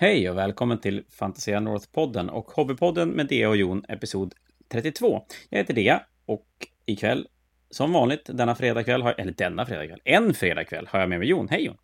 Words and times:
Hej 0.00 0.30
och 0.30 0.36
välkommen 0.36 0.80
till 0.80 1.04
Fantasia 1.10 1.60
North-podden 1.60 2.28
och 2.28 2.50
Hobbypodden 2.50 3.10
med 3.10 3.26
Dea 3.26 3.48
och 3.48 3.56
Jon, 3.56 3.84
episod 3.88 4.34
32. 4.68 5.22
Jag 5.50 5.58
heter 5.58 5.74
Dea 5.74 6.02
och 6.26 6.46
ikväll, 6.86 7.28
som 7.70 7.92
vanligt, 7.92 8.20
denna 8.24 8.54
fredagkväll, 8.54 9.02
har, 9.02 9.14
eller 9.18 9.32
denna 9.32 9.66
fredagkväll, 9.66 10.00
en 10.04 10.34
fredagkväll 10.34 10.86
har 10.90 11.00
jag 11.00 11.08
med 11.08 11.18
mig 11.18 11.28
Jon. 11.28 11.48
Hej 11.48 11.64
Jon! 11.64 11.76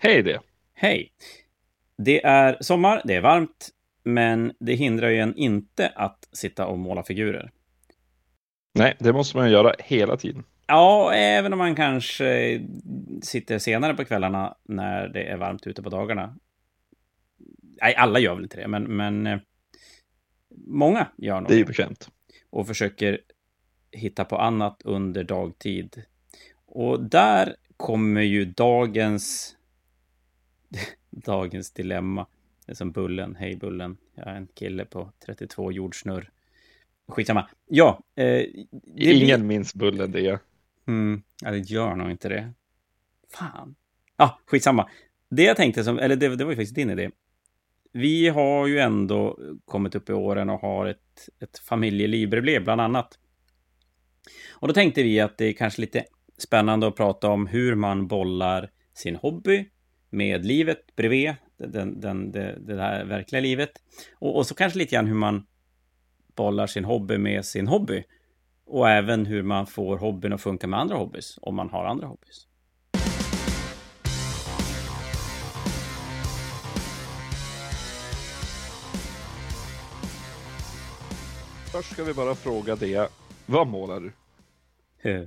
Hej 0.00 0.22
det! 0.22 0.40
Hej! 0.74 1.12
Det 1.96 2.24
är 2.24 2.56
sommar, 2.60 3.02
det 3.04 3.14
är 3.14 3.20
varmt, 3.20 3.68
men 4.02 4.52
det 4.60 4.74
hindrar 4.74 5.08
ju 5.08 5.18
en 5.18 5.36
inte 5.36 5.88
att 5.88 6.28
sitta 6.32 6.66
och 6.66 6.78
måla 6.78 7.02
figurer. 7.02 7.50
Nej, 8.74 8.96
det 8.98 9.12
måste 9.12 9.36
man 9.36 9.50
göra 9.50 9.74
hela 9.78 10.16
tiden. 10.16 10.44
Ja, 10.66 11.12
även 11.14 11.52
om 11.52 11.58
man 11.58 11.74
kanske 11.74 12.60
sitter 13.22 13.58
senare 13.58 13.94
på 13.94 14.04
kvällarna 14.04 14.56
när 14.64 15.08
det 15.08 15.22
är 15.22 15.36
varmt 15.36 15.66
ute 15.66 15.82
på 15.82 15.90
dagarna. 15.90 16.36
Nej, 17.82 17.94
alla 17.94 18.18
gör 18.18 18.34
väl 18.34 18.44
inte 18.44 18.56
det, 18.56 18.68
men, 18.68 18.96
men 18.96 19.26
eh, 19.26 19.38
många 20.66 21.08
gör 21.16 21.40
nog 21.40 21.48
Det 21.48 21.54
är 21.54 21.58
ju 21.58 21.64
bekvämt. 21.64 22.08
Och 22.50 22.66
försöker 22.66 23.20
hitta 23.92 24.24
på 24.24 24.38
annat 24.38 24.82
under 24.84 25.24
dagtid. 25.24 26.02
Och 26.66 27.02
där 27.02 27.56
kommer 27.76 28.22
ju 28.22 28.44
dagens 28.44 29.56
dagens 31.10 31.70
dilemma. 31.70 32.26
Det 32.66 32.72
är 32.72 32.76
som 32.76 32.92
Bullen. 32.92 33.36
Hej 33.36 33.56
Bullen. 33.56 33.96
Jag 34.14 34.28
är 34.28 34.34
en 34.34 34.48
kille 34.54 34.84
på 34.84 35.12
32 35.26 35.72
jordsnurr. 35.72 36.30
Skitsamma. 37.08 37.48
Ja. 37.66 38.00
Eh, 38.14 38.44
Ingen 38.96 39.46
minns 39.46 39.74
Bullen 39.74 40.10
det. 40.10 40.40
Mm, 40.86 41.22
ja, 41.42 41.50
det 41.50 41.58
gör 41.58 41.94
nog 41.94 42.10
inte 42.10 42.28
det. 42.28 42.52
Fan. 43.30 43.74
Ja, 44.16 44.24
ah, 44.24 44.40
skitsamma. 44.46 44.90
Det 45.28 45.42
jag 45.42 45.56
tänkte, 45.56 45.84
som, 45.84 45.98
eller 45.98 46.16
det, 46.16 46.36
det 46.36 46.44
var 46.44 46.52
ju 46.52 46.56
faktiskt 46.56 46.74
din 46.74 46.90
idé. 46.90 47.10
Vi 47.98 48.28
har 48.28 48.66
ju 48.66 48.78
ändå 48.78 49.38
kommit 49.64 49.94
upp 49.94 50.10
i 50.10 50.12
åren 50.12 50.50
och 50.50 50.60
har 50.60 50.86
ett, 50.86 51.28
ett 51.40 51.58
familjeliv 51.58 52.30
bredvid, 52.30 52.64
bland 52.64 52.80
annat. 52.80 53.18
Och 54.50 54.68
då 54.68 54.74
tänkte 54.74 55.02
vi 55.02 55.20
att 55.20 55.38
det 55.38 55.44
är 55.44 55.52
kanske 55.52 55.80
lite 55.80 56.04
spännande 56.38 56.86
att 56.86 56.96
prata 56.96 57.28
om 57.28 57.46
hur 57.46 57.74
man 57.74 58.06
bollar 58.06 58.70
sin 58.94 59.16
hobby 59.16 59.68
med 60.10 60.46
livet 60.46 60.96
bredvid, 60.96 61.34
den, 61.56 62.00
den, 62.00 62.32
det, 62.32 62.58
det 62.60 62.82
här 62.82 63.04
verkliga 63.04 63.40
livet. 63.40 63.70
Och, 64.14 64.36
och 64.36 64.46
så 64.46 64.54
kanske 64.54 64.78
lite 64.78 64.94
grann 64.94 65.06
hur 65.06 65.14
man 65.14 65.46
bollar 66.36 66.66
sin 66.66 66.84
hobby 66.84 67.18
med 67.18 67.44
sin 67.44 67.68
hobby. 67.68 68.04
Och 68.64 68.90
även 68.90 69.26
hur 69.26 69.42
man 69.42 69.66
får 69.66 69.98
hobbyn 69.98 70.32
att 70.32 70.42
funka 70.42 70.66
med 70.66 70.80
andra 70.80 70.96
hobbys, 70.96 71.38
om 71.42 71.56
man 71.56 71.70
har 71.70 71.84
andra 71.84 72.06
hobbys. 72.06 72.47
Först 81.72 81.92
ska 81.92 82.04
vi 82.04 82.14
bara 82.14 82.34
fråga 82.34 82.76
det. 82.76 83.10
Vad 83.46 83.66
målar 83.66 84.00
du? 84.00 84.06
Eh, 85.10 85.22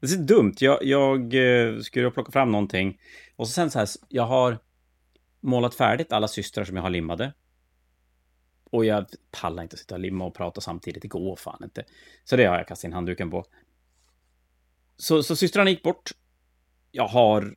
det 0.00 0.06
är 0.06 0.06
så 0.06 0.20
dumt. 0.20 0.54
Jag, 0.58 0.84
jag 0.84 1.34
eh, 1.34 1.80
skulle 1.80 2.10
plocka 2.10 2.32
fram 2.32 2.52
någonting. 2.52 3.00
Och 3.36 3.48
så 3.48 3.52
sen 3.52 3.70
så 3.70 3.78
här, 3.78 3.88
jag 4.08 4.26
har 4.26 4.58
målat 5.40 5.74
färdigt 5.74 6.12
alla 6.12 6.28
systrar 6.28 6.64
som 6.64 6.76
jag 6.76 6.82
har 6.82 6.90
limmade. 6.90 7.32
Och 8.70 8.84
jag 8.84 9.06
pallar 9.30 9.62
inte 9.62 9.74
att 9.74 9.80
sitta 9.80 9.94
och 9.94 10.00
limma 10.00 10.24
och 10.24 10.34
prata 10.34 10.60
samtidigt. 10.60 11.02
Det 11.02 11.08
går 11.08 11.36
fan 11.36 11.64
inte. 11.64 11.84
Så 12.24 12.36
det 12.36 12.44
har 12.44 12.56
jag 12.56 12.68
kastat 12.68 12.84
in 12.84 12.92
handduken 12.92 13.30
på. 13.30 13.44
Så, 14.96 15.22
så 15.22 15.36
systrarna 15.36 15.70
gick 15.70 15.82
bort. 15.82 16.10
Jag 16.90 17.08
har... 17.08 17.56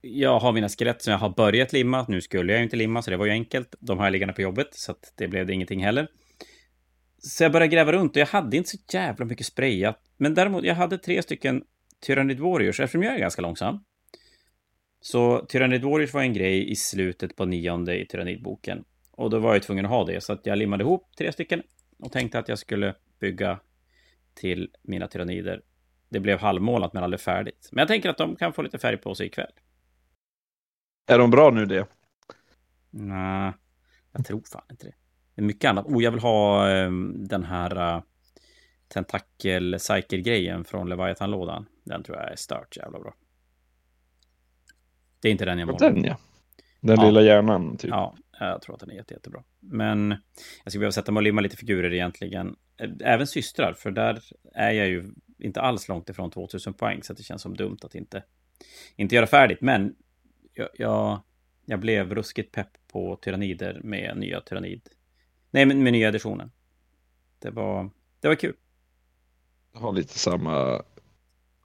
Jag 0.00 0.38
har 0.38 0.52
mina 0.52 0.68
skelett 0.68 1.02
som 1.02 1.10
jag 1.10 1.18
har 1.18 1.30
börjat 1.30 1.72
limma. 1.72 2.06
Nu 2.08 2.20
skulle 2.20 2.52
jag 2.52 2.58
ju 2.58 2.64
inte 2.64 2.76
limma, 2.76 3.02
så 3.02 3.10
det 3.10 3.16
var 3.16 3.26
ju 3.26 3.32
enkelt. 3.32 3.74
De 3.78 3.98
har 3.98 4.06
jag 4.06 4.12
liggande 4.12 4.34
på 4.34 4.42
jobbet, 4.42 4.68
så 4.72 4.92
att 4.92 5.12
det 5.16 5.28
blev 5.28 5.46
det 5.46 5.52
ingenting 5.52 5.84
heller. 5.84 6.08
Så 7.18 7.44
jag 7.44 7.52
började 7.52 7.68
gräva 7.74 7.92
runt 7.92 8.16
och 8.16 8.20
jag 8.20 8.26
hade 8.26 8.56
inte 8.56 8.70
så 8.70 8.78
jävla 8.92 9.24
mycket 9.24 9.46
sprayat. 9.46 10.00
Men 10.16 10.34
däremot, 10.34 10.64
jag 10.64 10.74
hade 10.74 10.98
tre 10.98 11.22
stycken 11.22 11.64
Tyrannid 12.00 12.40
Warriors, 12.40 12.80
eftersom 12.80 13.02
jag 13.02 13.14
är 13.14 13.18
ganska 13.18 13.42
långsam. 13.42 13.84
Så 15.00 15.46
Tyrannid 15.46 15.84
Warriors 15.84 16.14
var 16.14 16.22
en 16.22 16.32
grej 16.32 16.70
i 16.70 16.76
slutet 16.76 17.36
på 17.36 17.44
nionde 17.44 18.00
i 18.00 18.06
Tyrannidboken. 18.06 18.84
Och 19.10 19.30
då 19.30 19.38
var 19.38 19.52
jag 19.52 19.62
tvungen 19.62 19.84
att 19.84 19.90
ha 19.90 20.04
det, 20.04 20.20
så 20.20 20.32
att 20.32 20.46
jag 20.46 20.58
limmade 20.58 20.84
ihop 20.84 21.16
tre 21.18 21.32
stycken 21.32 21.62
och 21.98 22.12
tänkte 22.12 22.38
att 22.38 22.48
jag 22.48 22.58
skulle 22.58 22.94
bygga 23.20 23.60
till 24.34 24.70
mina 24.82 25.08
tyrannider. 25.08 25.62
Det 26.08 26.20
blev 26.20 26.38
halvmålat 26.38 26.92
men 26.92 27.02
aldrig 27.02 27.20
färdigt. 27.20 27.68
Men 27.72 27.82
jag 27.82 27.88
tänker 27.88 28.10
att 28.10 28.18
de 28.18 28.36
kan 28.36 28.52
få 28.52 28.62
lite 28.62 28.78
färg 28.78 28.96
på 28.96 29.14
sig 29.14 29.26
ikväll. 29.26 29.52
Är 31.06 31.18
de 31.18 31.30
bra 31.30 31.50
nu 31.50 31.66
det? 31.66 31.86
Nej, 32.90 33.52
jag 34.12 34.26
tror 34.26 34.42
fan 34.52 34.62
inte 34.70 34.86
det. 34.86 34.94
Mycket 35.42 35.70
annat. 35.70 35.86
Oh, 35.86 36.02
jag 36.02 36.10
vill 36.10 36.20
ha 36.20 36.68
um, 36.70 37.28
den 37.28 37.44
här 37.44 37.96
uh, 37.96 38.02
tentakel 38.88 39.76
grejen 40.10 40.64
från 40.64 40.88
Leviathan-lådan. 40.88 41.66
Den 41.84 42.02
tror 42.02 42.18
jag 42.18 42.32
är 42.32 42.36
stört 42.36 42.76
jävla 42.76 43.00
bra. 43.00 43.14
Det 45.20 45.28
är 45.28 45.32
inte 45.32 45.44
den 45.44 45.58
jag 45.58 45.66
målar. 45.66 45.90
Den 45.90 46.04
ja. 46.04 46.16
Den 46.80 46.96
ja. 47.00 47.06
lilla 47.06 47.22
hjärnan 47.22 47.76
typ. 47.76 47.90
Ja, 47.90 48.16
jag 48.38 48.62
tror 48.62 48.74
att 48.74 48.80
den 48.80 48.90
är 48.90 48.94
jätte, 48.94 49.14
jättebra. 49.14 49.42
Men 49.60 50.10
jag 50.64 50.72
skulle 50.72 50.80
behöva 50.80 50.92
sätta 50.92 51.12
mig 51.12 51.18
och 51.18 51.22
limma 51.22 51.40
lite 51.40 51.56
figurer 51.56 51.92
egentligen. 51.92 52.56
Även 53.00 53.26
systrar, 53.26 53.72
för 53.72 53.90
där 53.90 54.20
är 54.54 54.70
jag 54.70 54.88
ju 54.88 55.14
inte 55.38 55.60
alls 55.60 55.88
långt 55.88 56.08
ifrån 56.08 56.30
2000 56.30 56.74
poäng, 56.74 57.02
så 57.02 57.12
det 57.12 57.22
känns 57.22 57.42
som 57.42 57.56
dumt 57.56 57.78
att 57.82 57.94
inte, 57.94 58.22
inte 58.96 59.14
göra 59.14 59.26
färdigt. 59.26 59.60
Men 59.60 59.94
jag, 60.54 60.68
jag, 60.74 61.22
jag 61.66 61.80
blev 61.80 62.14
ruskigt 62.14 62.52
pepp 62.52 62.70
på 62.92 63.16
tyrannider 63.16 63.80
med 63.84 64.16
nya 64.16 64.40
tyrannid. 64.40 64.88
Nej, 65.50 65.66
med, 65.66 65.76
med 65.76 65.92
nya 65.92 66.08
editionen. 66.08 66.50
Det 67.38 67.50
var, 67.50 67.90
det 68.20 68.28
var 68.28 68.34
kul. 68.34 68.54
Jag 69.72 69.80
har 69.80 69.92
lite 69.92 70.18
samma 70.18 70.82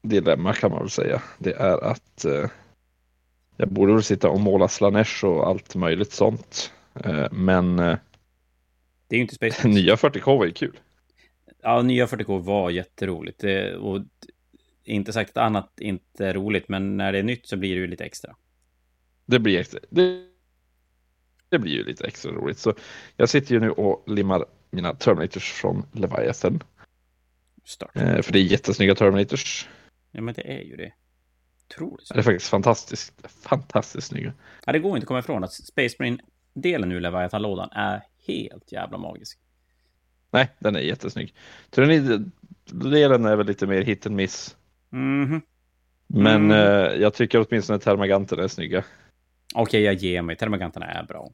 dilemma 0.01 0.53
kan 0.53 0.71
man 0.71 0.79
väl 0.79 0.89
säga. 0.89 1.21
Det 1.37 1.53
är 1.53 1.83
att 1.83 2.25
eh, 2.25 2.49
jag 3.57 3.69
borde 3.69 3.93
väl 3.93 4.03
sitta 4.03 4.29
och 4.29 4.39
måla 4.39 4.67
Slanesh 4.67 5.25
och 5.25 5.47
allt 5.47 5.75
möjligt 5.75 6.11
sånt. 6.11 6.73
Eh, 7.05 7.31
men 7.31 7.79
eh, 7.79 7.97
det 9.07 9.15
är 9.15 9.17
ju 9.17 9.21
inte 9.21 9.35
Space 9.35 9.67
nya 9.67 9.95
40K 9.95 10.37
var 10.37 10.45
ju 10.45 10.51
kul. 10.51 10.79
Ja, 11.61 11.81
nya 11.81 12.05
40K 12.05 12.39
var 12.39 12.69
jätteroligt. 12.69 13.39
Det, 13.39 13.75
och 13.75 14.01
inte 14.83 15.13
sagt 15.13 15.29
att 15.29 15.43
annat 15.43 15.79
inte 15.79 16.27
är 16.27 16.33
roligt, 16.33 16.69
men 16.69 16.97
när 16.97 17.11
det 17.11 17.19
är 17.19 17.23
nytt 17.23 17.47
så 17.47 17.57
blir 17.57 17.75
det 17.75 17.81
ju 17.81 17.87
lite 17.87 18.05
extra. 18.05 18.35
Det 19.25 19.39
blir 19.39 19.59
extra. 19.59 19.79
Det, 19.89 20.32
det 21.53 21.59
blir 21.59 21.71
ju 21.71 21.83
lite 21.83 22.07
extra 22.07 22.31
roligt. 22.31 22.57
Så 22.57 22.73
jag 23.17 23.29
sitter 23.29 23.53
ju 23.55 23.59
nu 23.59 23.69
och 23.69 24.03
limmar 24.07 24.45
mina 24.71 24.93
Terminators 24.93 25.51
från 25.51 25.85
Leviathan. 25.91 26.63
Eh, 27.93 28.21
för 28.21 28.33
det 28.33 28.39
är 28.39 28.43
jättesnygga 28.43 28.95
Terminators. 28.95 29.67
Ja, 30.11 30.21
men 30.21 30.33
det 30.33 30.57
är 30.57 30.61
ju 30.61 30.75
det. 30.75 30.93
Otroligt 31.69 32.09
Det 32.13 32.19
är 32.19 32.23
faktiskt 32.23 32.49
fantastiskt, 32.49 33.13
fantastiskt 33.43 34.07
snygga. 34.07 34.33
Ja, 34.65 34.71
det 34.71 34.79
går 34.79 34.95
inte 34.95 35.03
att 35.03 35.07
komma 35.07 35.19
ifrån 35.19 35.43
att 35.43 35.53
Space 35.53 35.95
Marine-delen 35.99 36.91
ur 36.91 36.99
Leviathan-lådan 36.99 37.69
är 37.71 38.03
helt 38.27 38.71
jävla 38.71 38.97
magisk. 38.97 39.39
Nej, 40.31 40.49
den 40.59 40.75
är 40.75 40.79
jättesnygg. 40.79 41.35
Tyrannid-delen 41.69 43.25
är 43.25 43.35
väl 43.35 43.47
lite 43.47 43.67
mer 43.67 43.81
hit 43.81 44.05
and 44.05 44.15
miss. 44.15 44.55
Mm 44.91 45.25
-hmm. 45.25 45.41
Men 46.07 46.51
mm. 46.51 46.51
eh, 46.51 47.01
jag 47.01 47.13
tycker 47.13 47.45
åtminstone 47.47 47.79
termaganterna 47.79 48.43
är 48.43 48.47
snygga. 48.47 48.83
Okej, 49.53 49.61
okay, 49.61 49.81
jag 49.81 49.93
ger 49.93 50.21
mig. 50.21 50.35
Termaganterna 50.35 50.85
är 50.85 51.03
bra. 51.03 51.31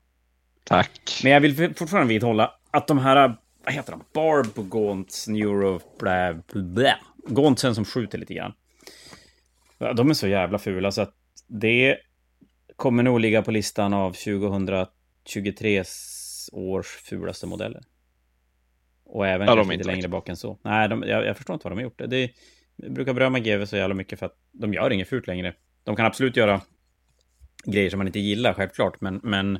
Tack. 0.63 1.19
Men 1.23 1.31
jag 1.31 1.41
vill 1.41 1.75
fortfarande 1.75 2.13
vidhålla 2.13 2.53
att 2.71 2.87
de 2.87 2.97
här, 2.97 3.35
vad 3.63 3.73
heter 3.73 3.91
de? 3.91 4.03
Barb 4.13 4.69
Gaunts, 4.69 5.27
Neuro, 5.27 5.81
blä, 5.99 6.41
blä. 6.53 6.95
Gauntsen 7.27 7.75
som 7.75 7.85
skjuter 7.85 8.17
lite 8.17 8.33
grann. 8.33 8.53
De 9.77 10.09
är 10.09 10.13
så 10.13 10.27
jävla 10.27 10.59
fula 10.59 10.91
så 10.91 11.01
att 11.01 11.13
det 11.47 11.97
kommer 12.75 13.03
nog 13.03 13.19
ligga 13.19 13.41
på 13.41 13.51
listan 13.51 13.93
av 13.93 14.11
2023 14.11 15.83
års 16.51 16.87
fulaste 16.87 17.47
modeller. 17.47 17.81
Och 19.05 19.27
även 19.27 19.47
ja, 19.47 19.63
lite 19.63 19.83
längre 19.83 20.07
bak 20.07 20.29
än 20.29 20.37
så. 20.37 20.57
Nej, 20.61 20.89
de, 20.89 21.03
jag, 21.03 21.25
jag, 21.25 21.37
förstår 21.37 21.53
inte 21.53 21.63
vad 21.63 21.71
de 21.71 21.75
har 21.75 21.83
gjort. 21.83 22.01
Det, 22.07 22.31
jag 22.75 22.93
brukar 22.93 23.13
berömma 23.13 23.39
GW 23.39 23.65
så 23.65 23.77
jävla 23.77 23.95
mycket 23.95 24.19
för 24.19 24.25
att 24.25 24.37
de 24.51 24.73
gör 24.73 24.91
inget 24.91 25.07
fult 25.07 25.27
längre. 25.27 25.53
De 25.83 25.95
kan 25.95 26.05
absolut 26.05 26.37
göra 26.37 26.61
grejer 27.65 27.89
som 27.89 27.97
man 27.97 28.07
inte 28.07 28.19
gillar, 28.19 28.53
självklart, 28.53 29.01
men, 29.01 29.19
men 29.23 29.59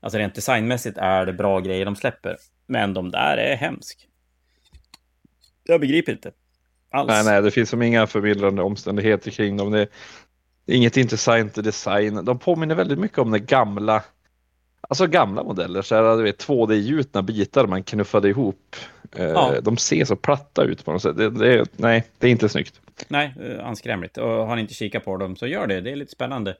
alltså 0.00 0.18
rent 0.18 0.34
designmässigt 0.34 0.98
är 0.98 1.26
det 1.26 1.32
bra 1.32 1.60
grejer 1.60 1.84
de 1.84 1.96
släpper. 1.96 2.36
Men 2.66 2.94
de 2.94 3.10
där 3.10 3.36
är 3.36 3.56
hemsk. 3.56 4.08
Jag 5.64 5.80
begriper 5.80 6.12
inte. 6.12 6.32
Alls. 6.90 7.08
Nej, 7.08 7.24
nej, 7.24 7.42
det 7.42 7.50
finns 7.50 7.70
som 7.70 7.82
inga 7.82 8.06
förvillande 8.06 8.62
omständigheter 8.62 9.30
kring 9.30 9.56
dem. 9.56 9.70
Det 9.70 9.80
är 10.66 10.76
inget 10.76 10.96
intressant 10.96 11.54
design. 11.54 12.24
De 12.24 12.38
påminner 12.38 12.74
väldigt 12.74 12.98
mycket 12.98 13.18
om 13.18 13.30
den 13.30 13.46
gamla, 13.46 14.02
alltså 14.80 15.06
gamla 15.06 15.42
modeller, 15.42 15.82
så 15.82 15.94
här, 15.94 16.16
du 16.16 16.22
vet 16.22 16.46
2D-gjutna 16.46 17.22
bitar 17.22 17.66
man 17.66 17.82
knuffade 17.82 18.28
ihop. 18.28 18.76
Eh, 19.16 19.24
ja. 19.24 19.60
De 19.62 19.76
ser 19.76 20.04
så 20.04 20.16
platta 20.16 20.64
ut 20.64 20.84
på 20.84 20.92
något 20.92 21.02
sätt. 21.02 21.16
Det, 21.16 21.30
det, 21.30 21.66
nej, 21.76 22.04
det 22.18 22.26
är 22.26 22.30
inte 22.30 22.48
snyggt. 22.48 22.80
Nej, 23.08 23.34
eh, 23.40 23.66
anskrämligt. 23.66 24.18
Och 24.18 24.30
har 24.30 24.56
ni 24.56 24.62
inte 24.62 24.74
kikat 24.74 25.04
på 25.04 25.16
dem 25.16 25.36
så 25.36 25.46
gör 25.46 25.66
det. 25.66 25.80
Det 25.80 25.90
är 25.90 25.96
lite 25.96 26.12
spännande. 26.12 26.56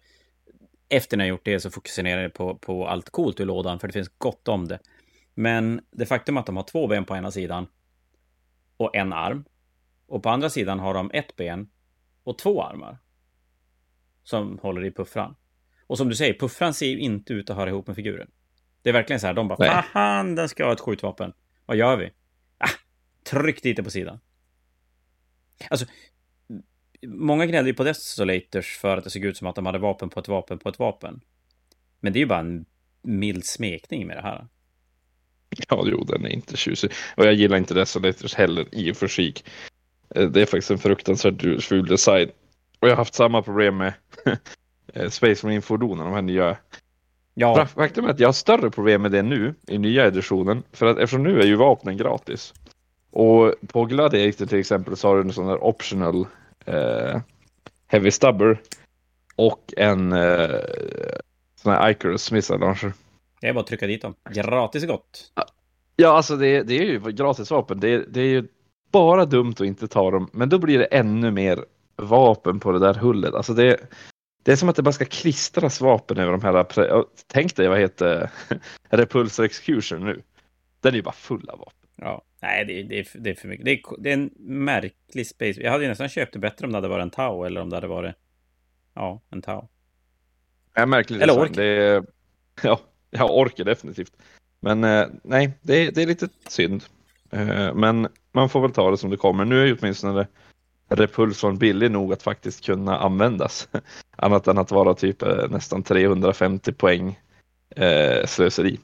Efter 0.88 1.16
när 1.16 1.24
jag 1.24 1.28
gjort 1.30 1.44
det 1.44 1.60
så 1.60 1.70
fokuserar 1.70 2.22
jag 2.22 2.34
på, 2.34 2.58
på 2.58 2.88
allt 2.88 3.10
coolt 3.10 3.40
ur 3.40 3.44
lådan, 3.44 3.78
för 3.78 3.86
det 3.86 3.92
finns 3.92 4.12
gott 4.18 4.48
om 4.48 4.68
det. 4.68 4.78
Men 5.34 5.80
det 5.90 6.06
faktum 6.06 6.36
att 6.36 6.46
de 6.46 6.56
har 6.56 6.62
två 6.62 6.86
ben 6.86 7.04
på 7.04 7.16
ena 7.16 7.30
sidan 7.30 7.66
och 8.76 8.96
en 8.96 9.12
arm. 9.12 9.44
Och 10.06 10.22
på 10.22 10.30
andra 10.30 10.50
sidan 10.50 10.78
har 10.78 10.94
de 10.94 11.10
ett 11.14 11.36
ben 11.36 11.70
och 12.24 12.38
två 12.38 12.62
armar. 12.62 12.98
Som 14.22 14.58
håller 14.58 14.84
i 14.84 14.90
puffran. 14.90 15.36
Och 15.86 15.98
som 15.98 16.08
du 16.08 16.14
säger, 16.14 16.34
puffran 16.34 16.74
ser 16.74 16.86
ju 16.86 16.98
inte 16.98 17.32
ut 17.32 17.50
att 17.50 17.56
höra 17.56 17.70
ihop 17.70 17.86
med 17.86 17.96
figuren. 17.96 18.30
Det 18.82 18.88
är 18.88 18.92
verkligen 18.92 19.20
så 19.20 19.26
här, 19.26 19.34
de 19.34 19.48
bara, 19.48 19.82
fan 19.82 20.34
den 20.34 20.48
ska 20.48 20.64
ha 20.64 20.72
ett 20.72 20.80
skjutvapen. 20.80 21.32
Vad 21.66 21.76
gör 21.76 21.96
vi? 21.96 22.12
Ah, 22.58 22.68
tryck 23.22 23.62
dit 23.62 23.76
det 23.76 23.82
på 23.82 23.90
sidan. 23.90 24.20
Alltså, 25.70 25.86
många 27.06 27.46
gnällde 27.46 27.70
ju 27.70 27.74
på 27.74 27.84
Desolators 27.84 28.78
för 28.78 28.96
att 28.96 29.04
det 29.04 29.10
såg 29.10 29.24
ut 29.24 29.36
som 29.36 29.46
att 29.46 29.54
de 29.54 29.66
hade 29.66 29.78
vapen 29.78 30.08
på 30.08 30.20
ett 30.20 30.28
vapen 30.28 30.58
på 30.58 30.68
ett 30.68 30.78
vapen. 30.78 31.20
Men 32.00 32.12
det 32.12 32.18
är 32.18 32.20
ju 32.20 32.26
bara 32.26 32.38
en 32.38 32.64
mild 33.02 33.44
smekning 33.44 34.06
med 34.06 34.16
det 34.16 34.22
här. 34.22 34.46
Ja, 35.68 35.84
jo, 35.86 36.04
den 36.04 36.24
är 36.24 36.28
inte 36.28 36.56
tjusig. 36.56 36.92
Och 37.16 37.26
jag 37.26 37.34
gillar 37.34 37.56
inte 37.56 37.74
Desolators 37.74 38.34
heller 38.34 38.66
i 38.72 38.92
och 38.92 38.96
för 38.96 39.08
sig. 39.08 39.34
Eh, 40.14 40.28
det 40.28 40.42
är 40.42 40.46
faktiskt 40.46 40.70
en 40.70 40.78
fruktansvärt 40.78 41.62
ful 41.64 41.86
design. 41.86 42.30
Och 42.80 42.88
jag 42.88 42.92
har 42.92 42.96
haft 42.96 43.14
samma 43.14 43.42
problem 43.42 43.76
med 43.76 43.92
eh, 44.94 45.08
Space 45.08 45.46
Marine-fordonen, 45.46 46.04
de 46.04 46.14
här 46.14 46.22
nya. 46.22 46.56
Ja. 47.34 47.66
Faktum 47.66 48.04
är 48.04 48.08
att 48.08 48.20
jag 48.20 48.28
har 48.28 48.32
större 48.32 48.70
problem 48.70 49.02
med 49.02 49.12
det 49.12 49.22
nu 49.22 49.54
i 49.68 49.78
nya 49.78 50.06
editionen. 50.06 50.62
För 50.72 50.86
att 50.86 50.98
eftersom 50.98 51.22
nu 51.22 51.40
är 51.40 51.46
ju 51.46 51.56
vapnen 51.56 51.96
gratis. 51.96 52.54
Och 53.10 53.54
på 53.68 53.84
Gladiator 53.84 54.46
till 54.46 54.58
exempel 54.58 54.96
så 54.96 55.08
har 55.08 55.16
du 55.16 55.22
en 55.22 55.32
sån 55.32 55.46
där 55.46 55.64
optional 55.64 56.26
eh, 56.68 57.20
Heavy 57.86 58.10
Stubber 58.10 58.60
och 59.36 59.74
en 59.76 60.12
eh, 60.12 60.60
sån 61.56 61.72
här 61.72 61.90
Icarus 61.90 62.32
missile 62.32 62.58
launcher. 62.58 62.92
Det 63.40 63.48
är 63.48 63.52
bara 63.52 63.60
att 63.60 63.66
trycka 63.66 63.86
dit 63.86 64.02
dem. 64.02 64.14
Gratis 64.30 64.86
gott. 64.86 65.32
Ja, 65.96 66.08
alltså 66.08 66.36
det, 66.36 66.62
det 66.62 66.78
är 66.78 66.84
ju 66.84 67.00
gratis 67.00 67.50
vapen. 67.50 67.80
Det, 67.80 67.98
det 68.12 68.20
är 68.20 68.26
ju 68.26 68.48
bara 68.92 69.24
dumt 69.24 69.52
att 69.52 69.60
inte 69.60 69.88
ta 69.88 70.10
dem, 70.10 70.30
men 70.32 70.48
då 70.48 70.58
blir 70.58 70.78
det 70.78 70.84
ännu 70.84 71.30
mer 71.30 71.64
vapen 71.96 72.60
på 72.60 72.72
det 72.72 72.78
där 72.78 72.94
hullet. 72.94 73.34
Alltså 73.34 73.54
det, 73.54 73.76
det 74.42 74.52
är 74.52 74.56
som 74.56 74.68
att 74.68 74.76
det 74.76 74.82
bara 74.82 74.92
ska 74.92 75.04
klistras 75.04 75.80
vapen 75.80 76.18
över 76.18 76.32
de 76.32 76.42
här. 76.42 77.04
Tänk 77.26 77.56
dig 77.56 77.68
vad 77.68 77.78
heter 77.78 78.30
Repulsor 78.88 79.44
Execution 79.44 80.04
nu. 80.04 80.22
Den 80.80 80.92
är 80.92 80.96
ju 80.96 81.02
bara 81.02 81.12
full 81.12 81.48
av 81.48 81.58
vapen. 81.58 81.88
Ja, 81.96 82.22
nej, 82.42 82.64
det, 82.64 82.82
det, 82.82 82.98
är, 82.98 83.06
det 83.14 83.30
är 83.30 83.34
för 83.34 83.48
mycket. 83.48 83.64
Det 83.64 83.72
är, 83.72 83.80
det 83.98 84.10
är 84.10 84.14
en 84.14 84.30
märklig 84.38 85.26
space. 85.26 85.60
Jag 85.60 85.70
hade 85.70 85.84
ju 85.84 85.88
nästan 85.88 86.08
köpt 86.08 86.32
det 86.32 86.38
bättre 86.38 86.66
om 86.66 86.72
det 86.72 86.76
hade 86.76 86.88
varit 86.88 87.02
en 87.02 87.10
Tau 87.10 87.44
eller 87.44 87.60
om 87.60 87.70
det 87.70 87.76
hade 87.76 87.86
varit, 87.86 88.14
ja, 88.94 89.20
en 89.30 89.42
Tau. 89.42 89.68
Ja, 90.74 90.86
märklig 90.86 91.22
Eller 91.22 91.38
ork. 91.38 91.54
Det 91.54 91.64
är, 91.64 92.04
ja, 92.62 92.80
ja, 93.10 93.30
orker 93.30 93.64
definitivt. 93.64 94.12
Men 94.60 94.84
eh, 94.84 95.06
nej, 95.22 95.52
det 95.62 95.74
är, 95.74 95.92
det 95.92 96.02
är 96.02 96.06
lite 96.06 96.28
synd. 96.48 96.84
Eh, 97.30 97.74
men 97.74 98.08
man 98.32 98.48
får 98.48 98.60
väl 98.60 98.72
ta 98.72 98.90
det 98.90 98.96
som 98.96 99.10
det 99.10 99.16
kommer. 99.16 99.44
Nu 99.44 99.62
är 99.62 99.66
ju 99.66 99.76
åtminstone 99.80 100.26
repulsorn 100.88 101.58
billig 101.58 101.90
nog 101.90 102.12
att 102.12 102.22
faktiskt 102.22 102.64
kunna 102.64 102.98
användas. 102.98 103.68
Annat 104.16 104.48
än 104.48 104.58
att 104.58 104.70
vara 104.70 104.94
typ 104.94 105.22
eh, 105.22 105.48
nästan 105.50 105.82
350 105.82 106.72
poäng 106.72 107.20
slöseri. 108.24 108.78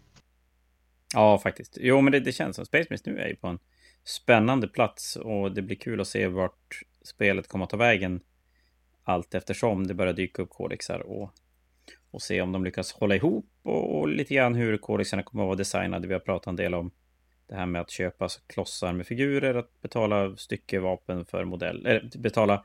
Ja, 1.15 1.39
faktiskt. 1.39 1.79
Jo, 1.81 2.01
men 2.01 2.13
det, 2.13 2.21
det 2.21 2.33
känns 2.33 2.57
som 2.57 2.67
Space 2.67 2.87
Marines 2.91 3.07
nu 3.07 3.19
är 3.19 3.29
ju 3.29 3.37
på 3.37 3.47
en 3.47 3.59
spännande 4.05 4.69
plats 4.69 5.17
och 5.17 5.53
det 5.53 5.63
blir 5.63 5.77
kul 5.77 6.01
att 6.01 6.09
se 6.09 6.27
vart 6.27 6.83
spelet 7.03 7.49
kommer 7.49 7.65
att 7.65 7.71
ta 7.71 7.77
vägen 7.77 8.21
allt 9.03 9.35
eftersom 9.35 9.87
det 9.87 9.95
börjar 9.95 10.13
dyka 10.13 10.43
upp 10.43 10.51
kodexar 10.51 10.99
och, 10.99 11.31
och 12.11 12.23
se 12.23 12.41
om 12.41 12.53
de 12.53 12.65
lyckas 12.65 12.93
hålla 12.93 13.15
ihop 13.17 13.47
och, 13.63 13.99
och 13.99 14.09
lite 14.09 14.35
grann 14.35 14.55
hur 14.55 14.77
kodexarna 14.77 15.23
kommer 15.23 15.45
att 15.45 15.49
vara 15.49 15.57
designade. 15.57 16.09
Vi 16.09 16.13
har 16.13 16.21
pratat 16.21 16.47
en 16.47 16.57
del 16.57 16.75
om 16.75 16.91
det 17.47 17.55
här 17.55 17.67
med 17.67 17.81
att 17.81 17.91
köpa 17.91 18.29
klossar 18.47 18.93
med 18.93 19.07
figurer, 19.07 19.55
att 19.55 19.81
betala 19.83 20.37
styckevapen 20.37 21.25
för 21.25 21.45
modell, 21.45 21.87
eller 21.87 22.11
betala 22.19 22.65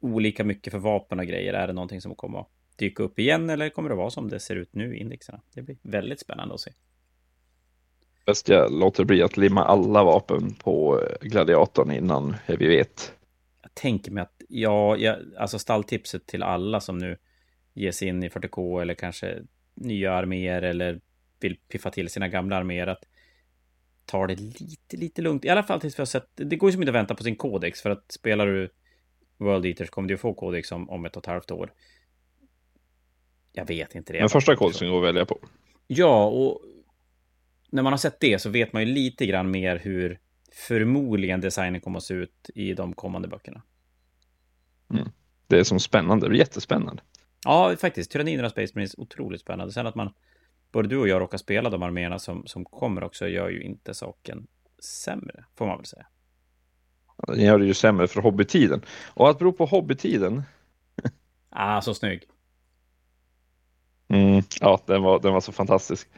olika 0.00 0.44
mycket 0.44 0.70
för 0.70 0.78
vapen 0.78 1.18
och 1.18 1.26
grejer. 1.26 1.54
Är 1.54 1.66
det 1.66 1.72
någonting 1.72 2.00
som 2.00 2.14
kommer 2.14 2.40
att 2.40 2.48
dyka 2.76 3.02
upp 3.02 3.18
igen 3.18 3.50
eller 3.50 3.68
kommer 3.68 3.88
det 3.88 3.94
vara 3.94 4.10
som 4.10 4.28
det 4.28 4.40
ser 4.40 4.56
ut 4.56 4.74
nu 4.74 4.96
i 4.96 5.00
indexerna? 5.00 5.40
Det 5.54 5.62
blir 5.62 5.76
väldigt 5.82 6.20
spännande 6.20 6.54
att 6.54 6.60
se 6.60 6.72
bäst 8.28 8.48
jag 8.48 8.72
låter 8.72 9.04
bli 9.04 9.22
att 9.22 9.36
limma 9.36 9.64
alla 9.64 10.04
vapen 10.04 10.54
på 10.54 11.02
gladiatorn 11.20 11.90
innan 11.90 12.36
vi 12.46 12.66
vet. 12.66 13.12
Jag 13.62 13.74
tänker 13.74 14.12
mig 14.12 14.22
att, 14.22 14.42
ja, 14.48 14.96
jag, 14.96 15.16
alltså 15.38 15.58
stalltipset 15.58 16.26
till 16.26 16.42
alla 16.42 16.80
som 16.80 16.98
nu 16.98 17.16
ger 17.74 17.92
sig 17.92 18.08
in 18.08 18.22
i 18.22 18.28
40K 18.28 18.82
eller 18.82 18.94
kanske 18.94 19.38
nya 19.74 20.12
arméer 20.12 20.62
eller 20.62 21.00
vill 21.40 21.56
piffa 21.56 21.90
till 21.90 22.08
sina 22.08 22.28
gamla 22.28 22.56
arméer 22.56 22.86
att 22.86 23.04
ta 24.04 24.26
det 24.26 24.34
lite, 24.34 24.96
lite 24.96 25.22
lugnt. 25.22 25.44
I 25.44 25.48
alla 25.48 25.62
fall 25.62 25.80
tills 25.80 25.98
vi 25.98 26.00
har 26.00 26.06
sett, 26.06 26.28
det 26.34 26.56
går 26.56 26.68
ju 26.68 26.72
som 26.72 26.82
inte 26.82 26.90
att 26.90 26.94
vänta 26.94 27.14
på 27.14 27.22
sin 27.22 27.36
kodex 27.36 27.82
för 27.82 27.90
att 27.90 28.12
spelar 28.12 28.46
du 28.46 28.70
World 29.38 29.66
Eaters 29.66 29.90
kommer 29.90 30.08
du 30.08 30.16
få 30.16 30.34
kodex 30.34 30.72
om, 30.72 30.90
om 30.90 31.04
ett 31.04 31.16
och 31.16 31.22
ett 31.22 31.26
halvt 31.26 31.50
år. 31.50 31.72
Jag 33.52 33.66
vet 33.66 33.94
inte 33.94 34.12
det. 34.12 34.20
Men 34.20 34.28
första 34.28 34.56
kodexen 34.56 34.90
går 34.90 34.98
att 34.98 35.08
välja 35.08 35.26
på. 35.26 35.38
Ja, 35.86 36.26
och 36.26 36.62
när 37.70 37.82
man 37.82 37.92
har 37.92 37.98
sett 37.98 38.20
det 38.20 38.38
så 38.38 38.50
vet 38.50 38.72
man 38.72 38.82
ju 38.82 38.94
lite 38.94 39.26
grann 39.26 39.50
mer 39.50 39.76
hur 39.76 40.18
förmodligen 40.52 41.40
designen 41.40 41.80
kommer 41.80 41.98
att 41.98 42.04
se 42.04 42.14
ut 42.14 42.50
i 42.54 42.74
de 42.74 42.92
kommande 42.92 43.28
böckerna. 43.28 43.62
Mm. 44.90 45.08
Det 45.46 45.58
är 45.58 45.64
som 45.64 45.80
spännande, 45.80 46.28
det 46.28 46.34
är 46.34 46.38
jättespännande. 46.38 47.02
Ja, 47.44 47.76
faktiskt. 47.76 48.10
Tyranniderna 48.10 48.50
Space 48.50 48.72
Marines 48.74 48.94
otroligt 48.98 49.40
spännande. 49.40 49.72
Sen 49.72 49.86
att 49.86 49.94
man, 49.94 50.12
både 50.72 50.88
du 50.88 50.96
och 50.96 51.08
jag 51.08 51.20
råkar 51.20 51.38
spela 51.38 51.70
de 51.70 51.82
arméerna 51.82 52.18
som, 52.18 52.46
som 52.46 52.64
kommer 52.64 53.04
också, 53.04 53.28
gör 53.28 53.48
ju 53.48 53.62
inte 53.62 53.94
saken 53.94 54.46
sämre, 54.78 55.44
får 55.56 55.66
man 55.66 55.76
väl 55.76 55.86
säga. 55.86 56.06
Den 57.26 57.44
gör 57.44 57.58
det 57.58 57.66
ju 57.66 57.74
sämre 57.74 58.08
för 58.08 58.20
hobbytiden. 58.20 58.82
Och 59.06 59.30
att 59.30 59.38
bero 59.38 59.52
på 59.52 59.64
hobbytiden. 59.64 60.42
ah, 61.50 61.80
så 61.80 61.94
snygg. 61.94 62.22
Mm, 64.08 64.42
ja, 64.60 64.80
den 64.86 65.02
var, 65.02 65.20
den 65.20 65.32
var 65.32 65.40
så 65.40 65.52
fantastisk. 65.52 66.08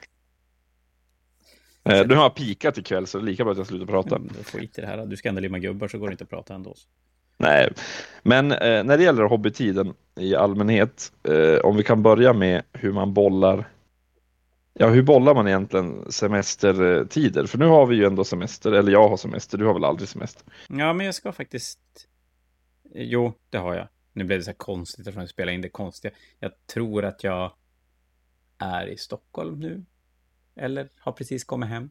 Eh, 1.85 2.01
du 2.01 2.15
har 2.15 2.31
pikat 2.31 2.79
ikväll 2.79 3.07
så 3.07 3.19
det 3.19 3.25
är 3.25 3.27
lika 3.27 3.45
bra 3.45 3.53
att 3.53 3.59
jag 3.59 3.67
slutar 3.67 3.87
prata. 3.87 4.17
Mm, 4.17 4.29
skit 4.45 4.79
i 4.79 4.81
det 4.81 4.87
här. 4.87 5.07
Du 5.07 5.17
ska 5.17 5.29
ändå 5.29 5.41
limma 5.41 5.59
gubbar 5.59 5.89
så 5.89 5.99
går 5.99 6.09
det 6.09 6.13
inte 6.13 6.25
att 6.25 6.31
prata 6.31 6.55
ändå. 6.55 6.75
Nej, 7.39 7.73
men 8.23 8.53
eh, 8.53 8.85
när 8.85 8.97
det 8.97 9.03
gäller 9.03 9.23
hobbytiden 9.23 9.95
i 10.17 10.35
allmänhet, 10.35 11.13
eh, 11.23 11.59
om 11.65 11.77
vi 11.77 11.83
kan 11.83 12.03
börja 12.03 12.33
med 12.33 12.63
hur 12.73 12.93
man 12.93 13.15
bollar. 13.15 13.69
Ja, 14.75 14.89
hur 14.89 15.03
bollar 15.03 15.35
man 15.35 15.49
egentligen 15.49 16.13
semestertider? 16.13 17.47
För 17.47 17.59
nu 17.59 17.67
har 17.67 17.87
vi 17.87 17.97
ju 17.97 18.05
ändå 18.05 18.25
semester, 18.25 18.73
eller 18.73 18.93
jag 18.93 19.09
har 19.09 19.17
semester, 19.17 19.59
du 19.59 19.65
har 19.65 19.75
väl 19.75 19.85
aldrig 19.85 20.09
semester? 20.09 20.43
Ja, 20.69 20.93
men 20.93 21.07
jag 21.07 21.15
ska 21.15 21.33
faktiskt. 21.33 21.81
Jo, 22.95 23.33
det 23.51 23.59
har 23.59 23.75
jag. 23.75 23.89
Nu 24.13 24.25
blev 24.25 24.39
det 24.39 24.45
så 24.45 24.51
här 24.51 24.57
konstigt 24.57 25.17
att 25.17 25.31
spela 25.31 25.53
in 25.53 25.61
det 25.61 25.69
konstiga. 25.69 26.15
Jag 26.41 26.53
tror 26.67 27.05
att 27.05 27.25
jag 27.25 27.53
är 28.59 28.87
i 28.87 28.97
Stockholm 28.97 29.61
nu 29.61 29.85
eller 30.57 30.89
har 30.99 31.13
precis 31.13 31.45
kommit 31.45 31.69
hem. 31.69 31.91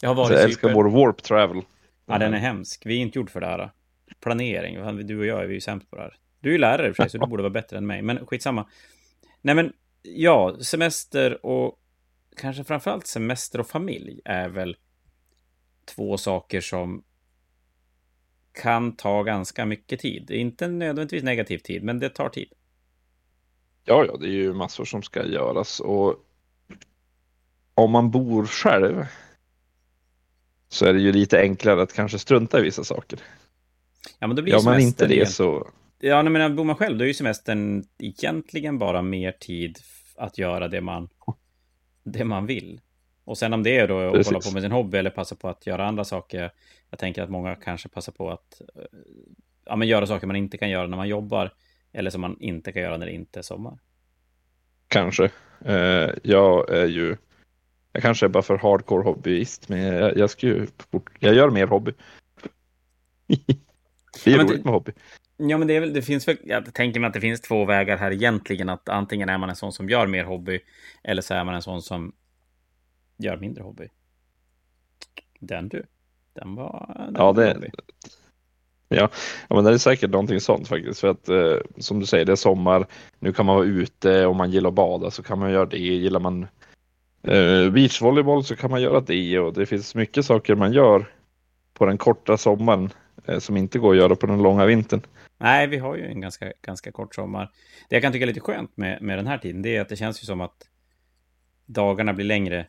Jag 0.00 0.10
har 0.10 0.14
varit 0.14 0.32
Jag 0.32 0.42
älskar 0.42 0.74
vår 0.74 0.84
warp 0.84 1.22
travel. 1.22 1.62
Ja, 2.06 2.18
den 2.18 2.34
är 2.34 2.38
hemsk. 2.38 2.86
Vi 2.86 2.96
är 2.96 3.00
inte 3.00 3.18
gjord 3.18 3.30
för 3.30 3.40
det 3.40 3.46
här. 3.46 3.72
Planering. 4.20 5.06
Du 5.06 5.18
och 5.18 5.26
jag 5.26 5.44
är 5.44 5.48
ju 5.48 5.60
sämst 5.60 5.90
på 5.90 5.96
det 5.96 6.02
här. 6.02 6.16
Du 6.40 6.48
är 6.48 6.52
ju 6.52 6.58
lärare 6.58 6.94
för 6.94 7.02
sig, 7.02 7.10
så 7.10 7.18
du 7.18 7.26
borde 7.26 7.42
vara 7.42 7.50
bättre 7.50 7.78
än 7.78 7.86
mig. 7.86 8.02
Men 8.02 8.26
skitsamma. 8.26 8.66
Nej, 9.40 9.54
men 9.54 9.72
ja, 10.02 10.56
semester 10.60 11.46
och 11.46 11.80
kanske 12.36 12.64
framförallt 12.64 13.06
semester 13.06 13.60
och 13.60 13.66
familj 13.66 14.20
är 14.24 14.48
väl 14.48 14.76
två 15.84 16.18
saker 16.18 16.60
som 16.60 17.04
kan 18.52 18.96
ta 18.96 19.22
ganska 19.22 19.66
mycket 19.66 20.00
tid. 20.00 20.30
Inte 20.30 20.68
nödvändigtvis 20.68 21.22
negativ 21.22 21.58
tid, 21.58 21.82
men 21.82 22.00
det 22.00 22.08
tar 22.08 22.28
tid. 22.28 22.52
Ja, 23.84 24.04
ja, 24.04 24.16
det 24.16 24.26
är 24.26 24.30
ju 24.30 24.52
massor 24.52 24.84
som 24.84 25.02
ska 25.02 25.26
göras 25.26 25.80
och 25.80 26.14
om 27.76 27.90
man 27.90 28.10
bor 28.10 28.46
själv 28.46 29.06
så 30.68 30.86
är 30.86 30.92
det 30.92 31.00
ju 31.00 31.12
lite 31.12 31.40
enklare 31.40 31.82
att 31.82 31.92
kanske 31.92 32.18
strunta 32.18 32.58
i 32.58 32.62
vissa 32.62 32.84
saker. 32.84 33.18
Ja, 34.18 34.26
men 34.26 34.36
då 34.36 34.42
blir 34.42 34.52
ja, 34.52 34.60
man 34.64 34.80
inte 34.80 35.06
det 35.06 35.26
så. 35.26 35.68
Ja, 35.98 36.22
men 36.22 36.56
bor 36.56 36.64
man 36.64 36.76
själv 36.76 36.98
då 36.98 37.04
är 37.04 37.08
ju 37.08 37.14
semestern 37.14 37.84
egentligen 37.98 38.78
bara 38.78 39.02
mer 39.02 39.32
tid 39.32 39.78
att 40.16 40.38
göra 40.38 40.68
det 40.68 40.80
man, 40.80 41.08
det 42.04 42.24
man 42.24 42.46
vill. 42.46 42.80
Och 43.24 43.38
sen 43.38 43.52
om 43.52 43.62
det 43.62 43.78
är 43.78 43.88
då 43.88 44.00
att 44.00 44.12
Precis. 44.12 44.26
hålla 44.26 44.40
på 44.40 44.50
med 44.50 44.62
sin 44.62 44.72
hobby 44.72 44.98
eller 44.98 45.10
passa 45.10 45.34
på 45.34 45.48
att 45.48 45.66
göra 45.66 45.86
andra 45.86 46.04
saker. 46.04 46.52
Jag 46.90 46.98
tänker 46.98 47.22
att 47.22 47.30
många 47.30 47.54
kanske 47.54 47.88
passar 47.88 48.12
på 48.12 48.30
att 48.30 48.60
ja, 49.64 49.76
men 49.76 49.88
göra 49.88 50.06
saker 50.06 50.26
man 50.26 50.36
inte 50.36 50.58
kan 50.58 50.70
göra 50.70 50.86
när 50.86 50.96
man 50.96 51.08
jobbar. 51.08 51.52
Eller 51.92 52.10
som 52.10 52.20
man 52.20 52.36
inte 52.40 52.72
kan 52.72 52.82
göra 52.82 52.96
när 52.96 53.06
det 53.06 53.12
inte 53.12 53.38
är 53.38 53.42
sommar. 53.42 53.78
Kanske. 54.88 55.30
Eh, 55.64 56.10
jag 56.22 56.70
är 56.70 56.86
ju 56.86 57.16
jag 57.96 58.02
kanske 58.02 58.26
är 58.26 58.28
bara 58.30 58.42
för 58.42 58.58
hardcore 58.58 59.02
hobbyist, 59.02 59.68
men 59.68 59.82
jag, 59.82 60.16
jag, 60.16 60.30
ska 60.30 60.46
ju, 60.46 60.66
jag 61.18 61.34
gör 61.34 61.50
mer 61.50 61.66
hobby. 61.66 61.92
det 63.26 64.30
är 64.30 64.36
ja, 64.36 64.42
roligt 64.44 64.64
med 64.64 64.72
hobby. 64.72 64.92
Ja, 65.36 65.58
men 65.58 65.68
det, 65.68 65.80
väl, 65.80 65.92
det 65.92 66.02
finns 66.02 66.28
väl, 66.28 66.36
jag 66.44 66.74
tänker 66.74 67.00
mig 67.00 67.08
att 67.08 67.14
det 67.14 67.20
finns 67.20 67.40
två 67.40 67.64
vägar 67.64 67.96
här 67.96 68.10
egentligen. 68.12 68.68
Att 68.68 68.88
antingen 68.88 69.28
är 69.28 69.38
man 69.38 69.50
en 69.50 69.56
sån 69.56 69.72
som 69.72 69.88
gör 69.88 70.06
mer 70.06 70.24
hobby, 70.24 70.60
eller 71.04 71.22
så 71.22 71.34
är 71.34 71.44
man 71.44 71.54
en 71.54 71.62
sån 71.62 71.82
som 71.82 72.12
gör 73.16 73.36
mindre 73.36 73.62
hobby. 73.62 73.88
Den 75.40 75.68
du. 75.68 75.86
Den 76.32 76.54
var... 76.54 76.94
Den 76.96 77.14
Ja, 77.18 77.32
var 77.32 77.44
det- 77.44 77.52
hobby. 77.54 77.70
Ja, 78.88 79.08
ja 79.48 79.54
men 79.56 79.64
det 79.64 79.70
är 79.72 79.78
säkert 79.78 80.10
någonting 80.10 80.40
sånt 80.40 80.68
faktiskt. 80.68 81.00
För 81.00 81.08
att 81.08 81.28
eh, 81.28 81.56
som 81.78 82.00
du 82.00 82.06
säger, 82.06 82.24
det 82.24 82.32
är 82.32 82.36
sommar. 82.36 82.86
Nu 83.18 83.32
kan 83.32 83.46
man 83.46 83.56
vara 83.56 83.66
ute 83.66 84.26
om 84.26 84.36
man 84.36 84.50
gillar 84.50 84.68
att 84.68 84.74
bada 84.74 85.10
så 85.10 85.22
kan 85.22 85.38
man 85.38 85.50
göra 85.52 85.66
det. 85.66 85.78
Gillar 85.78 86.20
man 86.20 86.46
eh, 87.26 87.70
beachvolleyboll 87.70 88.44
så 88.44 88.56
kan 88.56 88.70
man 88.70 88.82
göra 88.82 89.00
det. 89.00 89.38
Och 89.38 89.54
det 89.54 89.66
finns 89.66 89.94
mycket 89.94 90.24
saker 90.24 90.54
man 90.54 90.72
gör 90.72 91.06
på 91.74 91.86
den 91.86 91.98
korta 91.98 92.36
sommaren 92.36 92.90
eh, 93.24 93.38
som 93.38 93.56
inte 93.56 93.78
går 93.78 93.92
att 93.92 93.98
göra 93.98 94.16
på 94.16 94.26
den 94.26 94.42
långa 94.42 94.66
vintern. 94.66 95.00
Nej, 95.38 95.66
vi 95.66 95.78
har 95.78 95.96
ju 95.96 96.06
en 96.06 96.20
ganska, 96.20 96.52
ganska 96.62 96.92
kort 96.92 97.14
sommar. 97.14 97.50
Det 97.88 97.96
jag 97.96 98.02
kan 98.02 98.12
tycka 98.12 98.24
är 98.24 98.26
lite 98.26 98.40
skönt 98.40 98.76
med, 98.76 99.02
med 99.02 99.18
den 99.18 99.26
här 99.26 99.38
tiden, 99.38 99.62
det 99.62 99.76
är 99.76 99.80
att 99.80 99.88
det 99.88 99.96
känns 99.96 100.22
ju 100.22 100.26
som 100.26 100.40
att 100.40 100.68
dagarna 101.66 102.12
blir 102.12 102.26
längre. 102.26 102.66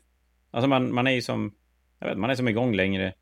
Alltså 0.52 0.68
man, 0.68 0.94
man 0.94 1.08
är 1.08 1.12
ju 1.12 1.22
som, 1.22 1.56
jag 2.00 2.08
vet, 2.08 2.18
man 2.18 2.30
är 2.30 2.36
som 2.36 2.48
igång 2.48 2.76
längre. 2.76 3.14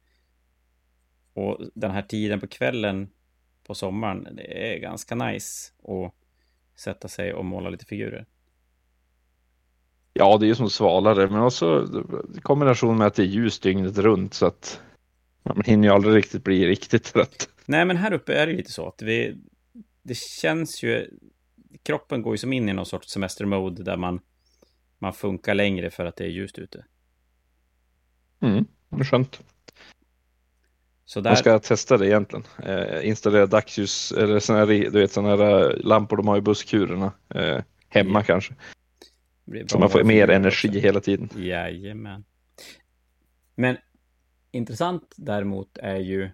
Och 1.34 1.60
den 1.76 1.92
här 1.92 2.02
tiden 2.02 2.40
på 2.40 2.48
kvällen 2.48 3.10
på 3.64 3.76
sommaren, 3.76 4.28
det 4.32 4.74
är 4.74 4.80
ganska 4.80 5.16
nice 5.16 5.72
att 5.84 6.14
sätta 6.76 7.08
sig 7.08 7.34
och 7.34 7.46
måla 7.46 7.70
lite 7.70 7.86
figurer. 7.86 8.26
Ja, 10.18 10.38
det 10.38 10.46
är 10.46 10.48
ju 10.48 10.56
som 10.56 10.70
svalare, 10.70 11.30
men 11.30 11.42
också 11.42 11.88
i 12.38 12.42
kombination 12.42 12.98
med 12.98 13.08
att 13.08 13.16
det 13.16 13.24
är 13.24 13.28
ljus 13.28 13.60
dygnet 13.60 13.98
runt 13.98 14.34
så 14.34 14.46
att 14.46 14.82
man 15.44 15.62
hinner 15.66 15.88
ju 15.88 15.94
aldrig 15.94 16.16
riktigt 16.16 16.44
bli 16.44 16.68
riktigt 16.68 17.04
trött. 17.04 17.50
Nej, 17.66 17.86
men 17.86 17.98
här 17.98 18.14
uppe 18.14 18.34
är 18.34 18.48
det 18.48 18.54
lite 18.54 18.72
så 18.72 18.88
att 18.88 19.02
vi, 19.02 19.38
det 20.04 20.18
känns 20.18 20.84
ju, 20.84 21.10
kroppen 21.84 22.22
går 22.22 22.34
ju 22.34 22.38
som 22.38 22.54
in 22.54 22.70
i 22.70 22.74
någon 22.74 22.86
sorts 22.86 23.12
semestermode 23.12 23.84
där 23.84 23.98
man, 23.98 24.20
man 25.00 25.14
funkar 25.14 25.54
längre 25.56 25.90
för 25.90 26.06
att 26.06 26.16
det 26.16 26.24
är 26.24 26.30
ljust 26.30 26.60
ute. 26.60 26.86
Mm, 28.42 28.66
det 28.90 29.00
är 29.00 29.04
skönt. 29.04 29.42
Så 31.06 31.22
där... 31.22 31.30
Man 31.32 31.38
ska 31.38 31.60
testa 31.60 31.98
det 31.98 32.08
egentligen. 32.08 32.46
Eh, 32.64 33.08
installera 33.08 33.46
dagsljus 33.46 34.12
eller 34.12 34.40
såna 34.40 34.60
här, 34.60 34.66
du 34.66 34.90
vet, 34.90 35.12
såna 35.12 35.30
här 35.30 35.78
lampor 35.84 36.18
de 36.18 36.28
har 36.28 36.38
i 36.38 36.42
busskurerna. 36.42 37.12
Eh, 37.36 37.62
hemma 37.90 38.20
Ja. 38.20 38.24
kanske. 38.24 38.54
Så 39.68 39.80
man 39.80 39.90
får 39.90 40.04
mer 40.04 40.30
energi 40.30 40.68
också. 40.68 40.80
hela 40.80 41.00
tiden. 41.00 41.30
Jajamän. 41.36 42.26
Men 43.56 43.78
intressant 44.52 45.14
däremot 45.18 45.78
är 45.78 45.98
ju 45.98 46.30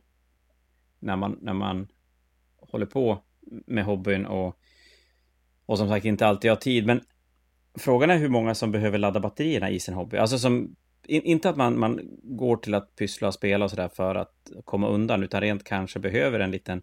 när 0.99 1.15
man, 1.15 1.37
när 1.41 1.53
man 1.53 1.87
håller 2.57 2.85
på 2.85 3.23
med 3.65 3.85
hobbyn 3.85 4.25
och, 4.25 4.59
och 5.65 5.77
som 5.77 5.89
sagt 5.89 6.05
inte 6.05 6.27
alltid 6.27 6.51
har 6.51 6.55
tid. 6.55 6.85
Men 6.85 7.01
frågan 7.75 8.09
är 8.09 8.17
hur 8.17 8.29
många 8.29 8.55
som 8.55 8.71
behöver 8.71 8.97
ladda 8.97 9.19
batterierna 9.19 9.69
i 9.69 9.79
sin 9.79 9.93
hobby. 9.93 10.17
Alltså 10.17 10.39
som, 10.39 10.75
in, 11.05 11.21
inte 11.21 11.49
att 11.49 11.57
man, 11.57 11.79
man 11.79 11.99
går 12.23 12.57
till 12.57 12.73
att 12.73 12.95
pyssla 12.95 13.27
och 13.27 13.33
spela 13.33 13.65
och 13.65 13.71
sådär 13.71 13.89
för 13.89 14.15
att 14.15 14.51
komma 14.65 14.87
undan, 14.87 15.23
utan 15.23 15.41
rent 15.41 15.63
kanske 15.63 15.99
behöver 15.99 16.39
en 16.39 16.51
liten 16.51 16.81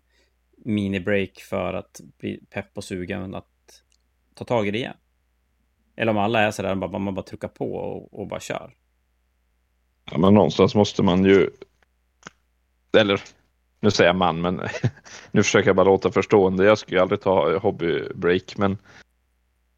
mini-break 0.64 1.40
för 1.40 1.74
att 1.74 2.00
bli 2.18 2.40
pepp 2.50 2.70
och 2.74 2.84
sugen 2.84 3.34
att 3.34 3.82
ta 4.34 4.44
tag 4.44 4.68
i 4.68 4.70
det 4.70 4.78
igen. 4.78 4.96
Eller 6.00 6.12
om 6.12 6.18
alla 6.18 6.40
är 6.40 6.50
sådär, 6.50 6.74
bara, 6.74 6.98
man 6.98 7.14
bara 7.14 7.22
trycker 7.22 7.48
på 7.48 7.74
och, 7.74 8.20
och 8.20 8.26
bara 8.26 8.40
kör. 8.40 8.74
Ja, 10.10 10.18
men 10.18 10.34
någonstans 10.34 10.74
måste 10.74 11.02
man 11.02 11.24
ju. 11.24 11.50
Eller 12.98 13.20
nu 13.80 13.90
säger 13.90 14.08
jag 14.08 14.16
man, 14.16 14.40
men 14.40 14.60
nu 15.30 15.42
försöker 15.42 15.68
jag 15.68 15.76
bara 15.76 15.86
låta 15.86 16.10
förstående. 16.10 16.64
Jag 16.64 16.78
skulle 16.78 16.96
ju 16.96 17.02
aldrig 17.02 17.20
ta 17.20 17.58
hobbybreak, 17.58 18.56
men 18.56 18.78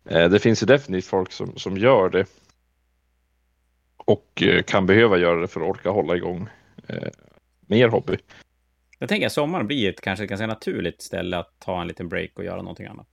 eh, 0.04 0.28
det 0.28 0.38
finns 0.38 0.62
ju 0.62 0.66
definitivt 0.66 1.06
folk 1.06 1.32
som, 1.32 1.56
som 1.56 1.76
gör 1.76 2.08
det. 2.08 2.26
Och 3.96 4.42
eh, 4.42 4.62
kan 4.62 4.86
behöva 4.86 5.18
göra 5.18 5.40
det 5.40 5.48
för 5.48 5.60
att 5.60 5.68
orka 5.68 5.90
hålla 5.90 6.16
igång 6.16 6.48
eh, 6.86 7.08
mer 7.60 7.88
hobby. 7.88 8.16
Jag 8.98 9.08
tänker 9.08 9.26
att 9.26 9.32
sommaren 9.32 9.66
blir 9.66 9.90
ett 9.90 10.00
kanske 10.00 10.24
ett 10.24 10.30
ganska 10.30 10.46
naturligt 10.46 11.02
ställe 11.02 11.38
att 11.38 11.54
ta 11.58 11.80
en 11.80 11.86
liten 11.86 12.08
break 12.08 12.30
och 12.34 12.44
göra 12.44 12.62
någonting 12.62 12.86
annat. 12.86 13.08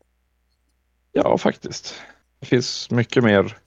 Ja, 1.12 1.38
faktiskt. 1.38 2.04
Det 2.39 2.46
finns 2.46 2.91
mycket 2.91 3.24
mer 3.24 3.58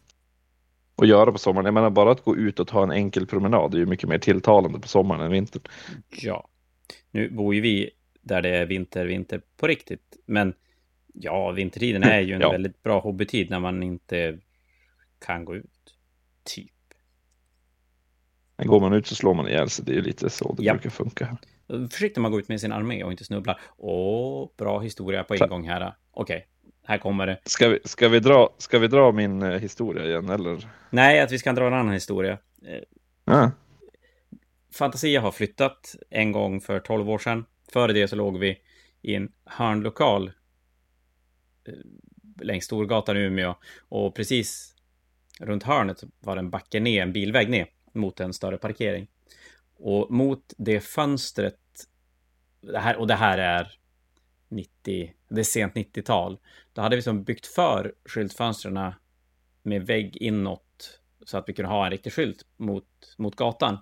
att 0.96 1.08
göra 1.08 1.32
på 1.32 1.38
sommaren. 1.38 1.64
Jag 1.64 1.74
menar 1.74 1.90
bara 1.90 2.10
att 2.12 2.24
gå 2.24 2.36
ut 2.36 2.60
och 2.60 2.68
ta 2.68 2.82
en 2.82 2.90
enkel 2.90 3.26
promenad 3.26 3.74
är 3.74 3.78
ju 3.78 3.86
mycket 3.86 4.08
mer 4.08 4.18
tilltalande 4.18 4.78
på 4.80 4.88
sommaren 4.88 5.20
än 5.20 5.30
vintern. 5.30 5.62
Ja. 6.10 6.48
Nu 7.10 7.30
bor 7.30 7.54
ju 7.54 7.60
vi 7.60 7.90
där 8.22 8.42
det 8.42 8.48
är 8.48 8.66
vinter, 8.66 9.06
vinter 9.06 9.42
på 9.56 9.66
riktigt. 9.66 10.16
Men 10.26 10.54
ja, 11.14 11.50
vintertiden 11.50 12.02
är 12.02 12.20
ju 12.20 12.34
en 12.34 12.40
Ja. 12.40 12.50
väldigt 12.52 12.82
bra 12.82 13.00
hobbytid 13.00 13.50
när 13.50 13.60
man 13.60 13.82
inte 13.82 14.38
kan 15.26 15.44
gå 15.44 15.56
ut. 15.56 15.96
Typ. 16.44 16.70
Men 18.56 18.66
går 18.66 18.80
man 18.80 18.92
ut 18.92 19.06
så 19.06 19.14
slår 19.14 19.34
man 19.34 19.48
ihjäl 19.48 19.70
sig. 19.70 19.84
Det 19.84 19.92
är 19.92 19.96
ju 19.96 20.02
lite 20.02 20.30
så 20.30 20.54
det 20.54 20.62
Ja. 20.64 20.72
brukar 20.72 20.90
funka. 20.90 21.36
Försiktigt 21.68 22.16
när 22.16 22.22
man 22.22 22.30
går 22.30 22.40
ut 22.40 22.48
med 22.48 22.60
sin 22.60 22.72
armé 22.72 23.04
och 23.04 23.10
inte 23.10 23.24
snubblar. 23.24 23.60
Åh, 23.76 24.48
bra 24.56 24.80
historia 24.80 25.24
på 25.24 25.36
Så- 25.36 25.44
ingång 25.44 25.68
här. 25.68 25.94
Okej, 26.10 26.46
här 26.90 26.98
kommer 26.98 27.26
det. 27.26 27.38
Ska 27.44 27.68
vi, 27.68 27.78
ska 27.84 28.08
vi, 28.08 28.20
dra, 28.20 28.54
ska 28.58 28.78
vi 28.78 28.88
dra 28.88 29.12
min 29.12 29.42
eh, 29.42 29.58
historia 29.58 30.06
igen 30.06 30.28
eller? 30.28 30.68
Nej, 30.90 31.20
att 31.20 31.32
vi 31.32 31.38
ska 31.38 31.52
dra 31.52 31.66
en 31.66 31.74
annan 31.74 31.92
historia. 31.92 32.38
Ja. 33.24 33.50
Fantasia 34.72 35.20
har 35.20 35.32
flyttat 35.32 35.96
en 36.10 36.32
gång 36.32 36.60
för 36.60 36.80
12 36.80 37.10
år 37.10 37.18
sedan. 37.18 37.44
Före 37.72 37.92
det 37.92 38.08
så 38.08 38.16
låg 38.16 38.38
vi 38.38 38.58
i 39.02 39.14
en 39.14 39.32
hörnlokal 39.44 40.32
eh, 41.64 41.74
längs 42.40 42.64
Storgatan 42.64 43.16
i 43.16 43.20
Umeå. 43.20 43.54
Och 43.88 44.14
precis 44.14 44.74
runt 45.40 45.62
hörnet 45.62 46.02
var 46.20 46.36
det 46.36 46.40
en 46.40 46.50
backe 46.50 46.80
ner, 46.80 47.02
en 47.02 47.12
bilväg 47.12 47.50
ner 47.50 47.66
mot 47.92 48.20
en 48.20 48.32
större 48.32 48.58
parkering. 48.58 49.08
Och 49.78 50.10
mot 50.10 50.54
det 50.58 50.80
fönstret, 50.80 51.58
det 52.60 52.78
här, 52.78 52.96
och 52.96 53.06
det 53.06 53.14
här 53.14 53.38
är 53.38 53.79
90, 54.50 55.12
det 55.28 55.40
är 55.40 55.44
sent 55.44 55.74
90-tal. 55.74 56.38
Då 56.72 56.82
hade 56.82 56.96
vi 56.96 57.02
som 57.02 57.24
byggt 57.24 57.46
för 57.46 57.94
skyltfönstren 58.04 58.92
med 59.62 59.86
vägg 59.86 60.16
inåt 60.16 61.00
så 61.24 61.38
att 61.38 61.48
vi 61.48 61.52
kunde 61.52 61.68
ha 61.68 61.84
en 61.84 61.90
riktig 61.90 62.12
skylt 62.12 62.46
mot, 62.56 63.14
mot 63.18 63.36
gatan. 63.36 63.78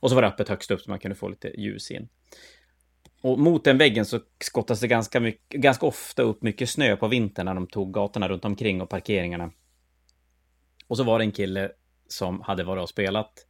Och 0.00 0.08
så 0.08 0.14
var 0.14 0.22
det 0.22 0.28
öppet 0.28 0.48
högst 0.48 0.70
upp 0.70 0.80
så 0.80 0.90
man 0.90 0.98
kunde 0.98 1.14
få 1.14 1.28
lite 1.28 1.60
ljus 1.60 1.90
in. 1.90 2.08
Och 3.22 3.38
mot 3.38 3.64
den 3.64 3.78
väggen 3.78 4.06
så 4.06 4.20
skottas 4.44 4.80
det 4.80 4.88
ganska, 4.88 5.20
mycket, 5.20 5.60
ganska 5.60 5.86
ofta 5.86 6.22
upp 6.22 6.42
mycket 6.42 6.70
snö 6.70 6.96
på 6.96 7.08
vintern 7.08 7.46
när 7.46 7.54
de 7.54 7.66
tog 7.66 7.94
gatorna 7.94 8.28
runt 8.28 8.44
omkring 8.44 8.80
och 8.80 8.88
parkeringarna. 8.88 9.50
Och 10.86 10.96
så 10.96 11.04
var 11.04 11.18
det 11.18 11.24
en 11.24 11.32
kille 11.32 11.70
som 12.08 12.40
hade 12.40 12.64
varit 12.64 12.82
och 12.82 12.88
spelat. 12.88 13.46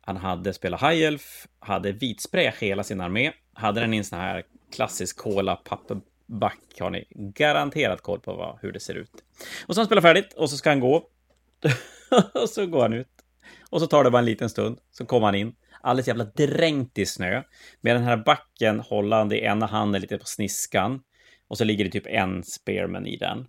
Han 0.00 0.16
hade 0.16 0.52
spelat 0.52 0.80
High 0.80 1.02
Elf, 1.02 1.46
hade 1.58 1.92
vitspray 1.92 2.52
hela 2.60 2.84
sin 2.84 3.00
armé, 3.00 3.32
hade 3.52 3.80
den 3.80 3.94
i 3.94 3.96
en 3.96 4.04
sån 4.04 4.18
här 4.18 4.44
klassisk 4.76 5.16
cola 5.16 5.56
pappback. 5.56 6.60
Har 6.80 6.90
ni 6.90 7.04
garanterat 7.10 8.02
koll 8.02 8.20
på 8.20 8.32
vad, 8.32 8.58
hur 8.62 8.72
det 8.72 8.80
ser 8.80 8.94
ut. 8.94 9.12
Och 9.66 9.74
så 9.74 9.78
har 9.78 9.82
han 9.82 9.86
spelat 9.86 10.02
färdigt 10.02 10.32
och 10.32 10.50
så 10.50 10.56
ska 10.56 10.70
han 10.70 10.80
gå. 10.80 11.08
och 12.42 12.50
så 12.50 12.66
går 12.66 12.82
han 12.82 12.92
ut. 12.92 13.08
Och 13.70 13.80
så 13.80 13.86
tar 13.86 14.04
det 14.04 14.10
bara 14.10 14.18
en 14.18 14.24
liten 14.24 14.50
stund, 14.50 14.78
så 14.90 15.06
kommer 15.06 15.26
han 15.26 15.34
in. 15.34 15.54
Alldeles 15.80 16.08
jävla 16.08 16.24
dränkt 16.24 16.98
i 16.98 17.06
snö. 17.06 17.42
Med 17.80 17.96
den 17.96 18.02
här 18.02 18.16
backen 18.16 18.80
hållande 18.80 19.38
i 19.38 19.44
ena 19.44 19.66
handen 19.66 20.00
lite 20.00 20.18
på 20.18 20.26
sniskan. 20.26 21.00
Och 21.48 21.58
så 21.58 21.64
ligger 21.64 21.84
det 21.84 21.90
typ 21.90 22.06
en 22.06 22.42
spearman 22.42 23.06
i 23.06 23.16
den. 23.16 23.46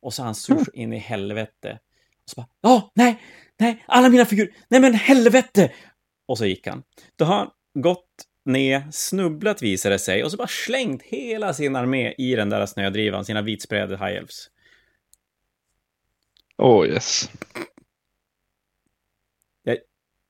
Och 0.00 0.14
så 0.14 0.22
är 0.22 0.24
han 0.24 0.34
sur 0.34 0.76
in 0.76 0.92
i 0.92 0.98
helvete. 0.98 1.78
Och 2.24 2.30
så 2.30 2.36
bara, 2.36 2.48
ja, 2.60 2.90
nej, 2.94 3.22
nej, 3.58 3.84
alla 3.86 4.08
mina 4.08 4.24
figurer, 4.24 4.54
nej 4.68 4.80
men 4.80 4.94
helvete! 4.94 5.72
Och 6.26 6.38
så 6.38 6.46
gick 6.46 6.66
han. 6.66 6.82
Då 7.16 7.24
har 7.24 7.36
han 7.36 7.50
gått 7.74 8.25
ner, 8.46 8.90
snubblat 8.90 9.62
visade 9.62 9.94
det 9.94 9.98
sig, 9.98 10.24
och 10.24 10.30
så 10.30 10.36
bara 10.36 10.48
slängt 10.48 11.02
hela 11.02 11.54
sin 11.54 11.76
armé 11.76 12.14
i 12.18 12.34
den 12.34 12.50
där 12.50 12.66
snödrivan, 12.66 13.24
sina 13.24 13.42
vitsprayade 13.42 13.96
high 13.96 14.16
elves. 14.16 14.50
Oh 16.58 16.86
yes. 16.86 17.30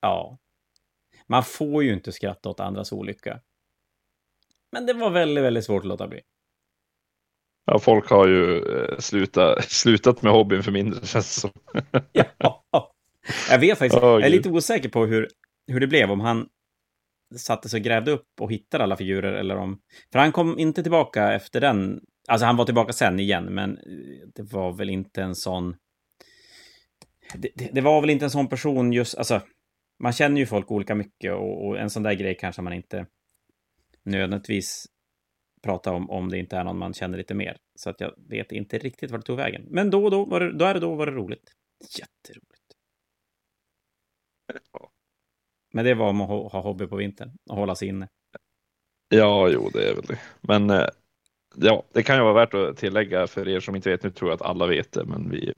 Ja. 0.01 0.39
Man 1.27 1.45
får 1.45 1.85
ju 1.85 1.93
inte 1.93 2.13
skratta 2.13 2.49
åt 2.49 2.61
andras 2.61 2.93
olycka. 2.93 3.41
Men 4.73 4.87
det 4.87 4.93
var 4.93 5.11
väldigt, 5.11 5.45
väldigt 5.45 5.65
svårt 5.65 5.83
att 5.83 5.89
låta 5.89 6.09
bli. 6.09 6.21
Ja, 7.65 7.79
folk 7.79 8.11
har 8.11 8.29
ju 8.29 8.59
eh, 8.59 8.99
slutat, 8.99 9.65
slutat 9.71 10.23
med 10.23 10.33
hobbyn 10.33 10.63
för 10.63 10.73
mindre 10.73 11.07
känns 11.07 11.35
som. 11.35 11.51
Ja. 12.13 12.93
Jag 13.51 13.59
vet 13.59 13.79
faktiskt, 13.79 14.03
Åh, 14.03 14.11
jag 14.11 14.25
är 14.25 14.31
lite 14.31 14.51
osäker 14.51 14.89
på 14.89 15.07
hur, 15.07 15.29
hur 15.67 15.81
det 15.81 15.87
blev, 15.87 16.11
om 16.11 16.21
han 16.21 16.49
satte 17.37 17.69
sig 17.69 17.79
och 17.79 17.85
grävde 17.85 18.11
upp 18.11 18.41
och 18.41 18.53
hittade 18.53 18.85
alla 18.85 18.97
figurer 18.97 19.33
eller 19.33 19.57
om... 19.57 19.81
För 20.13 20.19
han 20.19 20.33
kom 20.33 20.59
inte 20.59 20.83
tillbaka 20.83 21.33
efter 21.33 21.61
den. 21.61 22.01
Alltså 22.29 22.47
han 22.47 22.57
var 22.57 22.65
tillbaka 22.65 22.93
sen 22.93 23.21
igen, 23.21 23.45
men 23.45 23.79
eh, 23.79 24.29
det 24.35 24.43
var 24.43 24.73
väl 24.73 24.91
inte 24.91 25.23
en 25.23 25.35
sån... 25.35 25.77
Det, 27.35 27.51
det, 27.55 27.71
det 27.73 27.81
var 27.81 28.01
väl 28.01 28.11
inte 28.11 28.25
en 28.25 28.31
sån 28.31 28.49
person 28.49 28.93
just, 28.93 29.15
alltså... 29.15 29.41
Man 30.03 30.13
känner 30.13 30.41
ju 30.41 30.47
folk 30.47 30.71
olika 30.71 30.95
mycket 30.95 31.33
och, 31.33 31.67
och 31.67 31.79
en 31.79 31.91
sån 31.91 32.03
där 32.03 32.13
grej 32.13 32.37
kanske 32.41 32.63
man 32.63 32.73
inte 32.73 33.07
nödvändigtvis 34.05 34.87
Pratar 35.67 35.93
om 35.93 36.11
om 36.11 36.29
det 36.29 36.39
inte 36.39 36.57
är 36.57 36.65
någon 36.65 36.79
man 36.79 36.95
känner 36.95 37.19
lite 37.19 37.35
mer. 37.35 37.57
Så 37.75 37.91
att 37.91 38.01
jag 38.01 38.15
vet 38.29 38.53
inte 38.53 38.79
riktigt 38.79 39.11
vart 39.11 39.21
det 39.21 39.27
tog 39.27 39.37
vägen. 39.37 39.67
Men 39.71 39.91
då 39.91 40.05
och 40.05 40.11
då, 40.11 40.25
var 40.25 40.41
det, 40.41 40.59
då 40.59 40.65
är 40.65 40.75
det 40.75 40.81
då 40.81 40.95
var 40.95 41.07
det 41.07 41.13
roligt. 41.13 41.53
Jätteroligt. 41.99 42.77
Men 45.77 45.85
det 45.85 45.95
var 45.95 46.09
om 46.09 46.21
att 46.21 46.53
ha 46.53 46.61
hobby 46.61 46.87
på 46.87 46.97
vintern 46.97 47.31
och 47.51 47.57
hålla 47.57 47.75
sig 47.75 47.89
inne. 47.89 48.09
Ja, 49.09 49.49
jo, 49.49 49.71
det 49.73 49.89
är 49.89 49.95
väl 49.95 50.05
det. 50.07 50.19
Men 50.41 50.71
eh, 50.71 50.87
ja, 51.55 51.83
det 51.93 52.03
kan 52.03 52.17
ju 52.17 52.23
vara 52.23 52.33
värt 52.33 52.55
att 52.55 52.77
tillägga 52.77 53.27
för 53.27 53.49
er 53.49 53.61
som 53.61 53.77
inte 53.77 53.91
vet, 53.91 54.03
nu 54.03 54.11
tror 54.11 54.31
jag 54.31 54.35
att 54.35 54.43
alla 54.43 54.67
vet 54.67 54.93
det, 54.93 55.05
men 55.05 55.31
vi 55.31 55.53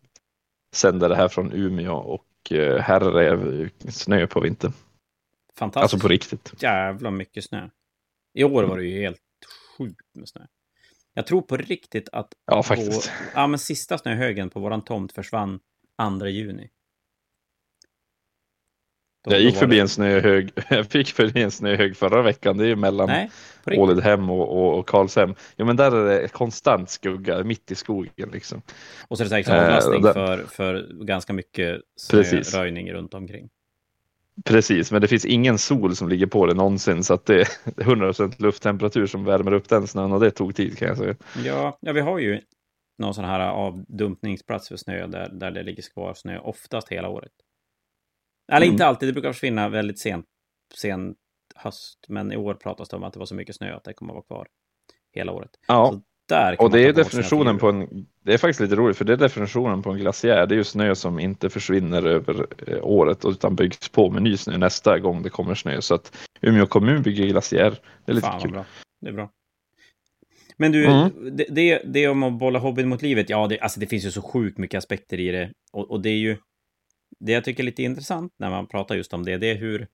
sänder 0.74 1.08
det 1.08 1.16
här 1.16 1.28
från 1.28 1.52
Umeå 1.52 1.94
och 1.94 2.52
eh, 2.52 2.80
här 2.80 3.18
är 3.20 3.70
snö 3.90 4.26
på 4.26 4.40
vintern. 4.40 4.72
Fantastiskt. 5.54 5.82
Alltså 5.82 5.98
på 6.06 6.08
riktigt. 6.08 6.62
Jävla 6.62 7.10
mycket 7.10 7.44
snö. 7.44 7.68
I 8.34 8.44
år 8.44 8.64
var 8.64 8.78
det 8.78 8.84
ju 8.84 9.00
helt 9.00 9.20
sjukt 9.78 10.14
med 10.14 10.28
snö. 10.28 10.46
Jag 11.14 11.26
tror 11.26 11.42
på 11.42 11.56
riktigt 11.56 12.08
att 12.12 12.34
ja. 12.46 12.64
Vår, 12.68 12.94
ja, 13.34 13.46
men 13.46 13.58
sista 13.58 13.98
snöhögen 13.98 14.50
på 14.50 14.60
våran 14.60 14.84
tomt 14.84 15.12
försvann 15.12 15.60
2 16.20 16.26
juni. 16.26 16.70
Jag 19.30 19.40
gick 19.40 19.56
förbi 19.56 19.80
en 19.80 19.88
snöhög. 19.88 20.50
Jag 20.68 20.86
fick 20.86 21.08
förbi 21.08 21.42
en 21.42 21.50
snöhög 21.50 21.96
förra 21.96 22.22
veckan. 22.22 22.56
Det 22.56 22.64
är 22.64 22.68
ju 22.68 22.76
mellan 22.76 23.10
Ålidhem 23.66 24.30
och, 24.30 24.48
och, 24.48 24.78
och 24.78 24.88
Karlshem. 24.88 25.34
Jo, 25.56 25.66
men 25.66 25.76
där 25.76 25.92
är 25.92 26.22
det 26.22 26.28
konstant 26.28 26.90
skugga 26.90 27.44
mitt 27.44 27.70
i 27.70 27.74
skogen 27.74 28.30
liksom. 28.32 28.62
Och 29.08 29.16
så 29.16 29.22
är 29.22 29.24
det 29.24 29.30
säkert 29.30 29.52
avlastning 29.52 30.06
äh, 30.06 30.12
för, 30.12 30.44
för 30.44 31.04
ganska 31.04 31.32
mycket 31.32 31.80
snöröjning 31.96 32.92
runt 32.92 33.14
omkring. 33.14 33.48
Precis, 34.44 34.92
men 34.92 35.02
det 35.02 35.08
finns 35.08 35.24
ingen 35.24 35.58
sol 35.58 35.96
som 35.96 36.08
ligger 36.08 36.26
på 36.26 36.46
det 36.46 36.54
någonsin 36.54 37.04
så 37.04 37.14
att 37.14 37.26
det 37.26 37.40
är 37.40 37.44
100% 37.76 38.42
lufttemperatur 38.42 39.06
som 39.06 39.24
värmer 39.24 39.52
upp 39.52 39.68
den 39.68 39.86
snön 39.86 40.12
och 40.12 40.20
det 40.20 40.30
tog 40.30 40.54
tid 40.54 40.78
kan 40.78 40.88
jag 40.88 40.96
säga. 40.96 41.14
Ja, 41.44 41.78
ja 41.80 41.92
vi 41.92 42.00
har 42.00 42.18
ju 42.18 42.40
någon 42.98 43.14
sån 43.14 43.24
här 43.24 43.40
avdumpningsplats 43.40 44.68
för 44.68 44.76
snö 44.76 45.06
där, 45.06 45.28
där 45.32 45.50
det 45.50 45.62
ligger 45.62 45.82
kvar 45.94 46.14
snö 46.14 46.38
oftast 46.38 46.88
hela 46.88 47.08
året. 47.08 47.32
Eller 48.48 48.66
mm. 48.66 48.72
inte 48.72 48.86
alltid, 48.86 49.08
det 49.08 49.12
brukar 49.12 49.32
försvinna 49.32 49.68
väldigt 49.68 49.98
sent, 49.98 50.26
sent 50.74 51.16
höst. 51.54 52.06
Men 52.08 52.32
i 52.32 52.36
år 52.36 52.54
pratas 52.54 52.88
det 52.88 52.96
om 52.96 53.04
att 53.04 53.12
det 53.12 53.18
var 53.18 53.26
så 53.26 53.34
mycket 53.34 53.56
snö 53.56 53.74
att 53.74 53.84
det 53.84 53.92
kommer 53.92 54.12
att 54.12 54.14
vara 54.14 54.24
kvar 54.24 54.48
hela 55.14 55.32
året. 55.32 55.50
Ja, 55.66 56.00
och 56.58 56.70
det 56.70 56.80
är 56.80 56.92
definitionen 56.92 57.58
på 57.58 57.68
en, 57.68 58.06
det 58.24 58.34
är 58.34 58.38
faktiskt 58.38 58.60
lite 58.60 58.76
roligt 58.76 58.96
för 58.96 59.04
det 59.04 59.12
är 59.12 59.16
definitionen 59.16 59.82
på 59.82 59.90
en 59.90 59.98
glaciär. 59.98 60.46
Det 60.46 60.54
är 60.54 60.56
ju 60.56 60.64
snö 60.64 60.94
som 60.94 61.18
inte 61.18 61.50
försvinner 61.50 62.06
över 62.06 62.46
eh, 62.66 62.78
året 62.82 63.24
utan 63.24 63.56
byggs 63.56 63.88
på 63.88 64.10
med 64.10 64.22
ny 64.22 64.36
snö 64.36 64.58
nästa 64.58 64.98
gång 64.98 65.22
det 65.22 65.30
kommer 65.30 65.54
snö. 65.54 65.80
Så 65.80 65.94
att 65.94 66.16
Umeå 66.40 66.66
kommun 66.66 67.02
bygger 67.02 67.26
glaciär. 67.26 67.78
Det 68.04 68.12
är 68.12 68.14
lite 68.14 68.26
Fan, 68.26 68.40
kul. 68.40 68.50
Bra. 68.50 68.64
Det 69.00 69.08
är 69.08 69.12
bra. 69.12 69.30
Men 70.56 70.72
du, 70.72 70.86
mm. 70.86 71.36
det, 71.36 71.46
det, 71.48 71.82
det 71.84 72.08
om 72.08 72.22
att 72.22 72.32
bolla 72.32 72.58
hobbyn 72.58 72.88
mot 72.88 73.02
livet, 73.02 73.30
ja, 73.30 73.46
det, 73.46 73.60
alltså 73.60 73.80
det 73.80 73.86
finns 73.86 74.06
ju 74.06 74.10
så 74.10 74.22
sjukt 74.22 74.58
mycket 74.58 74.78
aspekter 74.78 75.20
i 75.20 75.30
det. 75.30 75.52
Och, 75.72 75.90
och 75.90 76.00
det 76.00 76.10
är 76.10 76.18
ju, 76.18 76.36
det 77.18 77.32
jag 77.32 77.44
tycker 77.44 77.62
är 77.62 77.66
lite 77.66 77.82
intressant 77.82 78.34
när 78.36 78.50
man 78.50 78.66
pratar 78.66 78.94
just 78.94 79.12
om 79.12 79.24
det, 79.24 79.36
det 79.36 79.50
är 79.50 79.56
hur, 79.56 79.88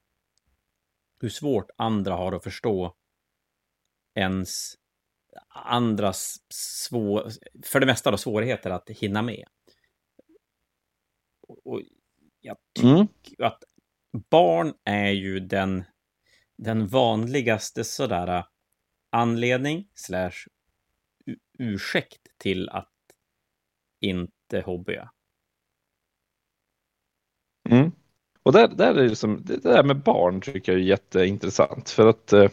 hur 1.21 1.29
svårt 1.29 1.71
andra 1.77 2.15
har 2.15 2.33
att 2.33 2.45
förstå 2.45 2.97
ens 4.15 4.75
andras 5.49 6.37
svår, 6.49 7.31
för 7.65 7.81
det 7.81 7.87
mesta 7.87 8.11
då 8.11 8.17
svårigheter 8.17 8.71
att 8.71 8.91
hinna 8.91 9.23
med. 9.23 9.49
Och 11.49 11.83
jag 12.41 12.57
tycker 12.75 12.89
mm. 12.89 13.09
att 13.39 13.65
barn 14.31 14.75
är 14.85 15.11
ju 15.11 15.41
den, 15.41 15.85
den 16.57 16.87
vanligaste 16.87 17.85
sådär 17.85 18.45
anledning 19.11 19.89
slash 19.95 20.47
ursäkt 21.59 22.39
till 22.39 22.69
att 22.69 22.93
inte 24.01 24.61
hobbya. 24.61 25.11
Mm. 27.71 27.93
Och 28.43 28.53
där, 28.53 28.69
där 28.69 28.95
är 28.95 29.09
det, 29.09 29.17
som, 29.17 29.43
det 29.45 29.63
där 29.63 29.83
med 29.85 30.03
barn 30.03 30.41
tycker 30.41 30.73
jag 30.73 30.81
är 30.81 30.85
jätteintressant 30.85 31.91
för 31.91 32.07
att 32.07 32.33
eh, 32.33 32.51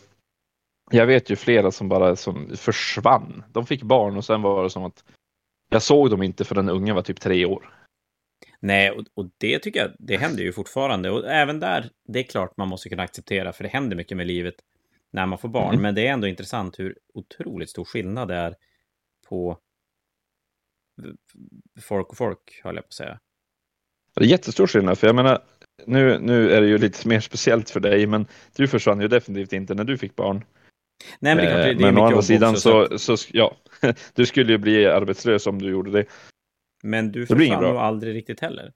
jag 0.92 1.06
vet 1.06 1.30
ju 1.30 1.36
flera 1.36 1.72
som 1.72 1.90
bara 1.90 2.16
som 2.16 2.58
försvann. 2.58 3.44
De 3.52 3.66
fick 3.66 3.84
barn 3.84 4.18
och 4.18 4.26
sen 4.26 4.42
var 4.42 4.64
det 4.64 4.70
som 4.70 4.84
att 4.84 5.04
jag 5.70 5.82
såg 5.82 6.10
dem 6.10 6.24
inte 6.24 6.46
för 6.46 6.56
den 6.56 6.70
ungen 6.70 6.96
var 6.96 7.02
typ 7.02 7.20
tre 7.20 7.46
år. 7.46 7.78
Nej, 8.60 8.92
och, 8.92 9.06
och, 9.14 9.30
det 9.38 9.60
tycker 9.60 9.80
jag, 9.80 9.92
det 10.00 10.18
händer 10.18 10.44
ju 10.44 10.54
fortfarande. 10.54 11.10
Och 11.10 11.32
även 11.32 11.60
där, 11.60 11.90
det 12.08 12.20
är 12.20 12.24
klart 12.24 12.58
man 12.58 12.68
måste 12.68 12.90
kunna 12.90 13.04
acceptera, 13.04 13.54
för 13.54 13.64
det 13.64 13.70
händer 13.70 13.96
mycket 13.96 14.18
med 14.18 14.28
livet 14.28 14.56
när 15.12 15.26
man 15.26 15.38
får 15.38 15.50
barn. 15.50 15.70
Mm. 15.70 15.82
Men 15.82 15.96
det 15.96 16.08
är 16.08 16.14
ändå 16.14 16.28
intressant 16.28 16.80
hur 16.80 16.98
otroligt 17.14 17.70
stor 17.70 17.86
skillnad 17.86 18.28
det 18.28 18.36
är 18.36 18.56
på 19.28 19.58
folk 21.82 22.10
och 22.10 22.18
folk, 22.18 22.62
höll 22.64 22.76
jag 22.76 22.84
på 22.84 22.88
att 22.88 22.94
säga. 22.94 23.20
Det 24.16 24.24
är 24.24 24.28
jättestor 24.28 24.68
skillnad, 24.68 24.98
för 24.98 25.08
jag 25.08 25.16
menar, 25.16 25.42
nu, 25.86 26.20
nu 26.20 26.52
är 26.52 26.62
det 26.62 26.68
ju 26.68 26.78
lite 26.78 27.08
mer 27.08 27.20
speciellt 27.20 27.70
för 27.70 27.80
dig, 27.80 28.08
men 28.08 28.28
du 28.56 28.68
försvann 28.68 29.02
ju 29.02 29.08
definitivt 29.08 29.54
inte 29.54 29.74
när 29.74 29.84
du 29.84 29.98
fick 29.98 30.16
barn. 30.16 30.44
Nej, 31.20 31.36
men 31.36 31.46
det, 31.46 31.52
klart, 31.52 31.64
det, 31.64 31.74
det 31.74 31.84
är 31.84 31.92
men 31.92 31.98
å 31.98 32.06
andra 32.06 32.22
sidan 32.22 32.58
så, 32.58 33.00
så, 33.00 33.18
så, 33.18 33.30
ja, 33.34 33.58
du 34.14 34.26
skulle 34.26 34.52
ju 34.52 34.58
bli 34.58 34.86
arbetslös 34.86 35.48
om 35.48 35.62
du 35.62 35.70
gjorde 35.70 35.92
det. 35.92 36.06
Men 36.84 37.12
du 37.12 37.26
försvann 37.26 37.64
nog 37.64 37.78
aldrig 37.78 38.16
riktigt 38.16 38.40
heller. 38.40 38.74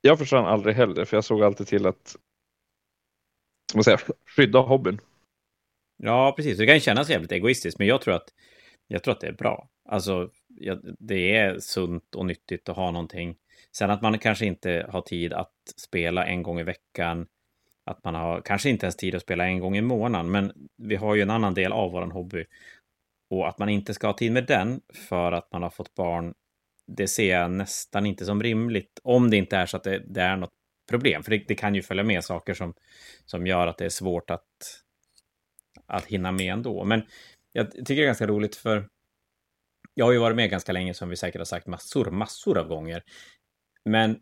Jag 0.00 0.18
försvann 0.18 0.46
aldrig 0.46 0.76
heller, 0.76 1.04
för 1.04 1.16
jag 1.16 1.24
såg 1.24 1.42
alltid 1.42 1.66
till 1.66 1.86
att 1.86 2.16
man 3.74 3.84
säga, 3.84 3.98
skydda 4.36 4.58
hobbyn. 4.58 5.00
Ja, 5.96 6.32
precis. 6.36 6.58
Det 6.58 6.66
kan 6.66 6.80
kännas 6.80 7.10
jävligt 7.10 7.32
egoistiskt, 7.32 7.78
men 7.78 7.88
jag 7.88 8.00
tror 8.00 8.14
att, 8.14 8.28
jag 8.86 9.02
tror 9.02 9.12
att 9.14 9.20
det 9.20 9.26
är 9.26 9.32
bra. 9.32 9.68
Alltså, 9.88 10.30
det 10.98 11.36
är 11.36 11.58
sunt 11.58 12.14
och 12.14 12.26
nyttigt 12.26 12.68
att 12.68 12.76
ha 12.76 12.90
någonting. 12.90 13.36
Sen 13.76 13.90
att 13.90 14.02
man 14.02 14.18
kanske 14.18 14.46
inte 14.46 14.86
har 14.88 15.02
tid 15.02 15.32
att 15.32 15.54
spela 15.76 16.26
en 16.26 16.42
gång 16.42 16.60
i 16.60 16.62
veckan 16.62 17.26
att 17.90 18.04
man 18.04 18.14
har 18.14 18.40
kanske 18.40 18.70
inte 18.70 18.86
ens 18.86 18.96
tid 18.96 19.14
att 19.14 19.22
spela 19.22 19.46
en 19.46 19.60
gång 19.60 19.76
i 19.76 19.80
månaden, 19.80 20.30
men 20.30 20.52
vi 20.76 20.96
har 20.96 21.14
ju 21.14 21.22
en 21.22 21.30
annan 21.30 21.54
del 21.54 21.72
av 21.72 21.92
vår 21.92 22.02
hobby. 22.02 22.44
Och 23.30 23.48
att 23.48 23.58
man 23.58 23.68
inte 23.68 23.94
ska 23.94 24.06
ha 24.06 24.14
tid 24.14 24.32
med 24.32 24.46
den 24.46 24.80
för 24.94 25.32
att 25.32 25.52
man 25.52 25.62
har 25.62 25.70
fått 25.70 25.94
barn, 25.94 26.34
det 26.86 27.08
ser 27.08 27.40
jag 27.40 27.50
nästan 27.50 28.06
inte 28.06 28.24
som 28.24 28.42
rimligt. 28.42 29.00
Om 29.02 29.30
det 29.30 29.36
inte 29.36 29.56
är 29.56 29.66
så 29.66 29.76
att 29.76 29.84
det, 29.84 30.02
det 30.06 30.20
är 30.22 30.36
något 30.36 30.52
problem, 30.88 31.22
för 31.22 31.30
det, 31.30 31.44
det, 31.48 31.54
kan 31.54 31.74
ju 31.74 31.82
följa 31.82 32.04
med 32.04 32.24
saker 32.24 32.54
som, 32.54 32.74
som 33.24 33.46
gör 33.46 33.66
att 33.66 33.78
det 33.78 33.84
är 33.84 33.88
svårt 33.88 34.30
att, 34.30 34.82
att 35.86 36.04
hinna 36.04 36.32
med 36.32 36.52
ändå. 36.52 36.84
Men 36.84 37.02
jag 37.52 37.70
tycker 37.70 37.94
det 37.94 38.02
är 38.02 38.06
ganska 38.06 38.26
roligt 38.26 38.56
för 38.56 38.88
jag 39.94 40.04
har 40.04 40.12
ju 40.12 40.18
varit 40.18 40.36
med 40.36 40.50
ganska 40.50 40.72
länge 40.72 40.94
som 40.94 41.08
vi 41.08 41.16
säkert 41.16 41.40
har 41.40 41.44
sagt 41.44 41.66
massor, 41.66 42.10
massor 42.10 42.58
av 42.58 42.68
gånger. 42.68 43.02
Men 43.88 44.20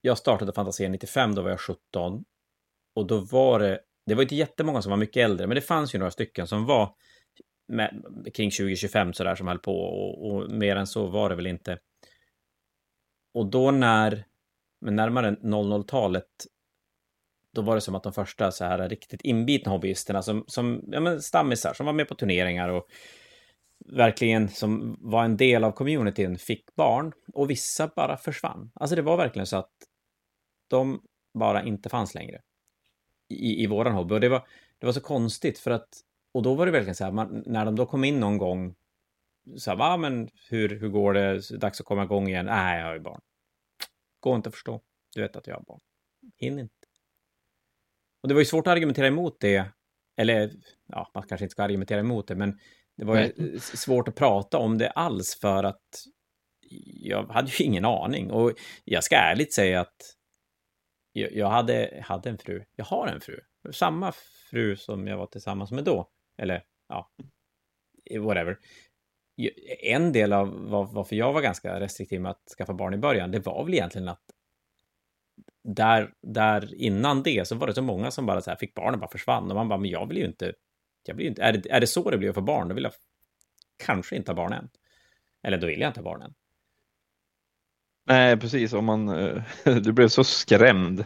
jag 0.00 0.18
startade 0.18 0.52
Fantasia 0.52 0.88
95, 0.88 1.34
då 1.34 1.42
var 1.42 1.50
jag 1.50 1.60
17 1.60 2.24
och 2.94 3.06
då 3.06 3.18
var 3.18 3.58
det, 3.58 3.80
det 4.06 4.14
var 4.14 4.22
inte 4.22 4.34
jättemånga 4.34 4.82
som 4.82 4.90
var 4.90 4.96
mycket 4.96 5.24
äldre, 5.24 5.46
men 5.46 5.54
det 5.54 5.60
fanns 5.60 5.94
ju 5.94 5.98
några 5.98 6.10
stycken 6.10 6.46
som 6.46 6.66
var 6.66 6.94
med, 7.68 8.04
kring 8.34 8.50
2025 8.50 9.12
sådär 9.12 9.34
som 9.34 9.48
höll 9.48 9.58
på 9.58 9.80
och, 9.80 10.30
och, 10.30 10.50
mer 10.50 10.76
än 10.76 10.86
så 10.86 11.06
var 11.06 11.30
det 11.30 11.36
väl 11.36 11.46
inte. 11.46 11.78
Och 13.34 13.46
då 13.46 13.70
när, 13.70 14.24
men 14.80 14.96
närmare 14.96 15.30
00-talet, 15.30 16.28
då 17.52 17.62
var 17.62 17.74
det 17.74 17.80
som 17.80 17.94
att 17.94 18.02
de 18.02 18.12
första 18.12 18.52
så 18.52 18.64
här 18.64 18.88
riktigt 18.88 19.20
inbitna 19.20 19.72
hobbyisterna 19.72 20.22
som, 20.22 20.44
som 20.46 20.84
ja, 20.86 21.00
men 21.00 21.22
stammisar 21.22 21.74
som 21.74 21.86
var 21.86 21.92
med 21.92 22.08
på 22.08 22.14
turneringar 22.14 22.68
och 22.68 22.88
verkligen 23.84 24.48
som 24.48 24.96
var 25.00 25.24
en 25.24 25.36
del 25.36 25.64
av 25.64 25.72
communityn 25.72 26.38
fick 26.38 26.74
barn 26.74 27.12
och 27.32 27.50
vissa 27.50 27.90
bara 27.96 28.16
försvann. 28.16 28.70
Alltså 28.74 28.96
det 28.96 29.02
var 29.02 29.16
verkligen 29.16 29.46
så 29.46 29.56
att 29.56 29.72
de 30.68 31.02
bara 31.34 31.62
inte 31.62 31.88
fanns 31.88 32.14
längre 32.14 32.40
i, 33.28 33.62
i 33.62 33.66
våran 33.66 33.94
hobby. 33.94 34.14
Och 34.14 34.20
det 34.20 34.28
var, 34.28 34.48
det 34.78 34.86
var 34.86 34.92
så 34.92 35.00
konstigt 35.00 35.58
för 35.58 35.70
att, 35.70 35.88
och 36.32 36.42
då 36.42 36.54
var 36.54 36.66
det 36.66 36.72
verkligen 36.72 36.94
så 36.94 37.04
här, 37.04 37.12
man, 37.12 37.42
när 37.46 37.64
de 37.64 37.76
då 37.76 37.86
kom 37.86 38.04
in 38.04 38.20
någon 38.20 38.38
gång, 38.38 38.74
så 39.56 39.70
här, 39.70 39.78
ah, 39.80 39.96
men 39.96 40.28
hur, 40.48 40.80
hur 40.80 40.88
går 40.88 41.14
det, 41.14 41.58
dags 41.58 41.80
att 41.80 41.86
komma 41.86 42.04
igång 42.04 42.28
igen? 42.28 42.46
Nej, 42.46 42.78
jag 42.78 42.86
har 42.86 42.94
ju 42.94 43.00
barn. 43.00 43.20
Går 44.20 44.36
inte 44.36 44.48
att 44.48 44.54
förstå. 44.54 44.80
Du 45.14 45.22
vet 45.22 45.36
att 45.36 45.46
jag 45.46 45.54
har 45.54 45.64
barn. 45.64 45.80
Hinner 46.36 46.62
inte. 46.62 46.74
Och 48.22 48.28
det 48.28 48.34
var 48.34 48.40
ju 48.40 48.44
svårt 48.44 48.66
att 48.66 48.72
argumentera 48.72 49.06
emot 49.06 49.40
det, 49.40 49.70
eller 50.16 50.50
ja, 50.86 51.10
man 51.14 51.22
kanske 51.22 51.44
inte 51.44 51.52
ska 51.52 51.62
argumentera 51.62 52.00
emot 52.00 52.28
det, 52.28 52.34
men 52.36 52.58
det 52.96 53.04
var 53.04 53.20
ju 53.20 53.58
svårt 53.58 54.08
att 54.08 54.14
prata 54.14 54.58
om 54.58 54.78
det 54.78 54.90
alls 54.90 55.40
för 55.40 55.64
att 55.64 55.82
jag 57.00 57.26
hade 57.26 57.50
ju 57.50 57.64
ingen 57.64 57.84
aning. 57.84 58.30
Och 58.30 58.52
jag 58.84 59.04
ska 59.04 59.16
ärligt 59.16 59.52
säga 59.52 59.80
att 59.80 59.96
jag 61.12 61.48
hade, 61.48 62.02
hade 62.04 62.30
en 62.30 62.38
fru. 62.38 62.64
Jag 62.76 62.84
har 62.84 63.06
en 63.08 63.20
fru. 63.20 63.40
Samma 63.72 64.12
fru 64.50 64.76
som 64.76 65.06
jag 65.06 65.18
var 65.18 65.26
tillsammans 65.26 65.70
med 65.70 65.84
då. 65.84 66.10
Eller, 66.42 66.64
ja, 66.88 67.10
whatever. 68.20 68.58
En 69.82 70.12
del 70.12 70.32
av 70.32 70.70
varför 70.92 71.16
jag 71.16 71.32
var 71.32 71.42
ganska 71.42 71.80
restriktiv 71.80 72.20
med 72.20 72.30
att 72.30 72.54
skaffa 72.58 72.74
barn 72.74 72.94
i 72.94 72.98
början, 72.98 73.30
det 73.30 73.38
var 73.38 73.64
väl 73.64 73.74
egentligen 73.74 74.08
att 74.08 74.24
där, 75.68 76.12
där 76.22 76.74
innan 76.74 77.22
det 77.22 77.48
så 77.48 77.54
var 77.54 77.66
det 77.66 77.74
så 77.74 77.82
många 77.82 78.10
som 78.10 78.26
bara 78.26 78.40
så 78.40 78.50
här 78.50 78.56
fick 78.56 78.74
barn 78.74 78.94
och 78.94 79.00
bara 79.00 79.10
försvann 79.10 79.50
och 79.50 79.56
man 79.56 79.68
bara, 79.68 79.78
men 79.78 79.90
jag 79.90 80.06
vill 80.08 80.16
ju 80.16 80.24
inte, 80.24 80.52
Jag 81.08 81.16
blir 81.16 81.26
inte, 81.26 81.42
är, 81.42 81.52
det, 81.52 81.70
är 81.70 81.80
det 81.80 81.86
så 81.86 82.10
det 82.10 82.18
blir 82.18 82.28
att 82.28 82.34
få 82.34 82.40
barn, 82.40 82.68
då 82.68 82.74
vill 82.74 82.84
jag 82.84 82.92
kanske 83.76 84.16
inte 84.16 84.30
ha 84.30 84.36
barn 84.36 84.52
än. 84.52 84.68
Eller 85.42 85.58
då 85.58 85.66
vill 85.66 85.80
jag 85.80 85.88
inte 85.88 86.00
ha 86.00 86.04
barn 86.04 86.22
än. 86.22 86.34
Nej, 88.06 88.36
precis. 88.36 88.72
Om 88.72 88.84
man, 88.84 89.08
eh, 89.08 89.42
du 89.64 89.92
blev 89.92 90.08
så 90.08 90.24
skrämd. 90.24 91.04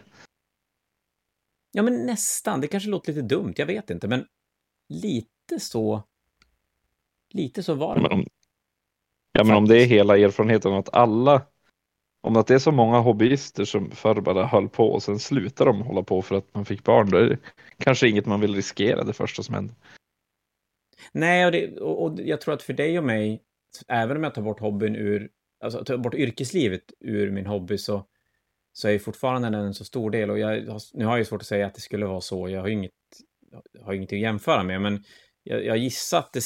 Ja, 1.72 1.82
men 1.82 2.06
nästan. 2.06 2.60
Det 2.60 2.68
kanske 2.68 2.90
låter 2.90 3.12
lite 3.12 3.26
dumt, 3.26 3.54
jag 3.56 3.66
vet 3.66 3.90
inte, 3.90 4.08
men 4.08 4.26
lite 4.88 5.60
så... 5.60 6.02
Lite 7.32 7.62
så 7.62 7.74
var 7.74 7.94
det. 7.94 8.02
Men 8.02 8.12
om, 8.12 8.26
ja, 9.32 9.44
men 9.44 9.56
om 9.56 9.68
det 9.68 9.82
är 9.82 9.86
hela 9.86 10.18
erfarenheten 10.18 10.72
att 10.72 10.94
alla 10.94 11.46
om 12.20 12.36
att 12.36 12.46
det 12.46 12.54
är 12.54 12.58
så 12.58 12.72
många 12.72 12.98
hobbyister 12.98 13.64
som 13.64 13.90
förr 13.90 14.20
bara 14.20 14.46
höll 14.46 14.68
på 14.68 14.92
och 14.92 15.02
sen 15.02 15.18
slutar 15.18 15.66
de 15.66 15.82
hålla 15.82 16.02
på 16.02 16.22
för 16.22 16.34
att 16.34 16.54
man 16.54 16.64
fick 16.64 16.84
barn, 16.84 17.10
då 17.10 17.16
är 17.16 17.28
det 17.28 17.38
kanske 17.78 18.08
inget 18.08 18.26
man 18.26 18.40
vill 18.40 18.54
riskera 18.54 19.04
det 19.04 19.12
första 19.12 19.42
som 19.42 19.54
händer. 19.54 19.76
Nej, 21.12 21.46
och, 21.46 21.52
det, 21.52 21.78
och, 21.78 22.02
och 22.02 22.20
jag 22.20 22.40
tror 22.40 22.54
att 22.54 22.62
för 22.62 22.72
dig 22.72 22.98
och 22.98 23.04
mig, 23.04 23.42
även 23.88 24.16
om 24.16 24.22
jag 24.22 24.34
tar 24.34 24.42
bort 24.42 24.60
hobbyn 24.60 24.96
ur, 24.96 25.30
alltså 25.64 25.84
tar 25.84 25.96
bort 25.96 26.14
yrkeslivet 26.14 26.92
ur 27.00 27.30
min 27.30 27.46
hobby 27.46 27.78
så, 27.78 28.06
så 28.72 28.88
är 28.88 28.98
fortfarande 28.98 29.50
den 29.50 29.66
en 29.66 29.74
så 29.74 29.84
stor 29.84 30.10
del 30.10 30.30
och 30.30 30.38
jag, 30.38 30.80
nu 30.94 31.04
har 31.04 31.16
jag 31.16 31.26
svårt 31.26 31.40
att 31.40 31.46
säga 31.46 31.66
att 31.66 31.74
det 31.74 31.80
skulle 31.80 32.06
vara 32.06 32.20
så, 32.20 32.48
jag 32.48 32.60
har 32.60 32.68
inget, 32.68 32.92
har 33.80 33.92
ingenting 33.92 34.18
att 34.18 34.30
jämföra 34.30 34.62
med, 34.62 34.80
men 34.80 35.04
jag, 35.42 35.64
jag 35.64 35.78
gissar 35.78 36.18
att 36.18 36.32
det, 36.32 36.42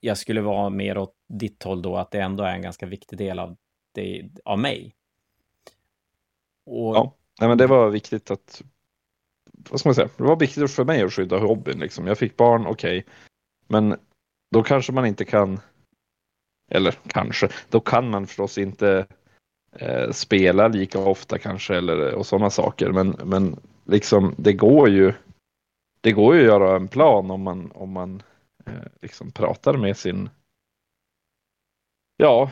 jag 0.00 0.18
skulle 0.18 0.40
vara 0.40 0.70
mer 0.70 0.98
åt 0.98 1.14
ditt 1.28 1.62
håll 1.62 1.82
då, 1.82 1.96
att 1.96 2.10
det 2.10 2.20
ändå 2.20 2.44
är 2.44 2.54
en 2.54 2.62
ganska 2.62 2.86
viktig 2.86 3.18
del 3.18 3.38
av, 3.38 3.56
det, 3.94 4.30
av 4.44 4.58
mig. 4.58 4.94
Och... 6.64 6.96
Ja, 6.96 7.14
nej, 7.40 7.48
men 7.48 7.58
det 7.58 7.66
var 7.66 7.90
viktigt 7.90 8.30
att, 8.30 8.62
vad 9.70 9.80
ska 9.80 9.88
man 9.88 9.94
säga, 9.94 10.08
det 10.16 10.22
var 10.22 10.36
viktigt 10.36 10.70
för 10.70 10.84
mig 10.84 11.02
att 11.02 11.12
skydda 11.12 11.38
hobbyn 11.38 11.78
liksom. 11.78 12.06
Jag 12.06 12.18
fick 12.18 12.36
barn, 12.36 12.66
okej, 12.66 12.98
okay. 12.98 13.12
men 13.66 13.96
då 14.50 14.62
kanske 14.62 14.92
man 14.92 15.06
inte 15.06 15.24
kan, 15.24 15.60
eller 16.70 16.98
kanske, 17.06 17.48
då 17.68 17.80
kan 17.80 18.10
man 18.10 18.26
förstås 18.26 18.58
inte 18.58 19.06
eh, 19.72 20.10
spela 20.10 20.68
lika 20.68 20.98
ofta 20.98 21.38
kanske 21.38 21.76
eller 21.76 22.14
och 22.14 22.26
sådana 22.26 22.50
saker, 22.50 22.92
men, 22.92 23.16
men 23.24 23.56
liksom 23.84 24.34
det 24.38 24.52
går 24.52 24.88
ju, 24.88 25.12
det 26.00 26.12
går 26.12 26.34
ju 26.34 26.40
att 26.40 26.46
göra 26.46 26.76
en 26.76 26.88
plan 26.88 27.30
om 27.30 27.42
man, 27.42 27.72
om 27.74 27.92
man 27.92 28.22
eh, 28.66 28.86
liksom 29.00 29.32
pratar 29.32 29.76
med 29.76 29.96
sin, 29.96 30.30
ja, 32.16 32.50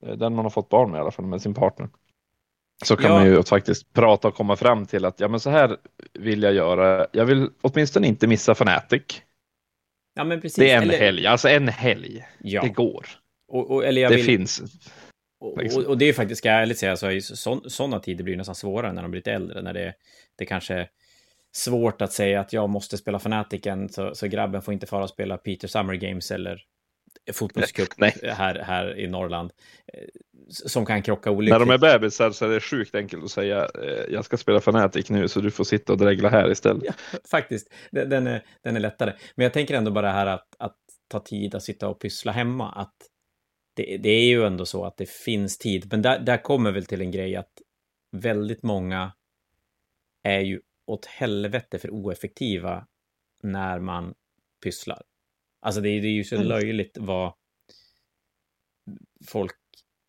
den 0.00 0.34
man 0.34 0.44
har 0.44 0.50
fått 0.50 0.68
barn 0.68 0.90
med 0.90 0.98
i 0.98 1.00
alla 1.00 1.10
fall, 1.10 1.26
med 1.26 1.42
sin 1.42 1.54
partner. 1.54 1.88
Så 2.84 2.96
kan 2.96 3.10
ja. 3.10 3.18
man 3.18 3.26
ju 3.26 3.42
faktiskt 3.42 3.92
prata 3.92 4.28
och 4.28 4.34
komma 4.34 4.56
fram 4.56 4.86
till 4.86 5.04
att 5.04 5.20
ja 5.20 5.28
men 5.28 5.40
så 5.40 5.50
här 5.50 5.76
vill 6.12 6.42
jag 6.42 6.54
göra. 6.54 7.06
Jag 7.12 7.24
vill 7.24 7.50
åtminstone 7.60 8.06
inte 8.06 8.26
missa 8.26 8.54
Fanatic. 8.54 9.02
Ja 10.14 10.24
men 10.24 10.40
precis. 10.40 10.56
Det 10.56 10.70
är 10.70 10.76
en 10.76 10.82
eller... 10.82 10.98
helg, 10.98 11.26
alltså 11.26 11.48
en 11.48 11.68
helg. 11.68 12.24
Ja. 12.38 12.62
Det 12.62 12.68
går. 12.68 13.06
Och, 13.48 13.70
och, 13.70 13.84
eller 13.84 14.02
jag 14.02 14.10
det 14.10 14.16
vill... 14.16 14.24
finns. 14.24 14.62
Och, 15.40 15.58
och, 15.58 15.84
och, 15.84 15.98
det 15.98 16.04
är 16.04 16.12
faktiskt, 16.12 16.38
ska 16.38 16.48
jag 16.48 16.62
ärligt 16.62 16.78
säga, 16.78 17.20
så 17.20 17.60
sådana 17.68 18.00
tider 18.00 18.24
blir 18.24 18.36
nästan 18.36 18.54
svårare 18.54 18.92
när 18.92 19.02
de 19.02 19.10
blir 19.10 19.18
lite 19.18 19.32
äldre. 19.32 19.62
När 19.62 19.72
det, 19.72 19.94
det 20.38 20.44
kanske 20.46 20.74
är 20.74 20.88
svårt 21.52 22.02
att 22.02 22.12
säga 22.12 22.40
att 22.40 22.52
jag 22.52 22.68
måste 22.68 22.98
spela 22.98 23.18
Fanaticen 23.18 23.88
så, 23.88 24.14
så 24.14 24.26
grabben 24.26 24.62
får 24.62 24.74
inte 24.74 24.86
fara 24.86 25.02
och 25.02 25.10
spela 25.10 25.36
Peter 25.36 25.68
Summer 25.68 25.94
Games 25.94 26.30
eller 26.30 26.64
fotbollscup 27.32 27.88
här, 28.22 28.54
här 28.54 28.98
i 28.98 29.06
Norrland. 29.06 29.52
Som 30.48 30.86
kan 30.86 31.02
krocka 31.02 31.30
olyckligt. 31.30 31.52
När 31.52 31.66
de 31.66 31.70
är 31.70 31.78
bebisar 31.78 32.30
så 32.30 32.44
är 32.44 32.48
det 32.48 32.60
sjukt 32.60 32.94
enkelt 32.94 33.24
att 33.24 33.30
säga 33.30 33.68
eh, 33.82 34.04
jag 34.08 34.24
ska 34.24 34.36
spela 34.36 34.60
Fanatic 34.60 35.10
nu 35.10 35.28
så 35.28 35.40
du 35.40 35.50
får 35.50 35.64
sitta 35.64 35.92
och 35.92 35.98
dregla 35.98 36.28
här 36.28 36.50
istället. 36.50 36.82
Ja, 36.86 36.92
faktiskt, 37.30 37.74
den 37.90 38.26
är, 38.26 38.44
den 38.62 38.76
är 38.76 38.80
lättare. 38.80 39.12
Men 39.34 39.44
jag 39.44 39.52
tänker 39.52 39.74
ändå 39.74 39.90
bara 39.90 40.12
här 40.12 40.26
att, 40.26 40.46
att 40.58 40.76
ta 41.08 41.20
tid 41.20 41.54
att 41.54 41.62
sitta 41.62 41.88
och 41.88 42.00
pyssla 42.00 42.32
hemma. 42.32 42.72
Att 42.72 42.96
det, 43.74 43.96
det 43.96 44.10
är 44.10 44.24
ju 44.24 44.46
ändå 44.46 44.66
så 44.66 44.84
att 44.84 44.96
det 44.96 45.10
finns 45.10 45.58
tid. 45.58 45.88
Men 45.90 46.02
där, 46.02 46.18
där 46.18 46.42
kommer 46.42 46.72
väl 46.72 46.86
till 46.86 47.00
en 47.00 47.10
grej 47.10 47.36
att 47.36 47.52
väldigt 48.10 48.62
många 48.62 49.12
är 50.22 50.40
ju 50.40 50.60
åt 50.86 51.06
helvete 51.06 51.78
för 51.78 51.90
oeffektiva 51.90 52.86
när 53.42 53.80
man 53.80 54.14
pysslar. 54.62 55.02
Alltså 55.60 55.80
det, 55.80 56.00
det 56.00 56.06
är 56.06 56.12
ju 56.12 56.24
så 56.24 56.34
mm. 56.34 56.48
löjligt 56.48 56.98
vad 57.00 57.32
folk 59.26 59.54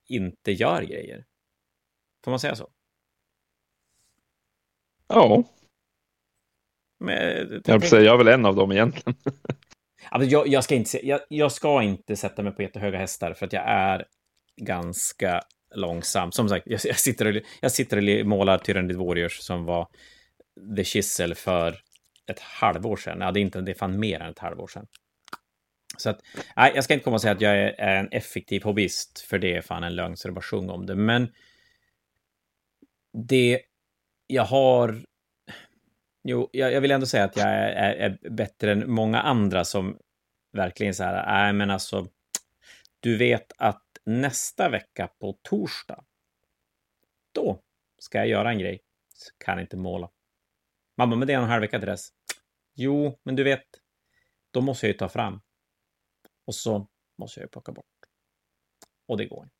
inte 0.10 0.52
gör 0.52 0.82
grejer. 0.82 1.26
Får 2.24 2.32
man 2.32 2.39
säga 2.39 2.56
så? 2.56 2.69
Ja. 5.08 5.43
Men, 7.00 7.62
jag, 7.65 7.84
jag, 7.84 8.04
jag 8.04 8.13
är 8.13 8.17
väl 8.17 8.28
en 8.28 8.45
av 8.45 8.56
dem 8.56 8.72
egentligen. 8.72 9.19
alltså 10.10 10.30
jag, 10.30 10.48
jag, 10.48 10.63
ska 10.63 10.76
inte, 10.76 11.08
jag, 11.08 11.19
jag 11.30 11.52
ska 11.52 11.84
inte 11.84 12.15
sätta 12.15 12.43
mig 12.43 12.52
på 12.54 12.62
jättehöga 12.62 12.98
hästar 12.98 13.34
för 13.34 13.45
att 13.45 13.54
jag 13.54 13.63
är 13.67 14.06
ganska 14.56 15.41
långsam. 15.76 16.32
Som 16.32 16.50
sagt, 16.50 16.67
jag, 16.67 16.80
jag 16.84 17.00
sitter, 17.00 17.28
och, 17.28 17.41
jag 17.62 17.72
sitter 17.72 18.19
och 18.22 18.28
målar 18.28 18.58
Tyrannid 18.58 18.98
Warriors 18.98 19.38
som 19.39 19.65
var 19.65 19.88
The 20.76 20.84
Chisel 20.84 21.36
för 21.36 21.82
ett 22.28 22.39
halvår 22.39 22.95
sedan. 22.95 23.22
Ja, 23.22 23.32
det 23.32 23.39
är, 23.39 23.41
inte, 23.41 23.62
det 23.62 23.72
är 23.72 23.76
fan 23.76 24.00
mer 24.00 24.19
än 24.19 24.32
ett 24.32 24.39
halvår 24.39 24.67
sedan. 24.67 24.88
Så 26.01 26.09
att, 26.09 26.21
nej, 26.55 26.71
jag 26.75 26.83
ska 26.83 26.93
inte 26.93 27.03
komma 27.03 27.15
och 27.15 27.21
säga 27.21 27.33
att 27.33 27.41
jag 27.41 27.57
är 27.57 27.95
en 27.95 28.09
effektiv 28.12 28.63
hobbyist, 28.63 29.19
för 29.19 29.39
det 29.39 29.55
är 29.55 29.62
fan 29.62 29.83
en 29.83 29.95
lögn 29.95 30.17
så 30.17 30.27
det 30.27 30.33
bara 30.33 30.41
sjung 30.41 30.69
om 30.69 30.85
det. 30.85 30.95
Men 30.95 31.33
det 33.27 33.62
jag 34.27 34.43
har... 34.43 35.05
Jo, 36.23 36.49
jag, 36.51 36.73
jag 36.73 36.81
vill 36.81 36.91
ändå 36.91 37.05
säga 37.05 37.23
att 37.23 37.38
jag 37.38 37.47
är, 37.47 37.71
är, 37.71 37.95
är, 37.95 38.29
bättre 38.29 38.71
än 38.71 38.91
många 38.91 39.21
andra 39.21 39.65
som 39.65 39.97
verkligen 40.51 40.93
så 40.93 41.03
här, 41.03 41.25
nej 41.25 41.53
men 41.53 41.69
alltså, 41.69 42.07
du 42.99 43.17
vet 43.17 43.51
att 43.57 43.83
nästa 44.05 44.69
vecka 44.69 45.09
på 45.19 45.38
torsdag, 45.41 46.03
då 47.31 47.62
ska 47.99 48.17
jag 48.17 48.27
göra 48.27 48.51
en 48.51 48.59
grej. 48.59 48.79
Kan 49.45 49.59
inte 49.59 49.77
måla. 49.77 50.09
Mamma, 50.97 51.15
men 51.15 51.27
det 51.27 51.33
är 51.33 51.38
en 51.38 51.43
halv 51.43 51.62
vecka 51.62 51.79
till 51.79 51.88
dess. 51.88 52.09
Jo, 52.75 53.19
men 53.23 53.35
du 53.35 53.43
vet, 53.43 53.65
då 54.51 54.62
måste 54.62 54.85
jag 54.85 54.93
ju 54.93 54.97
ta 54.97 55.09
fram. 55.09 55.41
Och 56.49 56.55
så 56.55 56.88
måste 57.19 57.39
jag 57.39 57.45
ju 57.45 57.49
plocka 57.49 57.71
bort. 57.71 57.85
Och 59.07 59.17
det 59.17 59.25
går 59.25 59.43
inte. 59.43 59.55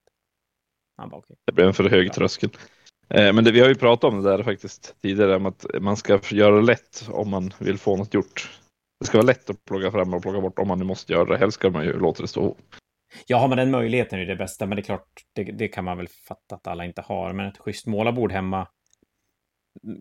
Han 0.98 1.10
bara, 1.10 1.18
okay. 1.18 1.36
Det 1.46 1.52
blev 1.52 1.68
en 1.68 1.74
för 1.74 1.90
hög 1.90 2.14
tröskel. 2.14 2.50
Eh, 3.10 3.34
men 3.34 3.44
det, 3.44 3.52
vi 3.52 3.60
har 3.60 3.68
ju 3.68 3.76
pratat 3.76 4.14
om 4.14 4.24
det 4.24 4.30
där 4.30 4.44
faktiskt 4.44 4.96
tidigare, 5.02 5.36
om 5.36 5.46
att 5.46 5.66
man 5.82 5.98
ska 5.98 6.20
göra 6.32 6.56
det 6.56 6.62
lätt 6.62 7.10
om 7.10 7.30
man 7.30 7.54
vill 7.60 7.78
få 7.78 7.98
något 7.98 8.14
gjort. 8.14 8.60
Det 9.00 9.06
ska 9.06 9.18
vara 9.18 9.26
lätt 9.26 9.50
att 9.50 9.66
plocka 9.66 9.92
fram 9.92 10.14
och 10.14 10.22
plocka 10.22 10.42
bort 10.42 10.60
om 10.60 10.68
man 10.68 10.80
nu 10.80 10.86
måste 10.86 11.14
göra 11.14 11.26
det. 11.26 11.38
Helst 11.38 11.56
ska 11.56 11.70
man 11.70 11.86
ju 11.86 12.00
låta 12.00 12.22
det 12.22 12.28
stå. 12.28 12.56
Ja, 13.28 13.38
har 13.38 13.48
man 13.48 13.58
den 13.58 13.72
möjligheten 13.72 14.20
är 14.20 14.26
det 14.26 14.36
bästa, 14.36 14.66
men 14.66 14.76
det 14.76 14.82
är 14.82 14.84
klart, 14.84 15.24
det, 15.34 15.44
det 15.44 15.68
kan 15.68 15.86
man 15.86 15.98
väl 15.98 16.08
fatta 16.08 16.56
att 16.56 16.68
alla 16.68 16.86
inte 16.86 17.02
har. 17.02 17.34
Men 17.34 17.46
ett 17.46 17.58
schysst 17.58 17.88
målarbord 17.88 18.32
hemma. 18.32 18.68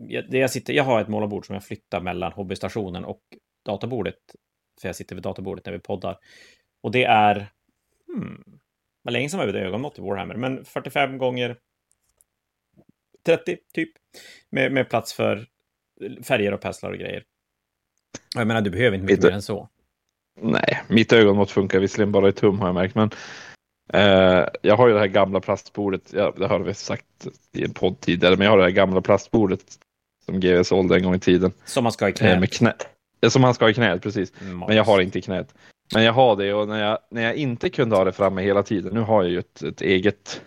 Jag, 0.09 0.31
det 0.31 0.39
jag, 0.39 0.51
sitter, 0.51 0.73
jag 0.73 0.85
har 0.85 1.01
ett 1.01 1.09
målarbord 1.09 1.47
som 1.47 1.55
jag 1.55 1.65
flyttar 1.65 2.01
mellan 2.01 2.33
hobbystationen 2.33 3.05
och 3.05 3.23
databordet. 3.65 4.19
För 4.81 4.89
jag 4.89 4.97
sitter 4.97 5.15
vid 5.15 5.25
databordet 5.25 5.67
när 5.67 5.73
vi 5.73 5.79
poddar. 5.79 6.19
Och 6.83 6.91
det 6.91 7.05
är... 7.05 7.47
Hmm, 8.15 8.45
vad 9.03 9.13
länge 9.13 9.29
sedan 9.29 9.41
var 9.41 9.47
det 9.47 9.61
ögonmått 9.61 9.99
i 9.99 10.03
Warhammer, 10.03 10.35
men 10.35 10.65
45 10.65 11.19
gånger 11.19 11.57
30 13.27 13.57
typ. 13.75 13.91
Med, 14.51 14.73
med 14.73 14.89
plats 14.89 15.13
för 15.13 15.47
färger 16.23 16.55
och 16.55 16.61
penslar 16.61 16.91
och 16.91 16.99
grejer. 16.99 17.25
Och 18.35 18.41
jag 18.41 18.47
menar, 18.47 18.61
du 18.61 18.71
behöver 18.71 18.97
inte 18.97 19.07
mycket 19.07 19.25
mer 19.25 19.31
än 19.31 19.43
så. 19.43 19.69
Nej, 20.41 20.83
mitt 20.89 21.13
ögonmått 21.13 21.51
funkar 21.51 21.79
visserligen 21.79 22.13
bara 22.13 22.29
i 22.29 22.33
tum 22.33 22.59
har 22.59 22.69
jag 22.69 22.75
märkt, 22.75 22.95
men 22.95 23.11
eh, 23.93 24.49
jag 24.63 24.77
har 24.77 24.89
ju 24.89 24.95
det 24.95 25.01
här 25.01 25.07
gamla 25.07 25.41
plastbordet, 25.41 26.13
ja, 26.13 26.35
det 26.37 26.47
har 26.47 26.61
vi 26.61 26.75
sagt 26.75 27.27
i 27.53 27.65
en 27.65 27.73
podd 27.73 28.01
tidigare, 28.01 28.37
men 28.37 28.45
jag 28.45 28.53
har 28.53 28.59
det 28.59 28.65
här 28.65 28.71
gamla 28.71 29.01
plastbordet 29.01 29.61
som 30.25 30.41
GW 30.41 30.65
sålde 30.65 30.97
en 30.97 31.03
gång 31.03 31.15
i 31.15 31.21
tiden. 31.21 31.53
Som 31.65 31.83
man 31.83 31.93
ska 31.93 32.05
ha 32.05 32.11
i 32.11 32.13
knät. 32.13 32.35
Eh, 32.35 32.41
med 32.41 32.53
knä, 32.53 32.75
som 33.29 33.43
man 33.43 33.55
ska 33.55 33.65
ha 33.65 33.71
i 33.71 33.75
knät, 33.75 34.03
precis. 34.03 34.33
Mm, 34.41 34.59
men 34.59 34.77
jag 34.77 34.85
har 34.85 35.01
inte 35.01 35.19
i 35.19 35.23
knät. 35.23 35.55
Men 35.95 36.03
jag 36.05 36.13
har 36.13 36.37
det 36.37 36.55
och 36.55 36.69
när 36.69 36.85
jag, 36.85 36.99
när 37.11 37.23
jag 37.23 37.35
inte 37.37 37.71
kunde 37.71 37.97
ha 37.97 38.05
det 38.05 38.13
framme 38.13 38.43
hela 38.43 38.63
tiden, 38.63 38.95
nu 38.95 39.01
har 39.01 39.23
jag 39.23 39.33
ju 39.33 39.39
ett, 39.39 39.63
ett 39.63 39.81
eget 39.81 40.43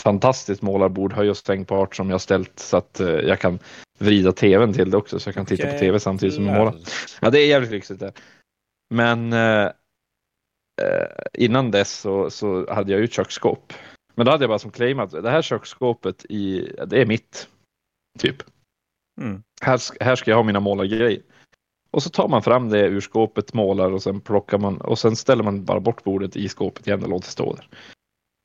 fantastiskt 0.00 0.62
målarbord, 0.62 1.12
har 1.12 1.24
just 1.24 1.40
stängt 1.40 1.68
på 1.68 1.76
art 1.76 1.96
som 1.96 2.10
jag 2.10 2.20
ställt 2.20 2.58
så 2.58 2.76
att 2.76 3.00
uh, 3.00 3.08
jag 3.08 3.40
kan 3.40 3.58
vrida 3.98 4.32
tvn 4.32 4.72
till 4.72 4.90
det 4.90 4.96
också 4.96 5.18
så 5.18 5.28
jag 5.28 5.34
kan 5.34 5.46
titta 5.46 5.72
på 5.72 5.78
tv 5.78 6.00
samtidigt 6.00 6.34
som 6.34 6.46
jag 6.46 6.58
målar. 6.58 6.74
Ja, 7.20 7.30
det 7.30 7.38
är 7.38 7.46
jävligt 7.46 7.70
lyxigt 7.70 8.00
där. 8.00 8.12
Men 8.94 9.32
uh, 9.32 9.66
uh, 10.82 11.06
innan 11.34 11.70
dess 11.70 11.98
så, 11.98 12.30
så 12.30 12.72
hade 12.72 12.92
jag 12.92 12.98
ju 12.98 13.04
ett 13.04 13.12
köksskåp. 13.12 13.72
Men 14.14 14.26
då 14.26 14.32
hade 14.32 14.42
jag 14.42 14.50
bara 14.50 14.58
som 14.58 14.70
claimat, 14.70 15.10
det 15.10 15.30
här 15.30 15.42
köksskåpet 15.42 16.24
i, 16.24 16.72
det 16.86 17.00
är 17.00 17.06
mitt. 17.06 17.48
Typ. 18.18 18.36
Mm. 19.20 19.42
Här, 19.60 19.80
här 20.04 20.16
ska 20.16 20.30
jag 20.30 20.36
ha 20.38 20.44
mina 20.44 20.60
målargrejer. 20.60 21.22
Och 21.96 22.02
så 22.02 22.10
tar 22.10 22.28
man 22.28 22.42
fram 22.42 22.68
det 22.68 22.80
ur 22.80 23.00
skåpet, 23.00 23.54
målar 23.54 23.92
och 23.92 24.02
sen 24.02 24.20
plockar 24.20 24.58
man 24.58 24.80
och 24.80 24.98
sen 24.98 25.16
ställer 25.16 25.44
man 25.44 25.64
bara 25.64 25.80
bort 25.80 26.04
bordet 26.04 26.36
i 26.36 26.48
skåpet 26.48 26.86
igen 26.86 27.02
och 27.02 27.08
låter 27.08 27.28
stå 27.28 27.54
där. 27.54 27.68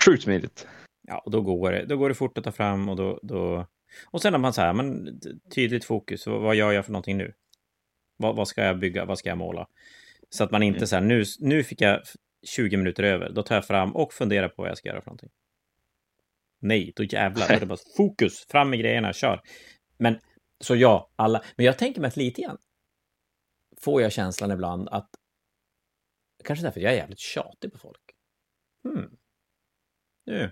Sjukt 0.05 0.23
smidigt. 0.23 0.67
Ja, 1.07 1.17
och 1.25 1.31
då 1.31 1.41
går 1.41 1.71
det, 1.71 1.85
då 1.85 1.97
går 1.97 2.09
det 2.09 2.15
fort 2.15 2.37
att 2.37 2.43
ta 2.43 2.51
fram 2.51 2.89
och 2.89 2.95
då, 2.95 3.19
då... 3.23 3.65
Och 4.11 4.21
sen 4.21 4.33
har 4.33 4.39
man 4.39 4.53
så 4.53 4.61
här, 4.61 4.73
men 4.73 5.19
tydligt 5.55 5.85
fokus, 5.85 6.27
vad 6.27 6.55
gör 6.55 6.71
jag 6.71 6.85
för 6.85 6.91
någonting 6.91 7.17
nu? 7.17 7.33
Vad, 8.17 8.35
vad 8.35 8.47
ska 8.47 8.63
jag 8.63 8.79
bygga, 8.79 9.05
vad 9.05 9.19
ska 9.19 9.29
jag 9.29 9.37
måla? 9.37 9.67
Så 10.29 10.43
att 10.43 10.51
man 10.51 10.63
inte 10.63 10.77
Mm. 10.77 10.87
så 10.87 10.95
här, 10.95 11.03
nu, 11.03 11.23
nu 11.39 11.63
fick 11.63 11.81
jag 11.81 12.01
20 12.47 12.77
minuter 12.77 13.03
över, 13.03 13.29
då 13.29 13.43
tar 13.43 13.55
jag 13.55 13.65
fram 13.65 13.95
och 13.95 14.13
funderar 14.13 14.47
på 14.47 14.61
vad 14.61 14.69
jag 14.69 14.77
ska 14.77 14.89
göra 14.89 15.01
för 15.01 15.09
någonting. 15.09 15.31
Nej, 16.59 16.93
då 16.95 17.03
jävlar, 17.03 17.47
då 17.47 17.53
är 17.53 17.59
det 17.59 17.65
bara 17.65 17.79
fokus, 17.97 18.45
fram 18.49 18.69
med 18.69 18.79
grejerna, 18.79 19.13
kör. 19.13 19.41
Men, 19.97 20.19
så 20.59 20.75
ja, 20.75 21.09
alla, 21.15 21.43
men 21.55 21.65
jag 21.65 21.77
tänker 21.77 22.01
mig 22.01 22.07
att 22.07 22.17
lite 22.17 22.41
grann 22.41 22.57
får 23.83 24.01
jag 24.01 24.11
känslan 24.11 24.51
ibland 24.51 24.89
att, 24.89 25.09
kanske 26.43 26.65
därför 26.65 26.79
jag 26.79 26.91
är 26.91 26.97
jävligt 26.97 27.19
tjatig 27.19 27.73
på 27.73 27.77
folk. 27.77 28.01
Hmm. 28.83 29.17
Nu 30.25 30.51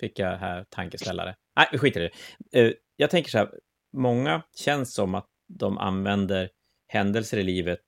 fick 0.00 0.18
jag 0.18 0.36
här 0.36 0.64
tankeställare. 0.64 1.36
Nej, 1.56 1.68
vi 1.72 1.78
skiter 1.78 2.00
i 2.00 2.10
det. 2.50 2.60
Eh, 2.60 2.72
jag 2.96 3.10
tänker 3.10 3.30
så 3.30 3.38
här, 3.38 3.58
många 3.92 4.42
känns 4.54 4.94
som 4.94 5.14
att 5.14 5.28
de 5.48 5.78
använder 5.78 6.50
händelser 6.88 7.38
i 7.38 7.42
livet 7.42 7.84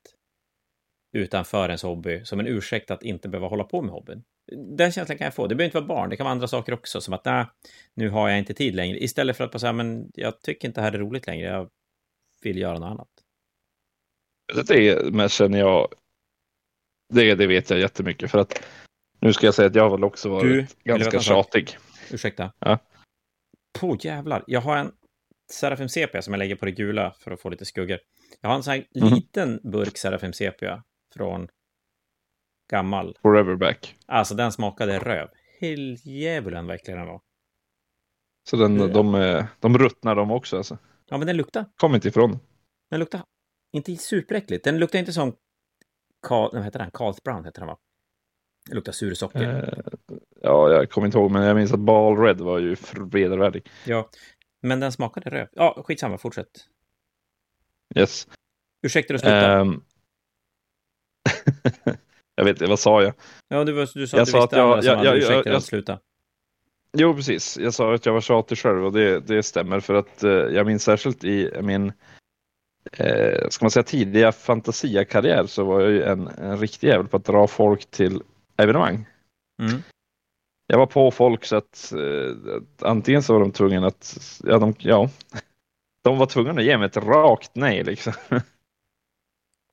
utanför 1.13 1.69
ens 1.69 1.83
hobby 1.83 2.25
som 2.25 2.39
en 2.39 2.47
ursäkt 2.47 2.91
att 2.91 3.03
inte 3.03 3.29
behöva 3.29 3.47
hålla 3.47 3.63
på 3.63 3.81
med 3.81 3.91
hobbyn. 3.91 4.23
Den 4.77 4.91
känslan 4.91 5.17
kan 5.17 5.25
jag 5.25 5.33
få. 5.33 5.47
Det 5.47 5.55
behöver 5.55 5.65
inte 5.65 5.77
vara 5.77 5.99
barn, 5.99 6.09
det 6.09 6.17
kan 6.17 6.23
vara 6.23 6.31
andra 6.31 6.47
saker 6.47 6.73
också, 6.73 7.01
som 7.01 7.13
att 7.13 7.25
nej, 7.25 7.45
nu 7.93 8.09
har 8.09 8.29
jag 8.29 8.39
inte 8.39 8.53
tid 8.53 8.75
längre. 8.75 8.97
Istället 9.03 9.37
för 9.37 9.43
att 9.43 9.51
bara 9.51 9.59
säga, 9.59 9.73
men 9.73 10.11
jag 10.13 10.41
tycker 10.41 10.67
inte 10.67 10.81
det 10.81 10.85
här 10.85 10.93
är 10.93 10.97
roligt 10.97 11.27
längre, 11.27 11.47
jag 11.47 11.69
vill 12.41 12.57
göra 12.57 12.79
något 12.79 12.91
annat. 12.91 13.14
Det 14.67 15.13
men 15.13 15.29
känner 15.29 15.59
jag, 15.59 15.93
det, 17.13 17.35
det 17.35 17.47
vet 17.47 17.69
jag 17.69 17.79
jättemycket 17.79 18.31
för 18.31 18.37
att 18.39 18.63
nu 19.19 19.33
ska 19.33 19.45
jag 19.47 19.53
säga 19.53 19.67
att 19.67 19.75
jag 19.75 19.83
har 19.83 19.89
väl 19.89 20.03
också 20.03 20.29
varit 20.29 20.43
Du, 20.83 20.91
ganska 20.93 21.19
tjatig. 21.19 21.77
Ursäkta? 22.11 22.51
Ja. 22.59 22.79
På 23.79 23.97
jävlar, 24.01 24.43
jag 24.47 24.61
har 24.61 24.77
en 24.77 24.91
Serafim 25.51 25.89
Sepia 25.89 26.21
som 26.21 26.33
jag 26.33 26.39
lägger 26.39 26.55
på 26.55 26.65
det 26.65 26.71
gula 26.71 27.15
för 27.19 27.31
att 27.31 27.41
få 27.41 27.49
lite 27.49 27.65
skuggor. 27.65 27.99
Jag 28.41 28.49
har 28.49 28.55
en 28.55 28.63
sån 28.63 28.71
här 28.73 28.87
Mhm. 28.95 29.13
liten 29.13 29.59
burk 29.63 29.97
Serafim 29.97 30.33
Sepia 30.33 30.83
från 31.15 31.47
gammal. 32.71 33.17
Forever 33.21 33.55
back. 33.55 33.95
Alltså 34.05 34.35
den 34.35 34.51
smakade 34.51 34.99
röv. 34.99 35.29
Helldjävulen 35.59 36.69
äcklig 36.69 36.95
den 36.97 37.07
var. 37.07 37.21
Så 38.49 38.55
den, 38.57 38.77
de, 38.77 39.15
eh, 39.15 39.45
de 39.59 39.77
ruttnar 39.77 40.15
de 40.15 40.31
också 40.31 40.57
alltså. 40.57 40.77
Ja, 41.09 41.17
men 41.17 41.27
den 41.27 41.37
luktar. 41.37 41.65
Kom 41.77 41.95
inte 41.95 42.07
ifrån. 42.07 42.39
Den 42.89 42.99
luktar 42.99 43.21
inte 43.77 43.95
superäckligt. 43.95 44.63
Den 44.63 44.77
luktar 44.79 44.99
inte 44.99 45.13
som 45.13 45.35
Carl, 46.27 46.49
vad 46.53 46.63
heter 46.63 46.79
den? 46.79 46.91
Carlsbrand 46.91 47.45
heter 47.45 47.59
den 47.61 47.67
va? 47.67 47.77
Det 48.69 48.75
luktar 48.75 48.91
sursocker. 48.91 49.73
Eh, 49.77 50.09
ja, 50.41 50.69
jag 50.71 50.89
kommer 50.89 51.05
inte 51.07 51.17
ihåg, 51.17 51.31
men 51.31 51.43
jag 51.43 51.55
minns 51.55 51.73
att 51.73 51.79
Ball 51.79 52.17
Red 52.17 52.41
var 52.41 52.59
ju 52.59 52.75
vedervärdig. 53.11 53.69
Ja, 53.85 54.09
men 54.61 54.79
den 54.79 54.91
smakade 54.91 55.29
röv. 55.29 55.47
Ja, 55.51 55.83
skitsamma, 55.85 56.17
fortsätt. 56.17 56.67
Yes. 57.95 58.27
Ursäkta 58.85 59.13
du 59.13 59.19
sluta. 59.19 59.51
Ehm. 59.59 59.81
jag 62.35 62.45
vet 62.45 62.55
inte, 62.55 62.65
vad 62.65 62.79
sa 62.79 63.03
jag? 63.03 63.13
ja, 63.47 63.63
du, 63.63 63.71
var- 63.71 63.89
du 63.93 64.07
sa 64.07 64.17
jag 64.17 64.21
att 64.21 64.27
du 64.27 64.31
sa 64.31 64.41
visste 64.41 64.43
att 64.43 64.51
jag- 64.59 64.83
jag- 64.83 64.95
hade 64.97 65.07
jag- 65.09 65.17
ursäkter 65.17 65.49
jag- 65.49 65.57
att 65.57 65.63
sluta. 65.63 65.99
Jo, 66.97 67.13
precis. 67.15 67.57
Jag 67.57 67.73
sa 67.73 67.93
att 67.95 68.05
jag 68.05 68.13
var 68.13 68.21
tjatig 68.21 68.57
själv 68.57 68.85
och 68.85 68.93
det, 68.93 69.19
det 69.19 69.43
stämmer 69.43 69.79
för 69.79 69.93
att 69.93 70.23
eh, 70.23 70.31
jag 70.31 70.65
minns 70.65 70.83
särskilt 70.83 71.23
i 71.23 71.51
min 71.61 71.93
eh, 72.91 73.49
ska 73.49 73.65
man 73.65 73.71
säga 73.71 73.83
tidiga 73.83 74.31
fantasiakarriär 74.31 75.45
så 75.45 75.63
var 75.63 75.81
jag 75.81 75.91
ju 75.91 76.03
en, 76.03 76.27
en 76.27 76.57
riktig 76.57 76.87
jävel 76.87 77.07
på 77.07 77.17
att 77.17 77.25
dra 77.25 77.47
folk 77.47 77.91
till 77.91 78.21
evenemang. 78.57 79.05
Mm. 79.61 79.81
Jag 80.67 80.77
var 80.77 80.85
på 80.85 81.11
folk 81.11 81.45
så 81.45 81.55
att 81.55 81.93
eh, 81.93 82.61
antingen 82.81 83.23
så 83.23 83.33
var 83.33 83.39
de 83.39 83.51
tvungna 83.51 83.87
att, 83.87 84.39
ja 84.43 84.59
de, 84.59 84.75
ja, 84.79 85.09
de 86.03 86.17
var 86.17 86.25
tvungna 86.25 86.51
att 86.51 86.63
ge 86.63 86.77
mig 86.77 86.85
ett 86.85 86.97
rakt 86.97 87.51
nej 87.55 87.83
liksom. 87.83 88.13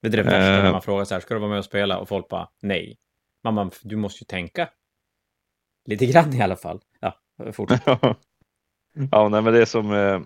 Det 0.03 0.09
är 0.09 0.11
det 0.11 0.23
värsta 0.23 0.57
Eh. 0.57 0.63
när 0.65 0.73
man 0.73 0.83
frågar 0.83 1.05
så 1.05 1.15
här, 1.15 1.21
ska 1.21 1.35
du 1.35 1.41
vara 1.41 1.51
med 1.51 1.59
och 1.59 1.65
spela? 1.65 1.99
Och 1.99 2.09
folk 2.09 2.29
bara, 2.29 2.49
nej. 2.63 2.97
Mamma, 3.45 3.71
du 3.83 3.97
måste 3.97 4.25
ju 4.25 4.27
tänka. 4.27 4.69
Lite 5.87 6.07
grann 6.07 6.33
i 6.33 6.43
alla 6.43 6.57
fall. 6.57 6.81
Ja, 7.01 7.15
fortsätt. 7.53 7.83
ja, 9.11 9.29
nej, 9.29 9.43
men 9.43 9.53
det 9.53 9.61
är 9.61 9.65
som, 9.65 9.93
eh, 9.93 10.21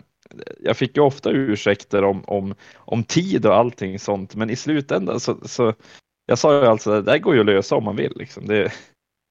jag 0.60 0.76
fick 0.76 0.96
ju 0.96 1.02
ofta 1.02 1.30
ursäkter 1.30 2.04
om, 2.04 2.24
om, 2.26 2.54
om 2.74 3.04
tid 3.04 3.46
och 3.46 3.54
allting 3.54 3.98
sånt, 3.98 4.34
men 4.34 4.50
i 4.50 4.56
slutändan 4.56 5.20
så, 5.20 5.48
så 5.48 5.74
jag 6.26 6.38
sa 6.38 6.60
ju 6.60 6.66
alltså, 6.66 6.90
det 6.90 7.02
där 7.02 7.18
går 7.18 7.34
ju 7.34 7.40
att 7.40 7.46
lösa 7.46 7.76
om 7.76 7.84
man 7.84 7.96
vill. 7.96 8.12
Liksom. 8.16 8.46
Det, 8.46 8.72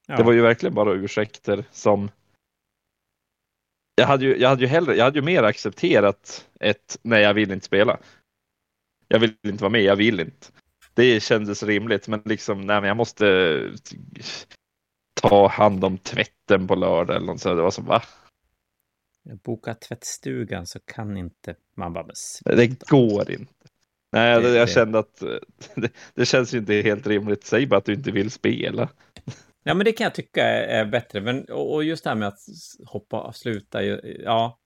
Ja. 0.07 0.17
det 0.17 0.23
var 0.23 0.31
ju 0.31 0.41
verkligen 0.41 0.75
bara 0.75 0.93
ursäkter 0.93 1.65
som 1.71 2.09
jag 3.95 4.07
hade 4.07 4.25
ju, 4.25 4.37
jag 4.37 4.49
hade 4.49 4.61
ju 4.61 4.67
hellre, 4.67 4.95
jag 4.95 5.03
hade 5.03 5.19
ju 5.19 5.25
mer 5.25 5.43
accepterat 5.43 6.49
ett 6.59 6.99
nej, 7.01 7.21
jag 7.21 7.33
vill 7.33 7.51
inte 7.51 7.65
spela. 7.65 7.99
Jag 9.07 9.19
vill 9.19 9.35
inte 9.43 9.63
vara 9.63 9.71
med, 9.71 9.81
jag 9.81 9.95
vill 9.95 10.19
inte. 10.19 10.47
Det 10.93 11.23
kändes 11.23 11.63
rimligt, 11.63 12.07
men 12.07 12.21
liksom, 12.25 12.61
nej, 12.61 12.81
men 12.81 12.87
jag 12.87 12.97
måste 12.97 13.69
ta 15.21 15.47
hand 15.47 15.83
om 15.85 15.97
tvätten 15.97 16.67
på 16.67 16.75
lördag 16.75 17.15
eller 17.15 17.27
något 17.27 17.41
sånt. 17.41 17.57
Det 17.57 17.61
var 17.61 17.71
som, 17.71 17.85
va? 17.85 18.01
Boka 19.43 19.73
tvättstugan 19.73 20.65
så 20.67 20.79
kan 20.79 21.17
inte 21.17 21.55
man 21.75 21.93
bara... 21.93 22.07
Det 22.45 22.67
går 22.89 23.31
inte. 23.31 23.53
Nej, 24.11 24.41
Det- 24.41 24.55
jag 24.55 24.69
kände 24.69 24.99
att 24.99 25.21
eh, 25.21 25.29
det, 25.75 25.91
det 26.13 26.25
känns 26.25 26.53
ju 26.53 26.57
inte 26.57 26.73
helt 26.73 27.07
rimligt. 27.07 27.43
Säg 27.43 27.67
bara 27.67 27.77
att 27.77 27.85
du 27.85 27.93
inte 27.93 28.11
vill 28.11 28.31
spela. 28.31 28.89
Ja, 29.63 29.73
men 29.73 29.85
det 29.85 29.91
kan 29.91 30.03
jag 30.03 30.15
tycka 30.15 30.43
är, 30.47 30.85
bättre. 30.85 31.21
Men, 31.21 31.45
och, 31.45 31.83
just 31.83 32.03
det 32.03 32.09
här 32.09 32.17
med 32.17 32.27
att 32.27 32.39
hoppa 32.85 33.21
och 33.21 33.35
sluta, 33.35 33.83
ja. 33.83 34.59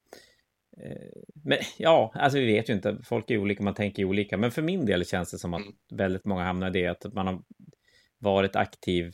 Eh, 0.78 1.22
Men 1.44 1.58
ja, 1.78 2.12
alltså 2.16 2.40
vi 2.40 2.46
vet 2.46 2.70
ju 2.70 2.74
inte. 2.74 2.98
Folk 3.04 3.30
är 3.32 3.38
olika, 3.38 3.64
man 3.64 3.74
tänker 3.74 4.06
olika. 4.06 4.38
Men 4.38 4.52
för 4.52 4.62
min 4.62 4.86
del 4.86 5.06
känns 5.06 5.32
det 5.32 5.38
som 5.38 5.54
att 5.54 5.62
Mm. 5.62 5.74
väldigt 5.92 6.26
många 6.26 6.44
hamnar 6.44 6.68
i 6.68 6.82
det 6.82 6.88
att 6.88 7.14
man 7.14 7.28
har 7.28 7.42
varit 8.18 8.56
aktiv. 8.56 9.14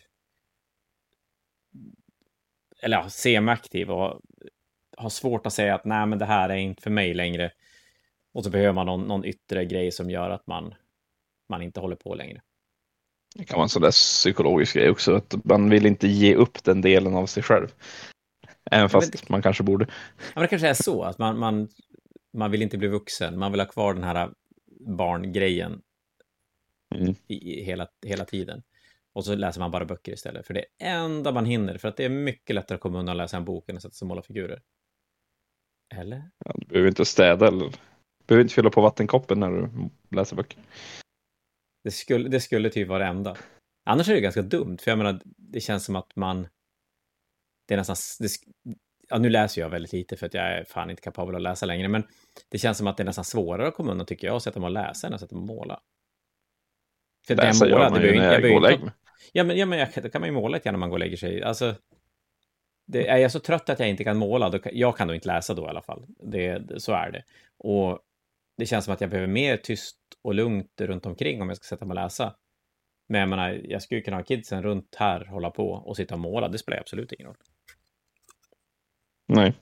Eller 2.81 2.97
ja, 2.97 3.09
semi-aktiv 3.09 3.91
och 3.91 4.21
har 4.97 5.09
svårt 5.09 5.45
att 5.45 5.53
säga 5.53 5.75
att 5.75 5.85
nej, 5.85 6.05
men 6.05 6.19
det 6.19 6.25
här 6.25 6.49
är 6.49 6.55
inte 6.55 6.81
för 6.81 6.89
mig 6.89 7.13
längre. 7.13 7.51
Och 8.33 8.43
så 8.43 8.49
behöver 8.49 8.73
man 8.73 8.85
någon, 8.85 9.01
någon 9.07 9.25
yttre 9.25 9.65
grej 9.65 9.91
som 9.91 10.09
gör 10.09 10.29
att 10.29 10.47
man, 10.47 10.73
man 11.49 11.61
inte 11.61 11.79
håller 11.79 11.95
på 11.95 12.15
längre. 12.15 12.41
Det 13.35 13.43
kan 13.45 13.55
vara 13.55 13.63
en 13.63 13.69
sån 13.69 13.81
där 13.81 13.91
psykologisk 13.91 14.75
grej 14.75 14.89
också. 14.89 15.15
Att 15.15 15.35
man 15.45 15.69
vill 15.69 15.85
inte 15.85 16.07
ge 16.07 16.35
upp 16.35 16.63
den 16.63 16.81
delen 16.81 17.15
av 17.15 17.25
sig 17.25 17.43
själv. 17.43 17.67
Även 18.71 18.89
fast 18.89 19.11
det- 19.11 19.29
man 19.29 19.41
kanske 19.41 19.63
borde. 19.63 19.87
Ja, 20.35 20.41
det 20.41 20.47
kanske 20.47 20.67
är 20.67 20.73
så 20.73 21.03
att 21.03 21.17
man, 21.17 21.39
man, 21.39 21.67
man 22.33 22.51
vill 22.51 22.61
inte 22.61 22.77
bli 22.77 22.87
vuxen. 22.87 23.39
Man 23.39 23.51
vill 23.51 23.61
ha 23.61 23.67
kvar 23.67 23.93
den 23.93 24.03
här 24.03 24.29
barngrejen 24.79 25.81
Mm. 26.95 27.15
i, 27.27 27.63
hela, 27.63 27.87
hela 28.05 28.25
tiden. 28.25 28.63
Och 29.13 29.25
så 29.25 29.35
läser 29.35 29.59
man 29.59 29.71
bara 29.71 29.85
böcker 29.85 30.11
istället. 30.13 30.47
För 30.47 30.53
det 30.53 30.65
är 30.79 30.95
enda 30.95 31.31
man 31.31 31.45
hinner. 31.45 31.77
För 31.77 31.87
att 31.87 31.97
det 31.97 32.05
är 32.05 32.09
mycket 32.09 32.55
lättare 32.55 32.75
att 32.75 32.81
komma 32.81 32.99
undan 32.99 33.13
och 33.15 33.17
läsa 33.17 33.37
en 33.37 33.45
bok 33.45 33.69
än 33.69 33.75
att 33.75 33.81
sätta 33.81 33.93
sig 33.95 34.05
och 34.05 34.07
måla 34.07 34.21
figurer. 34.21 34.61
Eller? 35.93 36.29
Ja, 36.45 36.51
du 36.55 36.65
behöver 36.65 36.89
inte 36.89 37.05
städa 37.05 37.47
eller 37.47 37.71
behöver 38.27 38.43
inte 38.43 38.53
fylla 38.53 38.69
på 38.69 38.81
vattenkoppen 38.81 39.39
när 39.39 39.51
du 39.51 39.69
läser 40.15 40.35
böcker. 40.35 40.59
Det 41.83 41.91
skulle, 41.91 42.29
det 42.29 42.39
skulle 42.39 42.69
typ 42.69 42.87
vara 42.87 42.99
det 42.99 43.05
enda. 43.05 43.37
Annars 43.85 44.09
är 44.09 44.13
det 44.13 44.21
ganska 44.21 44.41
dumt. 44.41 44.77
För 44.81 44.91
jag 44.91 44.97
menar, 44.97 45.21
det 45.25 45.59
känns 45.59 45.85
som 45.85 45.95
att 45.95 46.15
man... 46.15 46.47
Det 47.67 47.73
är 47.73 47.77
nästan... 47.77 47.95
Det, 48.19 48.29
ja, 49.09 49.17
nu 49.17 49.29
läser 49.29 49.61
jag 49.61 49.69
väldigt 49.69 49.93
lite 49.93 50.17
för 50.17 50.25
att 50.25 50.33
jag 50.33 50.45
är 50.45 50.63
fan 50.63 50.89
inte 50.89 51.01
kapabel 51.01 51.35
att 51.35 51.41
läsa 51.41 51.65
längre. 51.65 51.87
Men 51.87 52.03
det 52.49 52.57
känns 52.57 52.77
som 52.77 52.87
att 52.87 52.97
det 52.97 53.03
är 53.03 53.05
nästan 53.05 53.25
svårare 53.25 53.67
att 53.67 53.75
komma 53.75 53.91
undan 53.91 54.07
tycker 54.07 54.27
jag. 54.27 54.35
Och 54.35 54.43
sätta 54.43 54.59
mig 54.59 54.67
och 54.67 54.73
läsa 54.73 55.07
än 55.07 55.13
att 55.13 55.19
sätta 55.19 55.35
mig 55.35 55.41
och 55.41 55.47
måla. 55.47 55.79
För 57.27 57.33
att 57.33 57.37
Läsa 57.37 57.67
jag 57.67 57.79
gör 57.79 57.89
man 57.89 58.01
det 58.01 58.07
ju 58.07 58.15
när 58.19 58.25
jag 58.25 58.33
jag 58.33 58.49
går 58.49 58.55
och 58.55 58.61
lägger 58.61 58.85
mig. 58.85 58.93
Ja, 59.33 59.43
men, 59.43 59.57
ja, 59.57 59.65
men 59.65 59.79
jag, 59.79 59.89
då 60.03 60.09
kan 60.09 60.21
man 60.21 60.29
ju 60.29 60.33
måla 60.33 60.57
lite 60.57 60.63
grann 60.63 60.73
när 60.73 60.79
man 60.79 60.89
går 60.89 60.95
och 60.95 60.99
lägger 60.99 61.17
sig. 61.17 61.43
Alltså, 61.43 61.75
det, 62.85 63.07
är 63.07 63.17
jag 63.17 63.31
så 63.31 63.39
trött 63.39 63.69
att 63.69 63.79
jag 63.79 63.89
inte 63.89 64.03
kan 64.03 64.17
måla, 64.17 64.49
då 64.49 64.59
jag 64.63 64.97
kan 64.97 65.07
då 65.07 65.13
inte 65.15 65.27
läsa 65.27 65.53
då 65.53 65.65
i 65.65 65.67
alla 65.67 65.81
fall. 65.81 66.05
Det, 66.19 66.81
så 66.81 66.91
är 66.93 67.11
det. 67.11 67.23
Och 67.57 67.99
det 68.57 68.65
känns 68.65 68.85
som 68.85 68.93
att 68.93 69.01
jag 69.01 69.09
behöver 69.09 69.27
mer 69.27 69.57
tyst 69.57 69.97
och 70.21 70.35
lugnt 70.35 70.81
runt 70.81 71.05
omkring 71.05 71.41
om 71.41 71.49
jag 71.49 71.57
ska 71.57 71.65
sätta 71.75 71.85
mig 71.85 71.97
och 71.97 72.03
läsa. 72.03 72.35
Men 73.09 73.19
jag 73.19 73.29
menar, 73.29 73.61
jag 73.63 73.81
skulle 73.81 74.01
kunna 74.01 74.17
ha 74.17 74.23
kidsen 74.23 74.63
runt 74.63 74.95
här, 74.97 75.25
hålla 75.25 75.49
på 75.49 75.71
och 75.71 75.95
sitta 75.97 76.13
och 76.13 76.19
måla. 76.19 76.47
Det 76.47 76.57
spelar 76.57 76.79
absolut 76.79 77.11
ingen 77.11 77.27
roll. 77.27 77.37
Nej. 79.27 79.53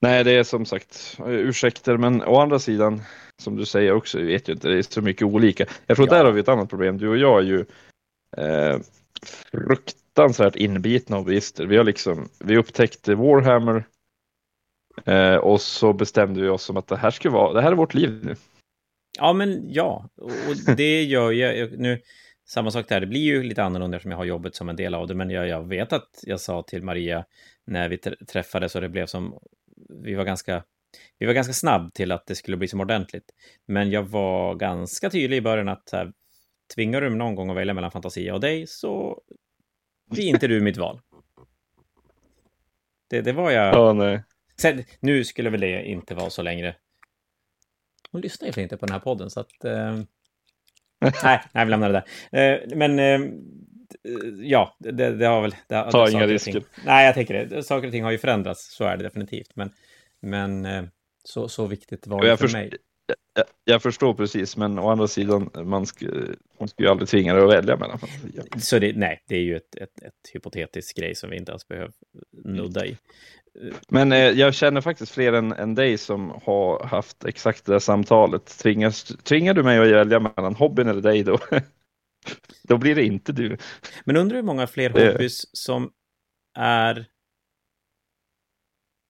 Nej, 0.00 0.24
det 0.24 0.30
är 0.32 0.42
som 0.44 0.64
sagt 0.66 1.18
ursäkter, 1.26 1.96
men 1.96 2.22
å 2.22 2.40
andra 2.40 2.58
sidan, 2.58 3.02
som 3.42 3.56
du 3.56 3.66
säger 3.66 3.92
också, 3.92 4.18
jag 4.18 4.26
vet 4.26 4.48
ju 4.48 4.52
inte, 4.52 4.68
det 4.68 4.78
är 4.78 4.82
så 4.82 5.02
mycket 5.02 5.22
olika. 5.22 5.66
Jag 5.86 5.96
tror 5.96 6.08
Ja. 6.08 6.14
där 6.14 6.24
har 6.24 6.32
vi 6.32 6.40
ett 6.40 6.48
annat 6.48 6.68
problem. 6.70 6.98
Du 6.98 7.08
och 7.08 7.16
jag 7.16 7.38
är 7.38 7.44
ju 7.44 7.60
eh, 8.36 8.78
fruktansvärt 10.16 10.56
inbitna 10.56 11.16
hobbyister. 11.16 11.66
Vi 11.66 11.76
har 11.76 11.84
liksom, 11.84 12.28
vi 12.40 12.56
upptäckte 12.56 13.14
Warhammer 13.14 13.84
eh, 15.04 15.36
och 15.36 15.60
så 15.60 15.92
bestämde 15.92 16.40
vi 16.40 16.48
oss 16.48 16.70
om 16.70 16.76
att 16.76 16.88
det 16.88 16.96
här 16.96 17.10
ska 17.10 17.30
vara, 17.30 17.52
det 17.52 17.62
här 17.62 17.72
är 17.72 17.76
vårt 17.76 17.94
liv 17.94 18.24
nu. 18.24 18.36
Ja, 19.18 19.32
men 19.32 19.72
ja, 19.72 20.08
och 20.16 20.76
det 20.76 21.02
gör 21.02 21.32
jag 21.32 21.78
nu. 21.78 22.00
Samma 22.48 22.70
sak 22.70 22.88
där, 22.88 23.00
det 23.00 23.06
blir 23.06 23.20
ju 23.20 23.42
lite 23.42 23.62
annorlunda 23.62 23.96
eftersom 23.96 24.10
jag 24.10 24.18
har 24.18 24.24
jobbet 24.24 24.54
som 24.54 24.68
en 24.68 24.76
del 24.76 24.94
av 24.94 25.06
det, 25.06 25.14
men 25.14 25.30
jag, 25.30 25.48
jag 25.48 25.68
vet 25.68 25.92
att 25.92 26.08
jag 26.22 26.40
sa 26.40 26.62
till 26.62 26.82
Maria 26.82 27.24
när 27.66 27.88
vi 27.88 27.98
träffades 28.32 28.74
och 28.74 28.80
det 28.80 28.88
blev 28.88 29.06
som, 29.06 29.38
vi 30.04 30.14
var 30.14 30.24
ganska, 30.24 30.62
vi 31.18 31.26
var 31.26 31.34
ganska 31.34 31.52
snabb 31.52 31.94
till 31.94 32.12
att 32.12 32.26
det 32.26 32.34
skulle 32.34 32.56
bli 32.56 32.68
som 32.68 32.80
ordentligt. 32.80 33.30
Men 33.66 33.90
jag 33.90 34.02
var 34.02 34.54
ganska 34.54 35.10
tydlig 35.10 35.36
i 35.36 35.40
början 35.40 35.68
att 35.68 35.90
här, 35.92 36.12
tvingar 36.74 37.00
du 37.00 37.10
mig 37.10 37.18
någon 37.18 37.34
gång 37.34 37.50
att 37.50 37.56
välja 37.56 37.74
mellan 37.74 37.90
Fantasia 37.90 38.34
och 38.34 38.40
dig 38.40 38.66
så 38.66 39.22
blir 40.10 40.28
inte 40.28 40.46
du 40.46 40.60
mitt 40.60 40.76
val. 40.76 41.00
Det, 43.10 43.20
det 43.20 43.32
var 43.32 43.50
jag... 43.50 43.74
Ja, 43.74 43.92
nej. 43.92 44.22
Sen, 44.56 44.84
nu 45.00 45.24
skulle 45.24 45.50
väl 45.50 45.60
det 45.60 45.84
inte 45.84 46.14
vara 46.14 46.30
så 46.30 46.42
längre. 46.42 46.76
Hon 48.10 48.20
lyssnar 48.20 48.48
ju 48.48 48.62
inte 48.62 48.76
på 48.76 48.86
den 48.86 48.92
här 48.92 49.00
podden, 49.00 49.30
så 49.30 49.40
att... 49.40 49.64
Eh... 49.64 50.00
nej, 51.24 51.40
nej, 51.52 51.64
vi 51.64 51.70
lämnar 51.70 51.92
det 51.92 52.02
där. 52.30 52.54
Eh, 52.54 52.76
men 52.76 52.98
eh, 52.98 53.20
ja, 54.38 54.76
det, 54.78 54.92
det, 54.92 55.26
har 55.26 55.42
väl... 55.42 55.54
Det, 55.66 55.90
Ta 55.90 56.10
inga 56.10 56.26
risker. 56.26 56.62
Nej, 56.84 57.06
jag 57.06 57.14
tänker 57.14 57.46
det. 57.46 57.62
Saker 57.62 57.86
och 57.86 57.92
ting 57.92 58.04
har 58.04 58.10
ju 58.10 58.18
förändrats, 58.18 58.74
så 58.74 58.84
är 58.84 58.96
det 58.96 59.02
definitivt. 59.02 59.56
Men, 59.56 59.70
men 60.20 60.66
eh, 60.66 60.84
så, 61.24 61.48
så 61.48 61.66
viktigt 61.66 62.06
var 62.06 62.22
det 62.22 62.36
för 62.36 62.52
mig. 62.52 62.72
Jag, 63.34 63.44
jag, 63.64 63.82
förstår 63.82 64.14
precis, 64.14 64.56
men 64.56 64.78
å 64.78 64.90
andra 64.90 65.08
sidan, 65.08 65.50
man 65.64 65.86
ska, 65.86 66.06
man 66.58 66.68
ska 66.68 66.82
ju 66.82 66.88
aldrig 66.88 67.08
tvinga 67.08 67.34
dig 67.34 67.44
att 67.44 67.50
välja 67.50 67.76
mellan 67.76 67.98
Så 68.58 68.78
det, 68.78 68.96
nej, 68.96 69.22
det 69.28 69.36
är 69.36 69.40
ju 69.40 69.56
ett, 69.56 69.74
ett, 69.74 70.02
ett 70.02 70.30
hypotetiskt 70.32 70.98
grej 70.98 71.14
som 71.14 71.30
vi 71.30 71.36
inte 71.36 71.52
ens 71.52 71.68
behöver 71.68 71.92
nudda 72.44 72.86
i. 72.86 72.96
Men 73.88 74.12
eh, 74.12 74.18
jag 74.18 74.54
känner 74.54 74.80
faktiskt 74.80 75.12
fler 75.12 75.32
än, 75.32 75.52
än 75.52 75.74
dig 75.74 75.98
som 75.98 76.30
har 76.44 76.84
haft 76.84 77.24
exakt 77.24 77.64
det 77.64 77.72
där 77.72 77.78
samtalet. 77.78 78.46
Tvingas, 78.46 79.04
tvingar 79.04 79.54
du 79.54 79.62
mig 79.62 79.78
att 79.78 80.06
välja 80.06 80.20
mellan 80.20 80.54
hobbyn 80.54 80.88
eller 80.88 81.02
dig 81.02 81.22
då? 81.22 81.38
då 82.62 82.78
blir 82.78 82.94
det 82.94 83.04
inte 83.04 83.32
du. 83.32 83.58
Men 84.04 84.16
undrar 84.16 84.36
hur 84.36 84.42
många 84.42 84.66
fler 84.66 84.90
det... 84.90 85.12
hobbys 85.12 85.56
som 85.56 85.90
är 86.58 87.06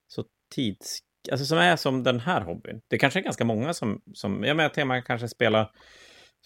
så 0.08 0.24
tids... 0.54 0.98
Alltså 1.30 1.46
som 1.46 1.58
är 1.58 1.76
som 1.76 2.02
den 2.02 2.20
här 2.20 2.40
hobbyn. 2.40 2.80
Det 2.88 2.98
kanske 2.98 3.20
är 3.20 3.22
ganska 3.22 3.44
många 3.44 3.74
som... 3.74 4.02
som 4.14 4.44
jag 4.44 4.56
menar, 4.56 4.84
man 4.84 5.02
kanske 5.02 5.28
spelar, 5.28 5.70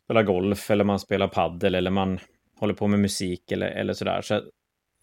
spelar 0.04 0.22
golf 0.22 0.70
eller 0.70 0.84
man 0.84 1.00
spelar 1.00 1.28
paddel 1.28 1.74
eller 1.74 1.90
man 1.90 2.18
håller 2.56 2.74
på 2.74 2.86
med 2.86 3.00
musik 3.00 3.52
eller, 3.52 3.66
eller 3.66 3.92
sådär. 3.92 4.20
Så 4.22 4.42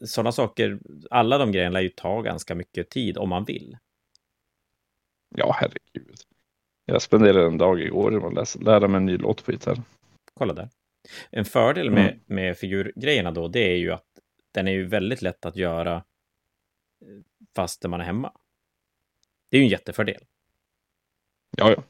sådana 0.05 0.31
saker, 0.31 0.79
alla 1.11 1.37
de 1.37 1.51
grejerna 1.51 1.73
lär 1.73 1.81
ju 1.81 1.89
ta 1.89 2.21
ganska 2.21 2.55
mycket 2.55 2.89
tid 2.89 3.17
om 3.17 3.29
man 3.29 3.43
vill. 3.43 3.77
Ja, 5.35 5.55
herregud. 5.59 6.17
Jag 6.85 7.01
spenderade 7.01 7.47
en 7.47 7.57
dag 7.57 7.81
igår 7.81 8.11
med 8.11 8.23
att 8.23 8.33
läsa, 8.33 8.59
lära 8.59 8.87
mig 8.87 8.97
en 8.97 9.05
ny 9.05 9.17
låt 9.17 9.45
på 9.45 9.51
gitarr. 9.51 9.81
Kolla 10.33 10.53
där. 10.53 10.69
En 11.31 11.45
fördel 11.45 11.91
med, 11.91 12.09
mm. 12.09 12.19
med 12.25 12.57
figurgrejerna 12.57 13.31
då, 13.31 13.47
det 13.47 13.71
är 13.71 13.75
ju 13.75 13.91
att 13.91 14.05
den 14.51 14.67
är 14.67 14.71
ju 14.71 14.87
väldigt 14.87 15.21
lätt 15.21 15.45
att 15.45 15.55
göra 15.55 15.95
eh, 15.95 16.01
fast 17.55 17.83
man 17.83 18.01
är 18.01 18.05
hemma. 18.05 18.31
Det 19.49 19.57
är 19.57 19.61
ju 19.61 19.63
en 19.63 19.71
jättefördel. 19.71 20.21
Ja, 21.57 21.69
ja. 21.69 21.83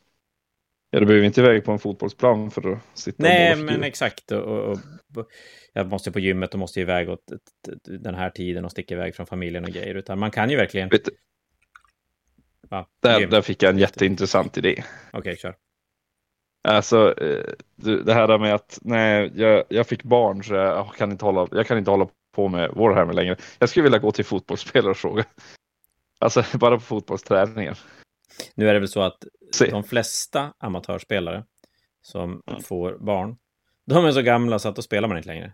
Ja, 0.90 1.00
du 1.00 1.06
behöver 1.06 1.26
inte 1.26 1.42
iväg 1.42 1.66
på 1.66 1.72
en 1.72 1.80
fotbollsplan 1.80 2.52
för 2.52 2.72
att 2.72 2.80
sitta 2.94 3.24
Nej, 3.24 3.54
och 3.54 3.60
men 3.60 3.84
exakt. 3.84 4.32
Och, 4.32 4.44
och, 4.44 4.80
och, 5.16 5.28
jag 5.74 5.88
måste 5.88 6.12
på 6.12 6.20
gymmet 6.20 6.54
och 6.54 6.60
måste 6.60 6.82
iväg 6.82 7.10
åt 7.10 7.32
den 7.84 8.16
här 8.16 8.30
tiden 8.30 8.66
och 8.66 8.72
sticka 8.72 8.94
iväg 8.94 9.16
från 9.16 9.26
familjen 9.26 9.64
och 9.64 9.70
grejer. 9.70 9.96
Utan 9.96 10.20
man 10.20 10.32
kan 10.32 10.50
ju 10.50 10.58
verkligen... 10.58 10.90
Vet 10.90 11.06
du, 11.06 11.12
Va? 12.70 12.88
Där, 13.00 13.28
där 13.28 13.42
fick 13.42 13.64
jag 13.64 13.70
en 13.70 13.78
jätteintressant 13.78 14.58
idé. 14.58 14.84
Okej, 15.12 15.20
okay, 15.20 15.36
kör. 15.36 15.56
Alltså, 16.64 17.24
eh, 17.24 17.54
det 18.06 18.14
här 18.14 18.38
med 18.38 18.56
att 18.56 18.80
nej, 18.82 19.32
jag, 19.36 19.64
jag 19.70 19.88
fick 19.88 20.04
barn 20.04 20.44
så 20.44 20.54
jag 20.54 20.96
kan, 20.96 21.12
inte 21.12 21.26
hålla, 21.26 21.48
jag 21.52 21.68
kan 21.68 21.78
inte 21.78 21.92
hålla 21.92 22.08
på 22.36 22.48
med 22.48 22.72
Warhammer 22.72 23.14
längre. 23.14 23.36
Jag 23.60 23.70
skulle 23.70 23.84
vilja 23.84 24.00
gå 24.00 24.12
till 24.12 24.26
fotbollsspelare 24.26 24.92
och 24.92 24.98
fråga. 24.98 25.26
Alltså, 26.20 26.44
bara 26.58 26.76
på 26.76 26.84
fotbollsträningen. 26.84 27.76
Nu 28.56 28.70
är 28.70 28.74
det 28.74 28.80
väl 28.80 28.90
så 28.90 29.02
att 29.02 29.24
Se. 29.52 29.70
de 29.70 29.84
flesta 29.84 30.54
amatörspelare 30.58 31.44
som 32.02 32.42
mm. 32.48 32.62
får 32.62 32.98
barn, 32.98 33.38
de 33.86 34.06
är 34.06 34.12
så 34.12 34.22
gamla 34.22 34.60
så 34.60 34.70
att 34.70 34.76
då 34.76 34.82
spelar 34.82 35.08
man 35.08 35.18
inte 35.18 35.30
längre. 35.30 35.54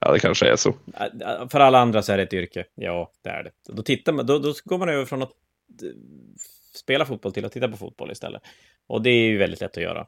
Ja, 0.00 0.12
det 0.12 0.20
kanske 0.20 0.52
är 0.52 0.56
så. 0.56 0.74
För 1.50 1.60
alla 1.60 1.78
andra 1.78 2.02
så 2.02 2.12
är 2.12 2.16
det 2.16 2.22
ett 2.22 2.32
yrke. 2.32 2.66
Ja, 2.74 3.12
det 3.22 3.30
är 3.30 3.42
det. 3.42 3.50
Då, 3.72 3.82
tittar 3.82 4.12
man, 4.12 4.26
då, 4.26 4.38
då 4.38 4.54
går 4.64 4.78
man 4.78 4.88
över 4.88 5.04
från 5.04 5.22
att 5.22 5.32
eh, 5.82 5.88
spela 6.74 7.06
fotboll 7.06 7.32
till 7.32 7.44
att 7.44 7.52
titta 7.52 7.68
på 7.68 7.76
fotboll 7.76 8.10
istället. 8.10 8.42
Och 8.86 9.02
det 9.02 9.10
är 9.10 9.28
ju 9.28 9.38
väldigt 9.38 9.60
lätt 9.60 9.76
att 9.76 9.82
göra. 9.82 10.06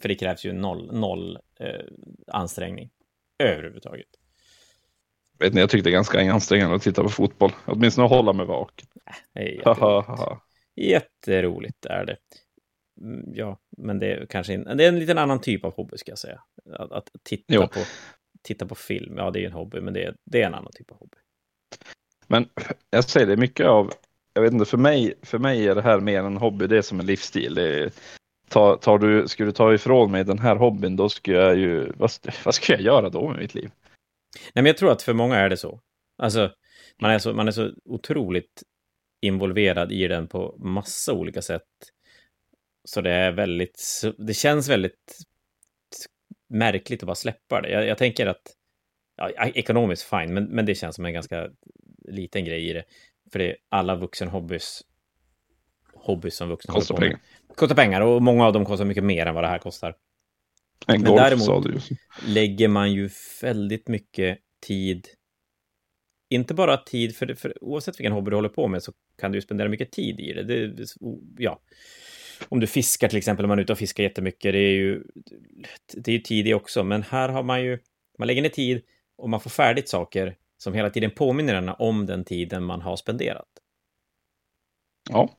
För 0.00 0.08
det 0.08 0.14
krävs 0.14 0.44
ju 0.44 0.52
noll, 0.52 0.92
noll 0.92 1.38
eh, 1.60 1.86
ansträngning 2.26 2.90
överhuvudtaget. 3.38 4.08
Vet 5.38 5.54
ni, 5.54 5.60
jag 5.60 5.70
tyckte 5.70 5.88
det 5.88 5.92
ganska 5.92 6.32
ansträngande 6.32 6.76
att 6.76 6.82
titta 6.82 7.02
på 7.02 7.08
fotboll. 7.08 7.52
Åtminstone 7.64 8.08
hålla 8.08 8.32
mig 8.32 8.46
vaken. 8.46 8.86
Jätteroligt. 10.76 11.86
är 11.86 12.04
det. 12.04 12.16
Mm, 13.00 13.34
ja, 13.34 13.58
men 13.76 13.98
det 13.98 14.12
är 14.12 14.26
kanske 14.26 14.54
en, 14.54 14.76
det 14.76 14.84
är 14.84 14.88
en 14.88 14.98
liten 14.98 15.18
annan 15.18 15.40
typ 15.40 15.64
av 15.64 15.74
hobby 15.74 15.98
ska 15.98 16.10
jag 16.12 16.18
säga. 16.18 16.42
Att, 16.78 16.92
att 16.92 17.08
titta, 17.22 17.66
på, 17.66 17.80
titta 18.42 18.66
på 18.66 18.74
film, 18.74 19.16
ja 19.18 19.30
det 19.30 19.38
är 19.38 19.40
ju 19.40 19.46
en 19.46 19.52
hobby, 19.52 19.80
men 19.80 19.94
det 19.94 20.04
är, 20.04 20.16
det 20.24 20.42
är 20.42 20.46
en 20.46 20.54
annan 20.54 20.72
typ 20.72 20.90
av 20.90 20.98
hobby. 20.98 21.16
Men 22.26 22.48
jag 22.90 23.04
säger 23.04 23.26
det, 23.26 23.36
mycket 23.36 23.66
av, 23.66 23.92
jag 24.32 24.42
vet 24.42 24.52
inte, 24.52 24.64
för 24.64 24.78
mig, 24.78 25.14
för 25.22 25.38
mig 25.38 25.68
är 25.68 25.74
det 25.74 25.82
här 25.82 26.00
mer 26.00 26.18
en 26.18 26.36
hobby, 26.36 26.66
det 26.66 26.78
är 26.78 26.82
som 26.82 27.00
en 27.00 27.06
livsstil. 27.06 27.54
Det 27.54 27.80
är, 27.80 27.90
tar, 28.48 28.76
tar 28.76 28.98
du, 28.98 29.28
skulle 29.28 29.48
du 29.48 29.52
ta 29.52 29.74
ifrån 29.74 30.10
mig 30.10 30.24
den 30.24 30.38
här 30.38 30.56
hobbyn, 30.56 30.96
då 30.96 31.08
skulle 31.08 31.36
jag 31.38 31.56
ju, 31.56 31.92
vad, 31.96 32.10
vad 32.44 32.54
ska 32.54 32.72
jag 32.72 32.82
göra 32.82 33.10
då 33.10 33.28
med 33.28 33.38
mitt 33.38 33.54
liv? 33.54 33.70
Nej, 34.42 34.62
men 34.62 34.66
jag 34.66 34.76
tror 34.76 34.92
att 34.92 35.02
för 35.02 35.12
många 35.12 35.36
är 35.36 35.48
det 35.48 35.56
så. 35.56 35.80
Alltså, 36.18 36.52
man 37.00 37.10
är 37.10 37.18
så, 37.18 37.32
man 37.32 37.48
är 37.48 37.52
så 37.52 37.70
otroligt 37.84 38.62
involverad 39.20 39.92
i 39.92 40.08
den 40.08 40.28
på 40.28 40.56
massa 40.58 41.12
olika 41.12 41.42
sätt. 41.42 41.62
Så 42.84 43.00
det 43.00 43.10
är 43.10 43.32
väldigt, 43.32 44.02
det 44.18 44.34
känns 44.34 44.68
väldigt 44.68 45.18
märkligt 46.48 47.02
att 47.02 47.06
bara 47.06 47.14
släppa 47.14 47.60
det. 47.60 47.70
Jag, 47.70 47.86
jag 47.86 47.98
tänker 47.98 48.26
att, 48.26 48.56
ja, 49.16 49.30
ekonomiskt 49.54 50.02
fine, 50.02 50.34
men, 50.34 50.44
men 50.44 50.66
det 50.66 50.74
känns 50.74 50.96
som 50.96 51.04
en 51.04 51.12
ganska 51.12 51.50
liten 52.08 52.44
grej 52.44 52.70
i 52.70 52.72
det. 52.72 52.84
För 53.32 53.38
det 53.38 53.50
är 53.50 53.56
alla 53.68 53.96
vuxenhobbys, 53.96 54.82
hobbys 55.94 56.36
som 56.36 56.48
vuxna 56.48 56.74
kostar 56.74 56.96
pengar. 56.96 57.20
Kostar 57.54 57.76
pengar 57.76 58.00
och 58.00 58.22
många 58.22 58.46
av 58.46 58.52
dem 58.52 58.64
kostar 58.64 58.84
mycket 58.84 59.04
mer 59.04 59.26
än 59.26 59.34
vad 59.34 59.44
det 59.44 59.48
här 59.48 59.58
kostar. 59.58 59.96
En 60.86 61.02
Men 61.02 61.10
golf, 61.10 61.20
däremot 61.20 61.88
lägger 62.26 62.68
man 62.68 62.92
ju 62.92 63.10
väldigt 63.42 63.88
mycket 63.88 64.38
tid 64.66 65.06
inte 66.28 66.54
bara 66.54 66.76
tid, 66.76 67.16
för, 67.16 67.34
för 67.34 67.64
oavsett 67.64 68.00
vilken 68.00 68.12
hobby 68.12 68.30
du 68.30 68.36
håller 68.36 68.48
på 68.48 68.68
med 68.68 68.82
så 68.82 68.92
kan 69.18 69.32
du 69.32 69.38
ju 69.38 69.42
spendera 69.42 69.68
mycket 69.68 69.92
tid 69.92 70.20
i 70.20 70.32
det. 70.32 70.42
det 70.42 70.86
ja. 71.38 71.60
Om 72.48 72.60
du 72.60 72.66
fiskar 72.66 73.08
till 73.08 73.18
exempel, 73.18 73.44
om 73.44 73.48
man 73.48 73.58
är 73.58 73.62
ute 73.62 73.72
och 73.72 73.78
fiskar 73.78 74.04
jättemycket, 74.04 74.52
det 74.52 74.58
är 74.58 74.72
ju, 74.72 75.04
det 75.92 76.10
är 76.10 76.12
ju 76.12 76.20
tid 76.20 76.48
i 76.48 76.54
också, 76.54 76.84
men 76.84 77.02
här 77.02 77.28
har 77.28 77.42
man 77.42 77.62
ju, 77.62 77.78
man 78.18 78.26
lägger 78.26 78.42
ner 78.42 78.48
tid 78.48 78.82
och 79.16 79.30
man 79.30 79.40
får 79.40 79.50
färdigt 79.50 79.88
saker 79.88 80.36
som 80.58 80.74
hela 80.74 80.90
tiden 80.90 81.10
påminner 81.10 81.54
en 81.54 81.68
om 81.68 82.06
den 82.06 82.24
tiden 82.24 82.64
man 82.64 82.80
har 82.80 82.96
spenderat. 82.96 83.48
Ja. 85.10 85.30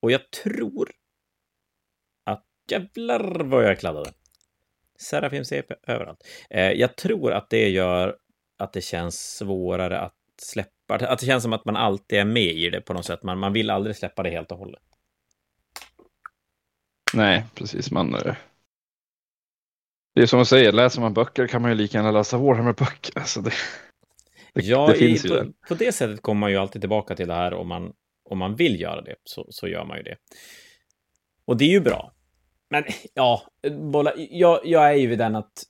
Och 0.00 0.10
jag 0.12 0.30
tror 0.30 0.90
att 2.24 2.44
jävlar 2.70 3.44
vad 3.44 3.64
jag 3.64 3.78
kladdade. 3.78 4.12
Serafim 5.00 5.44
CP 5.44 5.74
överallt. 5.86 6.26
Eh, 6.50 6.72
jag 6.72 6.96
tror 6.96 7.32
att 7.32 7.50
det 7.50 7.68
gör 7.68 8.16
att 8.58 8.72
det 8.72 8.80
känns 8.80 9.36
svårare 9.36 10.00
att 10.00 10.14
släppa. 10.42 10.94
Att 10.94 11.18
det 11.18 11.26
känns 11.26 11.42
som 11.42 11.52
att 11.52 11.64
man 11.64 11.76
alltid 11.76 12.18
är 12.18 12.24
med 12.24 12.52
i 12.52 12.70
det 12.70 12.80
på 12.80 12.92
något 12.92 13.04
sätt. 13.04 13.22
Man, 13.22 13.38
man 13.38 13.52
vill 13.52 13.70
aldrig 13.70 13.96
släppa 13.96 14.22
det 14.22 14.30
helt 14.30 14.52
och 14.52 14.58
hållet. 14.58 14.82
Nej, 17.14 17.44
precis. 17.54 17.90
Man, 17.90 18.14
eh, 18.14 18.34
det 20.14 20.22
är 20.22 20.26
som 20.26 20.40
att 20.40 20.48
säga, 20.48 20.70
läser 20.70 21.00
man 21.00 21.14
böcker 21.14 21.46
kan 21.46 21.62
man 21.62 21.70
ju 21.70 21.76
lika 21.76 21.98
gärna 21.98 22.10
läsa 22.10 22.38
Warhammer-böcker. 22.38 23.18
Alltså 23.18 23.40
det, 23.40 23.52
det, 24.52 24.64
ja, 24.64 24.86
det 24.86 24.94
finns 24.94 25.24
i, 25.24 25.28
ju 25.28 25.34
på, 25.34 25.52
på, 25.68 25.74
det 25.74 25.92
sättet 25.92 26.22
kommer 26.22 26.40
man 26.40 26.50
ju 26.50 26.56
alltid 26.56 26.82
tillbaka 26.82 27.16
till 27.16 27.28
det 27.28 27.34
här 27.34 27.54
om 27.54 27.68
man, 27.68 27.92
om 28.24 28.38
man 28.38 28.56
vill 28.56 28.80
göra 28.80 29.00
det, 29.00 29.14
så, 29.24 29.46
så 29.50 29.68
gör 29.68 29.84
man 29.84 29.96
ju 29.96 30.02
det. 30.02 30.16
Och 31.44 31.56
det 31.56 31.64
är 31.64 31.70
ju 31.70 31.80
bra. 31.80 32.12
Men 32.70 32.84
ja, 33.14 33.42
bolla, 33.92 34.12
jag, 34.16 34.60
jag 34.64 34.90
är 34.90 34.94
ju 34.94 35.06
vid 35.06 35.18
den 35.18 35.36
att 35.36 35.64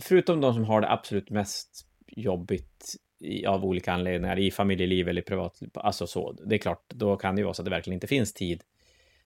förutom 0.00 0.40
de 0.40 0.54
som 0.54 0.64
har 0.64 0.80
det 0.80 0.90
absolut 0.90 1.30
mest 1.30 1.86
jobbigt 2.06 2.96
i, 3.20 3.46
av 3.46 3.64
olika 3.64 3.92
anledningar 3.92 4.38
i 4.38 4.50
familjeliv 4.50 5.08
eller 5.08 5.22
privat, 5.22 5.58
alltså 5.74 6.06
så, 6.06 6.32
det 6.32 6.54
är 6.54 6.58
klart, 6.58 6.84
då 6.88 7.16
kan 7.16 7.34
det 7.34 7.40
ju 7.40 7.44
vara 7.44 7.54
så 7.54 7.62
att 7.62 7.64
det 7.64 7.70
verkligen 7.70 7.94
inte 7.94 8.06
finns 8.06 8.34
tid 8.34 8.62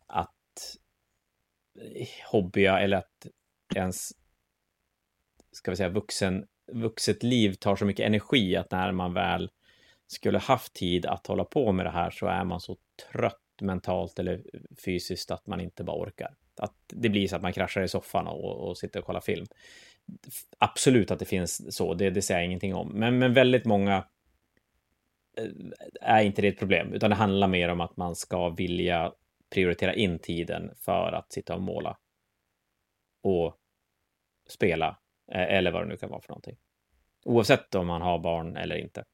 att 0.07 0.77
eh, 1.81 2.09
hobbya 2.31 2.81
eller 2.81 2.97
att 2.97 3.27
ens, 3.75 4.11
ska 5.53 5.71
vi 5.71 5.77
säga, 5.77 5.89
vuxen, 5.89 6.47
vuxet 6.73 7.23
liv 7.23 7.53
tar 7.53 7.77
så 7.77 7.85
mycket 7.85 8.07
energi 8.07 8.57
att 8.57 8.71
när 8.71 8.93
man 8.93 9.15
väl 9.15 9.51
skulle 10.07 10.39
haft 10.39 10.73
tid 10.73 11.07
att 11.07 11.27
hålla 11.27 11.45
på 11.45 11.73
med 11.73 11.87
det 11.87 11.91
här 11.91 12.11
så 12.11 12.27
är 12.27 12.45
man 12.45 12.61
så 12.61 12.77
trött 13.13 13.42
mentalt 13.63 14.19
eller 14.19 14.43
fysiskt 14.85 15.31
att 15.31 15.47
man 15.47 15.61
inte 15.61 15.85
bara 15.85 15.97
orkar. 15.97 16.35
Att 16.57 16.75
det 16.87 17.09
blir 17.09 17.29
så 17.29 17.37
att 17.37 17.43
man 17.43 17.53
kraschar 17.53 17.83
i 17.83 17.89
soffan 17.89 18.27
och, 18.27 18.69
och 18.69 18.79
sitter 18.79 19.01
och 19.01 19.07
kollar 19.07 19.21
film. 19.21 19.47
Absolut 20.59 21.11
att 21.11 21.19
det 21.19 21.25
finns 21.25 21.77
så, 21.77 21.95
det, 21.95 22.11
det 22.11 22.23
säger 22.23 22.41
jag 22.41 22.47
ingenting 22.47 22.75
om. 22.75 22.89
Men, 22.89 23.19
men 23.19 23.35
väldigt 23.35 23.65
många 23.65 24.07
eh, 25.39 25.51
är 26.01 26.23
inte 26.23 26.43
det 26.43 26.49
ett 26.49 26.59
problem, 26.59 26.93
utan 26.93 27.11
det 27.11 27.17
handlar 27.17 27.49
mer 27.49 27.69
om 27.69 27.81
att 27.81 27.97
man 27.97 28.17
ska 28.17 28.49
vilja 28.49 29.13
prioritera 29.51 29.95
in 29.95 30.19
tiden 30.19 30.71
för 30.77 31.13
att 31.13 31.33
sitta 31.33 31.55
och 31.55 31.63
måla. 31.63 31.99
och 33.23 33.59
spela. 34.49 34.99
Eh, 35.33 35.43
eller 35.43 35.73
vad 35.73 35.83
det 35.83 35.89
nu 35.89 35.97
kan 35.97 36.11
vara 36.11 36.21
för 36.21 36.29
någonting. 36.29 36.57
Oavsett 37.25 37.75
om 37.75 37.87
man 37.87 38.03
har 38.03 38.19
barn 38.19 38.57
eller 38.57 38.77
inte. 38.77 39.05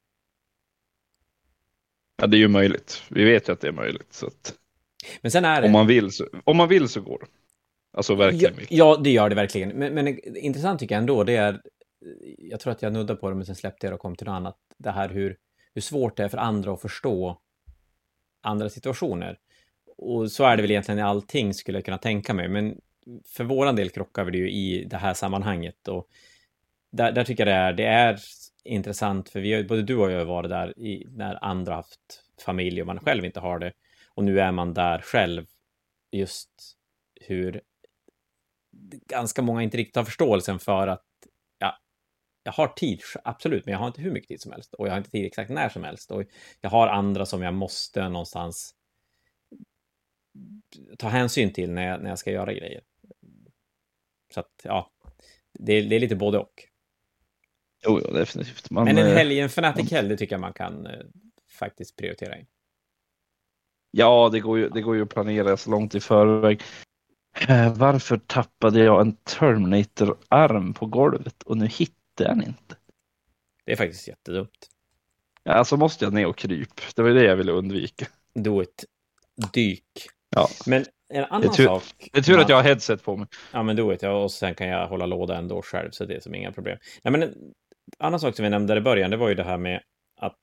Ja, 2.21 2.27
det 2.27 2.37
är 2.37 2.39
ju 2.39 2.47
möjligt. 2.47 3.03
Vi 3.09 3.23
vet 3.23 3.49
ju 3.49 3.53
att 3.53 3.61
det 3.61 3.67
är 3.67 3.71
möjligt. 3.71 4.13
Så 4.13 4.27
att 4.27 4.53
Men 5.21 5.31
sen 5.31 5.45
är 5.45 5.61
det... 5.61 5.67
om, 5.67 5.71
man 5.71 5.87
vill 5.87 6.11
så, 6.11 6.27
om 6.43 6.57
man 6.57 6.67
vill 6.67 6.89
så 6.89 7.01
går 7.01 7.19
det. 7.19 7.25
Alltså 7.97 8.13
Ja, 8.13 8.17
verkligen 8.17 8.55
mycket. 8.55 8.71
ja, 8.77 8.97
det 9.03 9.09
gör 9.09 9.29
det 9.29 9.35
verkligen. 9.35 9.69
Men, 9.69 9.93
men 9.93 10.37
intressant 10.37 10.79
tycker 10.79 10.95
jag 10.95 10.99
ändå, 10.99 11.23
det 11.23 11.35
är... 11.35 11.61
Jag 12.37 12.59
tror 12.59 12.71
att 12.73 12.81
jag 12.81 12.93
nuddade 12.93 13.19
på 13.19 13.29
det, 13.29 13.35
men 13.35 13.45
sen 13.45 13.55
släppte 13.55 13.85
jag 13.87 13.91
det 13.91 13.95
och 13.95 14.01
kom 14.01 14.15
till 14.15 14.27
något 14.27 14.33
annat. 14.33 14.57
Det 14.77 14.91
här 14.91 15.09
hur, 15.09 15.37
hur 15.73 15.81
svårt 15.81 16.17
det 16.17 16.23
är 16.23 16.27
för 16.29 16.37
andra 16.37 16.73
att 16.73 16.81
förstå 16.81 17.39
andra 18.41 18.69
situationer. 18.69 19.37
Och 19.97 20.31
så 20.31 20.43
är 20.43 20.55
det 20.55 20.61
väl 20.61 20.71
egentligen 20.71 20.99
i 20.99 21.01
allting, 21.01 21.53
skulle 21.53 21.77
jag 21.77 21.85
kunna 21.85 21.97
tänka 21.97 22.33
mig. 22.33 22.47
Men 22.47 22.77
för 23.25 23.43
våran 23.43 23.75
del 23.75 23.89
krockar 23.89 24.23
vi 24.23 24.31
det 24.31 24.37
ju 24.37 24.51
i 24.51 24.83
det 24.89 24.97
här 24.97 25.13
sammanhanget. 25.13 25.87
Och 25.87 26.07
där, 26.91 27.11
där 27.11 27.23
tycker 27.23 27.45
jag 27.45 27.55
det 27.55 27.59
är, 27.59 27.73
det 27.73 27.85
är 27.85 28.19
intressant, 28.63 29.29
för 29.29 29.39
vi 29.39 29.53
har, 29.53 29.63
både 29.63 29.81
du 29.81 29.95
och 29.95 30.11
jag 30.11 30.17
har 30.17 30.25
varit 30.25 30.49
där 30.49 30.79
i, 30.79 31.07
när 31.09 31.43
andra 31.43 31.75
haft 31.75 32.23
familj 32.45 32.81
och 32.81 32.87
man 32.87 32.99
själv 32.99 33.25
inte 33.25 33.39
har 33.39 33.59
det. 33.59 33.73
Och 34.09 34.23
nu 34.23 34.39
är 34.39 34.51
man 34.51 34.73
där 34.73 35.01
själv, 35.01 35.45
just 36.11 36.49
hur 37.21 37.61
ganska 39.07 39.41
många 39.41 39.63
inte 39.63 39.77
riktigt 39.77 39.95
har 39.95 40.03
förståelsen 40.03 40.59
för 40.59 40.87
att 40.87 41.05
ja, 41.57 41.77
jag 42.43 42.51
har 42.51 42.67
tid, 42.67 43.01
absolut, 43.23 43.65
men 43.65 43.71
jag 43.71 43.79
har 43.79 43.87
inte 43.87 44.01
hur 44.01 44.11
mycket 44.11 44.27
tid 44.27 44.41
som 44.41 44.51
helst 44.51 44.73
och 44.73 44.87
jag 44.87 44.91
har 44.91 44.97
inte 44.97 45.11
tid 45.11 45.25
exakt 45.25 45.49
när 45.49 45.69
som 45.69 45.83
helst 45.83 46.11
och 46.11 46.23
jag 46.61 46.69
har 46.69 46.87
andra 46.87 47.25
som 47.25 47.41
jag 47.41 47.53
måste 47.53 48.09
någonstans 48.09 48.75
ta 50.97 51.07
hänsyn 51.07 51.53
till 51.53 51.71
när 51.71 51.87
jag, 51.87 52.01
när 52.01 52.09
jag 52.09 52.19
ska 52.19 52.31
göra 52.31 52.53
grejer. 52.53 52.81
Så 54.33 54.39
att, 54.39 54.61
ja, 54.63 54.91
det, 55.53 55.81
det 55.81 55.95
är 55.95 55.99
lite 55.99 56.15
både 56.15 56.37
och. 56.37 56.68
Jo, 57.85 58.01
jo, 58.05 58.13
definitivt. 58.13 58.69
Man, 58.71 58.85
Men 58.85 58.97
en 58.97 59.07
eh, 59.07 59.13
helg, 59.13 59.39
en 59.39 59.49
fanatic 59.49 59.91
helg, 59.91 60.09
det 60.09 60.17
tycker 60.17 60.33
jag 60.35 60.41
man 60.41 60.53
kan 60.53 60.85
eh, 60.85 60.93
faktiskt 61.59 61.95
prioritera 61.95 62.37
in. 62.37 62.45
Ja, 63.91 64.29
det 64.31 64.39
går, 64.39 64.59
ju, 64.59 64.69
det 64.69 64.81
går 64.81 64.95
ju 64.95 65.01
att 65.03 65.09
planera 65.09 65.57
så 65.57 65.69
långt 65.71 65.95
i 65.95 65.99
förväg. 65.99 66.61
Eh, 67.47 67.73
Varför 67.77 68.17
tappade 68.17 68.79
jag 68.79 69.01
en 69.01 69.15
Terminator-arm 69.23 70.73
på 70.73 70.85
golvet 70.85 71.43
och 71.43 71.57
nu 71.57 71.67
hittar 71.67 72.25
jag 72.25 72.37
den 72.37 72.43
inte? 72.47 72.75
Det 73.65 73.71
är 73.71 73.75
faktiskt 73.75 74.07
jättedumt. 74.07 74.69
Ja, 75.43 75.51
Alltså 75.53 75.77
måste 75.77 76.05
jag 76.05 76.13
ner 76.13 76.25
och 76.25 76.37
kryp. 76.37 76.81
Det 76.95 77.01
var 77.01 77.09
det 77.09 77.23
jag 77.23 77.35
ville 77.35 77.51
undvika. 77.51 78.07
Do 78.33 78.61
it. 78.63 78.85
Dyk. 79.53 79.83
Ja. 80.29 80.47
Men 80.65 80.85
en 81.09 81.23
annan 81.25 81.41
Det 81.41 81.47
tur- 81.53 81.65
sak. 81.65 81.83
Det 82.13 82.19
är 82.19 82.23
tur 82.23 82.33
man- 82.33 82.41
att 82.43 82.49
jag 82.49 82.55
har 82.55 82.63
headset 82.63 83.03
på 83.03 83.17
mig. 83.17 83.27
Ja, 83.51 83.63
men 83.63 83.75
do 83.75 83.93
it. 83.93 84.01
Ja, 84.01 84.11
och 84.23 84.31
sen 84.31 84.55
kan 84.55 84.67
jag 84.67 84.87
hålla 84.87 85.05
låda 85.05 85.37
ändå 85.37 85.61
själv, 85.61 85.91
så 85.91 86.05
det 86.05 86.15
är 86.15 86.19
som 86.19 86.35
inga 86.35 86.51
problem. 86.51 86.77
Nej, 87.03 87.11
men 87.11 87.23
en 87.23 87.33
annan 87.99 88.19
sak 88.19 88.35
som 88.35 88.43
vi 88.43 88.49
nämnde 88.49 88.77
i 88.77 88.81
början, 88.81 89.11
det 89.11 89.17
var 89.17 89.29
ju 89.29 89.35
det 89.35 89.43
här 89.43 89.57
med 89.57 89.81
att 90.15 90.37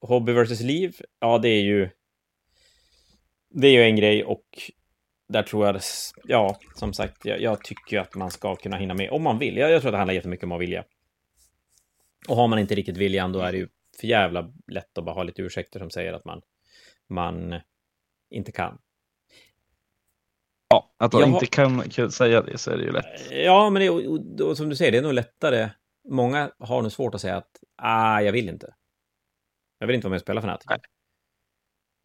hobby 0.00 0.32
versus 0.32 0.60
liv, 0.60 0.96
ja, 1.20 1.38
det 1.38 1.48
är 1.48 1.62
ju 1.62 1.90
det 3.50 3.66
är 3.66 3.72
ju 3.72 3.82
en 3.82 3.96
grej 3.96 4.24
och 4.24 4.44
där 5.28 5.42
tror 5.42 5.66
jag, 5.66 5.80
ja, 6.24 6.58
som 6.74 6.92
sagt, 6.92 7.24
jag, 7.24 7.40
jag 7.40 7.64
tycker 7.64 7.96
ju 7.96 8.02
att 8.02 8.14
man 8.14 8.30
ska 8.30 8.56
kunna 8.56 8.76
hinna 8.76 8.94
med 8.94 9.10
om 9.10 9.22
man 9.22 9.38
vill. 9.38 9.56
Jag, 9.56 9.70
jag 9.70 9.80
tror 9.80 9.88
att 9.88 9.92
det 9.94 9.98
handlar 9.98 10.14
jättemycket 10.14 10.44
om 10.44 10.52
att 10.52 10.60
vilja. 10.60 10.84
Och 12.28 12.36
har 12.36 12.48
man 12.48 12.58
inte 12.58 12.74
riktigt 12.74 12.96
viljan, 12.96 13.32
då 13.32 13.40
är 13.40 13.52
det 13.52 13.58
ju 13.58 13.68
för 14.00 14.06
jävla 14.06 14.52
lätt 14.72 14.98
att 14.98 15.04
bara 15.04 15.14
ha 15.14 15.22
lite 15.22 15.42
ursäkter 15.42 15.78
som 15.78 15.90
säger 15.90 16.12
att 16.12 16.24
man, 16.24 16.42
man 17.08 17.60
inte 18.30 18.52
kan. 18.52 18.78
Att 20.98 21.12
de 21.12 21.20
Jag 21.20 21.28
inte 21.28 21.46
kan, 21.46 21.88
kan 21.88 22.10
säga 22.10 22.42
det 22.42 22.58
så 22.58 22.70
är 22.70 22.76
det 22.76 22.84
ju 22.84 22.92
lätt. 22.92 23.30
Ja, 23.30 23.70
men 23.70 23.82
det, 23.82 23.90
och, 23.90 24.40
och, 24.40 24.56
som 24.56 24.68
du 24.68 24.76
säger, 24.76 24.92
det 24.92 24.98
är 24.98 25.02
nog 25.02 25.12
lättare. 25.12 25.70
Många 26.08 26.50
har 26.58 26.82
nog 26.82 26.92
svårt 26.92 27.14
att 27.14 27.20
säga 27.20 27.36
att 27.36 27.64
ah, 27.76 28.20
jag 28.20 28.32
vill 28.32 28.48
inte. 28.48 28.74
Jag 29.78 29.86
vill 29.86 29.96
inte 29.96 30.06
vara 30.06 30.10
med 30.10 30.16
och 30.16 30.22
spela 30.22 30.40
Fnatic. 30.40 30.66
Nej. 30.70 30.78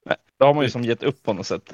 Nej, 0.06 0.18
Då 0.38 0.46
har 0.46 0.54
man 0.54 0.64
ju 0.64 0.70
som 0.70 0.84
gett 0.84 1.04
upp 1.04 1.24
på 1.24 1.34
något 1.34 1.48
sätt. 1.48 1.74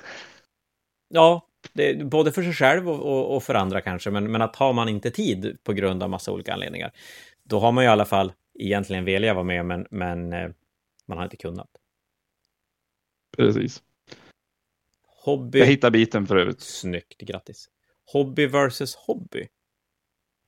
Ja, 1.10 1.48
det, 1.74 2.06
både 2.06 2.32
för 2.32 2.44
sig 2.44 2.54
själv 2.54 2.90
och, 2.90 3.00
och, 3.00 3.36
och 3.36 3.44
för 3.44 3.56
andra 3.56 3.82
kanske, 3.82 4.12
men, 4.12 4.32
men 4.32 4.42
att 4.42 4.56
har 4.56 4.74
man 4.74 4.90
inte 4.90 5.12
tid 5.12 5.58
på 5.64 5.74
grund 5.74 6.04
av 6.04 6.10
massa 6.10 6.32
olika 6.32 6.54
anledningar, 6.54 6.92
då 7.44 7.60
har 7.60 7.72
man 7.72 7.84
ju 7.84 7.88
i 7.88 7.92
alla 7.92 8.06
fall 8.06 8.34
egentligen 8.60 9.06
velat 9.06 9.36
vara 9.36 9.44
med, 9.44 9.66
men, 9.66 9.88
men 9.92 10.34
eh, 10.34 10.50
man 11.06 11.18
har 11.18 11.24
inte 11.24 11.38
kunnat. 11.38 11.70
Precis. 13.38 13.84
Hobby... 15.28 15.60
Jag 15.60 15.66
hittar 15.66 15.92
biten 15.92 16.28
för 16.28 16.36
övrigt. 16.36 16.62
Snyggt, 16.62 17.18
grattis. 17.18 17.70
Hobby 18.14 18.48
versus 18.48 18.96
hobby. 18.96 19.48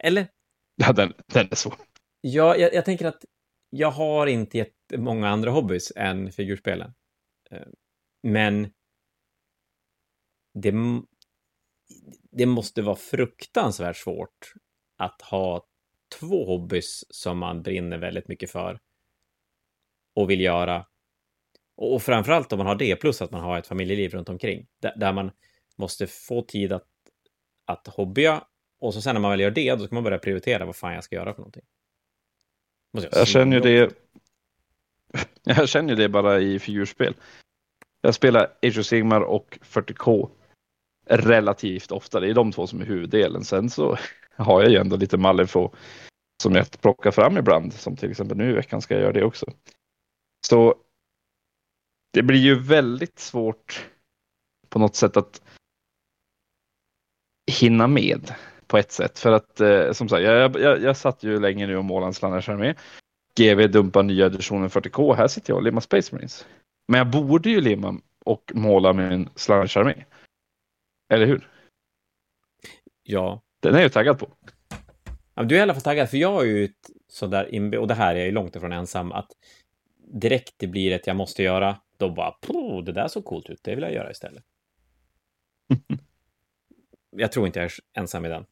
Eller? 0.04 0.28
Ja, 0.76 0.94
den, 0.94 1.14
den 1.34 1.48
är 1.52 1.56
så. 1.56 1.74
Ja, 2.22 2.56
jag, 2.58 2.74
jag 2.74 2.86
tänker 2.86 3.06
att 3.06 3.26
jag 3.70 3.92
har 3.92 4.28
inte 4.28 4.58
jättemånga 4.58 5.30
andra 5.30 5.52
hobbys 5.52 5.92
än 5.96 6.32
figurspelen. 6.32 6.94
Eh, 7.52 7.68
Men 8.24 8.74
det, 10.54 10.74
det 12.32 12.46
måste 12.46 12.82
vara 12.82 12.96
fruktansvärt 12.96 13.98
svårt 13.98 14.54
att 14.98 15.22
ha 15.22 15.68
två 16.20 16.46
hobbys 16.46 17.06
som 17.10 17.38
man 17.38 17.62
brinner 17.62 17.98
väldigt 17.98 18.28
mycket 18.28 18.52
för 18.52 18.80
och 20.16 20.30
vill 20.30 20.42
göra. 20.42 20.86
Och 21.80 21.96
och 21.96 22.02
framförallt 22.02 22.54
om 22.54 22.58
man 22.58 22.68
har 22.68 22.76
det, 22.76 22.96
plus 22.96 23.22
att 23.22 23.32
man 23.32 23.42
har 23.42 23.60
ett 23.60 23.68
familjeliv 23.68 24.12
runt 24.12 24.30
omkring, 24.30 24.68
där, 24.82 24.94
där 24.96 25.14
man 25.14 25.32
måste 25.76 26.08
få 26.08 26.42
tid 26.42 26.72
att, 26.72 26.88
att 27.66 27.88
hobbya 27.88 28.44
och 28.80 28.94
så 28.94 29.02
sen 29.02 29.16
när 29.16 29.22
man 29.22 29.32
väl 29.32 29.40
gör 29.40 29.52
det, 29.52 29.76
då 29.76 29.86
ska 29.86 29.96
man 29.96 30.04
börja 30.04 30.18
prioritera 30.18 30.66
vad 30.66 30.76
fan 30.76 30.94
jag 30.94 31.04
ska 31.04 31.16
göra 31.16 31.34
för 31.34 31.42
någonting. 31.42 31.64
Måste 32.94 33.10
Jag 33.14 33.28
känner 33.28 33.58
ju 33.58 33.62
det. 33.62 33.94
Jag 35.44 35.70
känner 35.70 35.90
ju 35.90 35.96
det 35.96 36.10
bara 36.10 36.40
i 36.40 36.60
figurspel. 36.60 37.14
Jag 38.02 38.16
spelar 38.16 38.44
Age 38.44 38.78
of 38.80 38.86
Sigmar 38.86 39.22
och 39.22 39.60
40K 39.62 40.30
relativt 41.06 41.92
ofta. 41.92 42.20
Det 42.20 42.30
är 42.30 42.34
de 42.34 42.52
två 42.52 42.68
som 42.68 42.82
är 42.82 42.86
huvuddelen. 42.86 43.44
Sen 43.44 43.70
så 43.70 43.98
har 44.36 44.62
jag 44.62 44.72
ju 44.72 44.78
ändå 44.78 44.96
lite 44.96 45.18
Malifaux 45.18 45.78
som 46.44 46.56
jag 46.56 46.82
plockar 46.82 47.12
fram 47.12 47.38
ibland. 47.38 47.74
Som 47.74 47.96
till 47.96 48.12
exempel 48.12 48.38
nu 48.38 48.50
i 48.50 48.54
veckan 48.54 48.82
ska 48.82 48.94
jag 48.94 49.02
göra 49.02 49.14
det 49.14 49.24
också. 49.24 49.46
Så 50.48 50.76
det 52.12 52.24
blir 52.24 52.40
ju 52.40 52.60
väldigt 52.60 53.20
svårt 53.20 53.90
på 54.70 54.80
något 54.80 54.96
sätt 54.96 55.18
att 55.18 55.42
hinna 57.52 57.88
med 57.88 58.34
på 58.68 58.78
ett 58.78 58.92
sätt. 58.92 59.20
För 59.20 59.32
att 59.32 59.62
eh, 59.62 59.92
som 59.92 60.10
sagt, 60.10 60.24
jag, 60.24 60.56
jag, 60.60 60.82
jag 60.82 60.98
satt 60.98 61.24
ju 61.24 61.40
länge 61.40 61.68
nu 61.68 61.78
och 61.78 61.86
målade 61.86 62.10
en 62.10 62.14
Slanners-armé. 62.14 62.76
GV 63.38 63.72
dumpar 63.72 64.04
nya 64.04 64.26
editionen 64.26 64.70
40K. 64.70 65.16
Här 65.16 65.28
sitter 65.28 65.52
jag 65.52 65.58
och 65.58 65.64
limmar 65.64 65.82
Space 65.82 66.16
Marines. 66.16 66.48
Men 66.88 66.98
jag 66.98 67.10
borde 67.10 67.50
ju 67.50 67.62
limma 67.62 68.02
och 68.26 68.52
måla 68.54 68.94
min 68.94 69.30
Slanners-armé. 69.36 70.04
Eller 71.10 71.26
hur? 71.26 71.50
Ja. 73.04 73.42
Den 73.60 73.76
är 73.76 73.82
jag 73.82 73.94
taggad 73.94 74.20
på. 74.20 74.30
Ja, 75.36 75.44
Du 75.44 75.56
är 75.56 75.60
i 75.60 75.62
alla 75.62 75.74
fall 75.74 75.84
taggad, 75.84 76.10
för 76.10 76.18
jag 76.18 76.42
är 76.42 76.46
ju 76.46 76.66
ett 76.66 76.90
sådär 77.08 77.78
och 77.78 77.88
det 77.88 77.94
här 77.94 78.16
är 78.16 78.18
jag 78.18 78.26
ju 78.26 78.32
långt 78.32 78.56
ifrån 78.56 78.74
ensam, 78.74 79.12
att 79.12 79.32
direkt 80.14 80.54
det 80.58 80.68
blir 80.68 80.92
ett 80.92 81.08
jag 81.08 81.16
måste 81.16 81.44
göra, 81.44 81.76
då 82.00 82.10
bara, 82.10 82.32
"Pff, 82.32 82.86
det 82.86 82.92
där 82.92 83.08
såg 83.08 83.26
coolt 83.26 83.50
ut, 83.50 83.60
det 83.64 83.76
vill 83.76 83.84
jag 83.84 83.94
göra 83.94 84.12
istället. 84.12 84.44
jag 87.18 87.32
tror 87.32 87.48
inte 87.48 87.60
jag 87.60 87.66
är 87.66 87.72
ensam 88.02 88.26
i 88.26 88.30
den. 88.30 88.46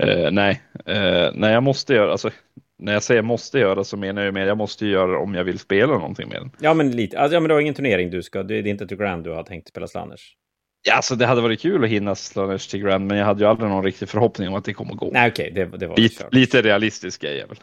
Eh, 0.00 0.30
nej, 0.30 0.62
eh, 0.86 1.30
när 1.34 1.52
jag 1.52 1.62
måste 1.62 1.94
göra, 1.94 2.12
alltså 2.12 2.30
när 2.78 2.92
jag 2.92 3.02
säger 3.02 3.22
måste 3.22 3.58
göra 3.58 3.84
så 3.84 3.96
menar 3.96 4.22
jag 4.22 4.34
mer 4.34 4.46
jag 4.46 4.56
måste 4.58 4.86
göra 4.86 5.18
om 5.18 5.34
jag 5.34 5.44
vill 5.44 5.58
spela 5.58 5.92
någonting 5.92 6.28
med 6.28 6.40
den. 6.40 6.50
Ja, 6.60 6.74
men 6.74 6.90
lite. 6.90 7.18
Alltså, 7.18 7.34
ja, 7.34 7.40
men 7.40 7.48
det 7.48 7.54
var 7.54 7.60
ingen 7.60 7.74
turnering 7.74 8.10
du 8.10 8.22
ska, 8.22 8.42
det 8.42 8.54
är 8.54 8.66
inte 8.66 8.86
till 8.86 8.96
Grand 8.96 9.24
du 9.24 9.30
har 9.30 9.42
tänkt 9.42 9.68
spela 9.68 9.86
Slanners. 9.86 10.36
Ja, 10.82 10.94
alltså 10.94 11.16
det 11.16 11.26
hade 11.26 11.40
varit 11.40 11.60
kul 11.60 11.84
att 11.84 11.90
hinna 11.90 12.14
Slanners 12.14 12.66
till 12.68 12.80
Grand, 12.80 13.06
men 13.06 13.18
jag 13.18 13.24
hade 13.24 13.40
ju 13.44 13.50
aldrig 13.50 13.70
någon 13.70 13.84
riktig 13.84 14.08
förhoppning 14.08 14.48
om 14.48 14.54
att 14.54 14.64
det 14.64 14.74
kommer 14.74 14.94
gå. 14.94 15.10
Nej, 15.12 15.30
okej, 15.30 15.52
det, 15.54 15.64
det 15.64 15.86
var 15.86 15.96
lite, 15.96 16.22
kört. 16.22 16.34
lite 16.34 16.62
realistisk 16.62 17.24
är 17.24 17.34
jag 17.34 17.48
väl. 17.48 17.56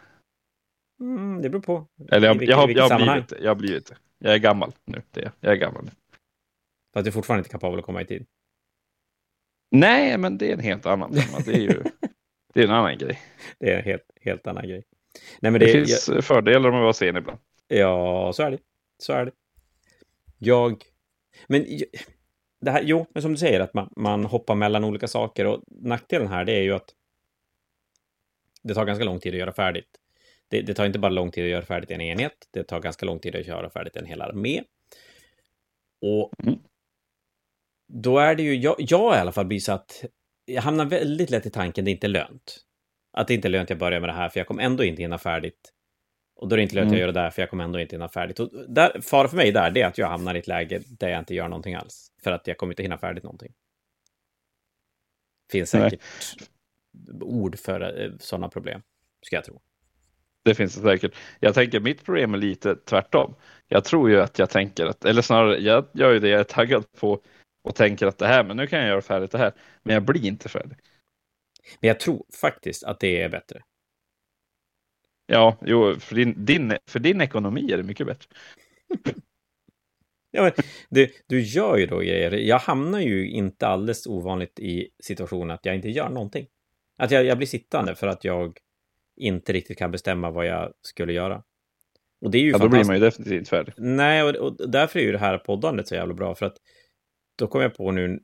Mm, 1.00 1.42
det 1.42 1.50
beror 1.50 1.62
på. 1.62 1.86
Eller 2.10 2.26
jag, 2.28 2.34
vilket- 2.34 2.48
jag, 2.50 2.56
har, 2.56 2.68
jag, 2.68 2.82
har 2.82 2.88
sammanhang. 2.88 3.24
blivit, 3.28 3.44
jag 3.44 3.50
har 3.50 3.54
blivit 3.54 3.86
det. 3.86 3.96
Jag 4.18 4.34
är 4.34 4.38
gammal 4.38 4.72
nu. 4.84 5.02
Det 5.10 5.20
är, 5.20 5.24
jag. 5.24 5.32
jag 5.40 5.52
är 5.52 5.56
gammal 5.56 5.84
nu. 5.84 5.90
För 6.92 7.00
att 7.00 7.04
du 7.04 7.08
är 7.08 7.12
fortfarande 7.12 7.40
inte 7.40 7.50
kapabel 7.50 7.78
att 7.78 7.84
komma 7.84 8.02
i 8.02 8.06
tid. 8.06 8.26
Nej, 9.70 10.18
men 10.18 10.38
det 10.38 10.48
är 10.48 10.52
en 10.52 10.60
helt 10.60 10.86
annan 10.86 11.12
femma. 11.14 11.38
Det 11.44 11.52
är 11.54 11.60
ju 11.60 11.82
det 12.54 12.60
är 12.60 12.64
en 12.64 12.70
annan 12.70 12.98
grej. 12.98 13.20
Det 13.58 13.72
är 13.72 13.78
en 13.78 13.84
helt, 13.84 14.10
helt 14.20 14.46
annan 14.46 14.68
grej. 14.68 14.84
Nej, 15.40 15.52
men 15.52 15.60
Det, 15.60 15.66
det, 15.66 15.72
finns 15.72 16.08
eh, 16.08 16.20
fördelar 16.20 16.70
med 16.70 16.78
att 16.78 16.82
vara 16.82 16.92
sen 16.92 17.16
ibland. 17.16 17.38
Ja, 17.68 18.32
så 18.32 18.42
är 18.42 18.50
det. 18.50 18.58
Så 18.98 19.12
är 19.12 19.24
det. 19.24 19.32
Jag... 20.38 20.84
Men 21.46 21.66
det 22.60 22.70
här, 22.70 22.82
jo, 22.82 23.06
men 23.14 23.22
som 23.22 23.32
du 23.32 23.38
säger, 23.38 23.60
att 23.60 23.74
man, 23.74 23.92
man 23.96 24.24
hoppar 24.24 24.54
mellan 24.54 24.84
olika 24.84 25.08
saker 25.08 25.46
och 25.46 25.62
nackdelen 25.68 26.28
här, 26.28 26.44
det 26.44 26.52
är 26.52 26.62
ju 26.62 26.72
att 26.74 26.94
det 28.62 28.74
tar 28.74 28.84
ganska 28.84 29.04
lång 29.04 29.20
tid 29.20 29.34
att 29.34 29.38
göra 29.38 29.52
färdigt. 29.52 29.99
Det, 30.50 30.62
det 30.62 30.74
tar 30.74 30.86
inte 30.86 30.98
bara 30.98 31.12
lång 31.12 31.30
tid 31.30 31.44
att 31.44 31.50
göra 31.50 31.64
färdigt 31.64 31.90
en 31.90 32.00
enhet, 32.00 32.48
det 32.50 32.64
tar 32.64 32.80
ganska 32.80 33.06
lång 33.06 33.18
tid 33.18 33.36
att 33.36 33.46
göra 33.46 33.70
färdigt 33.70 33.96
en 33.96 34.06
hel 34.06 34.22
armé. 34.22 34.62
Och 36.02 36.32
Mm. 36.42 36.58
då 37.88 38.18
är 38.18 38.34
det 38.34 38.42
ju, 38.42 38.54
jag, 38.54 38.76
jag 38.78 39.16
i 39.16 39.18
alla 39.18 39.32
fall 39.32 39.46
blir 39.46 39.60
så 39.60 39.72
att 39.72 40.04
jag 40.44 40.62
hamnar 40.62 40.84
väldigt 40.84 41.30
lätt 41.30 41.46
i 41.46 41.50
tanken 41.50 41.84
det 41.84 41.90
är 41.90 41.92
inte 41.92 42.08
lönt. 42.08 42.64
Att 43.12 43.28
det 43.28 43.34
inte 43.34 43.48
är 43.48 43.50
lönt 43.50 43.66
att 43.66 43.70
jag 43.70 43.78
börjar 43.78 44.00
med 44.00 44.08
det 44.08 44.12
här 44.12 44.28
för 44.28 44.40
jag 44.40 44.46
kommer 44.46 44.62
ändå 44.62 44.84
inte 44.84 45.02
hinna 45.02 45.18
färdigt. 45.18 45.72
Och 46.36 46.48
då 46.48 46.54
är 46.54 46.56
det 46.56 46.62
inte 46.62 46.74
lönt 46.74 46.86
mm. 46.86 46.94
att 46.94 47.00
göra 47.00 47.12
det 47.12 47.20
där 47.20 47.30
för 47.30 47.42
jag 47.42 47.50
kommer 47.50 47.64
ändå 47.64 47.80
inte 47.80 47.96
hinna 47.96 48.08
färdigt. 48.08 48.40
Och 48.40 48.50
där, 48.68 49.00
fara 49.00 49.28
för 49.28 49.36
mig 49.36 49.52
där, 49.52 49.70
det 49.70 49.82
är 49.82 49.86
att 49.86 49.98
jag 49.98 50.08
hamnar 50.08 50.34
i 50.34 50.38
ett 50.38 50.46
läge 50.46 50.82
där 50.86 51.08
jag 51.08 51.18
inte 51.18 51.34
gör 51.34 51.48
någonting 51.48 51.74
alls. 51.74 52.12
För 52.22 52.32
att 52.32 52.46
jag 52.46 52.56
kommer 52.58 52.72
inte 52.72 52.82
hinna 52.82 52.98
färdigt 52.98 53.24
någonting. 53.24 53.52
Finns 55.52 55.70
säkert 55.70 56.00
Nej. 56.92 57.22
ord 57.22 57.58
för 57.58 58.02
eh, 58.02 58.12
sådana 58.18 58.48
problem, 58.48 58.82
ska 59.22 59.36
jag 59.36 59.44
tro. 59.44 59.60
Det 60.42 60.54
finns 60.54 60.74
det 60.74 60.82
säkert. 60.82 61.14
Jag 61.40 61.54
tänker 61.54 61.80
mitt 61.80 62.04
problem 62.04 62.34
är 62.34 62.38
lite 62.38 62.76
tvärtom. 62.76 63.34
Jag 63.68 63.84
tror 63.84 64.10
ju 64.10 64.20
att 64.20 64.38
jag 64.38 64.50
tänker 64.50 64.86
att, 64.86 65.04
eller 65.04 65.22
snarare, 65.22 65.58
jag 65.58 65.86
gör 65.92 66.12
ju 66.12 66.18
det 66.18 66.28
jag 66.28 66.40
är 66.40 66.44
taggad 66.44 66.92
på 66.92 67.22
och 67.62 67.74
tänker 67.74 68.06
att 68.06 68.18
det 68.18 68.26
här, 68.26 68.44
men 68.44 68.56
nu 68.56 68.66
kan 68.66 68.78
jag 68.78 68.88
göra 68.88 69.02
färdigt 69.02 69.30
det 69.30 69.38
här. 69.38 69.52
Men 69.82 69.94
jag 69.94 70.04
blir 70.04 70.26
inte 70.26 70.48
färdig. 70.48 70.76
Men 71.80 71.88
jag 71.88 72.00
tror 72.00 72.24
faktiskt 72.40 72.84
att 72.84 73.00
det 73.00 73.22
är 73.22 73.28
bättre. 73.28 73.62
Ja, 75.26 75.56
jo, 75.60 75.96
för 76.00 76.14
din, 76.14 76.44
din, 76.44 76.76
för 76.86 76.98
din 76.98 77.20
ekonomi 77.20 77.72
är 77.72 77.76
det 77.76 77.82
mycket 77.82 78.06
bättre. 78.06 78.28
ja, 80.30 80.42
men 80.42 80.52
du, 80.88 81.12
du 81.26 81.40
gör 81.40 81.76
ju 81.76 81.86
då 81.86 81.98
grejer. 81.98 82.30
Jag 82.30 82.58
hamnar 82.58 83.00
ju 83.00 83.30
inte 83.30 83.66
alldeles 83.66 84.06
ovanligt 84.06 84.58
i 84.58 84.88
situationen 85.02 85.50
att 85.50 85.66
jag 85.66 85.74
inte 85.74 85.88
gör 85.88 86.08
någonting. 86.08 86.46
Att 86.98 87.10
jag, 87.10 87.24
jag 87.24 87.36
blir 87.38 87.46
sittande 87.46 87.94
för 87.94 88.06
att 88.06 88.24
jag 88.24 88.58
inte 89.20 89.52
riktigt 89.52 89.78
kan 89.78 89.90
bestämma 89.90 90.30
vad 90.30 90.46
jag 90.46 90.72
skulle 90.82 91.12
göra. 91.12 91.42
Och 92.20 92.30
det 92.30 92.38
är 92.38 92.42
ju 92.42 92.50
ja, 92.50 92.58
då 92.58 92.68
blir 92.68 92.84
man 92.84 92.94
ju 92.94 93.00
definitivt 93.00 93.48
färdig. 93.48 93.74
Nej, 93.76 94.22
och, 94.22 94.34
och 94.34 94.70
därför 94.70 94.98
är 94.98 95.02
ju 95.02 95.12
det 95.12 95.18
här 95.18 95.38
poddandet 95.38 95.88
så 95.88 95.94
jävla 95.94 96.14
bra. 96.14 96.34
För 96.34 96.46
att 96.46 96.56
då 97.38 97.46
kom 97.46 97.62
jag 97.62 97.74
på 97.74 97.90
nu 97.90 98.20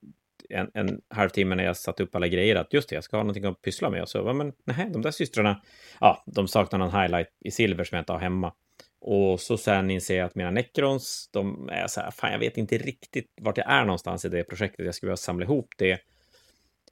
en, 0.49 0.71
en 0.75 1.01
halvtimme 1.11 1.55
när 1.55 1.65
jag 1.65 1.77
satte 1.77 2.03
upp 2.03 2.15
alla 2.15 2.29
grejer 2.29 2.57
att 2.57 2.73
just 2.73 2.89
det, 2.89 2.95
jag 2.95 3.05
ska 3.05 3.17
ha 3.17 3.25
någonting 3.25 3.45
att 3.45 3.63
pyssla 3.63 3.91
med. 3.91 4.03
Och 4.03 4.09
så, 4.09 4.33
men 4.33 4.53
nej, 4.65 4.91
de 4.93 5.03
där 5.03 5.11
systrarna, 5.11 5.63
ja, 6.01 6.25
de 6.27 6.49
saknar 6.49 6.79
någon 6.79 7.01
highlight 7.01 7.29
i 7.45 7.51
silver 7.51 7.85
som 7.85 7.97
jag 7.97 8.03
inte 8.03 8.13
har 8.13 8.21
hemma. 8.21 8.53
Och 9.01 9.41
så 9.41 9.59
sen 9.59 9.91
inser 9.91 10.17
jag 10.17 10.27
att 10.27 10.35
mina 10.35 10.51
Necrons, 10.51 11.31
de 11.33 11.69
är 11.69 11.87
så 11.87 12.01
här, 12.01 12.11
fan 12.11 12.33
jag 12.33 12.39
vet 12.39 12.57
inte 12.57 12.79
riktigt 12.79 13.27
vart 13.41 13.59
jag 13.59 13.71
är 13.71 13.85
någonstans 13.85 14.25
i 14.25 14.29
det 14.29 14.45
projektet. 14.45 14.87
Jag 14.87 14.95
skulle 14.95 15.09
behöva 15.09 15.17
samla 15.17 15.45
ihop 15.45 15.69
det. 15.79 16.01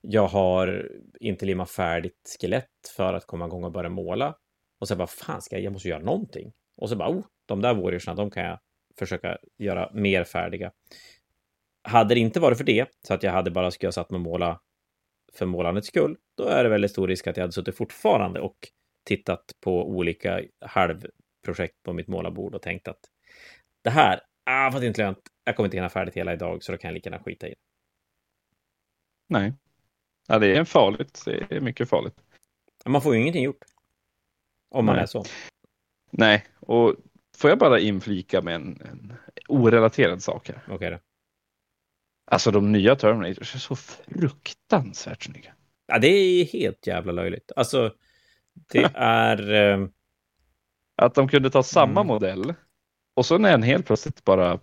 Jag 0.06 0.26
har 0.26 0.90
inte 1.20 1.46
limmat 1.46 1.70
färdigt 1.70 2.36
skelett 2.40 2.88
för 2.96 3.14
att 3.14 3.26
komma 3.26 3.46
igång 3.46 3.64
och 3.64 3.72
börja 3.72 3.90
måla. 3.90 4.34
Och 4.80 4.88
så 4.88 4.96
bara, 4.96 5.06
fan 5.06 5.42
ska 5.42 5.56
jag, 5.56 5.64
jag 5.64 5.72
måste 5.72 5.88
göra 5.88 6.02
någonting. 6.02 6.52
Och 6.76 6.88
så 6.88 6.96
bara, 6.96 7.10
oh, 7.10 7.24
de 7.46 7.60
där 7.60 7.74
warriorsna, 7.74 8.14
de 8.14 8.30
kan 8.30 8.44
jag 8.44 8.58
försöka 8.98 9.38
göra 9.58 9.90
mer 9.94 10.24
färdiga. 10.24 10.72
Hade 11.88 12.14
det 12.14 12.20
inte 12.20 12.40
varit 12.40 12.58
för 12.58 12.64
det, 12.64 12.88
så 13.06 13.14
att 13.14 13.22
jag 13.22 13.32
hade 13.32 13.50
bara 13.50 13.70
skulle 13.70 13.88
ha 13.88 13.92
satt 13.92 14.10
mig 14.10 14.18
och 14.18 14.24
måla 14.24 14.60
för 15.32 15.46
målandets 15.46 15.88
skull, 15.88 16.16
då 16.36 16.44
är 16.44 16.64
det 16.64 16.70
väldigt 16.70 16.90
stor 16.90 17.08
risk 17.08 17.26
att 17.26 17.36
jag 17.36 17.42
hade 17.42 17.52
suttit 17.52 17.76
fortfarande 17.76 18.40
och 18.40 18.56
tittat 19.04 19.44
på 19.60 19.88
olika 19.88 20.40
halvprojekt 20.60 21.82
på 21.82 21.92
mitt 21.92 22.08
målarbord 22.08 22.54
och 22.54 22.62
tänkt 22.62 22.88
att 22.88 23.00
det 23.82 23.90
här, 23.90 24.20
ah, 24.44 24.70
fast 24.72 24.84
inte 24.84 25.02
lönt, 25.02 25.18
jag 25.44 25.56
kommer 25.56 25.66
inte 25.66 25.76
hinna 25.76 25.88
färdigt 25.88 26.14
hela 26.14 26.32
idag, 26.32 26.62
så 26.62 26.72
då 26.72 26.78
kan 26.78 26.88
jag 26.88 26.94
lika 26.94 27.10
gärna 27.10 27.22
skita 27.22 27.46
i 27.46 27.50
det. 27.50 27.56
Nej. 29.28 29.52
Ja, 30.26 30.38
det 30.38 30.56
är 30.56 30.64
farligt. 30.64 31.22
Det 31.24 31.56
är 31.56 31.60
mycket 31.60 31.88
farligt. 31.88 32.16
Man 32.86 33.02
får 33.02 33.14
ju 33.14 33.20
ingenting 33.20 33.44
gjort. 33.44 33.64
Om 34.70 34.84
man 34.84 34.94
Nej. 34.94 35.02
är 35.02 35.06
så. 35.06 35.24
Nej, 36.10 36.46
och 36.60 36.94
får 37.36 37.50
jag 37.50 37.58
bara 37.58 37.80
inflika 37.80 38.42
med 38.42 38.54
en, 38.54 38.80
en 38.80 39.12
orelaterad 39.48 40.22
sak 40.22 40.48
här? 40.48 40.60
Okej 40.64 40.74
okay 40.74 40.90
då. 40.90 40.98
Alltså 42.26 42.50
de 42.50 42.72
nya 42.72 42.96
Terminators 42.96 43.54
är 43.54 43.58
så 43.58 43.76
fruktansvärt 43.76 45.22
snygga. 45.22 45.54
Ja, 45.86 45.98
det 45.98 46.08
är 46.08 46.44
helt 46.44 46.86
jävla 46.86 47.12
löjligt. 47.12 47.52
Alltså, 47.56 47.94
det 48.54 48.90
är... 48.94 49.52
Eh... 49.52 49.88
Att 50.96 51.14
de 51.14 51.28
kunde 51.28 51.50
ta 51.50 51.62
samma 51.62 52.00
mm. 52.00 52.06
modell 52.06 52.54
och 53.14 53.26
så 53.26 53.34
är 53.34 53.38
den 53.38 53.62
helt 53.62 53.86
plötsligt 53.86 54.24
bara... 54.24 54.60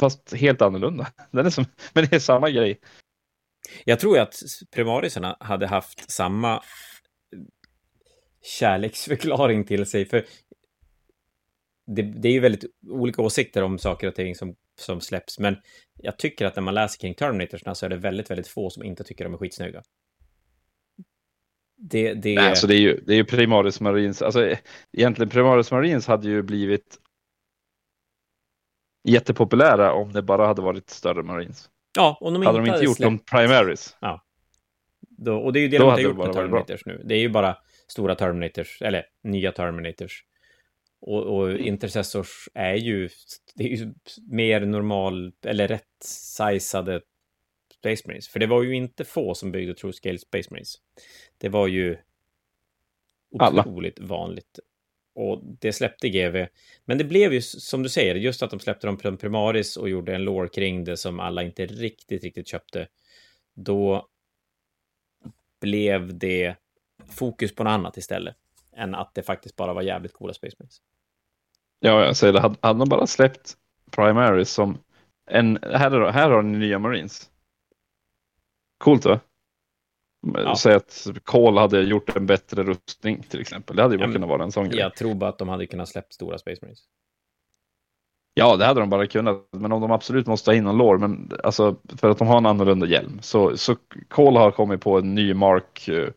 Fast 0.00 0.34
helt 0.34 0.62
annorlunda. 0.62 1.12
Den 1.30 1.46
är 1.46 1.50
som... 1.50 1.64
Men 1.92 2.04
det 2.04 2.16
är 2.16 2.20
samma 2.20 2.50
grej. 2.50 2.80
Jag 3.84 4.00
tror 4.00 4.18
att 4.18 4.42
primarisarna 4.70 5.36
hade 5.40 5.66
haft 5.66 6.10
samma 6.10 6.62
kärleksförklaring 8.42 9.64
till 9.64 9.86
sig. 9.86 10.04
För 10.04 10.24
det, 11.86 12.02
det 12.02 12.28
är 12.28 12.32
ju 12.32 12.40
väldigt 12.40 12.64
olika 12.86 13.22
åsikter 13.22 13.62
om 13.62 13.78
saker 13.78 14.08
och 14.08 14.14
ting 14.14 14.34
som, 14.34 14.56
som 14.78 15.00
släpps, 15.00 15.38
men 15.38 15.56
jag 15.94 16.18
tycker 16.18 16.46
att 16.46 16.56
när 16.56 16.62
man 16.62 16.74
läser 16.74 17.00
kring 17.00 17.14
Terminatorsna 17.14 17.74
så 17.74 17.86
är 17.86 17.90
det 17.90 17.96
väldigt, 17.96 18.30
väldigt 18.30 18.48
få 18.48 18.70
som 18.70 18.82
inte 18.82 19.04
tycker 19.04 19.24
de 19.24 19.34
är 19.34 19.38
skitsnygga. 19.38 19.82
Det, 21.76 22.14
det... 22.14 22.34
Nej, 22.34 22.48
alltså 22.48 22.66
det 22.66 22.74
är 22.74 22.80
ju, 22.80 23.00
det 23.06 23.12
är 23.12 23.16
ju 23.16 23.24
Primaris 23.24 23.80
Marines, 23.80 24.22
alltså 24.22 24.56
egentligen 24.92 25.30
Primaris 25.30 25.70
Marines 25.70 26.06
hade 26.06 26.28
ju 26.28 26.42
blivit 26.42 26.98
jättepopulära 29.04 29.92
om 29.92 30.12
det 30.12 30.22
bara 30.22 30.46
hade 30.46 30.62
varit 30.62 30.90
större 30.90 31.22
Marines. 31.22 31.70
Ja, 31.96 32.18
om 32.20 32.34
de 32.34 32.42
hade 32.42 32.58
inte 32.58 32.70
de 32.70 32.74
inte 32.74 32.84
gjort 32.84 32.96
släppt... 32.96 33.10
de 33.10 33.18
Primaris. 33.18 33.96
Ja. 34.00 34.24
Då, 35.00 35.36
och 35.36 35.52
det 35.52 35.58
är 35.58 35.60
ju 35.60 35.68
det 35.68 35.78
Då 35.78 35.84
de 35.84 35.90
inte 35.90 36.02
har 36.02 36.08
gjort 36.08 36.26
med 36.26 36.32
Terminators 36.32 36.86
nu. 36.86 37.02
Det 37.04 37.14
är 37.14 37.18
ju 37.18 37.28
bara 37.28 37.56
stora 37.88 38.14
Terminators, 38.14 38.82
eller 38.82 39.06
nya 39.22 39.52
Terminators 39.52 40.24
och, 41.00 41.22
och 41.22 41.50
mm. 41.50 41.66
intercessors 41.66 42.48
är 42.54 42.74
ju, 42.74 43.08
det 43.54 43.64
är 43.64 43.76
ju 43.76 43.94
mer 44.30 44.60
normal, 44.60 45.32
eller 45.42 45.68
rätt 45.68 46.02
sizade 46.04 47.00
Space 47.78 48.02
Marines. 48.06 48.28
För 48.28 48.40
det 48.40 48.46
var 48.46 48.62
ju 48.62 48.74
inte 48.74 49.04
få 49.04 49.34
som 49.34 49.52
byggde 49.52 49.74
True 49.74 49.92
Scale 49.92 50.18
Space 50.18 50.48
Marines. 50.50 50.74
Det 51.38 51.48
var 51.48 51.66
ju 51.66 51.96
otroligt 53.30 53.98
Alla. 53.98 54.08
vanligt. 54.08 54.58
Och 55.18 55.40
det 55.42 55.72
släppte 55.72 56.08
GV. 56.08 56.46
Men 56.84 56.98
det 56.98 57.04
blev 57.04 57.32
ju 57.32 57.42
som 57.42 57.82
du 57.82 57.88
säger, 57.88 58.14
just 58.14 58.42
att 58.42 58.50
de 58.50 58.60
släppte 58.60 58.86
dem 58.86 59.16
primaris 59.18 59.76
och 59.76 59.88
gjorde 59.88 60.14
en 60.14 60.24
lore 60.24 60.48
kring 60.48 60.84
det 60.84 60.96
som 60.96 61.20
alla 61.20 61.42
inte 61.42 61.66
riktigt, 61.66 62.22
riktigt 62.24 62.48
köpte. 62.48 62.88
Då 63.54 64.08
blev 65.60 66.18
det 66.18 66.54
fokus 67.10 67.54
på 67.54 67.64
något 67.64 67.70
annat 67.70 67.96
istället 67.96 68.36
än 68.72 68.94
att 68.94 69.14
det 69.14 69.22
faktiskt 69.22 69.56
bara 69.56 69.72
var 69.72 69.82
jävligt 69.82 70.12
coola 70.12 70.34
Space 70.34 70.56
Marines. 70.58 70.82
Ja, 71.80 72.04
jag 72.04 72.16
säger 72.16 72.32
det. 72.32 72.40
Hade, 72.40 72.78
de 72.78 72.88
bara 72.88 73.06
släppt 73.06 73.56
primaris 73.90 74.50
som 74.50 74.78
en, 75.26 75.58
här, 75.62 76.10
här 76.10 76.30
har 76.30 76.42
ni 76.42 76.58
nya 76.58 76.78
Marines. 76.78 77.30
Coolt 78.78 79.04
va? 79.04 79.20
Ja. 80.20 80.56
Säg 80.56 80.74
att 80.74 81.06
Cole 81.24 81.60
hade 81.60 81.80
gjort 81.80 82.16
en 82.16 82.26
bättre 82.26 82.62
rustning 82.62 83.22
till 83.22 83.40
exempel. 83.40 83.76
Det 83.76 83.82
hade 83.82 83.94
ju 83.94 84.00
ja, 84.00 84.12
kunnat 84.12 84.28
vara 84.28 84.42
en 84.42 84.52
sån 84.52 84.68
grej. 84.68 84.80
Jag 84.80 84.96
tror 84.96 85.14
bara 85.14 85.30
att 85.30 85.38
de 85.38 85.48
hade 85.48 85.66
kunnat 85.66 85.88
släppt 85.88 86.12
stora 86.12 86.38
Space 86.38 86.58
Marines. 86.62 86.84
Ja, 88.34 88.56
det 88.56 88.64
hade 88.64 88.80
de 88.80 88.90
bara 88.90 89.06
kunnat. 89.06 89.48
Men 89.52 89.72
om 89.72 89.80
de 89.80 89.90
absolut 89.90 90.26
måste 90.26 90.50
ha 90.50 90.56
in 90.56 90.64
någon 90.64 90.78
lår, 90.78 90.98
men 90.98 91.30
alltså 91.44 91.76
för 91.96 92.10
att 92.10 92.18
de 92.18 92.28
har 92.28 92.38
en 92.38 92.46
annorlunda 92.46 92.86
hjälm. 92.86 93.18
Så, 93.22 93.56
så 93.56 93.76
Cole 94.08 94.38
har 94.38 94.50
kommit 94.50 94.80
på 94.80 94.98
en 94.98 95.14
ny 95.14 95.34
Mark, 95.34 95.88
uh, 95.88 96.08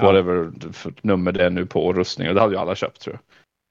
whatever 0.00 0.52
för 0.72 0.94
nummer 1.02 1.32
det 1.32 1.44
är 1.44 1.50
nu 1.50 1.66
på 1.66 1.92
rustning. 1.92 2.28
Och 2.28 2.34
det 2.34 2.40
hade 2.40 2.54
ju 2.54 2.60
alla 2.60 2.74
köpt 2.74 3.00
tror 3.00 3.18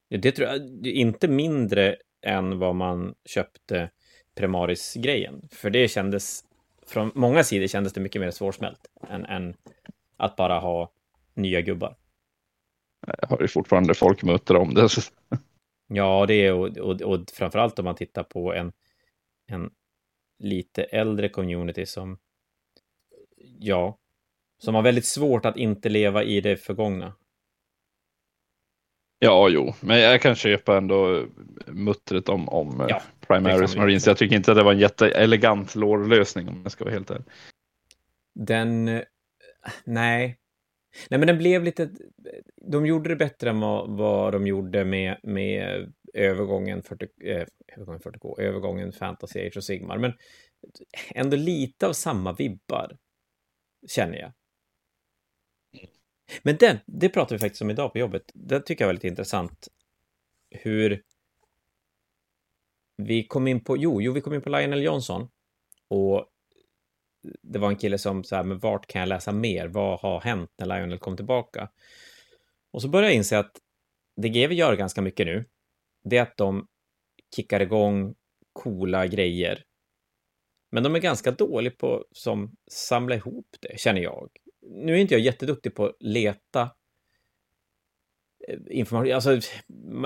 jag. 0.08 0.20
Det 0.20 0.32
tror 0.32 0.48
jag, 0.48 0.86
inte 0.86 1.28
mindre 1.28 1.96
än 2.26 2.58
vad 2.58 2.74
man 2.74 3.14
köpte 3.24 3.90
Primaris-grejen. 4.36 5.48
För 5.52 5.70
det 5.70 5.88
kändes, 5.88 6.44
från 6.90 7.12
många 7.14 7.44
sidor 7.44 7.66
kändes 7.66 7.92
det 7.92 8.00
mycket 8.00 8.20
mer 8.20 8.30
svårsmält 8.30 8.80
än, 9.08 9.24
än 9.26 9.54
att 10.16 10.36
bara 10.36 10.58
ha 10.58 10.92
nya 11.34 11.60
gubbar. 11.60 11.96
Jag 13.18 13.28
har 13.28 13.40
ju 13.40 13.48
fortfarande 13.48 13.94
folkmöten 13.94 14.56
om 14.56 14.74
det. 14.74 14.88
Ja, 15.88 16.26
det 16.26 16.34
är 16.34 16.52
och, 16.54 16.76
och, 16.78 17.02
och 17.02 17.20
framförallt 17.32 17.78
om 17.78 17.84
man 17.84 17.94
tittar 17.94 18.22
på 18.22 18.54
en, 18.54 18.72
en 19.46 19.70
lite 20.38 20.82
äldre 20.82 21.28
community 21.28 21.86
som, 21.86 22.18
ja, 23.58 23.98
som 24.58 24.74
har 24.74 24.82
väldigt 24.82 25.06
svårt 25.06 25.46
att 25.46 25.56
inte 25.56 25.88
leva 25.88 26.24
i 26.24 26.40
det 26.40 26.56
förgångna. 26.56 27.12
Ja, 29.22 29.48
jo, 29.48 29.74
men 29.80 30.00
jag 30.00 30.22
kan 30.22 30.34
köpa 30.34 30.76
ändå 30.76 31.24
muttret 31.66 32.28
om, 32.28 32.48
om 32.48 32.86
ja, 32.88 33.02
Primaris 33.26 33.76
Marines. 33.76 34.06
Jag 34.06 34.16
tycker 34.16 34.36
inte 34.36 34.50
att 34.50 34.56
det 34.56 34.64
var 34.64 34.72
en 34.72 34.78
jätteelegant 34.78 35.74
lårlösning 35.74 36.48
om 36.48 36.60
jag 36.62 36.72
ska 36.72 36.84
vara 36.84 36.94
helt 36.94 37.10
ärlig. 37.10 37.24
Den, 38.34 39.02
nej, 39.84 40.40
Nej, 41.10 41.18
men 41.18 41.26
den 41.26 41.38
blev 41.38 41.64
lite... 41.64 41.90
De 42.56 42.86
gjorde 42.86 43.08
det 43.08 43.16
bättre 43.16 43.50
än 43.50 43.60
vad, 43.60 43.90
vad 43.90 44.32
de 44.32 44.46
gjorde 44.46 44.84
med, 44.84 45.16
med 45.22 45.92
övergången, 46.14 46.82
40, 46.82 47.06
eh, 47.24 47.46
övergången 47.76 48.00
40K, 48.00 48.40
övergången 48.40 48.92
Fantasy 48.92 49.46
Age 49.46 49.56
och 49.56 49.64
Sigmar. 49.64 49.98
Men 49.98 50.12
ändå 51.14 51.36
lite 51.36 51.86
av 51.86 51.92
samma 51.92 52.32
vibbar, 52.32 52.96
känner 53.88 54.18
jag. 54.18 54.32
Men 56.42 56.56
den, 56.56 56.78
det 56.86 57.08
pratar 57.08 57.34
vi 57.36 57.40
faktiskt 57.40 57.62
om 57.62 57.70
idag 57.70 57.92
på 57.92 57.98
jobbet. 57.98 58.22
Det 58.34 58.60
tycker 58.60 58.84
jag 58.84 58.88
var 58.88 58.94
lite 58.94 59.08
intressant. 59.08 59.68
Hur 60.50 61.02
vi 62.96 63.26
kom 63.26 63.46
in 63.46 63.64
på, 63.64 63.76
jo, 63.76 64.02
jo, 64.02 64.12
vi 64.12 64.20
kom 64.20 64.34
in 64.34 64.42
på 64.42 64.48
Lionel 64.50 64.82
Johnson 64.82 65.28
Och 65.88 66.26
det 67.42 67.58
var 67.58 67.68
en 67.68 67.76
kille 67.76 67.98
som 67.98 68.24
sa, 68.24 68.42
men 68.42 68.58
vart 68.58 68.86
kan 68.86 69.00
jag 69.00 69.08
läsa 69.08 69.32
mer? 69.32 69.68
Vad 69.68 70.00
har 70.00 70.20
hänt 70.20 70.50
när 70.58 70.66
Lionel 70.66 70.98
kom 70.98 71.16
tillbaka? 71.16 71.70
Och 72.70 72.82
så 72.82 72.88
började 72.88 73.08
jag 73.08 73.16
inse 73.16 73.38
att 73.38 73.56
det 74.16 74.28
GW 74.28 74.54
gör 74.54 74.76
ganska 74.76 75.02
mycket 75.02 75.26
nu, 75.26 75.44
det 76.04 76.16
är 76.16 76.22
att 76.22 76.36
de 76.36 76.66
kickar 77.36 77.60
igång 77.60 78.14
coola 78.52 79.06
grejer. 79.06 79.64
Men 80.70 80.82
de 80.82 80.94
är 80.94 80.98
ganska 80.98 81.30
dåliga 81.30 81.74
på 81.78 82.04
som 82.12 82.56
samla 82.70 83.14
ihop 83.14 83.46
det, 83.60 83.80
känner 83.80 84.00
jag. 84.00 84.30
Nu 84.72 84.92
är 84.92 84.96
inte 84.96 85.14
jag 85.14 85.20
jätteduktig 85.20 85.74
på 85.74 85.84
att 85.84 85.96
leta 86.00 86.70
eh, 88.48 88.58
information. 88.70 89.12
Alltså, 89.12 89.40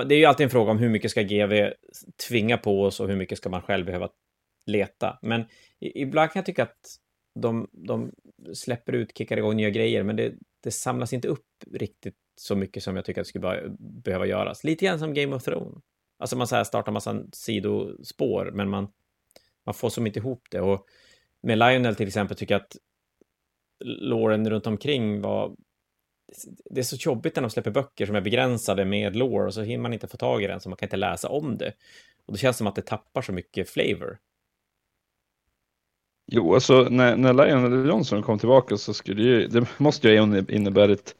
det 0.07 0.15
är 0.15 0.19
ju 0.19 0.25
alltid 0.25 0.43
en 0.43 0.49
fråga 0.49 0.71
om 0.71 0.77
hur 0.77 0.89
mycket 0.89 1.11
ska 1.11 1.21
GV 1.21 1.69
tvinga 2.27 2.57
på 2.57 2.83
oss 2.83 2.99
och 2.99 3.07
hur 3.07 3.15
mycket 3.15 3.37
ska 3.37 3.49
man 3.49 3.61
själv 3.61 3.85
behöva 3.85 4.09
leta. 4.65 5.19
Men 5.21 5.45
ibland 5.79 6.31
kan 6.31 6.39
jag 6.39 6.45
tycka 6.45 6.63
att 6.63 6.99
de, 7.39 7.69
de 7.71 8.11
släpper 8.53 8.93
ut, 8.93 9.17
kickar 9.17 9.37
igång 9.37 9.55
nya 9.55 9.69
grejer, 9.69 10.03
men 10.03 10.15
det, 10.15 10.33
det 10.63 10.71
samlas 10.71 11.13
inte 11.13 11.27
upp 11.27 11.47
riktigt 11.71 12.17
så 12.35 12.55
mycket 12.55 12.83
som 12.83 12.95
jag 12.95 13.05
tycker 13.05 13.21
att 13.21 13.25
det 13.25 13.29
skulle 13.29 13.77
behöva 14.03 14.25
göras. 14.25 14.63
Lite 14.63 14.85
grann 14.85 14.99
som 14.99 15.13
Game 15.13 15.35
of 15.35 15.43
Thrones. 15.43 15.83
Alltså 16.17 16.37
man 16.37 16.47
så 16.47 16.55
här 16.55 16.63
startar 16.63 16.91
massa 16.91 17.23
sidospår, 17.33 18.51
men 18.53 18.69
man, 18.69 18.87
man 19.65 19.73
får 19.73 19.89
som 19.89 20.07
inte 20.07 20.19
ihop 20.19 20.47
det. 20.51 20.61
Och 20.61 20.85
med 21.41 21.57
Lionel 21.57 21.95
till 21.95 22.07
exempel 22.07 22.37
tycker 22.37 22.53
jag 22.53 22.61
att 22.61 22.77
låren 23.83 24.49
runt 24.49 24.67
omkring 24.67 25.21
var... 25.21 25.55
Det 26.69 26.79
är 26.79 26.83
så 26.83 26.95
jobbigt 26.95 27.35
när 27.35 27.41
de 27.41 27.49
släpper 27.49 27.71
böcker 27.71 28.05
som 28.05 28.15
är 28.15 28.21
begränsade 28.21 28.85
med 28.85 29.15
lår 29.15 29.45
och 29.45 29.53
så 29.53 29.61
hinner 29.61 29.81
man 29.81 29.93
inte 29.93 30.07
få 30.07 30.17
tag 30.17 30.43
i 30.43 30.47
den 30.47 30.59
så 30.59 30.69
man 30.69 30.77
kan 30.77 30.87
inte 30.87 30.97
läsa 30.97 31.29
om 31.29 31.57
det. 31.57 31.73
Och 32.25 32.33
det 32.33 32.39
känns 32.39 32.57
som 32.57 32.67
att 32.67 32.75
det 32.75 32.81
tappar 32.81 33.21
så 33.21 33.31
mycket 33.31 33.69
flavor. 33.69 34.17
Jo, 36.31 36.53
alltså 36.53 36.87
när, 36.89 37.17
när 37.17 37.33
Lionel 37.33 37.87
Johnson 37.87 38.23
kom 38.23 38.39
tillbaka 38.39 38.77
så 38.77 38.93
skulle 38.93 39.21
ju, 39.21 39.47
det 39.47 39.79
måste 39.79 40.09
ju 40.09 40.43
innebära 40.49 40.91
ett 40.91 41.15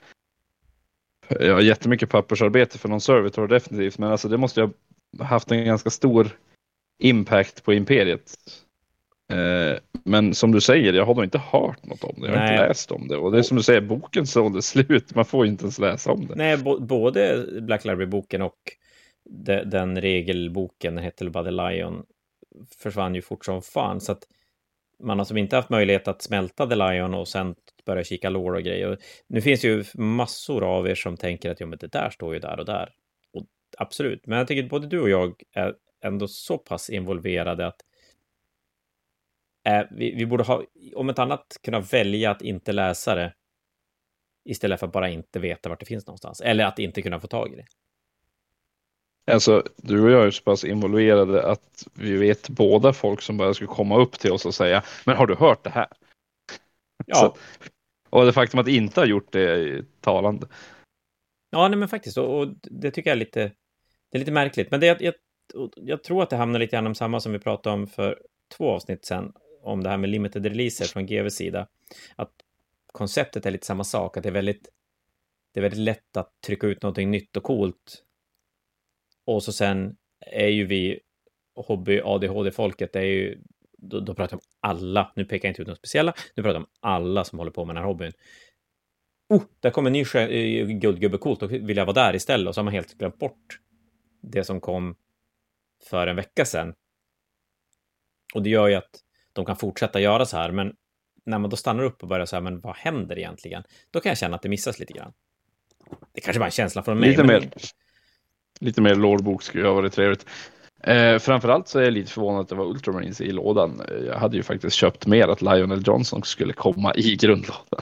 ja, 1.30 1.62
jättemycket 1.62 2.10
pappersarbete 2.10 2.78
för 2.78 2.90
någon 2.90 3.02
servitor 3.02 3.48
definitivt, 3.48 3.98
men 3.98 4.12
alltså 4.12 4.28
det 4.28 4.38
måste 4.38 4.62
ju 4.62 4.70
ha 5.18 5.26
haft 5.26 5.52
en 5.52 5.66
ganska 5.66 5.90
stor 5.90 6.40
impact 7.00 7.64
på 7.64 7.74
imperiet. 7.74 8.36
Eh, 9.34 9.78
men 10.04 10.36
som 10.36 10.52
du 10.52 10.62
säger, 10.62 10.94
jag 10.94 11.06
har 11.06 11.16
nog 11.16 11.24
inte 11.24 11.38
hört 11.38 11.86
något 11.86 12.04
om 12.04 12.22
det. 12.22 12.28
Jag 12.28 12.34
har 12.34 12.44
Nej. 12.44 12.54
inte 12.54 12.68
läst 12.68 12.92
om 12.92 13.08
det. 13.08 13.18
Och 13.18 13.32
det 13.32 13.38
är 13.38 13.42
som 13.42 13.58
du 13.58 13.64
säger, 13.64 13.82
boken 13.82 14.28
sålde 14.28 14.62
slut. 14.62 15.16
Man 15.16 15.26
får 15.26 15.46
ju 15.46 15.52
inte 15.52 15.64
ens 15.64 15.80
läsa 15.80 16.12
om 16.12 16.28
det. 16.28 16.36
Nej, 16.36 16.58
både 16.80 17.46
Black 17.62 17.86
Library-boken 17.86 18.42
och 18.42 18.58
de, 19.30 19.64
den 19.64 20.02
regelboken, 20.02 20.98
hette 20.98 21.30
bara 21.30 21.44
The 21.44 21.52
Lion, 21.52 22.06
försvann 22.78 23.16
ju 23.16 23.22
fort 23.22 23.46
som 23.46 23.62
fan. 23.62 24.02
Så 24.02 24.12
att 24.12 24.24
man 25.00 25.18
har 25.18 25.26
som 25.26 25.38
inte 25.38 25.56
haft 25.56 25.70
möjlighet 25.70 26.08
att 26.08 26.22
smälta 26.22 26.68
The 26.68 26.76
Lion 26.76 27.14
och 27.14 27.28
sen 27.28 27.56
börja 27.86 28.04
kika 28.04 28.30
lore 28.30 28.58
och 28.58 28.64
grejer. 28.64 28.98
Nu 29.28 29.42
finns 29.42 29.66
ju 29.66 29.84
massor 29.94 30.64
av 30.64 30.88
er 30.88 30.96
som 30.96 31.18
tänker 31.18 31.52
att 31.52 31.62
jo, 31.62 31.68
men 31.68 31.80
det 31.80 31.92
där 31.92 32.10
står 32.10 32.34
ju 32.34 32.40
där 32.40 32.60
och 32.60 32.66
där. 32.66 32.90
Och 33.34 33.46
absolut, 33.78 34.28
men 34.28 34.38
jag 34.38 34.48
tycker 34.48 34.64
att 34.64 34.70
både 34.70 34.88
du 34.88 35.00
och 35.00 35.10
jag 35.10 35.42
är 35.54 35.74
ändå 36.04 36.28
så 36.28 36.58
pass 36.58 36.90
involverade 36.90 37.68
att 37.68 37.82
eh, 39.66 39.86
vi, 39.92 40.16
vi 40.16 40.26
borde 40.26 40.44
ha, 40.44 40.64
om 40.96 41.10
ett 41.10 41.20
annat, 41.20 41.58
kunna 41.64 41.80
välja 41.80 42.32
att 42.32 42.42
inte 42.42 42.72
läsa 42.72 43.16
det 43.16 43.34
istället 44.50 44.80
för 44.80 44.88
att 44.88 44.94
bara 44.94 45.10
inte 45.10 45.40
veta 45.40 45.70
vart 45.70 45.80
det 45.80 45.86
finns 45.86 46.08
någonstans. 46.08 46.42
Eller 46.42 46.66
att 46.66 46.80
inte 46.80 47.02
kunna 47.02 47.20
få 47.20 47.28
tag 47.28 47.54
i 47.54 47.56
det. 47.56 47.66
Alltså, 49.32 49.64
du 49.78 50.04
och 50.04 50.12
jag 50.12 50.28
är 50.28 50.32
så 50.32 50.44
pass 50.44 50.64
involverade 50.64 51.48
att 51.48 51.88
vi 51.94 52.18
vet 52.18 52.50
båda 52.50 52.94
folk 52.94 53.22
som 53.22 53.38
bara 53.38 53.54
skulle 53.54 53.68
komma 53.68 53.98
upp 53.98 54.20
till 54.20 54.32
oss 54.32 54.46
och 54.46 54.56
säga, 54.56 54.84
men 55.06 55.18
har 55.18 55.28
du 55.28 55.36
hört 55.36 55.64
det 55.64 55.70
här? 55.70 55.88
Ja. 57.06 57.16
Så, 57.16 57.38
och 58.10 58.26
det 58.26 58.34
faktum 58.34 58.60
att 58.60 58.68
inte 58.68 59.00
ha 59.00 59.06
gjort 59.06 59.32
det 59.32 59.42
är 59.42 59.86
talande. 60.02 60.48
Ja, 61.50 61.68
nej 61.68 61.78
men 61.78 61.88
faktiskt, 61.88 62.18
och, 62.18 62.40
och 62.40 62.48
det 62.62 62.92
tycker 62.92 63.10
jag 63.10 63.16
är 63.16 63.20
lite, 63.20 63.52
det 64.12 64.18
är 64.18 64.20
lite 64.20 64.32
märkligt. 64.32 64.72
Men 64.72 64.80
det, 64.80 65.02
jag, 65.02 65.14
jag 65.76 66.04
tror 66.04 66.24
att 66.24 66.30
det 66.30 66.36
hamnar 66.36 66.60
lite 66.60 66.76
grann 66.76 66.88
om 66.88 66.96
samma 66.96 67.20
som 67.20 67.32
vi 67.32 67.40
pratade 67.40 67.74
om 67.74 67.88
för 67.88 68.22
två 68.58 68.72
avsnitt 68.72 69.06
sedan, 69.06 69.34
om 69.66 69.84
det 69.84 69.90
här 69.90 69.98
med 69.98 70.10
limited 70.10 70.46
releaser 70.46 70.86
från 70.86 71.06
GVs 71.06 71.36
sida. 71.36 71.68
Att 72.16 72.32
konceptet 72.92 73.46
är 73.46 73.52
lite 73.52 73.66
samma 73.66 73.84
sak, 73.84 74.18
att 74.18 74.24
det 74.24 74.30
är 74.30 74.34
väldigt, 74.34 74.70
det 75.52 75.60
är 75.60 75.62
väldigt 75.62 75.80
lätt 75.80 76.18
att 76.18 76.42
trycka 76.42 76.68
ut 76.68 76.82
någonting 76.82 77.12
nytt 77.12 77.38
och 77.38 77.44
coolt 77.44 78.06
och 79.26 79.44
så 79.44 79.54
sen 79.54 79.96
är 80.20 80.48
ju 80.48 80.66
vi 80.66 81.00
hobby 81.56 82.02
ADHD-folket, 82.04 82.94
det 82.94 83.00
är 83.00 83.04
ju, 83.04 83.42
då, 83.78 84.00
då 84.00 84.16
pratar 84.16 84.34
jag 84.34 84.40
om 84.40 84.48
alla, 84.60 85.12
nu 85.16 85.26
pekar 85.26 85.48
jag 85.48 85.52
inte 85.52 85.62
ut 85.62 85.68
några 85.68 85.78
speciella, 85.78 86.14
nu 86.36 86.44
pratar 86.44 86.60
jag 86.60 86.62
om 86.62 86.70
alla 86.80 87.24
som 87.24 87.40
håller 87.40 87.52
på 87.52 87.66
med 87.66 87.76
den 87.76 87.84
här 87.84 87.88
hobbyn. 87.88 88.12
Oh, 89.30 89.44
där 89.60 89.70
kommer 89.70 89.90
en 89.90 89.94
ny 89.94 90.02
eh, 90.02 90.68
guldgubbe, 90.68 91.18
coolt, 91.18 91.40
då 91.40 91.48
vill 91.48 91.78
jag 91.78 91.86
vara 91.86 91.94
där 91.94 92.16
istället. 92.16 92.48
Och 92.48 92.56
så 92.56 92.60
har 92.60 92.64
man 92.64 92.74
helt 92.74 92.98
glömt 92.98 93.20
bort 93.20 93.60
det 94.22 94.44
som 94.44 94.62
kom 94.62 94.96
för 95.90 96.08
en 96.08 96.16
vecka 96.16 96.46
sedan. 96.46 96.74
Och 98.34 98.44
det 98.44 98.50
gör 98.50 98.68
ju 98.68 98.76
att 98.76 99.02
de 99.36 99.46
kan 99.46 99.56
fortsätta 99.56 100.00
göra 100.00 100.26
så 100.26 100.38
här, 100.38 100.52
men 100.52 100.76
när 101.26 101.40
man 101.40 101.50
då 101.50 101.56
stannar 101.56 101.84
upp 101.84 102.04
och 102.04 102.10
börjar 102.10 102.26
säga, 102.26 102.42
men 102.42 102.60
vad 102.60 102.76
händer 102.76 103.18
egentligen? 103.18 103.64
Då 103.92 104.00
kan 104.00 104.10
jag 104.10 104.18
känna 104.18 104.36
att 104.36 104.42
det 104.42 104.50
missas 104.50 104.80
lite 104.80 104.94
grann. 104.94 105.14
Det 106.12 106.22
kanske 106.22 106.40
bara 106.40 106.46
är 106.46 106.48
en 106.48 106.52
känsla 106.52 106.84
från 106.84 107.00
mig. 107.00 107.10
Lite 107.10 107.24
men... 107.24 107.42
mer. 107.42 107.52
Lite 108.60 108.82
mer 108.82 108.96
lårbok 108.96 109.44
skulle 109.44 109.68
ha 109.68 109.74
varit 109.74 109.94
trevligt. 109.94 110.26
Eh, 110.84 111.20
framförallt 111.20 111.68
så 111.68 111.80
är 111.80 111.84
jag 111.84 111.94
lite 111.94 112.12
förvånad 112.12 112.42
att 112.42 112.50
det 112.50 112.56
var 112.56 112.66
Ultramarines 112.66 113.22
i 113.22 113.32
lådan. 113.32 113.82
Jag 114.06 114.20
hade 114.20 114.38
ju 114.38 114.44
faktiskt 114.44 114.76
köpt 114.76 115.06
mer 115.06 115.28
att 115.28 115.42
Lionel 115.42 115.84
Johnson 115.88 116.24
skulle 116.24 116.54
komma 116.54 116.96
i 116.96 117.16
grundlådan. 117.16 117.82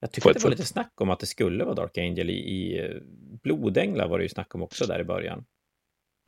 Jag 0.00 0.12
tyckte 0.12 0.28
det 0.28 0.34
var 0.34 0.40
sätt. 0.40 0.50
lite 0.50 0.64
snack 0.64 0.92
om 1.00 1.10
att 1.10 1.20
det 1.20 1.26
skulle 1.26 1.64
vara 1.64 1.74
Dark 1.74 1.98
Angel 1.98 2.30
i, 2.30 2.32
i 2.32 2.78
eh, 2.78 2.96
Blodänglar 3.42 4.08
var 4.08 4.18
det 4.18 4.22
ju 4.22 4.28
snack 4.28 4.54
om 4.54 4.62
också 4.62 4.86
där 4.86 5.00
i 5.00 5.04
början. 5.04 5.44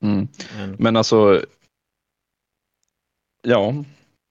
Mm. 0.03 0.29
Men... 0.57 0.77
Men 0.79 0.97
alltså. 0.97 1.45
Ja, 3.43 3.85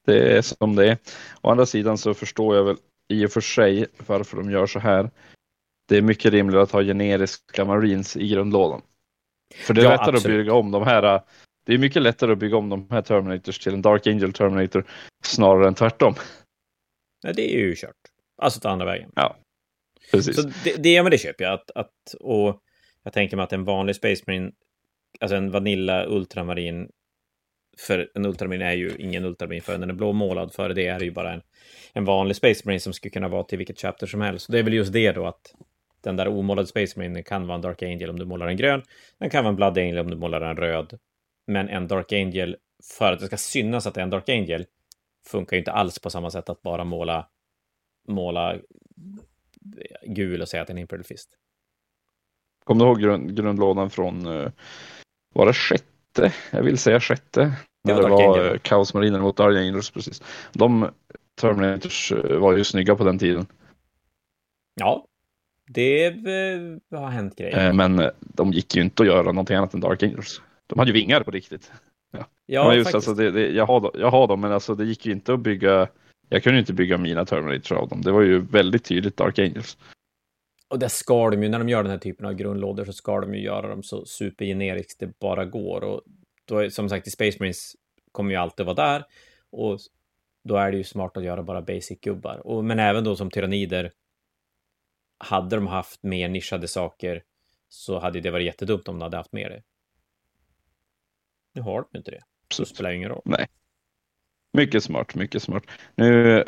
det 0.05 0.37
är 0.37 0.41
som 0.41 0.75
det 0.75 0.91
är. 0.91 0.97
Å 1.41 1.51
andra 1.51 1.65
sidan 1.65 1.97
så 1.97 2.13
förstår 2.13 2.55
jag 2.55 2.63
väl 2.63 2.77
i 3.07 3.25
och 3.25 3.31
för 3.31 3.41
sig 3.41 3.87
varför 4.07 4.37
de 4.37 4.51
gör 4.51 4.67
så 4.67 4.79
här. 4.79 5.09
Det 5.87 5.97
är 5.97 6.01
mycket 6.01 6.31
rimligare 6.31 6.63
att 6.63 6.71
ha 6.71 6.83
generiska 6.83 7.65
Marines 7.65 8.17
i 8.17 8.27
grundlådan. 8.27 8.81
För 9.55 9.73
det 9.73 9.81
är 9.81 9.85
ja, 9.85 9.91
lättare 9.91 10.15
absolut. 10.15 10.25
att 10.25 10.39
bygga 10.39 10.53
om 10.53 10.71
de 10.71 10.83
här. 10.83 11.21
Det 11.65 11.73
är 11.73 11.77
mycket 11.77 12.01
lättare 12.01 12.31
att 12.31 12.37
bygga 12.37 12.57
om 12.57 12.69
de 12.69 12.87
här 12.89 13.01
Terminators 13.01 13.59
till 13.59 13.73
en 13.73 13.81
Dark 13.81 14.07
Angel 14.07 14.33
Terminator 14.33 14.85
snarare 15.23 15.67
än 15.67 15.75
tvärtom. 15.75 16.13
Nej, 17.23 17.33
det 17.33 17.55
är 17.55 17.59
ju 17.59 17.75
kört. 17.75 17.95
Alltså 18.41 18.59
ta 18.59 18.69
andra 18.69 18.85
vägen. 18.85 19.11
Ja, 19.15 19.37
precis. 20.11 20.35
Så 20.35 20.41
det, 20.63 20.83
det, 20.83 21.03
men 21.03 21.11
det 21.11 21.17
köper 21.17 21.43
jag. 21.43 21.53
Att, 21.53 21.71
att, 21.71 22.13
och 22.19 22.61
jag 23.03 23.13
tänker 23.13 23.37
mig 23.37 23.43
att 23.43 23.53
en 23.53 23.63
vanlig 23.63 23.95
Space 23.95 24.23
Marine, 24.27 24.51
alltså 25.19 25.35
en 25.35 25.51
Vanilla 25.51 26.05
Ultramarin, 26.05 26.89
för 27.79 28.11
en 28.15 28.25
Ultramarin 28.25 28.61
är 28.61 28.73
ju 28.73 28.95
ingen 28.99 29.25
Ultramarin 29.25 29.61
förrän 29.61 29.81
den 29.81 29.89
är 29.89 29.93
blåmålad. 29.93 30.53
Före 30.53 30.73
det 30.73 30.87
är 30.87 30.99
det 30.99 31.05
ju 31.05 31.11
bara 31.11 31.33
en, 31.33 31.41
en 31.93 32.05
vanlig 32.05 32.35
Space 32.35 32.61
Marine 32.65 32.79
som 32.79 32.93
skulle 32.93 33.11
kunna 33.11 33.27
vara 33.27 33.43
till 33.43 33.57
vilket 33.57 33.79
chapter 33.79 34.07
som 34.07 34.21
helst. 34.21 34.51
Det 34.51 34.59
är 34.59 34.63
väl 34.63 34.73
just 34.73 34.93
det 34.93 35.11
då 35.11 35.25
att 35.25 35.55
den 36.01 36.15
där 36.15 36.27
omålade 36.27 36.67
Space 36.67 36.99
Marine 36.99 37.23
kan 37.23 37.47
vara 37.47 37.55
en 37.55 37.61
Dark 37.61 37.83
Angel 37.83 38.09
om 38.09 38.19
du 38.19 38.25
målar 38.25 38.47
en 38.47 38.57
grön. 38.57 38.83
Den 39.17 39.29
kan 39.29 39.43
vara 39.43 39.49
en 39.49 39.55
Blood 39.55 39.77
Angel 39.77 39.97
om 39.97 40.09
du 40.09 40.17
målar 40.17 40.41
en 40.41 40.57
röd. 40.57 40.99
Men 41.47 41.69
en 41.69 41.87
Dark 41.87 42.13
Angel, 42.13 42.57
för 42.99 43.13
att 43.13 43.19
det 43.19 43.25
ska 43.25 43.37
synas 43.37 43.87
att 43.87 43.93
det 43.93 44.01
är 44.01 44.03
en 44.03 44.09
Dark 44.09 44.29
Angel, 44.29 44.65
funkar 45.27 45.57
ju 45.57 45.59
inte 45.59 45.71
alls 45.71 45.99
på 45.99 46.09
samma 46.09 46.31
sätt 46.31 46.49
att 46.49 46.61
bara 46.61 46.83
måla, 46.83 47.27
måla 48.07 48.55
gul 50.05 50.41
och 50.41 50.49
säga 50.49 50.61
att 50.61 50.67
det 50.67 50.71
är 50.71 50.75
en 50.75 50.81
Imperial 50.81 51.03
Fist. 51.03 51.29
Kommer 52.63 52.85
du 52.85 52.91
ihåg 52.91 53.01
grund, 53.01 53.35
grundlådan 53.35 53.89
från, 53.89 54.27
uh, 54.27 54.51
var 55.33 55.45
det 55.45 55.53
sjätte? 55.53 56.33
Jag 56.51 56.63
vill 56.63 56.77
säga 56.77 56.99
sjätte. 56.99 57.53
Det 57.83 57.93
var, 57.93 58.01
det 58.01 58.09
var 58.09 58.57
Kaosmariner 58.57 59.19
mot 59.19 59.37
Dark 59.37 59.57
Angels, 59.57 59.91
precis. 59.91 60.21
De 60.53 60.89
Terminators 61.41 62.11
eh, 62.11 62.37
var 62.37 62.57
ju 62.57 62.63
snygga 62.63 62.95
på 62.95 63.03
den 63.03 63.19
tiden. 63.19 63.45
Ja, 64.75 65.05
det 65.67 66.05
eh, 66.05 66.99
har 66.99 67.09
hänt 67.09 67.35
grejer. 67.35 67.67
Eh, 67.67 67.73
men 67.73 68.11
de 68.19 68.51
gick 68.51 68.75
ju 68.75 68.81
inte 68.81 69.03
att 69.03 69.07
göra 69.07 69.31
någonting 69.31 69.55
annat 69.55 69.73
än 69.73 69.79
Dark 69.79 70.03
Angels. 70.03 70.41
De 70.67 70.79
hade 70.79 70.91
ju 70.91 70.93
vingar 70.93 71.23
på 71.23 71.31
riktigt. 71.31 71.71
Ja, 72.11 72.25
ja 72.45 72.75
just, 72.75 72.95
alltså, 72.95 73.13
det, 73.13 73.31
det, 73.31 73.49
jag, 73.49 73.65
har, 73.65 73.91
jag 73.93 74.11
har 74.11 74.27
dem, 74.27 74.41
men 74.41 74.51
alltså, 74.51 74.75
det 74.75 74.85
gick 74.85 75.05
ju 75.05 75.11
inte 75.11 75.33
att 75.33 75.39
bygga. 75.39 75.87
Jag 76.29 76.43
kunde 76.43 76.59
inte 76.59 76.73
bygga 76.73 76.97
mina 76.97 77.25
Terminator 77.25 77.77
av 77.77 77.89
dem. 77.89 78.01
Det 78.01 78.11
var 78.11 78.21
ju 78.21 78.39
väldigt 78.39 78.83
tydligt 78.83 79.17
Dark 79.17 79.39
Angels. 79.39 79.77
Och 80.69 80.79
det 80.79 80.89
ska 80.89 81.29
de 81.29 81.43
ju, 81.43 81.49
när 81.49 81.59
de 81.59 81.69
gör 81.69 81.83
den 81.83 81.91
här 81.91 81.99
typen 81.99 82.25
av 82.25 82.33
grundlådor 82.33 82.85
så 82.85 82.93
ska 82.93 83.19
de 83.19 83.35
ju 83.35 83.41
göra 83.41 83.67
dem 83.67 83.83
så 83.83 84.05
supergeneriskt 84.05 84.99
det 84.99 85.19
bara 85.19 85.45
går. 85.45 85.83
Och 85.83 86.01
då, 86.49 86.69
som 86.69 86.89
sagt, 86.89 87.07
i 87.07 87.11
Space 87.11 87.37
Marines 87.39 87.75
kommer 88.11 88.31
ju 88.31 88.37
alltid 88.37 88.65
vara 88.65 88.75
där. 88.75 89.05
Och 89.49 89.79
då 90.43 90.55
är 90.55 90.71
det 90.71 90.77
ju 90.77 90.83
smart 90.83 91.17
att 91.17 91.23
göra 91.23 91.43
bara 91.43 91.61
basic-gubbar. 91.61 92.61
Men 92.61 92.79
även 92.79 93.03
då 93.03 93.15
som 93.15 93.31
tyrannider 93.31 93.91
hade 95.17 95.55
de 95.55 95.67
haft 95.67 96.03
mer 96.03 96.29
nischade 96.29 96.67
saker 96.67 97.23
så 97.69 97.99
hade 97.99 98.21
det 98.21 98.31
varit 98.31 98.45
jättedumt 98.45 98.87
om 98.87 98.99
de 98.99 99.01
hade 99.01 99.17
haft 99.17 99.33
med 99.33 99.51
det. 99.51 99.63
Nu 101.53 101.61
har 101.61 101.85
de 101.91 101.97
inte 101.97 102.11
det, 102.11 102.21
så 102.53 102.63
det 102.63 102.69
spelar 102.69 102.91
ingen 102.91 103.09
roll. 103.09 103.21
Nej. 103.25 103.47
Mycket 104.53 104.83
smart, 104.83 105.15
mycket 105.15 105.43
smart. 105.43 105.63
Nu 105.95 106.43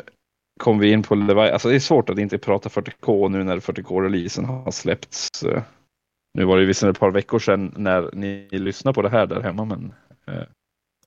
kom 0.60 0.78
vi 0.78 0.92
in 0.92 1.02
på 1.02 1.14
Levi. 1.14 1.40
Alltså 1.40 1.68
det 1.68 1.74
är 1.74 1.80
svårt 1.80 2.10
att 2.10 2.18
inte 2.18 2.38
prata 2.38 2.68
40K 2.68 3.28
nu 3.28 3.44
när 3.44 3.56
40K-releasen 3.56 4.44
har 4.44 4.70
släppts. 4.70 5.42
Eh. 5.42 5.62
Nu 6.34 6.44
var 6.44 6.58
det 6.58 6.64
visserligen 6.64 6.92
ett 6.92 7.00
par 7.00 7.10
veckor 7.10 7.38
sedan 7.38 7.74
när 7.76 8.10
ni 8.12 8.48
lyssnar 8.50 8.92
på 8.92 9.02
det 9.02 9.08
här 9.08 9.26
där 9.26 9.40
hemma, 9.40 9.64
men 9.64 9.94
eh, 10.26 10.42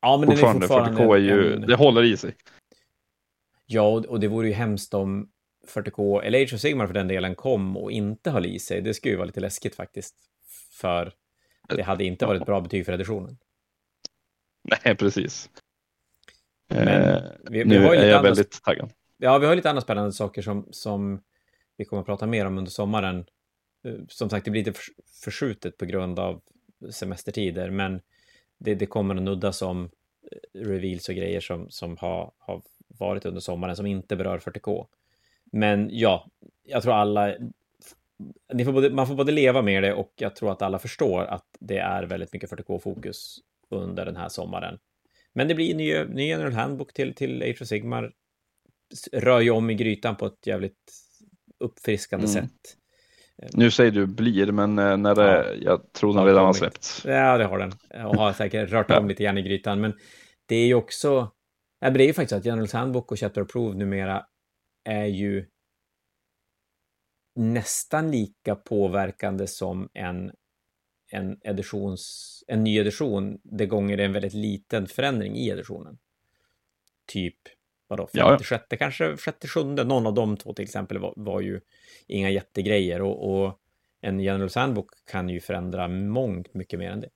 Ja, 0.01 0.17
men 0.17 0.29
fortfarande, 0.29 0.65
är 0.65 0.67
fortfarande 0.67 1.01
40K 1.03 1.13
är 1.15 1.19
ju, 1.19 1.53
en... 1.53 1.61
det 1.61 1.75
håller 1.75 2.03
i 2.03 2.17
sig. 2.17 2.35
Ja, 3.65 3.83
och- 4.07 4.19
det 4.19 4.27
vore 4.27 4.47
ju 4.47 4.53
hemskt 4.53 4.93
om 4.93 5.29
40K, 5.67 6.21
eller 6.21 6.43
Age 6.43 6.53
of 6.53 6.59
Sigmar 6.59 6.87
för 6.87 6.93
den 6.93 7.07
delen, 7.07 7.35
kom 7.35 7.77
och 7.77 7.91
inte 7.91 8.31
höll 8.31 8.45
i 8.45 8.59
sig. 8.59 8.81
Det 8.81 8.93
skulle 8.93 9.11
ju 9.11 9.17
vara 9.17 9.25
lite 9.25 9.39
läskigt 9.39 9.75
faktiskt. 9.75 10.15
För 10.71 11.13
det 11.69 11.81
hade 11.83 12.03
inte 12.03 12.25
varit 12.25 12.45
bra 12.45 12.61
betyg 12.61 12.85
för 12.85 12.93
editionen. 12.93 13.37
Nej, 14.63 14.95
precis. 14.95 15.49
Men 16.69 16.87
Eh, 16.87 17.23
Vi, 17.43 17.57
vi 17.63 17.65
nu 17.65 17.83
har 17.83 17.83
ju 17.83 17.89
är 17.89 17.95
lite 17.95 18.07
jag 18.07 18.17
andra, 18.17 18.29
väldigt 18.29 18.63
taggad. 18.63 18.89
ja, 19.17 19.37
vi 19.37 19.45
har 19.47 19.55
lite 19.55 19.69
andra 19.69 19.81
spännande 19.81 20.11
saker 20.11 20.41
som, 20.41 20.67
som 20.71 21.21
vi 21.77 21.85
kommer 21.85 21.99
att 21.99 22.05
prata 22.05 22.27
mer 22.27 22.45
om 22.45 22.57
under 22.57 22.71
sommaren. 22.71 23.25
Eh, 23.85 23.93
Som 24.09 24.29
sagt, 24.29 24.45
det 24.45 24.51
blir 24.51 24.61
lite 24.65 24.77
förs- 24.79 24.91
förskjutet 25.23 25.77
på 25.77 25.85
grund 25.85 26.19
av 26.19 26.41
semestertider, 26.91 27.69
men 27.69 28.01
det, 28.57 28.75
det 28.75 28.85
kommer 28.85 29.15
att 29.15 29.21
nuddas 29.21 29.61
om 29.61 29.89
eh, 30.31 30.59
reveals 30.59 31.09
och 31.09 31.15
grejer 31.15 31.39
som, 31.41 31.69
som 31.69 31.97
har, 31.97 32.31
har 32.37 32.61
varit 32.87 33.25
under 33.25 33.41
sommaren 33.41 33.75
som 33.75 33.85
inte 33.85 34.15
berör 34.15 34.39
40K. 34.39 34.87
Men 35.51 35.89
ja, 35.91 36.29
jag 36.63 36.83
tror 36.83 36.93
alla... 36.93 37.35
Ni 38.53 38.65
får 38.65 38.71
både, 38.73 38.89
man 38.89 39.07
får 39.07 39.15
både 39.15 39.31
leva 39.31 39.61
med 39.61 39.83
det 39.83 39.93
och 39.93 40.13
jag 40.15 40.35
tror 40.35 40.51
att 40.51 40.61
alla 40.61 40.79
förstår 40.79 41.21
att 41.23 41.45
det 41.59 41.77
är 41.77 42.03
väldigt 42.03 42.33
mycket 42.33 42.51
40K-fokus 42.51 43.37
under 43.69 44.05
den 44.05 44.15
här 44.15 44.29
sommaren. 44.29 44.79
Men 45.33 45.47
det 45.47 45.55
blir 45.55 45.75
ny, 45.75 46.03
ny 46.03 46.27
General 46.27 46.53
Handbook 46.53 46.93
till, 46.93 47.15
till 47.15 47.41
Age 47.43 47.61
of 47.61 47.67
Sigmar. 47.67 48.13
Rör 49.11 49.39
ju 49.41 49.49
om 49.49 49.69
i 49.69 49.73
grytan 49.73 50.15
på 50.15 50.25
ett 50.25 50.47
jävligt 50.47 50.93
uppfriskande 51.57 52.27
Mm. 52.27 52.33
sätt. 52.43 52.77
Nu 53.53 53.71
säger 53.71 53.91
du 53.91 54.05
blir, 54.05 54.51
men 54.51 54.79
eh, 54.79 54.97
när 54.97 55.15
det, 55.15 55.55
jag 55.61 55.93
tror 55.93 56.13
den 56.13 56.25
redan 56.25 56.45
har 56.45 56.53
släppts. 56.53 57.05
Ja, 57.05 57.37
det 57.37 57.45
har 57.45 57.59
den. 57.59 57.71
Och 58.05 58.15
har 58.15 58.33
säkert 58.33 58.69
rört 58.69 58.91
om 58.91 59.07
lite 59.07 59.23
grann 59.23 59.37
i 59.37 59.41
grytan. 59.41 59.81
Men 59.81 59.93
det 60.45 60.55
är 60.55 60.65
ju 60.65 60.73
också... 60.73 61.31
Ja, 61.79 61.89
det 61.89 62.03
är 62.03 62.07
ju 62.07 62.13
faktiskt 62.13 62.33
att 62.33 62.45
General 62.45 62.67
Handbook 62.73 63.11
och 63.11 63.19
Chapter 63.19 63.41
Approved 63.41 63.77
numera 63.77 64.25
är 64.83 65.05
ju 65.05 65.45
nästan 67.35 68.11
lika 68.11 68.55
påverkande 68.55 69.47
som 69.47 69.89
en, 69.93 70.31
en, 71.11 71.37
editions, 71.41 72.43
en 72.47 72.63
ny 72.63 72.77
edition, 72.77 73.39
det 73.43 73.65
gånger 73.65 73.97
det 73.97 74.03
är 74.03 74.07
en 74.07 74.13
väldigt 74.13 74.33
liten 74.33 74.87
förändring 74.87 75.35
i 75.35 75.49
editionen. 75.49 75.97
Typ, 77.07 77.37
vadå, 77.87 78.09
Ja, 78.11 78.19
ja. 78.19 78.29
femte, 78.29 78.43
sjätte, 78.43 78.77
kanske 78.77 79.17
sjätte, 79.17 79.47
sjunde, 79.47 79.83
någon 79.83 80.07
av 80.07 80.13
de 80.13 80.37
två 80.37 80.53
till 80.53 80.63
exempel 80.63 80.97
var, 80.97 81.13
var 81.15 81.41
ju 81.41 81.61
inga 82.07 82.29
jättegrejer 82.29 83.01
och, 83.01 83.45
och 83.45 83.59
en 84.01 84.19
General 84.19 84.49
Handbook 84.55 84.89
kan 85.11 85.29
ju 85.29 85.39
förändra 85.39 85.87
mångt 85.87 86.53
mycket 86.53 86.79
mer 86.79 86.91
än 86.91 87.01
det. 87.01 87.09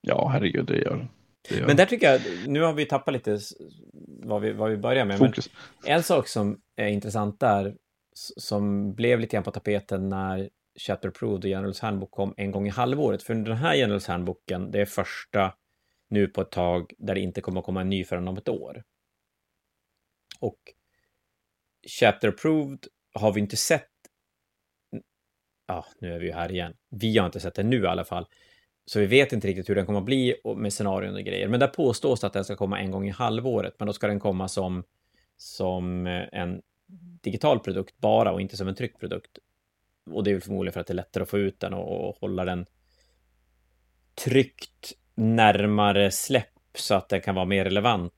Ja, 0.00 0.28
herregud, 0.28 0.66
det 0.66 0.78
gör 0.78 0.96
det. 0.96 1.08
Gör. 1.56 1.66
Men 1.66 1.76
där 1.76 1.86
tycker 1.86 2.12
jag, 2.12 2.20
nu 2.46 2.60
har 2.60 2.72
vi 2.72 2.84
tappat 2.84 3.14
lite 3.14 3.38
vad 4.22 4.42
vi, 4.42 4.52
vad 4.52 4.70
vi 4.70 4.76
börjar 4.76 5.04
med, 5.04 5.18
men 5.20 5.28
Fokus. 5.28 5.50
en 5.86 6.02
sak 6.02 6.28
som 6.28 6.60
är 6.76 6.88
intressant 6.88 7.40
där, 7.40 7.74
som 8.36 8.94
blev 8.94 9.20
lite 9.20 9.36
grann 9.36 9.44
på 9.44 9.50
tapeten 9.50 10.08
när 10.08 10.48
Chapter 10.78 11.08
Approved 11.08 11.44
och 11.44 11.50
Generals 11.50 11.80
Handbook 11.80 12.10
kom 12.10 12.34
en 12.36 12.50
gång 12.50 12.66
i 12.66 12.70
halvåret, 12.70 13.22
för 13.22 13.34
den 13.34 13.56
här 13.56 13.74
Generals 13.74 14.06
Handbooken, 14.06 14.70
det 14.70 14.80
är 14.80 14.86
första 14.86 15.54
nu 16.08 16.26
på 16.26 16.40
ett 16.40 16.50
tag 16.50 16.92
där 16.98 17.14
det 17.14 17.20
inte 17.20 17.40
kommer 17.40 17.60
att 17.60 17.66
komma 17.66 17.80
en 17.80 17.90
ny 17.90 18.04
förrän 18.04 18.28
om 18.28 18.36
ett 18.36 18.48
år. 18.48 18.82
Och 20.38 20.58
Chapter 22.00 22.28
Approved 22.28 22.86
har 23.14 23.32
vi 23.32 23.40
inte 23.40 23.56
sett, 23.56 23.90
ja, 25.66 25.86
nu 26.00 26.14
är 26.14 26.18
vi 26.18 26.26
ju 26.26 26.32
här 26.32 26.52
igen, 26.52 26.74
vi 26.88 27.18
har 27.18 27.26
inte 27.26 27.40
sett 27.40 27.54
den 27.54 27.70
nu 27.70 27.82
i 27.82 27.86
alla 27.86 28.04
fall, 28.04 28.26
så 28.84 29.00
vi 29.00 29.06
vet 29.06 29.32
inte 29.32 29.48
riktigt 29.48 29.70
hur 29.70 29.74
den 29.74 29.86
kommer 29.86 29.98
att 29.98 30.04
bli 30.04 30.34
med 30.56 30.72
scenarion 30.72 31.14
och 31.14 31.20
grejer. 31.20 31.48
Men 31.48 31.60
där 31.60 31.66
påstås 31.68 32.20
det 32.20 32.26
att 32.26 32.32
den 32.32 32.44
ska 32.44 32.56
komma 32.56 32.80
en 32.80 32.90
gång 32.90 33.08
i 33.08 33.10
halvåret, 33.10 33.74
men 33.78 33.86
då 33.86 33.92
ska 33.92 34.06
den 34.06 34.20
komma 34.20 34.48
som, 34.48 34.84
som 35.36 36.06
eh, 36.06 36.28
en 36.32 36.62
digital 37.22 37.60
produkt 37.60 37.98
bara 37.98 38.32
och 38.32 38.40
inte 38.40 38.56
som 38.56 38.68
en 38.68 38.74
tryckt 38.74 39.00
produkt. 39.00 39.38
Och 40.10 40.24
det 40.24 40.30
är 40.30 40.34
väl 40.34 40.42
förmodligen 40.42 40.72
för 40.72 40.80
att 40.80 40.86
det 40.86 40.92
är 40.92 40.96
lättare 40.96 41.22
att 41.22 41.30
få 41.30 41.38
ut 41.38 41.60
den 41.60 41.74
och, 41.74 42.08
och 42.08 42.16
hålla 42.20 42.44
den 42.44 42.66
tryckt 44.14 44.92
närmare 45.14 46.10
släpp 46.10 46.48
så 46.74 46.94
att 46.94 47.08
den 47.08 47.20
kan 47.20 47.34
vara 47.34 47.44
mer 47.44 47.64
relevant 47.64 48.12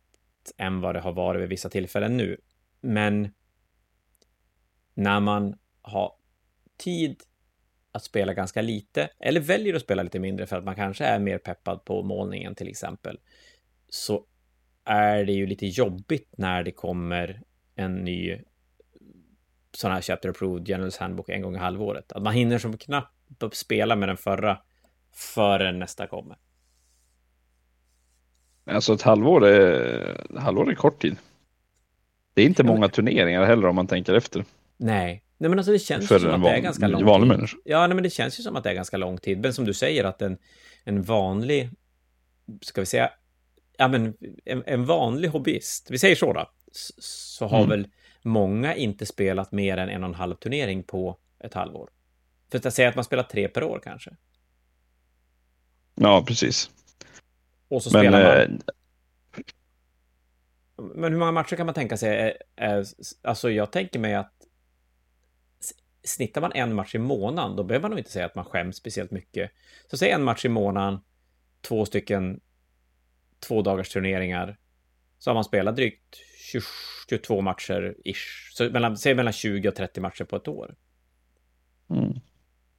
än 0.56 0.80
vad 0.80 0.94
det 0.94 1.00
har 1.00 1.12
varit 1.12 1.42
vid 1.42 1.48
vissa 1.48 1.68
tillfällen 1.68 2.16
nu. 2.16 2.40
Men 2.80 3.34
när 4.94 5.20
man 5.20 5.58
har 5.82 6.12
tid 6.76 7.22
att 7.92 8.04
spela 8.04 8.34
ganska 8.34 8.62
lite, 8.62 9.10
eller 9.18 9.40
väljer 9.40 9.74
att 9.74 9.82
spela 9.82 10.02
lite 10.02 10.18
mindre 10.18 10.46
för 10.46 10.56
att 10.56 10.64
man 10.64 10.74
kanske 10.76 11.04
är 11.04 11.18
mer 11.18 11.38
peppad 11.38 11.84
på 11.84 12.02
målningen 12.02 12.54
till 12.54 12.68
exempel, 12.68 13.18
så 13.88 14.26
är 14.84 15.24
det 15.24 15.32
ju 15.32 15.46
lite 15.46 15.66
jobbigt 15.66 16.28
när 16.36 16.62
det 16.62 16.72
kommer 16.72 17.42
en 17.74 17.94
ny 17.94 18.38
sån 19.72 19.90
här 19.90 20.00
Chapter 20.00 20.28
Approved 20.28 20.68
Generals 20.68 20.96
Handbook 20.96 21.28
en 21.28 21.42
gång 21.42 21.54
i 21.54 21.58
halvåret. 21.58 22.12
Att 22.12 22.22
man 22.22 22.34
hinner 22.34 22.58
som 22.58 22.78
knappt 22.78 23.14
spela 23.52 23.96
med 23.96 24.08
den 24.08 24.16
förra 24.16 24.62
förrän 25.12 25.78
nästa 25.78 26.06
kommer. 26.06 26.36
Alltså 28.70 28.94
ett 28.94 29.02
halvår 29.02 29.46
är, 29.46 30.26
ett 30.36 30.42
halvår 30.42 30.70
är 30.70 30.74
kort 30.74 31.02
tid. 31.02 31.16
Det 32.34 32.42
är 32.42 32.46
inte 32.46 32.64
många 32.64 32.88
turneringar 32.88 33.44
heller 33.44 33.68
om 33.68 33.76
man 33.76 33.86
tänker 33.86 34.14
efter. 34.14 34.44
Nej, 34.76 35.24
nej 35.38 35.50
men 35.50 35.58
alltså 35.58 35.72
det 35.72 35.78
känns 35.78 36.02
ju 36.04 36.06
För 36.06 36.18
som 36.18 36.28
en 36.28 36.34
att 36.34 36.42
det 36.42 36.48
är 36.48 36.52
van, 36.54 36.62
ganska 36.62 36.88
lång 36.88 37.04
vanlig 37.04 37.30
tid. 37.30 37.36
människa. 37.38 37.56
Ja, 37.64 37.86
nej, 37.86 37.94
men 37.94 38.02
det 38.04 38.10
känns 38.10 38.38
ju 38.38 38.42
som 38.42 38.56
att 38.56 38.64
det 38.64 38.70
är 38.70 38.74
ganska 38.74 38.96
lång 38.96 39.18
tid. 39.18 39.38
Men 39.40 39.54
som 39.54 39.64
du 39.64 39.74
säger 39.74 40.04
att 40.04 40.22
en, 40.22 40.38
en 40.84 41.02
vanlig, 41.02 41.70
ska 42.62 42.80
vi 42.80 42.86
säga, 42.86 43.10
ja 43.78 43.88
men 43.88 44.14
en, 44.44 44.62
en 44.66 44.84
vanlig 44.84 45.28
hobbyist, 45.28 45.90
vi 45.90 45.98
säger 45.98 46.16
så 46.16 46.32
då, 46.32 46.50
så 46.98 47.46
har 47.46 47.58
Mm. 47.58 47.68
väl 47.70 47.88
många 48.22 48.74
inte 48.76 49.06
spelat 49.06 49.52
mer 49.52 49.76
än 49.76 49.88
en 49.88 50.02
och 50.04 50.08
en 50.08 50.14
halv 50.14 50.34
turnering 50.34 50.82
på 50.82 51.18
ett 51.44 51.54
halvår. 51.54 51.90
För 52.50 52.66
att 52.68 52.74
säga 52.74 52.88
att 52.88 52.94
man 52.94 53.04
spelar 53.04 53.22
tre 53.22 53.48
per 53.48 53.62
år 53.62 53.80
kanske. 53.84 54.10
Ja, 55.94 56.24
precis. 56.26 56.70
Och 57.70 57.82
så 57.82 57.90
Men 57.92 58.02
spelar 58.02 58.48
man... 58.48 58.60
eh, 58.60 59.42
Men 60.94 61.12
hur 61.12 61.18
många 61.18 61.32
matcher 61.32 61.56
kan 61.56 61.66
man 61.66 61.74
tänka 61.74 61.96
sig? 61.96 62.36
Alltså 63.22 63.50
jag 63.50 63.72
tänker 63.72 63.98
mig 63.98 64.14
att 64.14 64.32
snittar 66.02 66.40
man 66.40 66.52
en 66.52 66.74
match 66.74 66.94
i 66.94 66.98
månaden, 66.98 67.56
då 67.56 67.64
behöver 67.64 67.82
man 67.82 67.90
nog 67.90 68.00
inte 68.00 68.10
säga 68.10 68.26
att 68.26 68.34
man 68.34 68.44
skäms 68.44 68.76
speciellt 68.76 69.10
mycket. 69.10 69.50
Så 69.90 69.96
säg 69.96 70.10
en 70.10 70.22
match 70.24 70.44
i 70.44 70.48
månaden, 70.48 71.00
två 71.60 71.86
stycken 71.86 72.40
två 73.40 73.62
dagars 73.62 73.88
turneringar, 73.88 74.58
så 75.18 75.30
har 75.30 75.34
man 75.34 75.44
spelat 75.44 75.76
drygt 75.76 76.16
20, 76.52 76.60
22 77.10 77.40
matcher 77.40 77.94
ish. 78.04 78.50
Så 78.52 78.70
mellan, 78.70 78.96
säg 78.96 79.14
mellan 79.14 79.32
20 79.32 79.68
och 79.68 79.74
30 79.74 80.00
matcher 80.00 80.24
på 80.24 80.36
ett 80.36 80.48
år. 80.48 80.74
mm, 81.90 82.20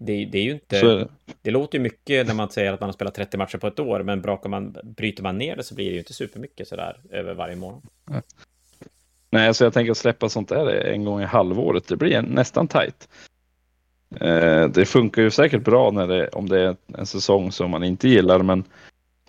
Det, 0.05 0.25
det 0.25 0.37
är 0.37 0.43
ju 0.43 0.51
inte... 0.51 0.79
så 0.79 0.89
är 0.89 0.97
det. 0.97 1.07
Det 1.41 1.51
låter 1.51 1.77
ju 1.77 1.83
mycket 1.83 2.27
när 2.27 2.33
man 2.33 2.49
säger 2.49 2.73
att 2.73 2.79
man 2.79 2.87
har 2.87 2.93
spelat 2.93 3.15
30 3.15 3.37
matcher 3.37 3.57
på 3.57 3.67
ett 3.67 3.79
år, 3.79 4.03
men 4.03 4.21
brakar 4.21 4.49
man, 4.49 4.77
bryter 4.83 5.23
man 5.23 5.37
ner 5.37 5.55
det 5.55 5.63
så 5.63 5.75
blir 5.75 5.85
det 5.85 5.91
ju 5.91 5.99
inte 5.99 6.13
supermycket 6.13 6.67
sådär 6.67 7.01
över 7.09 7.33
varje 7.33 7.55
månad. 7.55 7.81
Nej, 9.29 9.47
alltså 9.47 9.63
jag 9.63 9.73
tänker 9.73 9.91
att 9.91 9.97
släppa 9.97 10.29
sånt 10.29 10.49
där 10.49 10.67
en 10.67 11.05
gång 11.05 11.21
i 11.21 11.25
halvåret, 11.25 11.87
det 11.87 11.95
blir 11.95 12.11
en, 12.11 12.25
nästan 12.25 12.67
tajt. 12.67 13.09
Eh, 14.19 14.67
det 14.67 14.85
funkar 14.85 15.21
ju 15.21 15.31
säkert 15.31 15.63
bra 15.63 15.91
när 15.91 16.07
det, 16.07 16.27
om 16.27 16.49
det 16.49 16.61
är 16.61 16.75
en 16.97 17.05
säsong 17.05 17.51
som 17.51 17.71
man 17.71 17.83
inte 17.83 18.07
gillar, 18.07 18.39
men, 18.39 18.63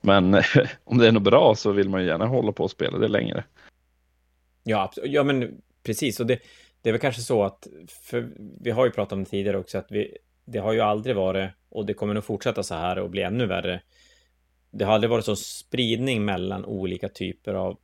men 0.01 0.35
om 0.85 0.99
det 0.99 1.09
är 1.09 1.13
något 1.13 1.23
bra 1.23 1.55
så 1.55 1.73
vill 1.73 1.89
man 1.89 2.01
ju 2.01 2.07
gärna 2.07 2.27
hålla 2.27 2.53
på 2.53 2.65
och 2.65 2.71
spela 2.71 2.99
det 2.99 3.09
längre. 3.09 3.45
Ja, 4.63 4.93
ja 5.05 5.23
men 5.23 5.61
precis. 5.83 6.21
Och 6.21 6.27
det, 6.27 6.39
det 6.83 6.91
är 6.91 6.93
väl 6.93 7.01
kanske 7.01 7.23
så 7.23 7.45
att, 7.45 7.67
för 7.89 8.29
vi 8.61 8.71
har 8.71 8.85
ju 8.85 8.91
pratat 8.91 9.13
om 9.13 9.25
det 9.25 9.31
tidigare 9.31 9.59
också, 9.59 9.79
att 9.79 9.91
vi, 9.91 10.17
det 10.45 10.59
har 10.59 10.73
ju 10.73 10.81
aldrig 10.81 11.17
varit, 11.17 11.51
och 11.69 11.87
det 11.87 11.95
kommer 11.95 12.15
nog 12.15 12.25
fortsätta 12.25 12.63
så 12.63 12.75
här 12.75 12.99
och 12.99 13.11
bli 13.11 13.23
ännu 13.23 13.47
värre. 13.47 13.83
Det 14.71 14.85
har 14.85 14.95
aldrig 14.95 15.11
varit 15.11 15.25
så 15.25 15.37
spridning 15.37 16.25
mellan 16.25 16.65
olika 16.65 17.09
typer 17.09 17.55
av, 17.55 17.79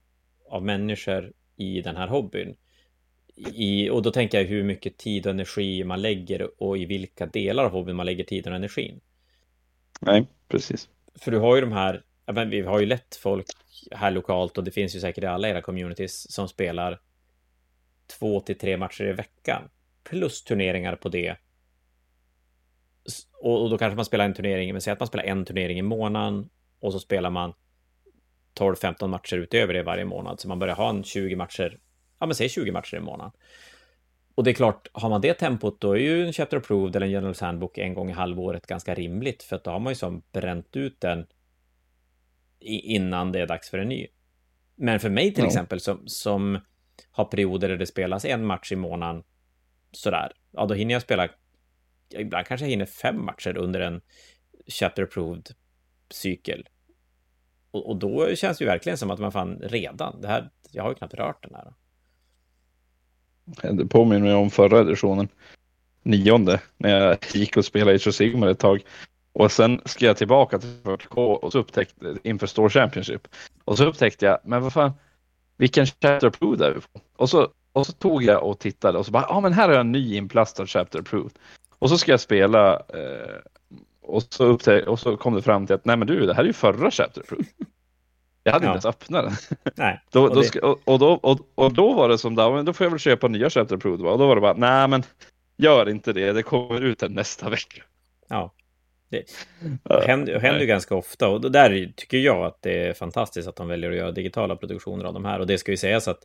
av 0.49 0.65
människor 0.65 1.33
i 1.57 1.81
den 1.81 1.97
här 1.97 2.09
hobbyn. 2.09 2.57
I, 3.55 3.91
och 3.91 4.03
då 4.03 4.11
tänker 4.11 4.39
jag 4.39 4.45
hur 4.45 4.65
mycket 4.65 4.97
tid 4.97 5.27
och 5.27 5.31
energi 5.31 5.85
man 5.85 6.03
lägger 6.03 6.63
och 6.63 6.79
i 6.79 6.85
vilka 6.85 7.27
delar 7.27 7.65
av 7.65 7.71
hobbyn 7.71 7.97
man 7.97 8.07
lägger 8.07 8.25
tiden 8.25 8.53
och 8.53 8.57
energin. 8.57 9.01
Nej, 10.01 10.27
precis. 10.49 10.89
För 11.15 11.31
du 11.31 11.39
har 11.39 11.55
ju 11.55 11.61
de 11.61 11.73
här, 11.73 12.03
men 12.27 12.51
vi 12.51 12.61
har 12.61 12.81
ju 12.81 12.87
lätt 12.87 13.17
folk 13.17 13.47
här 13.91 14.11
lokalt 14.11 14.59
och 14.59 14.65
det 14.65 14.71
finns 14.71 14.97
ju 14.97 15.01
säkert 15.01 15.25
i 15.25 15.27
alla 15.27 15.49
era 15.49 15.63
communities 15.63 16.33
som 16.33 16.49
spelar 16.49 17.01
två 18.19 18.41
till 18.41 18.59
tre 18.59 18.77
matcher 18.77 19.05
i 19.05 19.13
veckan. 19.13 19.63
Plus 20.05 20.45
turneringar 20.45 20.97
på 20.97 21.09
det. 21.09 21.37
Och, 23.43 23.63
och 23.63 23.71
då 23.71 23.79
kanske 23.79 23.97
man 23.97 24.05
spelar 24.05 24.25
en 24.25 24.35
turnering, 24.35 24.73
men 24.73 24.81
säg 24.81 24.93
att 24.93 25.01
man 25.01 25.07
spelar 25.07 25.25
en 25.25 25.45
turnering 25.45 25.79
i 25.79 25.83
månaden 25.83 26.49
och 26.81 26.93
så 26.93 27.01
spelar 27.01 27.31
man 27.31 27.53
12-15 28.59 29.07
matcher 29.07 29.37
utöver 29.37 29.75
det 29.75 29.83
varje 29.83 30.05
månad. 30.05 30.41
Så 30.41 30.49
man 30.49 30.59
börjar 30.59 30.75
ha 30.75 30.91
en 30.91 31.05
20 31.05 31.37
matcher, 31.37 31.79
ja 32.19 32.27
men 32.27 32.35
säg 32.35 32.49
20 32.49 32.73
matcher 32.73 32.97
i 32.97 33.01
månaden. 33.01 33.33
Och 34.35 34.45
det 34.45 34.51
är 34.51 34.55
klart, 34.55 34.89
har 34.93 35.09
man 35.09 35.21
det 35.21 35.35
tempot 35.35 35.81
då 35.81 35.93
är 35.93 36.01
ju 36.01 36.27
en 36.27 36.33
Chapter 36.33 36.57
Approved 36.57 36.97
eller 36.97 37.07
en 37.07 37.13
General 37.13 37.35
Handbook 37.41 37.79
en 37.79 37.95
gång 37.95 38.11
i 38.11 38.13
halvåret 38.13 38.67
ganska 38.67 38.95
rimligt. 38.95 39.43
För 39.43 39.57
att 39.57 39.65
då 39.65 39.71
har 39.71 39.79
man 39.79 39.91
ju 39.91 39.95
som 39.95 40.23
bränt 40.33 40.77
ut 40.77 41.01
den 41.01 41.27
innan 42.61 43.33
det 43.33 43.41
är 43.41 43.47
dags 43.47 43.71
för 43.71 43.79
en 43.79 43.89
ny. 43.89 44.07
Men 44.77 45.01
för 45.01 45.11
mig 45.11 45.35
till 45.35 45.45
ja. 45.45 45.47
exempel 45.47 45.81
som, 45.81 46.03
som 46.07 46.59
har 47.11 47.25
perioder 47.25 47.69
där 47.69 47.77
det 47.77 47.87
spelas 47.87 48.25
en 48.25 48.47
match 48.47 48.73
i 48.73 48.77
månaden 48.77 49.23
sådär, 49.93 50.33
ja 50.51 50.67
då 50.67 50.75
hinner 50.75 50.95
jag 50.95 51.03
spela, 51.03 51.29
ibland 52.15 52.47
kanske 52.47 52.67
jag 52.67 52.71
hinner 52.71 52.87
fem 52.87 53.25
matcher 53.25 53.57
under 53.57 53.81
en 53.81 54.01
chapter 54.67 55.03
approved 55.03 55.49
cykel. 56.11 56.69
Och, 57.71 57.91
och, 57.91 57.97
då 57.97 58.35
känns 58.35 58.59
det 58.59 58.65
ju 58.65 58.71
verkligen 58.71 58.99
som 58.99 59.11
att 59.11 59.19
man 59.19 59.33
fan 59.33 59.59
redan, 59.63 60.21
det 60.21 60.29
här, 60.29 60.51
jag 60.73 60.83
har 60.83 60.91
ju 60.91 60.95
knappt 60.95 61.15
rört 61.15 61.43
den 61.43 61.55
här. 61.55 61.73
Det 63.73 63.87
påminner 63.87 64.23
mig 64.23 64.35
om 64.35 64.51
förra 64.51 64.81
editionen, 64.81 65.29
nionde, 66.03 66.61
när 66.77 66.91
jag 66.91 67.19
gick 67.35 67.57
och 67.57 67.65
spelade 67.65 67.95
i 67.95 67.99
Sigmar 67.99 68.49
ett 68.49 68.59
tag. 68.59 68.85
Och 69.33 69.53
sen 69.53 69.81
ska 69.85 70.07
jag 70.07 70.17
tillbaka 70.17 70.59
till 70.59 70.81
40K 70.83 71.35
och 71.35 71.53
så 71.53 71.59
upptäckte 71.59 72.17
inför 72.23 72.47
Store 72.47 72.71
Championship. 72.71 73.29
Och 73.65 73.79
så 73.79 73.85
upptäckte 73.85 74.27
jag, 74.27 74.39
men 74.45 74.63
vad 74.63 74.73
fan, 74.73 74.93
vilken 75.57 75.87
chapter 75.87 76.27
approved 76.27 76.63
är 76.63 76.75
vi 76.75 76.81
på? 76.81 77.01
Och 77.17 77.31
så, 77.31 77.49
och 77.73 77.87
så 77.87 77.93
tog 77.93 78.23
jag 78.23 78.45
och 78.45 78.59
tittade 78.59 78.99
och 78.99 79.07
så 79.07 79.13
bara, 79.13 79.23
ja 79.29 79.35
ah, 79.35 79.41
men 79.41 79.53
här 79.53 79.69
har 79.69 79.75
jag 79.75 79.81
en 79.81 79.93
ny 79.93 80.17
inplastad 80.17 80.67
chapter 80.67 80.99
approved. 80.99 81.33
Och 81.79 81.91
så 81.91 81.99
ska 81.99 82.11
jag 82.11 82.21
spela 82.21 82.75
eh, 82.75 83.37
och, 84.03 84.23
så 84.23 84.45
upptäck, 84.45 84.87
och 84.87 85.01
så 85.01 85.17
kom 85.17 85.35
det 85.35 85.43
fram 85.43 85.67
till 85.67 85.75
att 85.75 85.85
nej 85.85 85.97
men 85.97 86.07
du, 86.07 86.27
det 86.27 86.35
här 86.35 86.43
är 86.43 86.47
ju 86.47 86.53
förra 86.53 86.91
chapter 86.91 87.21
approved. 87.21 87.47
Jag 88.43 88.53
hade 88.53 88.67
ja. 88.67 88.75
inte 88.75 88.89
ens 88.89 88.97
öppnat 88.97 89.25
den. 89.25 89.59
Nej, 89.77 90.01
då, 90.11 90.23
och, 90.23 90.35
då 90.35 90.43
ska, 90.43 90.67
och, 90.67 90.81
och, 90.85 90.99
då, 90.99 91.13
och, 91.13 91.41
och, 91.55 91.75
då 91.75 91.93
var 91.95 92.09
det 92.09 92.19
som 92.19 92.35
där, 92.35 92.63
då 92.63 92.73
får 92.73 92.85
jag 92.85 92.91
väl 92.91 92.99
köpa 92.99 93.29
nya 93.29 93.51
chapter 93.51 93.77
approved. 93.77 94.07
Och 94.07 94.19
då 94.19 94.27
var 94.27 94.35
det 94.35 94.41
bara, 94.41 94.55
nej 94.55 94.89
men 94.89 95.03
gör 95.57 95.89
inte 95.89 96.13
det, 96.13 96.33
det 96.33 96.43
kommer 96.43 96.81
ut 96.81 97.03
en 97.03 97.13
nästa 97.13 97.51
vecka. 97.51 97.83
Ja. 98.29 98.55
Det 99.11 99.25
händer, 100.07 100.41
händer 100.41 100.61
ju 100.61 100.67
ganska 100.67 100.95
ofta 100.95 101.29
och 101.29 101.53
där 101.53 101.93
tycker 101.97 102.19
jag 102.19 102.45
att 102.45 102.63
det 102.63 102.87
är 102.87 102.93
fantastiskt 102.93 103.49
att 103.49 103.57
de 103.57 103.69
väljer 103.69 103.91
att 103.91 103.97
göra 103.97 104.13
digitala 104.13 104.57
produktioner 104.57 105.05
av 105.05 105.15
de 105.15 105.25
här. 105.25 105.41
Och 105.41 105.47
det 105.47 105.59
ska 105.59 105.71
ju 105.71 105.77
sägas 105.77 106.09
att 106.09 106.21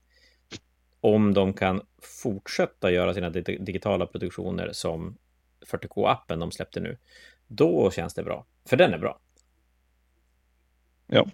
om 1.02 1.34
de 1.34 1.54
kan 1.54 1.82
fortsätta 2.24 2.92
göra 2.92 3.14
sina 3.14 3.30
digitala 3.30 4.06
produktioner 4.06 4.70
som 4.72 5.18
40K-appen 5.68 6.40
de 6.40 6.52
släppte 6.52 6.80
nu, 6.80 6.98
då 7.48 7.92
känns 7.92 8.14
det 8.14 8.24
bra. 8.24 8.46
För 8.66 8.78
den 8.78 8.94
är 8.94 8.98
bra. 8.98 9.20
Ja. 11.08 11.26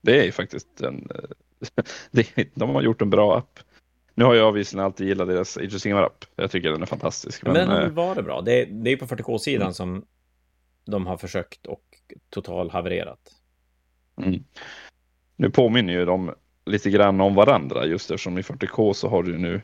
Det 0.00 0.20
är 0.20 0.24
ju 0.24 0.32
faktiskt 0.32 0.80
en... 0.80 1.08
de 2.54 2.70
har 2.70 2.82
gjort 2.82 3.02
en 3.02 3.10
bra 3.10 3.38
app. 3.38 3.58
Nu 4.14 4.24
har 4.24 4.34
jag 4.34 4.52
visserligen 4.52 4.84
alltid 4.84 5.08
gillat 5.08 5.28
deras 5.28 5.56
Age 5.56 5.74
of 5.74 5.86
app 5.86 6.24
Jag 6.36 6.50
tycker 6.50 6.70
den 6.70 6.82
är 6.82 6.86
fantastisk. 6.86 7.42
Men, 7.42 7.52
men 7.52 7.82
eh, 7.82 7.88
varit 7.88 8.24
bra. 8.24 8.40
Det 8.40 8.62
är, 8.62 8.66
det 8.66 8.90
är 8.90 8.96
på 8.96 9.06
40K-sidan 9.06 9.62
mm. 9.62 9.74
som 9.74 10.04
de 10.84 11.06
har 11.06 11.16
försökt 11.16 11.66
och 11.66 11.84
total 12.30 12.70
havererat. 12.70 13.20
Mm. 14.16 14.44
Nu 15.36 15.50
påminner 15.50 15.92
ju 15.92 16.04
de 16.04 16.34
lite 16.64 16.90
grann 16.90 17.20
om 17.20 17.34
varandra 17.34 17.86
just 17.86 18.10
eftersom 18.10 18.38
i 18.38 18.42
40K 18.42 18.92
så 18.92 19.08
har 19.08 19.22
du 19.22 19.38
nu 19.38 19.60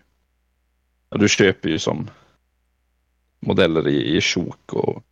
du 1.10 1.28
köper 1.28 1.68
ju 1.68 1.78
som 1.78 2.10
modeller 3.46 3.88
i, 3.88 4.16
i 4.16 4.20
sjok 4.20 4.72
och 4.72 5.02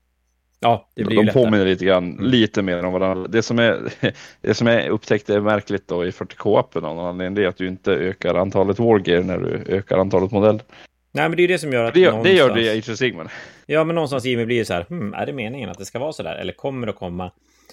Ja, 0.65 0.89
det 0.95 1.05
blir 1.05 1.25
De 1.25 1.33
påminner 1.33 1.65
lite 1.65 1.85
grann, 1.85 2.13
mm. 2.13 2.25
lite 2.25 2.63
mer 2.63 2.85
om 2.85 2.93
varandra. 2.93 3.29
Det 3.29 3.43
som, 3.43 3.59
är, 3.59 3.93
det 4.41 4.55
som 4.55 4.67
jag 4.67 4.89
upptäckte 4.89 5.35
är 5.35 5.41
märkligt 5.41 5.89
då 5.89 6.07
i 6.07 6.11
40K-appen 6.11 6.85
av 6.85 6.97
någon 6.97 7.07
anledning 7.07 7.45
är 7.45 7.49
att 7.49 7.57
du 7.57 7.69
inte 7.69 7.93
ökar 7.93 8.35
antalet 8.35 8.79
Wargear 8.79 9.23
när 9.23 9.39
du 9.39 9.77
ökar 9.77 9.99
antalet 9.99 10.31
modeller. 10.31 10.63
Nej, 11.13 11.29
men 11.29 11.37
det 11.37 11.43
är 11.43 11.49
det 11.49 11.59
som 11.59 11.73
gör 11.73 11.85
att... 11.85 11.95
Det, 11.95 12.01
någonstans... 12.01 12.25
det 12.25 12.33
gör 12.33 12.55
det 12.55 12.63
i 12.63 12.79
Age 12.79 12.91
of 12.91 12.99
Sigmar. 12.99 13.33
Ja, 13.67 13.85
men 13.85 13.95
någonstans 13.95 14.27
i 14.27 14.37
mig 14.37 14.47
blir 14.47 14.59
det 14.59 14.65
så 14.65 14.75
här, 14.75 14.87
hmm, 14.89 15.15
är 15.15 15.27
det 15.27 15.33
meningen 15.33 15.71
att 15.71 15.79
det 15.79 15.85
ska 15.85 15.99
vara 15.99 16.13
så 16.13 16.23
där? 16.23 16.37
Eller 16.37 16.53
kommer 16.53 16.87
det 16.87 16.93
att 16.93 16.99
komma 16.99 17.31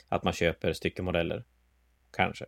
att 0.09 0.23
man 0.23 0.33
köper 0.33 0.73
styckemodeller? 0.73 1.43
Kanske. 2.17 2.45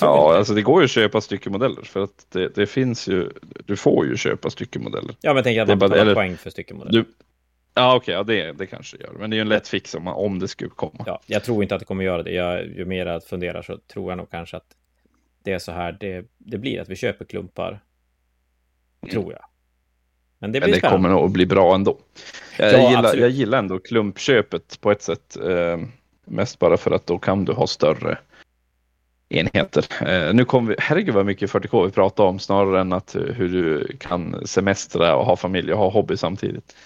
Ja, 0.00 0.26
inte. 0.26 0.38
alltså 0.38 0.54
det 0.54 0.62
går 0.62 0.80
ju 0.80 0.84
att 0.84 0.90
köpa 0.90 1.20
styckemodeller 1.20 1.82
för 1.82 2.04
att 2.04 2.26
det, 2.28 2.54
det, 2.54 2.66
finns 2.66 3.08
ju, 3.08 3.30
du 3.64 3.76
får 3.76 4.06
ju 4.06 4.16
köpa 4.16 4.50
styckemodeller. 4.50 5.14
Ja, 5.20 5.30
men 5.30 5.36
jag 5.36 5.44
tänker 5.44 5.62
att 5.62 5.68
man 5.68 5.78
betalar 5.78 6.02
eller, 6.02 6.14
poäng 6.14 6.36
för 6.36 6.50
styckemodeller. 6.50 7.00
Du, 7.00 7.04
ja, 7.74 7.96
okej, 7.96 8.18
okay, 8.18 8.36
ja, 8.36 8.44
det, 8.44 8.52
det 8.52 8.66
kanske 8.66 8.96
gör. 8.96 9.12
Men 9.18 9.30
det 9.30 9.34
är 9.34 9.38
ju 9.38 9.42
en 9.42 9.48
lätt 9.48 9.68
fix 9.68 9.94
om, 9.94 10.08
om 10.08 10.38
det 10.38 10.48
skulle 10.48 10.70
komma. 10.70 11.04
Ja, 11.06 11.20
jag 11.26 11.44
tror 11.44 11.62
inte 11.62 11.74
att 11.74 11.80
det 11.80 11.86
kommer 11.86 12.04
göra 12.04 12.22
det. 12.22 12.32
Jag, 12.32 12.66
ju 12.66 12.84
mer 12.84 13.06
jag 13.06 13.24
funderar 13.24 13.62
så 13.62 13.78
tror 13.92 14.10
jag 14.10 14.18
nog 14.18 14.30
kanske 14.30 14.56
att 14.56 14.76
det 15.42 15.52
är 15.52 15.58
så 15.58 15.72
här 15.72 15.96
det, 16.00 16.24
det 16.38 16.58
blir, 16.58 16.80
att 16.80 16.88
vi 16.88 16.96
köper 16.96 17.24
klumpar. 17.24 17.80
Mm. 19.02 19.12
Tror 19.12 19.32
jag. 19.32 19.42
Men 20.38 20.52
det, 20.52 20.60
blir 20.60 20.70
Men 20.70 20.80
det 20.80 20.88
kommer 20.88 21.08
nog 21.08 21.24
att 21.24 21.32
bli 21.32 21.46
bra 21.46 21.74
ändå. 21.74 21.98
Jag, 22.58 22.72
ja, 22.72 22.90
gillar, 22.90 23.16
jag 23.16 23.30
gillar 23.30 23.58
ändå 23.58 23.78
klumpköpet 23.78 24.80
på 24.80 24.90
ett 24.90 25.02
sätt. 25.02 25.36
Eh, 25.36 25.78
mest 26.24 26.58
bara 26.58 26.76
för 26.76 26.90
att 26.90 27.06
då 27.06 27.18
kan 27.18 27.44
du 27.44 27.52
ha 27.52 27.66
större 27.66 28.18
enheter. 29.30 30.08
Eh, 30.08 30.34
nu 30.34 30.44
kommer 30.44 30.68
vi, 30.68 30.76
herregud 30.78 31.14
vad 31.14 31.26
mycket 31.26 31.50
40K 31.50 31.86
vi 31.86 31.92
pratar 31.92 32.24
om 32.24 32.38
snarare 32.38 32.80
än 32.80 32.92
att 32.92 33.16
hur 33.16 33.48
du 33.48 33.96
kan 34.00 34.46
semestra 34.46 35.16
och 35.16 35.26
ha 35.26 35.36
familj 35.36 35.72
och 35.72 35.78
ha 35.78 35.90
hobby 35.90 36.16
samtidigt. 36.16 36.76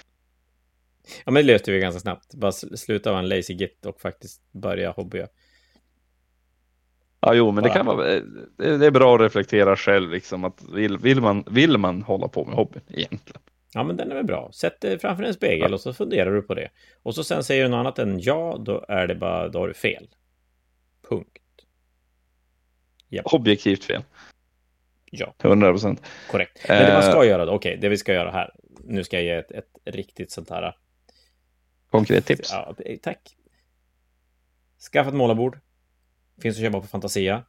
Ja, 1.24 1.32
men 1.32 1.34
det 1.34 1.52
löste 1.52 1.72
vi 1.72 1.80
ganska 1.80 2.00
snabbt. 2.00 2.34
Bara 2.34 2.52
sluta 2.52 3.10
vara 3.10 3.22
en 3.22 3.28
lazy 3.28 3.54
git 3.54 3.86
och 3.86 4.00
faktiskt 4.00 4.42
börja 4.52 4.90
hobbya. 4.90 5.28
Ja, 7.20 7.34
jo, 7.34 7.50
men 7.50 7.64
det 7.64 7.70
kan 7.70 7.86
vara, 7.86 8.20
det 8.56 8.86
är 8.86 8.90
bra 8.90 9.14
att 9.14 9.20
reflektera 9.20 9.76
själv 9.76 10.10
liksom 10.10 10.44
att 10.44 10.62
vill, 10.74 10.98
vill, 10.98 11.20
man, 11.20 11.44
vill 11.50 11.78
man 11.78 12.02
hålla 12.02 12.28
på 12.28 12.44
med 12.44 12.54
hobbyn 12.54 12.82
egentligen? 12.88 13.42
Ja, 13.74 13.84
men 13.84 13.96
den 13.96 14.10
är 14.10 14.14
väl 14.14 14.24
bra. 14.24 14.50
Sätt 14.52 14.80
dig 14.80 14.98
framför 14.98 15.24
en 15.24 15.34
spegel 15.34 15.70
ja. 15.70 15.74
och 15.74 15.80
så 15.80 15.92
funderar 15.92 16.32
du 16.34 16.42
på 16.42 16.54
det. 16.54 16.70
Och 17.02 17.14
så 17.14 17.24
sen 17.24 17.44
säger 17.44 17.62
du 17.62 17.68
något 17.68 17.78
annat 17.78 17.98
än 17.98 18.20
ja, 18.20 18.56
då 18.60 18.84
är 18.88 19.06
det 19.06 19.14
bara, 19.14 19.48
då 19.48 19.58
har 19.58 19.68
du 19.68 19.74
fel. 19.74 20.08
Punkt. 21.08 21.38
Yep. 23.14 23.26
Objektivt 23.26 23.84
fel. 23.84 24.02
Ja. 25.10 25.34
100 25.42 25.72
procent. 25.72 26.02
Korrekt. 26.30 26.68
Men 26.68 26.86
det 26.86 26.92
man 26.92 27.02
ska 27.02 27.22
uh, 27.22 27.28
göra 27.28 27.44
då, 27.44 27.52
okej, 27.52 27.70
okay, 27.70 27.80
det 27.80 27.88
vi 27.88 27.96
ska 27.96 28.12
göra 28.12 28.30
här. 28.30 28.54
Nu 28.84 29.04
ska 29.04 29.16
jag 29.16 29.24
ge 29.24 29.30
ett, 29.30 29.50
ett 29.50 29.70
riktigt 29.84 30.30
sånt 30.30 30.50
här. 30.50 30.76
Konkret 31.90 32.26
tips. 32.26 32.52
Ja, 32.52 32.74
tack. 33.02 33.36
Skaffa 34.92 35.08
ett 35.08 35.14
målarbord. 35.14 35.58
Finns 36.42 36.56
att 36.56 36.62
köpa 36.62 36.80
på 36.80 36.86
Fantasia. 36.86 37.44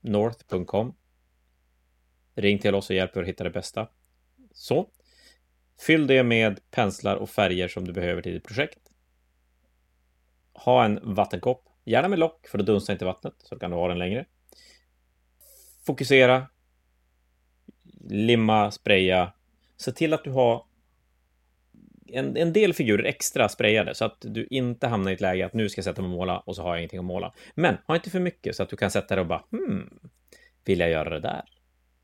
North.com. 0.00 0.94
Ring 2.34 2.58
till 2.58 2.74
oss 2.74 2.90
och 2.90 2.96
hjälp 2.96 3.16
er 3.16 3.20
att 3.20 3.28
hitta 3.28 3.44
det 3.44 3.50
bästa. 3.50 3.88
Så. 4.52 4.88
Fyll 5.80 6.06
det 6.06 6.22
med 6.22 6.60
penslar 6.70 7.16
och 7.16 7.30
färger 7.30 7.68
som 7.68 7.84
du 7.84 7.92
behöver 7.92 8.22
till 8.22 8.32
ditt 8.32 8.44
projekt. 8.44 8.78
Ha 10.52 10.84
en 10.84 11.14
vattenkopp, 11.14 11.68
gärna 11.84 12.08
med 12.08 12.18
lock 12.18 12.46
för 12.46 12.58
då 12.58 12.64
dunstar 12.64 12.92
inte 12.92 13.04
vattnet 13.04 13.34
så 13.38 13.58
kan 13.58 13.70
du 13.70 13.76
ha 13.76 13.88
den 13.88 13.98
längre. 13.98 14.26
Fokusera. 15.86 16.46
Limma, 18.08 18.70
spraya. 18.70 19.32
Se 19.76 19.92
till 19.92 20.14
att 20.14 20.24
du 20.24 20.30
har 20.30 20.64
en, 22.06 22.36
en 22.36 22.52
del 22.52 22.74
figurer 22.74 23.04
extra 23.04 23.48
sprayade 23.48 23.94
så 23.94 24.04
att 24.04 24.16
du 24.20 24.46
inte 24.50 24.86
hamnar 24.86 25.10
i 25.10 25.14
ett 25.14 25.20
läge 25.20 25.46
att 25.46 25.54
nu 25.54 25.68
ska 25.68 25.78
jag 25.78 25.84
sätta 25.84 26.02
mig 26.02 26.08
och 26.08 26.16
måla 26.16 26.38
och 26.38 26.56
så 26.56 26.62
har 26.62 26.70
jag 26.70 26.78
ingenting 26.78 26.98
att 26.98 27.04
måla. 27.04 27.34
Men 27.54 27.76
ha 27.86 27.94
inte 27.94 28.10
för 28.10 28.20
mycket 28.20 28.56
så 28.56 28.62
att 28.62 28.68
du 28.68 28.76
kan 28.76 28.90
sätta 28.90 29.14
dig 29.14 29.20
och 29.20 29.26
bara 29.26 29.44
hmm, 29.50 29.98
vill 30.64 30.80
jag 30.80 30.90
göra 30.90 31.10
det 31.10 31.20
där? 31.20 31.44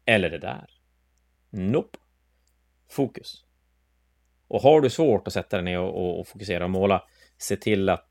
Eller 0.04 0.30
det 0.30 0.38
där? 0.38 0.66
Nope. 1.50 1.98
Fokus. 2.88 3.44
Och 4.48 4.62
har 4.62 4.80
du 4.80 4.90
svårt 4.90 5.26
att 5.26 5.32
sätta 5.32 5.56
dig 5.56 5.64
ner 5.64 5.78
och, 5.78 5.94
och, 5.94 6.20
och 6.20 6.28
fokusera 6.28 6.64
och 6.64 6.70
måla, 6.70 7.02
se 7.38 7.56
till 7.56 7.88
att 7.88 8.08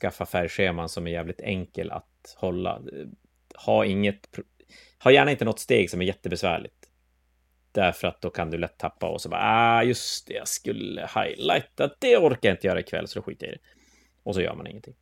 skaffa 0.00 0.26
färgscheman 0.26 0.88
som 0.88 1.06
är 1.06 1.10
jävligt 1.10 1.40
enkel 1.40 1.90
att 1.90 2.36
hålla. 2.36 2.82
Ha 3.66 3.84
inget, 3.84 4.28
ha 5.04 5.10
gärna 5.10 5.30
inte 5.30 5.44
något 5.44 5.58
steg 5.58 5.90
som 5.90 6.00
är 6.00 6.04
jättebesvärligt. 6.04 6.74
Därför 7.72 8.08
att 8.08 8.20
då 8.20 8.30
kan 8.30 8.50
du 8.50 8.58
lätt 8.58 8.78
tappa 8.78 9.08
och 9.08 9.20
så 9.20 9.28
bara, 9.28 9.40
ah, 9.42 9.82
just 9.82 10.26
det, 10.26 10.34
jag 10.34 10.48
skulle 10.48 11.08
highlighta, 11.14 11.90
det 11.98 12.16
orkar 12.16 12.48
jag 12.48 12.54
inte 12.54 12.66
göra 12.66 12.80
ikväll, 12.80 13.08
så 13.08 13.18
då 13.18 13.22
skiter 13.22 13.46
jag 13.46 13.54
i 13.54 13.56
det. 13.56 13.62
Och 14.22 14.34
så 14.34 14.40
gör 14.40 14.54
man 14.54 14.66
ingenting. 14.66 14.94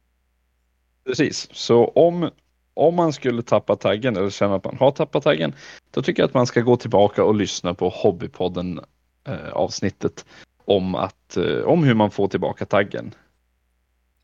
Precis, 1.05 1.49
så 1.53 1.85
om, 1.85 2.31
om 2.75 2.95
man 2.95 3.12
skulle 3.12 3.43
tappa 3.43 3.77
taggen 3.77 4.16
eller 4.16 4.31
känna 4.31 4.55
att 4.55 4.64
man 4.64 4.77
har 4.77 4.91
tappat 4.91 5.25
taggen, 5.25 5.55
då 5.91 6.03
tycker 6.03 6.23
jag 6.23 6.29
att 6.29 6.35
man 6.35 6.47
ska 6.47 6.61
gå 6.61 6.77
tillbaka 6.77 7.25
och 7.25 7.35
lyssna 7.35 7.75
på 7.75 7.89
Hobbypodden 7.89 8.81
eh, 9.25 9.49
avsnittet 9.53 10.25
om, 10.64 10.95
att, 10.95 11.37
eh, 11.37 11.61
om 11.64 11.85
hur 11.85 11.95
man 11.95 12.11
får 12.11 12.29
tillbaka 12.29 12.66
taggen 12.66 13.14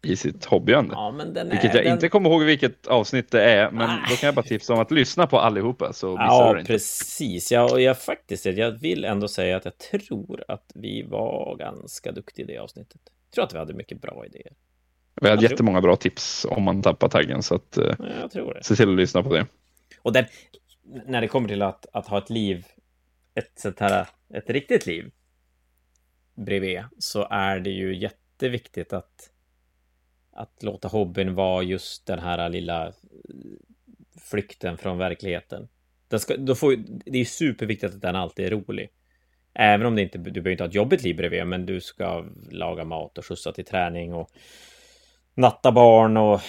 i 0.05 0.17
sitt 0.17 0.45
hobbyande. 0.45 0.95
Ja, 0.95 1.11
vilket 1.51 1.75
jag 1.75 1.85
den... 1.85 1.93
inte 1.93 2.09
kommer 2.09 2.31
ihåg 2.31 2.43
vilket 2.43 2.87
avsnitt 2.87 3.31
det 3.31 3.43
är, 3.43 3.71
men 3.71 3.89
Nej. 3.89 3.99
då 4.11 4.17
kan 4.17 4.27
jag 4.27 4.35
bara 4.35 4.45
tipsa 4.45 4.73
om 4.73 4.81
att 4.81 4.91
lyssna 4.91 5.27
på 5.27 5.39
allihopa 5.39 5.93
så 5.93 6.11
missar 6.11 6.25
ja, 6.25 6.53
du 6.53 6.61
inte. 6.61 6.73
precis. 6.73 7.53
Ja, 7.53 7.73
och 7.73 7.81
jag 7.81 7.99
faktiskt, 7.99 8.47
jag 8.47 8.71
vill 8.71 9.05
ändå 9.05 9.29
säga 9.29 9.57
att 9.57 9.65
jag 9.65 9.79
tror 9.79 10.45
att 10.49 10.73
vi 10.75 11.03
var 11.03 11.57
ganska 11.57 12.13
duktiga 12.13 12.45
i 12.45 12.47
det 12.47 12.59
avsnittet. 12.59 13.01
Jag 13.31 13.35
tror 13.35 13.45
att 13.45 13.55
vi 13.55 13.59
hade 13.59 13.75
mycket 13.75 14.01
bra 14.01 14.27
idéer. 14.27 14.53
Vi 15.21 15.29
hade 15.29 15.43
jättemånga 15.43 15.81
bra 15.81 15.97
tips 15.97 16.47
om 16.51 16.63
man 16.63 16.83
tappar 16.83 17.09
taggen 17.09 17.43
så 17.43 17.55
att 17.55 17.77
eh, 17.77 17.95
Jag 18.21 18.31
tror 18.31 18.55
det. 18.55 18.65
se 18.65 18.77
till 18.77 18.89
att 18.89 18.97
lyssna 18.97 19.23
på 19.23 19.35
det. 19.35 19.47
Och 20.03 20.13
den, 20.13 20.25
när 21.07 21.21
det 21.21 21.29
kommer 21.29 21.49
till 21.49 21.63
att, 21.63 21.87
att 21.93 22.07
ha 22.07 22.19
ett 22.19 22.31
liv, 22.31 22.67
ett 23.35 23.53
sånt 23.57 23.81
här, 23.81 24.07
ett 24.35 24.51
riktigt 24.51 24.87
liv 24.87 25.11
bredvid, 26.35 26.83
så 26.99 27.29
är 27.31 27.61
det 27.61 27.71
ju 27.71 27.97
jätteviktigt 27.97 28.93
att, 28.93 29.31
att 30.35 30.63
låta 30.63 30.89
hobbyn 30.89 31.35
vara 31.35 31.63
just 31.63 32.07
den 32.07 32.19
här 32.19 32.49
lilla 32.49 32.87
eh, 32.87 32.93
flykten 34.21 34.77
från 34.77 34.99
verkligheten. 34.99 35.69
Den 36.09 36.21
ska, 36.21 36.37
då 36.37 36.55
får, 36.55 36.77
det 36.87 37.19
är 37.19 37.25
superviktigt 37.25 37.95
att 37.95 38.01
den 38.01 38.17
alltid 38.17 38.47
är 38.47 38.51
rolig. 38.51 38.91
Även 39.55 39.87
om 39.87 39.97
det 39.97 40.03
inte, 40.03 40.19
du 40.19 40.31
behöver 40.31 40.51
inte 40.51 40.63
ha 40.63 40.69
ett 40.69 40.75
jobbigt 40.75 41.03
liv 41.03 41.17
bredvid, 41.17 41.47
men 41.47 41.67
du 41.67 41.81
ska 41.81 42.25
laga 42.51 42.85
mat 42.85 43.19
och 43.19 43.27
skjutsa 43.27 43.53
till 43.53 43.65
träning 43.65 44.15
och 44.15 44.31
natta 45.35 45.73
barn 45.73 46.17
och 46.17 46.41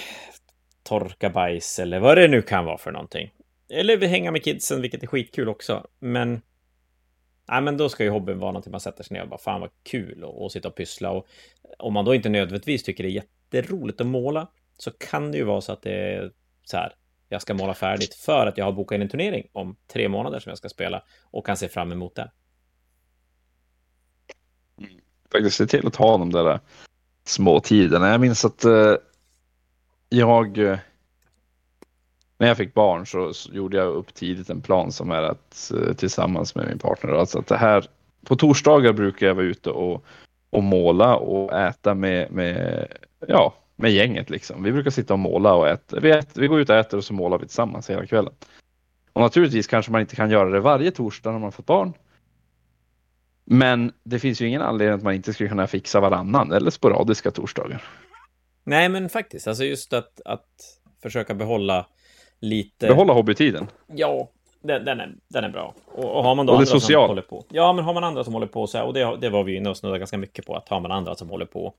torka 0.84 1.30
bajs 1.30 1.80
eller 1.80 2.00
vad 2.00 2.18
det 2.18 2.28
nu 2.28 2.42
kan 2.42 2.66
vara 2.66 2.78
för 2.78 2.92
någonting. 2.92 3.32
Eller 3.70 4.08
hänga 4.08 4.32
med 4.32 4.44
kidsen, 4.44 4.82
vilket 4.82 5.04
är 5.04 5.08
skitkul 5.08 5.50
också. 5.50 5.88
Men... 6.00 6.42
Nej, 7.48 7.62
men 7.62 7.78
då 7.78 7.90
ska 7.90 8.04
ju 8.04 8.10
hobbyn 8.10 8.40
vara 8.40 8.52
någonting 8.52 8.72
man 8.72 8.80
sätter 8.80 9.04
sig 9.04 9.14
ner 9.14 9.24
och 9.24 9.30
bara 9.30 9.40
fan 9.40 9.62
vad 9.62 9.70
kul 9.84 10.24
och, 10.24 10.44
och 10.44 10.52
sitta 10.52 10.68
och 10.68 10.76
pyssla. 10.76 11.12
Och 11.12 11.28
om 11.78 11.94
man 11.94 12.06
då 12.06 12.16
inte 12.16 12.30
nödvändigtvis 12.30 12.84
tycker 12.84 13.04
det 13.04 13.10
är 13.10 13.24
jätteroligt 13.52 14.02
att 14.02 14.08
måla 14.08 14.48
så 14.78 14.92
kan 14.92 15.32
det 15.32 15.38
ju 15.38 15.44
vara 15.44 15.62
så 15.62 15.72
att 15.72 15.82
det 15.82 16.14
är 16.14 16.32
så 16.64 16.78
här. 16.78 16.96
Jag 17.30 17.42
ska 17.42 17.54
måla 17.54 17.74
färdigt 17.74 18.14
för 18.14 18.48
att 18.48 18.58
jag 18.58 18.66
har 18.66 18.72
bokat 18.72 18.96
in 18.96 19.02
en 19.02 19.10
turnering 19.10 19.48
om 19.52 19.76
tre 19.88 20.10
månader 20.10 20.40
som 20.40 20.50
jag 20.50 20.58
ska 20.58 20.70
spela 20.70 21.04
och 21.24 21.46
kan 21.46 21.58
se 21.58 21.68
fram 21.68 21.92
emot 21.92 22.16
den. 22.16 22.28
Mm. 24.78 24.92
Faktiskt 25.32 25.58
se 25.58 25.66
till 25.66 25.88
att 25.88 25.96
ha 25.96 26.18
de 26.18 26.32
där 26.32 26.52
eh, 26.52 26.60
små 27.24 27.60
tiderna. 27.60 28.10
Jag 28.10 28.22
minns 28.22 28.46
att 28.46 28.66
eh, 28.66 28.96
jag 30.10 30.58
eh, 30.58 30.80
när 32.38 32.48
jag 32.48 32.58
fick 32.58 32.74
barn 32.74 33.08
så, 33.08 33.34
så, 33.34 33.54
gjorde 33.54 33.78
jag 33.78 33.88
upp 33.88 34.14
tidigt 34.14 34.50
en 34.50 34.62
plan 34.62 34.92
som 34.92 35.12
är 35.12 35.22
att 35.24 35.72
eh, 35.72 35.94
tillsammans 35.94 36.56
med 36.56 36.68
min 36.68 36.80
partner, 36.80 37.12
alltså 37.12 37.40
att 37.40 37.48
det 37.48 37.58
här 37.58 37.86
på 38.26 38.36
torsdagar 38.36 38.94
brukar 38.94 39.28
jag 39.28 39.36
vara 39.36 39.46
ute 39.46 39.70
och, 39.70 40.06
och 40.56 40.64
måla 40.64 41.16
och 41.16 41.60
äta 41.60 41.94
med, 41.94 42.32
med, 42.32 42.88
ja, 43.28 43.54
med 43.76 43.92
gänget 43.92 44.30
liksom. 44.30 44.64
Vi 44.64 44.72
brukar 44.72 44.92
sitta 44.92 45.14
och 45.14 45.20
måla 45.20 45.54
och 45.54 45.68
äta. 45.68 46.00
Vi, 46.00 46.12
äter, 46.12 46.42
vi 46.42 46.48
går 46.48 46.60
ut 46.60 46.70
och 46.70 46.76
äter 46.76 46.98
och 46.98 47.04
så 47.04 47.14
målar 47.14 47.38
vi 47.38 47.46
tillsammans 47.46 47.90
hela 47.90 48.06
kvällen. 48.06 48.34
Och 49.14 49.22
naturligtvis 49.22 49.68
kanske 49.68 49.92
man 49.92 50.02
inte 50.02 50.16
kan 50.16 50.32
göra 50.32 50.50
det 50.50 50.60
varje 50.60 50.92
torsdag 50.92 51.32
när 51.32 51.40
man 51.40 51.52
fått 51.52 51.66
barn. 51.66 51.94
Men 53.46 53.94
det 54.04 54.20
finns 54.20 54.42
ju 54.42 54.48
ingen 54.48 54.62
anledning 54.62 54.96
att 54.96 55.04
man 55.04 55.14
inte 55.14 55.34
skulle 55.34 55.50
kunna 55.50 55.68
fixa 55.68 56.00
varannan 56.00 56.52
eller 56.52 56.72
sporadiska 56.72 57.32
torsdagar. 57.32 57.84
Nej, 58.64 58.90
men 58.90 59.10
faktiskt, 59.10 59.48
alltså 59.48 59.64
just 59.64 59.94
att, 59.94 60.22
att 60.26 60.50
försöka 61.02 61.34
behålla 61.34 61.88
lite... 62.40 62.88
Behålla 62.88 63.14
hobbytiden? 63.14 63.68
Ja, 63.88 64.30
den, 64.68 64.86
den, 64.86 65.00
är, 65.00 65.16
den 65.28 65.44
är 65.44 65.50
bra. 65.50 65.74
Och, 65.86 66.18
och 66.18 66.24
har 66.24 66.36
man 66.36 66.46
då 66.46 66.54
och 66.54 66.60
andra 66.60 66.66
social. 66.66 67.04
som 67.04 67.10
håller 67.10 67.22
på. 67.22 67.46
Ja, 67.50 67.74
men 67.74 67.86
har 67.86 67.94
man 67.94 68.04
andra 68.04 68.24
som 68.24 68.34
håller 68.34 68.48
på 68.48 68.68
så 68.68 68.78
här, 68.78 68.86
och 68.86 68.94
det, 68.94 69.18
det 69.18 69.30
var 69.30 69.44
vi 69.44 69.56
inne 69.56 69.70
och 69.70 69.78
snuddade 69.78 70.00
ganska 70.00 70.18
mycket 70.18 70.46
på, 70.46 70.56
att 70.56 70.70
har 70.70 70.80
man 70.80 70.92
andra 70.92 71.16
som 71.16 71.30
håller 71.30 71.46
på 71.46 71.74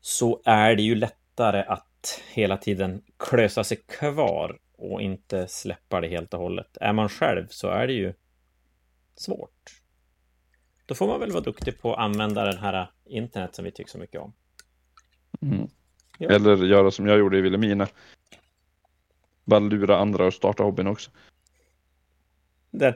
så 0.00 0.40
är 0.44 0.76
det 0.76 0.82
ju 0.82 0.94
lättare 0.94 1.62
att 1.62 2.22
hela 2.32 2.56
tiden 2.56 3.02
klösa 3.18 3.64
sig 3.64 3.76
kvar 3.76 4.58
och 4.78 5.02
inte 5.02 5.48
släppa 5.48 6.00
det 6.00 6.08
helt 6.08 6.34
och 6.34 6.40
hållet. 6.40 6.76
Är 6.80 6.92
man 6.92 7.08
själv 7.08 7.46
så 7.50 7.68
är 7.68 7.86
det 7.86 7.92
ju 7.92 8.14
svårt. 9.16 9.82
Då 10.86 10.94
får 10.94 11.06
man 11.06 11.20
väl 11.20 11.30
vara 11.30 11.42
duktig 11.42 11.80
på 11.80 11.94
att 11.94 11.98
använda 11.98 12.44
den 12.44 12.58
här 12.58 12.90
internet 13.04 13.54
som 13.54 13.64
vi 13.64 13.70
tycker 13.70 13.90
så 13.90 13.98
mycket 13.98 14.20
om. 14.20 14.32
Mm. 15.42 15.68
Ja. 16.18 16.30
Eller 16.30 16.56
göra 16.56 16.90
som 16.90 17.06
jag 17.06 17.18
gjorde 17.18 17.38
i 17.38 17.40
Vilhelmina. 17.40 17.88
Bara 19.44 19.60
lura 19.60 19.98
andra 19.98 20.26
att 20.26 20.34
starta 20.34 20.62
hobbyn 20.62 20.86
också. 20.86 21.10
Den, 22.72 22.94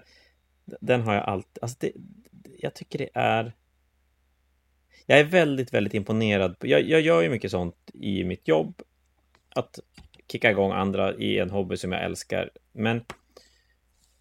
den 0.65 1.01
har 1.01 1.15
jag 1.15 1.25
alltid... 1.25 1.63
Alltså 1.63 1.77
det, 1.81 1.93
jag 2.59 2.75
tycker 2.75 2.99
det 2.99 3.09
är... 3.15 3.53
Jag 5.07 5.21
är 5.21 5.25
väldigt, 5.25 5.75
väldigt 5.75 5.95
imponerad. 5.95 6.57
Jag, 6.61 6.83
jag 6.83 7.01
gör 7.01 7.23
ju 7.23 7.29
mycket 7.29 7.51
sånt 7.51 7.91
i 7.95 8.25
mitt 8.25 8.49
jobb. 8.49 8.83
Att 9.49 9.79
kicka 10.29 10.51
igång 10.51 10.73
andra 10.73 11.15
i 11.15 11.39
en 11.39 11.51
hobby 11.51 11.77
som 11.77 11.93
jag 11.93 12.05
älskar. 12.05 12.51
Men 12.73 13.05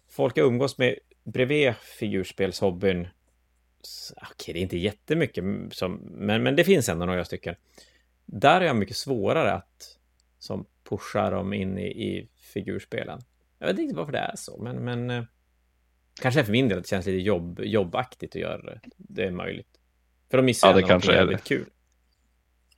folk 0.08 0.38
jag 0.38 0.46
umgås 0.46 0.78
med 0.78 0.98
bredvid 1.24 1.74
figurspelshobbyn 1.98 3.08
okej, 4.16 4.52
det 4.54 4.60
är 4.60 4.62
inte 4.62 4.78
jättemycket, 4.78 5.44
som, 5.70 5.94
men, 5.94 6.42
men 6.42 6.56
det 6.56 6.64
finns 6.64 6.88
ändå 6.88 7.06
några 7.06 7.24
stycken. 7.24 7.54
Där 8.24 8.60
är 8.60 8.64
jag 8.64 8.76
mycket 8.76 8.96
svårare 8.96 9.52
att 9.52 9.98
som 10.38 10.66
pusha 10.88 11.30
dem 11.30 11.52
in 11.52 11.78
i, 11.78 11.86
i 11.86 12.28
figurspelen. 12.36 13.20
Jag 13.58 13.66
vet 13.66 13.78
inte 13.78 13.96
varför 13.96 14.12
det 14.12 14.18
är 14.18 14.36
så, 14.36 14.62
men, 14.62 14.84
men 14.84 15.10
eh, 15.10 15.24
kanske 16.20 16.44
för 16.44 16.52
min 16.52 16.68
del 16.68 16.78
att 16.78 16.84
det 16.84 16.88
känns 16.88 17.06
lite 17.06 17.18
jobb, 17.18 17.60
jobbaktigt 17.60 18.36
att 18.36 18.40
göra 18.40 18.62
det. 18.62 18.80
Det 18.96 19.24
är 19.24 19.30
möjligt. 19.30 19.80
För 20.30 20.36
då 20.36 20.42
missar 20.42 20.68
ja, 20.68 20.80
jag 20.80 20.90
något 20.90 21.06
jävligt 21.06 21.44
kul. 21.44 21.66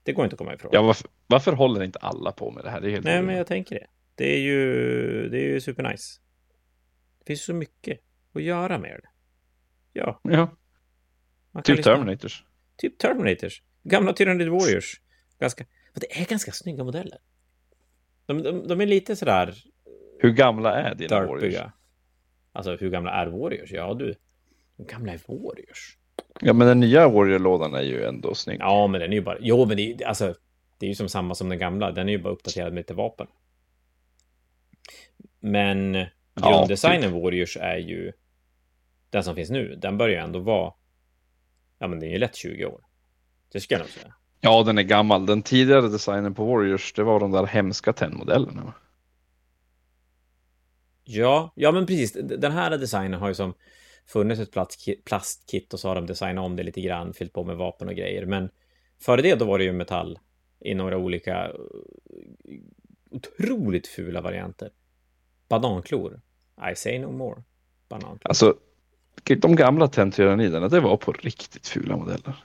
Det 0.02 0.12
går 0.12 0.24
inte 0.24 0.34
att 0.34 0.38
komma 0.38 0.54
ifrån. 0.54 0.70
Ja, 0.74 0.82
varför, 0.82 1.08
varför 1.26 1.52
håller 1.52 1.82
inte 1.82 1.98
alla 1.98 2.32
på 2.32 2.50
med 2.50 2.64
det 2.64 2.70
här? 2.70 2.80
Det 2.80 2.88
är 2.88 2.90
helt 2.90 3.04
Nej, 3.04 3.16
roligt. 3.16 3.26
men 3.26 3.36
jag 3.36 3.46
tänker 3.46 3.74
det. 3.74 3.86
Det 4.14 4.34
är 4.34 4.40
ju, 4.40 5.28
det 5.28 5.38
är 5.38 5.42
ju 5.42 5.60
supernice. 5.60 6.20
Det 7.18 7.24
finns 7.26 7.44
så 7.44 7.54
mycket 7.54 8.00
att 8.34 8.42
göra 8.42 8.78
med 8.78 9.00
det. 9.02 9.08
Ja. 9.92 10.20
Ja. 10.22 10.56
typ 11.64 11.76
lyssna. 11.76 11.94
Terminators. 11.94 12.44
Typ 12.76 12.98
Terminators. 12.98 13.62
Gamla 13.82 14.12
Tyranid 14.12 14.48
Warriors. 14.48 15.00
Ganska, 15.38 15.64
det 15.94 16.20
är 16.20 16.26
ganska 16.26 16.52
snygga 16.52 16.84
modeller. 16.84 17.18
De, 18.26 18.42
de, 18.42 18.68
de 18.68 18.80
är 18.80 18.86
lite 18.86 19.16
sådär... 19.16 19.54
Hur 20.20 20.30
gamla 20.32 20.74
är 20.74 20.94
dina. 20.94 21.26
Warriors? 21.26 21.54
Alltså 22.52 22.76
hur 22.76 22.90
gamla 22.90 23.10
är 23.10 23.26
Warriors? 23.26 23.72
Ja 23.72 23.94
du, 23.94 24.14
hur 24.76 24.84
gamla 24.84 25.12
är 25.12 25.20
Warriors? 25.26 25.98
Ja 26.40 26.52
men 26.52 26.66
den 26.66 26.80
nya 26.80 27.08
Warrior-lådan 27.08 27.74
är 27.74 27.82
ju 27.82 28.04
ändå 28.04 28.34
snygg. 28.34 28.60
Ja 28.60 28.86
men 28.86 29.00
den 29.00 29.12
är 29.12 29.16
ju 29.16 29.22
bara, 29.22 29.36
jo 29.40 29.66
men 29.66 29.76
det 29.76 30.04
alltså, 30.04 30.34
det 30.78 30.86
är 30.86 30.88
ju 30.88 30.94
som 30.94 31.08
samma 31.08 31.34
som 31.34 31.48
den 31.48 31.58
gamla, 31.58 31.92
den 31.92 32.08
är 32.08 32.12
ju 32.12 32.18
bara 32.18 32.32
uppdaterad 32.32 32.72
med 32.72 32.80
lite 32.80 32.94
vapen. 32.94 33.26
Men 35.40 36.06
grunddesignen 36.34 37.02
ja, 37.02 37.08
typ. 37.10 37.22
Warriors 37.22 37.56
är 37.56 37.76
ju 37.76 38.12
den 39.10 39.24
som 39.24 39.34
finns 39.34 39.50
nu, 39.50 39.74
den 39.82 39.98
börjar 39.98 40.22
ändå 40.22 40.38
vara, 40.38 40.72
ja 41.78 41.88
men 41.88 42.00
det 42.00 42.06
är 42.06 42.10
ju 42.10 42.18
lätt 42.18 42.36
20 42.36 42.66
år. 42.66 42.80
Det 43.52 43.60
ska 43.60 43.74
jag 43.74 43.80
nog 43.80 43.88
säga. 43.88 44.14
Ja, 44.40 44.62
den 44.62 44.78
är 44.78 44.82
gammal. 44.82 45.26
Den 45.26 45.42
tidigare 45.42 45.88
designen 45.88 46.34
på 46.34 46.44
Warriors, 46.44 46.92
det 46.92 47.02
var 47.02 47.20
de 47.20 47.30
där 47.30 47.46
hemska 47.46 47.92
tennmodellerna. 47.92 48.72
Ja, 51.10 51.52
ja 51.54 51.72
men 51.72 51.86
precis. 51.86 52.12
Den 52.12 52.52
här 52.52 52.70
designen 52.78 53.20
har 53.20 53.28
ju 53.28 53.34
som 53.34 53.54
funnits 54.06 54.40
ett 54.40 54.54
plastkit 55.04 55.74
och 55.74 55.80
så 55.80 55.88
har 55.88 55.94
de 55.94 56.06
designat 56.06 56.44
om 56.44 56.56
det 56.56 56.62
lite 56.62 56.80
grann, 56.80 57.14
fyllt 57.14 57.32
på 57.32 57.44
med 57.44 57.56
vapen 57.56 57.88
och 57.88 57.94
grejer. 57.94 58.26
Men 58.26 58.50
före 59.00 59.22
det 59.22 59.34
då 59.34 59.44
var 59.44 59.58
det 59.58 59.64
ju 59.64 59.72
metall 59.72 60.18
i 60.60 60.74
några 60.74 60.98
olika 60.98 61.48
uh, 61.48 61.54
otroligt 63.10 63.86
fula 63.86 64.20
varianter. 64.20 64.70
Bananklor. 65.48 66.20
I 66.72 66.76
say 66.76 66.98
no 66.98 67.12
more. 67.12 67.42
Bananklor. 67.88 68.28
Alltså, 68.28 68.56
de 69.24 69.56
gamla 69.56 69.88
tenntyranniderna, 69.88 70.68
det 70.68 70.80
var 70.80 70.96
på 70.96 71.12
riktigt 71.12 71.66
fula 71.66 71.96
modeller. 71.96 72.44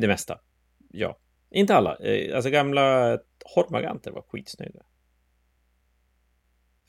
Det 0.00 0.08
mesta. 0.08 0.38
Ja. 0.90 1.18
Inte 1.50 1.74
alla. 1.74 1.96
Eh, 1.96 2.36
alltså 2.36 2.50
gamla 2.50 3.18
Hormaganter 3.54 4.10
var 4.10 4.22
skitsnöjda. 4.22 4.80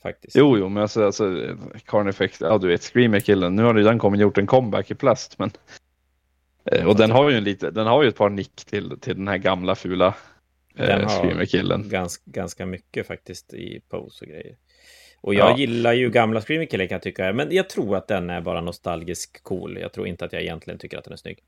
Faktiskt. 0.02 0.36
Jo, 0.36 0.58
jo, 0.58 0.68
men 0.68 0.82
alltså, 0.82 1.04
alltså 1.04 1.56
Carnifex, 1.84 2.40
ja 2.40 2.58
du 2.58 2.68
vet, 2.68 2.82
Screamer-killen, 2.82 3.56
nu 3.56 3.62
har 3.62 3.74
ju 3.74 3.82
den 3.82 3.98
kommit 3.98 4.20
gjort 4.20 4.38
en 4.38 4.46
comeback 4.46 4.90
i 4.90 4.94
plast, 4.94 5.38
men 5.38 5.50
eh, 6.64 6.86
och 6.86 6.96
den 6.96 7.10
har 7.10 7.30
ju 7.30 7.36
en 7.36 7.44
lite, 7.44 7.70
den 7.70 7.86
har 7.86 8.02
ju 8.02 8.08
ett 8.08 8.16
par 8.16 8.30
nick 8.30 8.54
till, 8.54 9.00
till 9.00 9.16
den 9.16 9.28
här 9.28 9.38
gamla 9.38 9.74
fula 9.74 10.14
eh, 10.76 11.08
Screamer-killen. 11.08 11.88
Ganska, 11.88 12.22
ganska 12.26 12.66
mycket 12.66 13.06
faktiskt 13.06 13.54
i 13.54 13.80
pose 13.88 14.24
och 14.24 14.30
grejer. 14.30 14.56
Och 15.20 15.34
jag 15.34 15.50
ja. 15.50 15.58
gillar 15.58 15.92
ju 15.92 16.10
gamla 16.10 16.40
Screamer-killen 16.40 16.88
kan 16.88 16.94
jag 16.94 17.02
tycka, 17.02 17.32
men 17.32 17.48
jag 17.50 17.68
tror 17.68 17.96
att 17.96 18.08
den 18.08 18.30
är 18.30 18.40
bara 18.40 18.60
nostalgisk 18.60 19.42
cool. 19.42 19.78
Jag 19.80 19.92
tror 19.92 20.06
inte 20.06 20.24
att 20.24 20.32
jag 20.32 20.42
egentligen 20.42 20.78
tycker 20.78 20.98
att 20.98 21.04
den 21.04 21.12
är 21.12 21.16
snygg. 21.16 21.38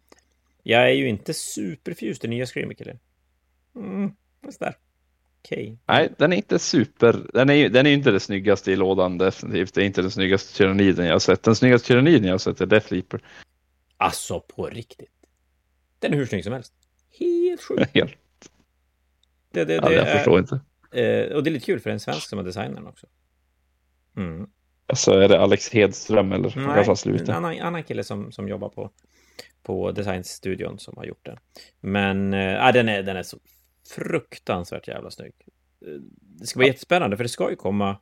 Jag 0.63 0.83
är 0.83 0.95
ju 0.95 1.09
inte 1.09 1.35
superfjust 1.35 2.25
i 2.25 2.29
nya 2.29 2.47
Screamer-killen. 2.47 2.99
Mm, 3.77 4.13
sådär. 4.49 4.75
Okay. 5.45 5.77
Nej, 5.87 6.13
den 6.19 6.33
är 6.33 6.37
inte 6.37 6.59
super. 6.59 7.27
Den 7.35 7.51
är 7.51 7.69
den 7.69 7.87
är 7.87 7.91
inte 7.91 8.11
det 8.11 8.21
snyggaste 8.21 8.73
i 8.73 8.77
lådan 8.77 9.19
definitivt. 9.19 9.75
Det 9.75 9.83
är 9.83 9.87
inte 9.87 10.03
den 10.03 10.11
snyggaste 10.11 10.57
tyranniden 10.57 11.07
jag 11.07 11.15
har 11.15 11.19
sett. 11.19 11.43
Den 11.43 11.57
snyggaste 11.57 11.89
tyranniden 11.89 12.25
jag 12.25 12.33
har 12.33 12.39
sett 12.39 12.61
är 12.61 12.67
Death 12.67 12.93
Leaper. 12.93 13.21
Alltså 13.97 14.41
på 14.41 14.67
riktigt. 14.67 15.11
Den 15.99 16.13
är 16.13 16.17
hur 16.17 16.27
snygg 16.27 16.45
som 16.45 16.53
helst. 16.53 16.73
Helt 17.19 17.63
sjukt. 17.63 17.91
Helt. 17.95 18.17
Det, 19.53 19.65
det, 19.65 19.65
det 19.65 19.75
ja, 19.75 19.93
jag 19.93 20.09
är, 20.09 20.17
förstår 20.17 20.39
inte. 20.39 20.61
Eh, 20.93 21.37
och 21.37 21.45
det 21.45 21.51
är 21.51 21.53
lite 21.53 21.67
kul 21.67 21.81
för 21.81 21.91
det 21.91 21.95
en 21.95 22.01
svensk 22.01 22.29
som 22.29 22.39
har 22.39 22.45
designat 22.45 22.75
den 22.75 22.87
också. 22.87 23.07
Mm. 24.17 24.51
Alltså 24.87 25.13
är 25.13 25.29
det 25.29 25.41
Alex 25.41 25.69
Hedström 25.71 26.33
eller? 26.33 26.53
Nej, 26.57 27.21
en 27.21 27.31
annan, 27.31 27.61
annan 27.61 27.83
kille 27.83 28.05
som, 28.05 28.33
som 28.33 28.49
jobbar 28.49 28.69
på 28.69 28.91
på 29.63 29.93
designstudion 29.93 30.79
som 30.79 30.97
har 30.97 31.05
gjort 31.05 31.27
den. 31.27 31.37
Men 31.81 32.35
äh, 32.35 32.73
den, 32.73 32.89
är, 32.89 33.03
den 33.03 33.17
är 33.17 33.23
så 33.23 33.39
fruktansvärt 33.91 34.89
jävla 34.89 35.11
snygg. 35.11 35.33
Det 36.21 36.47
ska 36.47 36.59
vara 36.59 36.67
jättespännande, 36.67 37.17
för 37.17 37.25
det 37.25 37.29
ska 37.29 37.51
ju 37.51 37.57
komma 37.57 37.97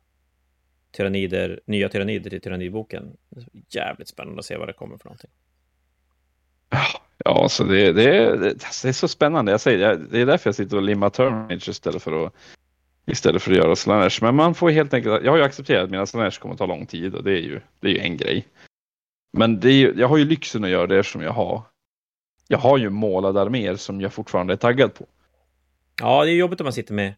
tyrannider, 0.91 1.61
nya 1.65 1.89
tyrannider 1.89 2.29
till 2.29 2.41
tyrannidboken. 2.41 3.17
Jävligt 3.69 4.07
spännande 4.07 4.39
att 4.39 4.45
se 4.45 4.57
vad 4.57 4.67
det 4.67 4.73
kommer 4.73 4.97
för 4.97 5.05
någonting. 5.05 5.31
Ja, 7.25 7.49
så 7.49 7.63
det, 7.63 7.93
det, 7.93 8.37
det, 8.37 8.53
det 8.83 8.87
är 8.89 8.91
så 8.91 9.07
spännande. 9.07 9.51
Jag 9.51 9.61
säger, 9.61 9.95
det 9.95 10.19
är 10.19 10.25
därför 10.25 10.47
jag 10.47 10.55
sitter 10.55 10.77
och 10.77 10.83
limmar 10.83 11.09
Terminage 11.09 11.69
istället 11.69 12.03
för 12.03 12.25
att 12.25 12.33
istället 13.05 13.41
för 13.41 13.51
att 13.51 13.57
göra 13.57 13.75
Slanesh. 13.75 14.17
Men 14.21 14.35
man 14.35 14.55
får 14.55 14.69
helt 14.69 14.93
enkelt, 14.93 15.23
jag 15.23 15.31
har 15.31 15.37
ju 15.37 15.43
accepterat 15.43 15.83
att 15.83 15.89
mina 15.89 16.05
Slanesh 16.05 16.39
kommer 16.39 16.53
att 16.53 16.59
ta 16.59 16.65
lång 16.65 16.85
tid 16.85 17.15
och 17.15 17.23
det 17.23 17.31
är 17.31 17.41
ju, 17.41 17.61
det 17.79 17.87
är 17.87 17.91
ju 17.91 17.99
en 17.99 18.17
grej. 18.17 18.47
Men 19.31 19.59
det 19.59 19.69
är, 19.69 19.93
jag 19.97 20.07
har 20.07 20.17
ju 20.17 20.25
lyxen 20.25 20.63
att 20.63 20.69
göra 20.69 20.87
det 20.87 21.03
som 21.03 21.21
jag 21.21 21.31
har. 21.31 21.61
Jag 22.47 22.57
har 22.57 22.77
ju 22.77 22.89
målade 22.89 23.41
arméer 23.41 23.75
som 23.75 24.01
jag 24.01 24.13
fortfarande 24.13 24.53
är 24.53 24.57
taggad 24.57 24.93
på. 24.93 25.05
Ja, 25.99 26.25
det 26.25 26.31
är 26.31 26.35
jobbigt 26.35 26.61
om 26.61 26.65
man 26.65 26.73
sitter 26.73 26.93
med 26.93 27.13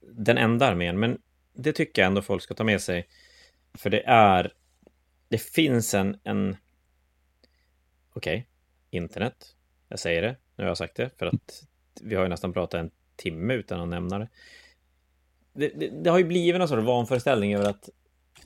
den 0.00 0.38
enda 0.38 0.66
armén, 0.66 0.98
men 0.98 1.18
det 1.54 1.72
tycker 1.72 2.02
jag 2.02 2.06
ändå 2.06 2.22
folk 2.22 2.42
ska 2.42 2.54
ta 2.54 2.64
med 2.64 2.80
sig. 2.80 3.08
För 3.74 3.90
det 3.90 4.02
är... 4.06 4.52
Det 5.28 5.38
finns 5.38 5.94
en... 5.94 6.20
en... 6.24 6.56
Okej, 8.12 8.38
okay. 8.38 8.44
internet. 8.90 9.54
Jag 9.88 9.98
säger 9.98 10.22
det, 10.22 10.36
nu 10.56 10.64
har 10.64 10.68
jag 10.68 10.78
sagt 10.78 10.96
det, 10.96 11.10
för 11.18 11.26
att 11.26 11.64
vi 12.00 12.14
har 12.14 12.22
ju 12.22 12.28
nästan 12.28 12.52
pratat 12.52 12.80
en 12.80 12.90
timme 13.16 13.54
utan 13.54 13.80
att 13.80 13.88
nämna 13.88 14.18
det. 14.18 14.28
Det, 15.52 15.68
det, 15.68 15.88
det 15.88 16.10
har 16.10 16.18
ju 16.18 16.24
blivit 16.24 16.58
någon 16.58 16.68
sorts 16.68 16.86
vanföreställning 16.86 17.54
över 17.54 17.70
att 17.70 17.88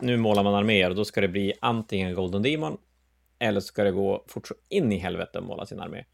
nu 0.01 0.17
målar 0.17 0.43
man 0.43 0.55
arméer 0.55 0.91
och 0.91 0.97
då 0.97 1.05
ska 1.05 1.21
det 1.21 1.29
bli 1.29 1.53
antingen 1.61 2.15
Golden 2.15 2.43
Demon 2.43 2.79
eller 3.39 3.61
så 3.61 3.67
ska 3.67 3.85
det 3.85 3.91
gå 3.91 4.25
fort 4.29 4.49
så 4.49 4.55
in 4.69 4.93
i 4.93 4.99
helvete 4.99 5.39
att 5.39 5.45
måla 5.45 5.67
sin 5.67 5.81
armé. 5.81 6.05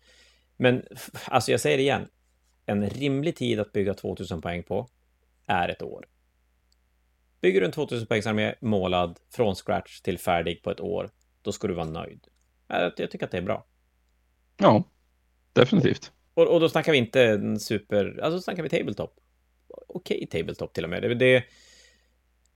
Men 0.56 0.84
alltså 1.24 1.50
jag 1.50 1.60
säger 1.60 1.76
det 1.76 1.82
igen, 1.82 2.08
en 2.68 2.90
rimlig 2.90 3.36
tid 3.36 3.60
att 3.60 3.72
bygga 3.72 3.94
2000 3.94 4.40
poäng 4.40 4.62
på 4.62 4.88
är 5.46 5.68
ett 5.68 5.82
år. 5.82 6.06
Bygger 7.40 7.60
du 7.60 7.66
en 7.66 7.72
2000 7.72 8.06
poängs 8.06 8.26
armé 8.26 8.54
målad 8.60 9.18
från 9.30 9.54
scratch 9.54 10.00
till 10.00 10.18
färdig 10.18 10.62
på 10.62 10.70
ett 10.70 10.80
år, 10.80 11.10
då 11.42 11.52
ska 11.52 11.68
du 11.68 11.74
vara 11.74 11.86
nöjd. 11.86 12.26
Jag, 12.66 12.96
tycker 12.96 13.24
att 13.24 13.30
det 13.30 13.38
är 13.38 13.42
bra. 13.42 13.66
Ja, 14.56 14.84
definitivt. 15.52 16.12
Och, 16.34 16.54
och 16.54 16.60
då 16.60 16.68
snackar 16.68 16.92
vi 16.92 16.98
inte 16.98 17.22
en 17.22 17.60
super, 17.60 18.20
alltså 18.22 18.40
snackar 18.40 18.62
vi 18.62 18.68
tabletop. 18.68 19.20
Okej 19.68 20.16
okay, 20.16 20.40
tabletop 20.40 20.72
till 20.72 20.84
och 20.84 20.90
med. 20.90 21.02
Det, 21.02 21.14
det, 21.14 21.44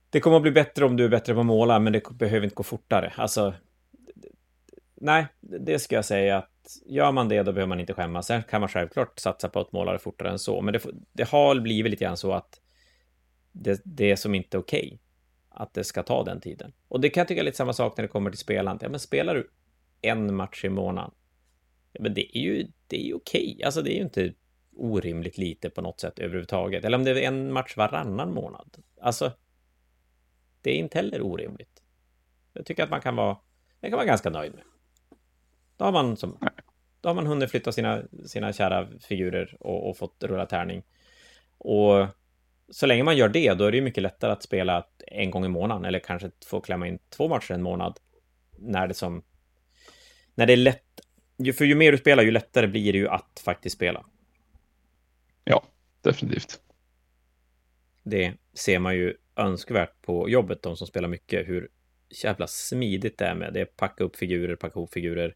det 0.09 0.19
kommer 0.19 0.37
att 0.37 0.43
bli 0.43 0.51
bättre 0.51 0.85
om 0.85 0.97
du 0.97 1.05
är 1.05 1.09
bättre 1.09 1.33
på 1.33 1.39
att 1.39 1.45
måla, 1.45 1.79
men 1.79 1.93
det 1.93 2.09
behöver 2.11 2.43
inte 2.43 2.55
gå 2.55 2.63
fortare. 2.63 3.13
Alltså, 3.15 3.53
nej, 4.95 5.27
det 5.39 5.79
ska 5.79 5.95
jag 5.95 6.05
säga 6.05 6.37
att 6.37 6.52
gör 6.85 7.11
man 7.11 7.29
det, 7.29 7.43
då 7.43 7.51
behöver 7.51 7.69
man 7.69 7.79
inte 7.79 7.93
skämmas. 7.93 8.27
Sen 8.27 8.43
kan 8.43 8.61
man 8.61 8.69
självklart 8.69 9.19
satsa 9.19 9.49
på 9.49 9.59
att 9.59 9.71
måla 9.71 9.91
det 9.91 9.99
fortare 9.99 10.29
än 10.29 10.39
så, 10.39 10.61
men 10.61 10.73
det, 10.73 10.85
det 11.13 11.29
har 11.29 11.59
blivit 11.59 11.91
lite 11.91 12.03
grann 12.03 12.17
så 12.17 12.31
att 12.31 12.61
det, 13.51 13.81
det 13.85 14.11
är 14.11 14.15
som 14.15 14.35
inte 14.35 14.57
okej 14.57 14.85
okay, 14.85 14.97
att 15.49 15.73
det 15.73 15.83
ska 15.83 16.03
ta 16.03 16.23
den 16.23 16.41
tiden. 16.41 16.73
Och 16.87 17.01
det 17.01 17.09
kan 17.09 17.21
jag 17.21 17.27
tycka 17.27 17.41
är 17.41 17.45
lite 17.45 17.57
samma 17.57 17.73
sak 17.73 17.97
när 17.97 18.01
det 18.01 18.07
kommer 18.07 18.29
till 18.29 18.39
spelandet. 18.39 18.81
Ja, 18.81 18.89
men 18.89 18.99
spelar 18.99 19.35
du 19.35 19.49
en 20.01 20.35
match 20.35 20.65
i 20.65 20.69
månaden, 20.69 21.11
ja, 21.91 21.99
men 22.01 22.13
det 22.13 22.37
är 22.37 22.41
ju, 22.41 22.67
det 22.87 22.97
är 23.01 23.05
ju 23.05 23.13
okej. 23.13 23.53
Okay. 23.55 23.65
Alltså, 23.65 23.81
det 23.81 23.93
är 23.93 23.95
ju 23.95 24.03
inte 24.03 24.33
orimligt 24.75 25.37
lite 25.37 25.69
på 25.69 25.81
något 25.81 25.99
sätt 25.99 26.19
överhuvudtaget. 26.19 26.85
Eller 26.85 26.97
om 26.97 27.03
det 27.03 27.11
är 27.11 27.27
en 27.27 27.51
match 27.51 27.77
varannan 27.77 28.33
månad. 28.33 28.77
Alltså, 29.01 29.31
det 30.61 30.71
är 30.71 30.75
inte 30.75 30.97
heller 30.97 31.21
orimligt. 31.21 31.83
Jag 32.53 32.65
tycker 32.65 32.83
att 32.83 32.89
man 32.89 33.01
kan 33.01 33.15
vara, 33.15 33.37
det 33.79 33.89
kan 33.89 33.97
vara 33.97 34.05
ganska 34.05 34.29
nöjd 34.29 34.53
med. 34.53 34.63
Då 35.77 35.85
har 35.85 35.91
man, 35.91 36.17
som, 36.17 36.37
då 37.01 37.09
har 37.09 37.13
man 37.13 37.27
hunnit 37.27 37.51
flytta 37.51 37.71
sina, 37.71 38.03
sina 38.25 38.53
kära 38.53 38.87
figurer 38.99 39.57
och, 39.59 39.89
och 39.89 39.97
fått 39.97 40.23
rulla 40.23 40.45
tärning. 40.45 40.83
Och 41.57 42.07
så 42.69 42.85
länge 42.85 43.03
man 43.03 43.17
gör 43.17 43.29
det, 43.29 43.53
då 43.53 43.65
är 43.65 43.71
det 43.71 43.77
ju 43.77 43.83
mycket 43.83 44.03
lättare 44.03 44.31
att 44.31 44.43
spela 44.43 44.85
en 45.07 45.31
gång 45.31 45.45
i 45.45 45.49
månaden 45.49 45.85
eller 45.85 45.99
kanske 45.99 46.31
få 46.45 46.61
klämma 46.61 46.87
in 46.87 46.99
två 47.09 47.27
matcher 47.27 47.51
en 47.53 47.63
månad. 47.63 47.99
När 48.57 48.87
det 48.87 48.93
som... 48.93 49.23
När 50.35 50.45
det 50.45 50.53
är 50.53 50.57
lätt... 50.57 50.83
För 51.57 51.65
ju 51.65 51.75
mer 51.75 51.91
du 51.91 51.97
spelar, 51.97 52.23
ju 52.23 52.31
lättare 52.31 52.67
blir 52.67 52.93
det 52.93 52.99
ju 52.99 53.07
att 53.07 53.41
faktiskt 53.45 53.75
spela. 53.75 54.05
Ja, 55.43 55.63
definitivt. 56.01 56.59
Det 58.03 58.33
ser 58.53 58.79
man 58.79 58.95
ju 58.95 59.17
önskvärt 59.35 60.01
på 60.01 60.29
jobbet, 60.29 60.61
de 60.61 60.77
som 60.77 60.87
spelar 60.87 61.09
mycket, 61.09 61.47
hur 61.47 61.69
jävla 62.23 62.47
smidigt 62.47 63.17
det 63.17 63.25
är 63.25 63.35
med 63.35 63.53
det. 63.53 63.65
Packa 63.65 64.03
upp 64.03 64.15
figurer, 64.15 64.55
packa 64.55 64.79
ihop 64.79 64.93
figurer, 64.93 65.35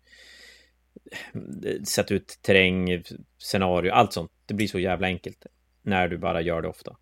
sätta 1.84 2.14
ut 2.14 2.40
terräng, 2.42 3.04
scenario, 3.38 3.92
allt 3.92 4.14
sånt. 4.14 4.32
Det 4.46 4.54
blir 4.54 4.68
så 4.68 4.80
jävla 4.80 5.08
enkelt 5.08 5.46
när 5.82 6.08
du 6.08 6.18
bara 6.18 6.42
gör 6.42 6.62
det 6.62 6.68
ofta. 6.68 6.98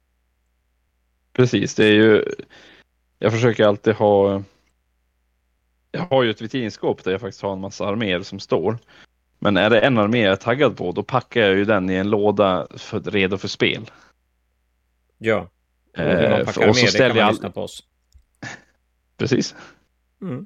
Precis, 1.34 1.76
det 1.76 1.86
är 1.86 1.94
ju. 1.94 2.24
Jag 3.20 3.32
försöker 3.32 3.66
alltid 3.66 3.94
ha. 3.94 4.44
Jag 5.92 6.02
har 6.02 6.24
ju 6.24 6.30
ett 6.30 6.42
vitrinskåp 6.42 7.04
där 7.04 7.12
jag 7.12 7.22
faktiskt 7.22 7.42
har 7.42 7.54
en 7.54 7.60
massa 7.60 7.86
arméer 7.86 8.22
som 8.22 8.40
står. 8.40 8.78
Men 9.40 9.58
är 9.58 9.70
det 9.70 9.80
en 9.80 9.98
armé 9.98 10.22
jag 10.22 10.32
är 10.32 10.36
taggad 10.36 10.78
på, 10.78 10.92
då 10.92 11.04
packar 11.04 11.42
jag 11.42 11.56
ju 11.56 11.66
den 11.66 11.90
i 11.90 11.94
en 11.94 12.10
låda 12.10 12.68
för, 12.78 13.00
redo 13.00 13.38
för 13.38 13.48
spel. 13.48 13.92
Ja. 15.18 15.50
Och 15.94 16.00
eh, 16.00 16.40
och 16.70 16.78
så 16.78 16.98
kan 16.98 17.16
man 17.16 17.20
all... 17.20 17.52
på 17.52 17.62
oss. 17.62 17.84
Precis. 19.18 19.56
Mm. 20.22 20.46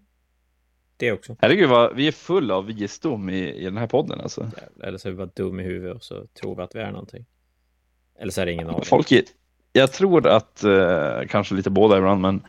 Det 0.97 1.11
också. 1.11 1.35
Herregud, 1.39 1.69
vad, 1.69 1.95
vi 1.95 2.07
är 2.07 2.11
fulla 2.11 2.55
av 2.55 2.65
visdom 2.65 3.29
i, 3.29 3.53
i 3.53 3.63
den 3.63 3.77
här 3.77 3.87
podden 3.87 4.21
alltså. 4.21 4.51
Eller 4.83 4.97
så 4.97 5.07
är 5.07 5.11
vi 5.11 5.17
bara 5.17 5.29
dum 5.35 5.59
i 5.59 5.63
huvudet 5.63 5.95
och 5.95 6.03
så 6.03 6.25
tror 6.41 6.55
vi 6.55 6.61
att 6.61 6.75
vi 6.75 6.79
är 6.79 6.91
någonting. 6.91 7.25
Eller 8.19 8.31
så 8.31 8.41
är 8.41 8.45
det 8.45 8.51
ingen 8.51 8.69
aning. 8.69 8.85
Folk, 8.85 9.11
jag 9.73 9.91
tror 9.91 10.27
att, 10.27 10.63
eh, 10.63 11.21
kanske 11.29 11.55
lite 11.55 11.69
båda 11.69 11.97
ibland, 11.97 12.21
men 12.21 12.41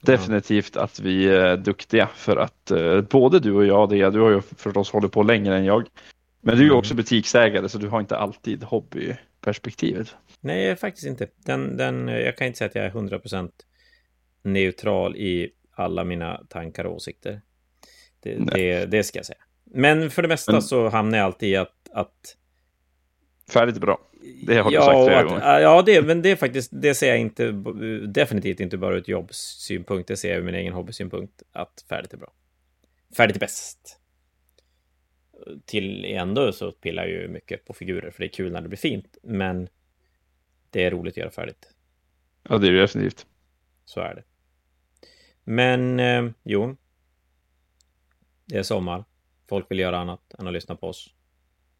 definitivt 0.00 0.76
att 0.76 1.00
vi 1.00 1.28
är 1.28 1.56
duktiga 1.56 2.08
för 2.14 2.36
att 2.36 2.70
eh, 2.70 3.00
både 3.00 3.40
du 3.40 3.52
och 3.52 3.66
jag, 3.66 3.88
det, 3.88 4.10
du 4.10 4.20
har 4.20 4.30
ju 4.30 4.40
förstås 4.40 4.90
hållit 4.90 5.12
på 5.12 5.22
längre 5.22 5.56
än 5.56 5.64
jag, 5.64 5.86
men 6.40 6.54
du 6.54 6.60
är 6.60 6.64
ju 6.64 6.70
mm. 6.70 6.78
också 6.78 6.94
butiksägare 6.94 7.68
så 7.68 7.78
du 7.78 7.88
har 7.88 8.00
inte 8.00 8.16
alltid 8.16 8.64
hobbyperspektivet. 8.64 10.16
Nej, 10.40 10.76
faktiskt 10.76 11.06
inte. 11.06 11.26
Den, 11.44 11.76
den, 11.76 12.08
jag 12.08 12.36
kan 12.36 12.46
inte 12.46 12.58
säga 12.58 12.68
att 12.68 12.74
jag 12.74 12.84
är 12.84 12.90
100% 12.90 13.50
neutral 14.46 15.16
i 15.16 15.50
alla 15.70 16.04
mina 16.04 16.44
tankar 16.48 16.84
och 16.84 16.94
åsikter. 16.94 17.40
Det, 18.20 18.34
det, 18.34 18.86
det, 18.86 19.04
ska 19.04 19.18
jag 19.18 19.26
säga. 19.26 19.38
Men 19.64 20.10
för 20.10 20.22
det 20.22 20.28
mesta 20.28 20.52
men, 20.52 20.62
så 20.62 20.88
hamnar 20.88 21.18
jag 21.18 21.24
alltid 21.24 21.48
i 21.48 21.56
att, 21.56 21.88
att... 21.92 22.36
Färdigt 23.50 23.76
är 23.76 23.80
bra. 23.80 24.00
Det 24.46 24.56
har 24.56 24.70
du 24.70 24.76
ja, 24.76 24.84
sagt 24.84 25.06
flera 25.06 25.20
att, 25.20 25.28
gånger. 25.28 25.60
Ja, 25.60 25.82
det, 25.82 26.02
men 26.02 26.22
det 26.22 26.30
är 26.30 26.36
faktiskt, 26.36 26.70
det 26.74 26.94
ser 26.94 27.08
jag 27.08 27.18
inte, 27.18 27.52
definitivt 28.06 28.60
inte 28.60 28.76
bara 28.76 28.94
ur 28.94 28.98
ett 28.98 29.08
jobbsynpunkt, 29.08 30.08
det 30.08 30.16
ser 30.16 30.28
jag 30.28 30.38
ur 30.38 30.42
min 30.42 30.54
egen 30.54 30.72
hobbysynpunkt, 30.72 31.42
att 31.52 31.84
färdigt 31.88 32.12
är 32.12 32.16
bra. 32.16 32.32
Färdigt 33.16 33.36
är 33.36 33.40
bäst. 33.40 34.00
Till 35.64 36.04
ändå 36.04 36.52
så 36.52 36.72
pillar 36.72 37.06
jag 37.06 37.22
ju 37.22 37.28
mycket 37.28 37.64
på 37.64 37.72
figurer, 37.72 38.10
för 38.10 38.18
det 38.18 38.26
är 38.26 38.32
kul 38.32 38.52
när 38.52 38.60
det 38.60 38.68
blir 38.68 38.78
fint, 38.78 39.18
men 39.22 39.68
det 40.70 40.84
är 40.84 40.90
roligt 40.90 41.12
att 41.12 41.16
göra 41.16 41.30
färdigt. 41.30 41.68
Ja, 42.48 42.58
det 42.58 42.68
är 42.68 42.72
det 42.72 42.80
definitivt. 42.80 43.26
Så 43.84 44.00
är 44.00 44.14
det. 44.14 44.22
Men, 45.48 46.00
eh, 46.00 46.24
jo. 46.42 46.76
Det 48.46 48.56
är 48.56 48.62
sommar. 48.62 49.04
Folk 49.48 49.70
vill 49.70 49.78
göra 49.78 49.98
annat 49.98 50.34
än 50.38 50.46
att 50.46 50.52
lyssna 50.52 50.76
på 50.76 50.88
oss. 50.88 51.14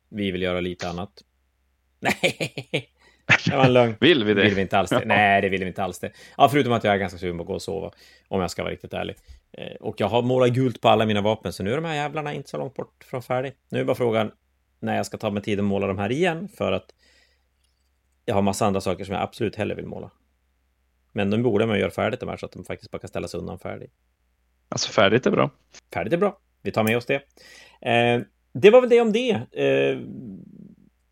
Vi 0.08 0.30
vill 0.30 0.42
göra 0.42 0.60
lite 0.60 0.88
annat. 0.88 1.24
Nej, 2.00 2.90
det 3.46 3.56
var 3.56 3.64
en 3.64 3.72
lögn. 3.72 3.94
Vill 4.00 4.24
vi 4.24 4.34
det? 4.34 4.42
Vill 4.42 4.54
vi 4.54 4.62
inte 4.62 4.78
alls 4.78 4.90
det. 4.90 5.02
Nej, 5.06 5.42
det 5.42 5.48
vill 5.48 5.60
vi 5.60 5.66
inte 5.66 5.84
alls 5.84 5.98
det. 5.98 6.12
Ja, 6.36 6.48
förutom 6.48 6.72
att 6.72 6.84
jag 6.84 6.94
är 6.94 6.98
ganska 6.98 7.18
sugen 7.18 7.36
på 7.36 7.42
att 7.42 7.46
gå 7.46 7.54
och 7.54 7.62
sova. 7.62 7.90
Om 8.28 8.40
jag 8.40 8.50
ska 8.50 8.62
vara 8.62 8.72
riktigt 8.72 8.92
ärlig. 8.92 9.16
Eh, 9.52 9.74
och 9.80 10.00
jag 10.00 10.08
har 10.08 10.22
målat 10.22 10.50
gult 10.50 10.80
på 10.80 10.88
alla 10.88 11.06
mina 11.06 11.20
vapen, 11.20 11.52
så 11.52 11.62
nu 11.62 11.72
är 11.72 11.76
de 11.76 11.84
här 11.84 11.94
jävlarna 11.94 12.34
inte 12.34 12.50
så 12.50 12.58
långt 12.58 12.74
bort 12.74 13.04
från 13.04 13.22
färdig. 13.22 13.52
Nu 13.68 13.80
är 13.80 13.84
bara 13.84 13.96
frågan 13.96 14.30
när 14.80 14.96
jag 14.96 15.06
ska 15.06 15.18
ta 15.18 15.30
mig 15.30 15.42
tid 15.42 15.58
att 15.58 15.64
måla 15.64 15.86
de 15.86 15.98
här 15.98 16.12
igen, 16.12 16.48
för 16.48 16.72
att 16.72 16.94
jag 18.24 18.34
har 18.34 18.42
massa 18.42 18.66
andra 18.66 18.80
saker 18.80 19.04
som 19.04 19.14
jag 19.14 19.22
absolut 19.22 19.56
hellre 19.56 19.74
vill 19.74 19.86
måla. 19.86 20.10
Men 21.16 21.30
de 21.30 21.42
borde 21.42 21.66
man 21.66 21.78
göra 21.78 21.90
färdigt 21.90 22.20
de 22.20 22.28
här 22.28 22.36
så 22.36 22.46
att 22.46 22.52
de 22.52 22.64
faktiskt 22.64 22.90
bara 22.90 22.98
kan 22.98 23.08
ställas 23.08 23.34
undan 23.34 23.58
färdigt. 23.58 23.92
Alltså 24.68 24.92
färdigt 24.92 25.26
är 25.26 25.30
bra. 25.30 25.50
Färdigt 25.94 26.12
är 26.12 26.16
bra. 26.16 26.38
Vi 26.62 26.70
tar 26.70 26.84
med 26.84 26.96
oss 26.96 27.06
det. 27.06 27.14
Eh, 27.80 28.20
det 28.52 28.70
var 28.70 28.80
väl 28.80 28.90
det 28.90 29.00
om 29.00 29.12
det. 29.12 29.40
Eh, 29.52 30.00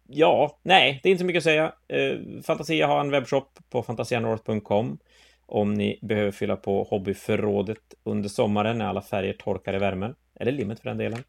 ja, 0.08 0.60
nej, 0.62 1.00
det 1.02 1.08
är 1.08 1.10
inte 1.10 1.20
så 1.20 1.26
mycket 1.26 1.40
att 1.40 1.44
säga. 1.44 1.72
Eh, 1.88 2.42
Fantasia 2.42 2.86
har 2.86 3.00
en 3.00 3.10
webbshop 3.10 3.58
på 3.70 3.82
fantasianorth.com 3.82 4.98
om 5.46 5.74
ni 5.74 5.98
behöver 6.02 6.30
fylla 6.30 6.56
på 6.56 6.82
hobbyförrådet 6.82 7.94
under 8.02 8.28
sommaren 8.28 8.78
när 8.78 8.86
alla 8.86 9.02
färger 9.02 9.32
torkar 9.32 9.74
i 9.74 9.78
värmen. 9.78 10.14
Eller 10.34 10.52
limmet 10.52 10.80
för 10.80 10.88
den 10.88 10.98
delen. 10.98 11.22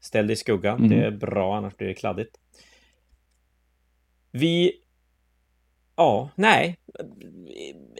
Ställ 0.00 0.26
det 0.26 0.32
i 0.32 0.36
skuggan. 0.36 0.78
Mm. 0.78 0.90
Det 0.90 1.06
är 1.06 1.10
bra, 1.10 1.56
annars 1.56 1.76
blir 1.76 1.88
det 1.88 1.94
kladdigt. 1.94 2.36
Vi... 4.30 4.72
Ja, 5.98 6.30
nej. 6.34 6.78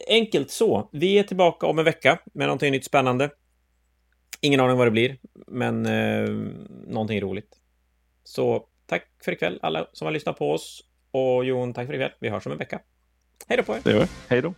Enkelt 0.07 0.51
så. 0.51 0.89
Vi 0.91 1.19
är 1.19 1.23
tillbaka 1.23 1.67
om 1.67 1.79
en 1.79 1.85
vecka 1.85 2.19
med 2.33 2.47
någonting 2.47 2.71
nytt 2.71 2.85
spännande. 2.85 3.29
Ingen 4.41 4.59
aning 4.59 4.77
vad 4.77 4.87
det 4.87 4.91
blir, 4.91 5.17
men 5.47 5.85
eh, 5.85 6.29
någonting 6.87 7.21
roligt. 7.21 7.55
Så 8.23 8.65
tack 8.85 9.03
för 9.23 9.31
ikväll 9.31 9.59
alla 9.61 9.87
som 9.93 10.05
har 10.05 10.11
lyssnat 10.11 10.37
på 10.37 10.51
oss. 10.51 10.83
Och 11.11 11.45
Jon, 11.45 11.73
tack 11.73 11.87
för 11.87 11.93
ikväll. 11.93 12.11
Vi 12.19 12.29
hörs 12.29 12.45
om 12.45 12.51
en 12.51 12.57
vecka. 12.57 12.79
Hej 13.47 13.57
då 13.57 13.63
på 13.63 13.75
er! 13.75 13.81
Det 13.83 13.91
gör 13.91 13.99
vi. 13.99 14.07
Hej 14.27 14.41
då! 14.41 14.53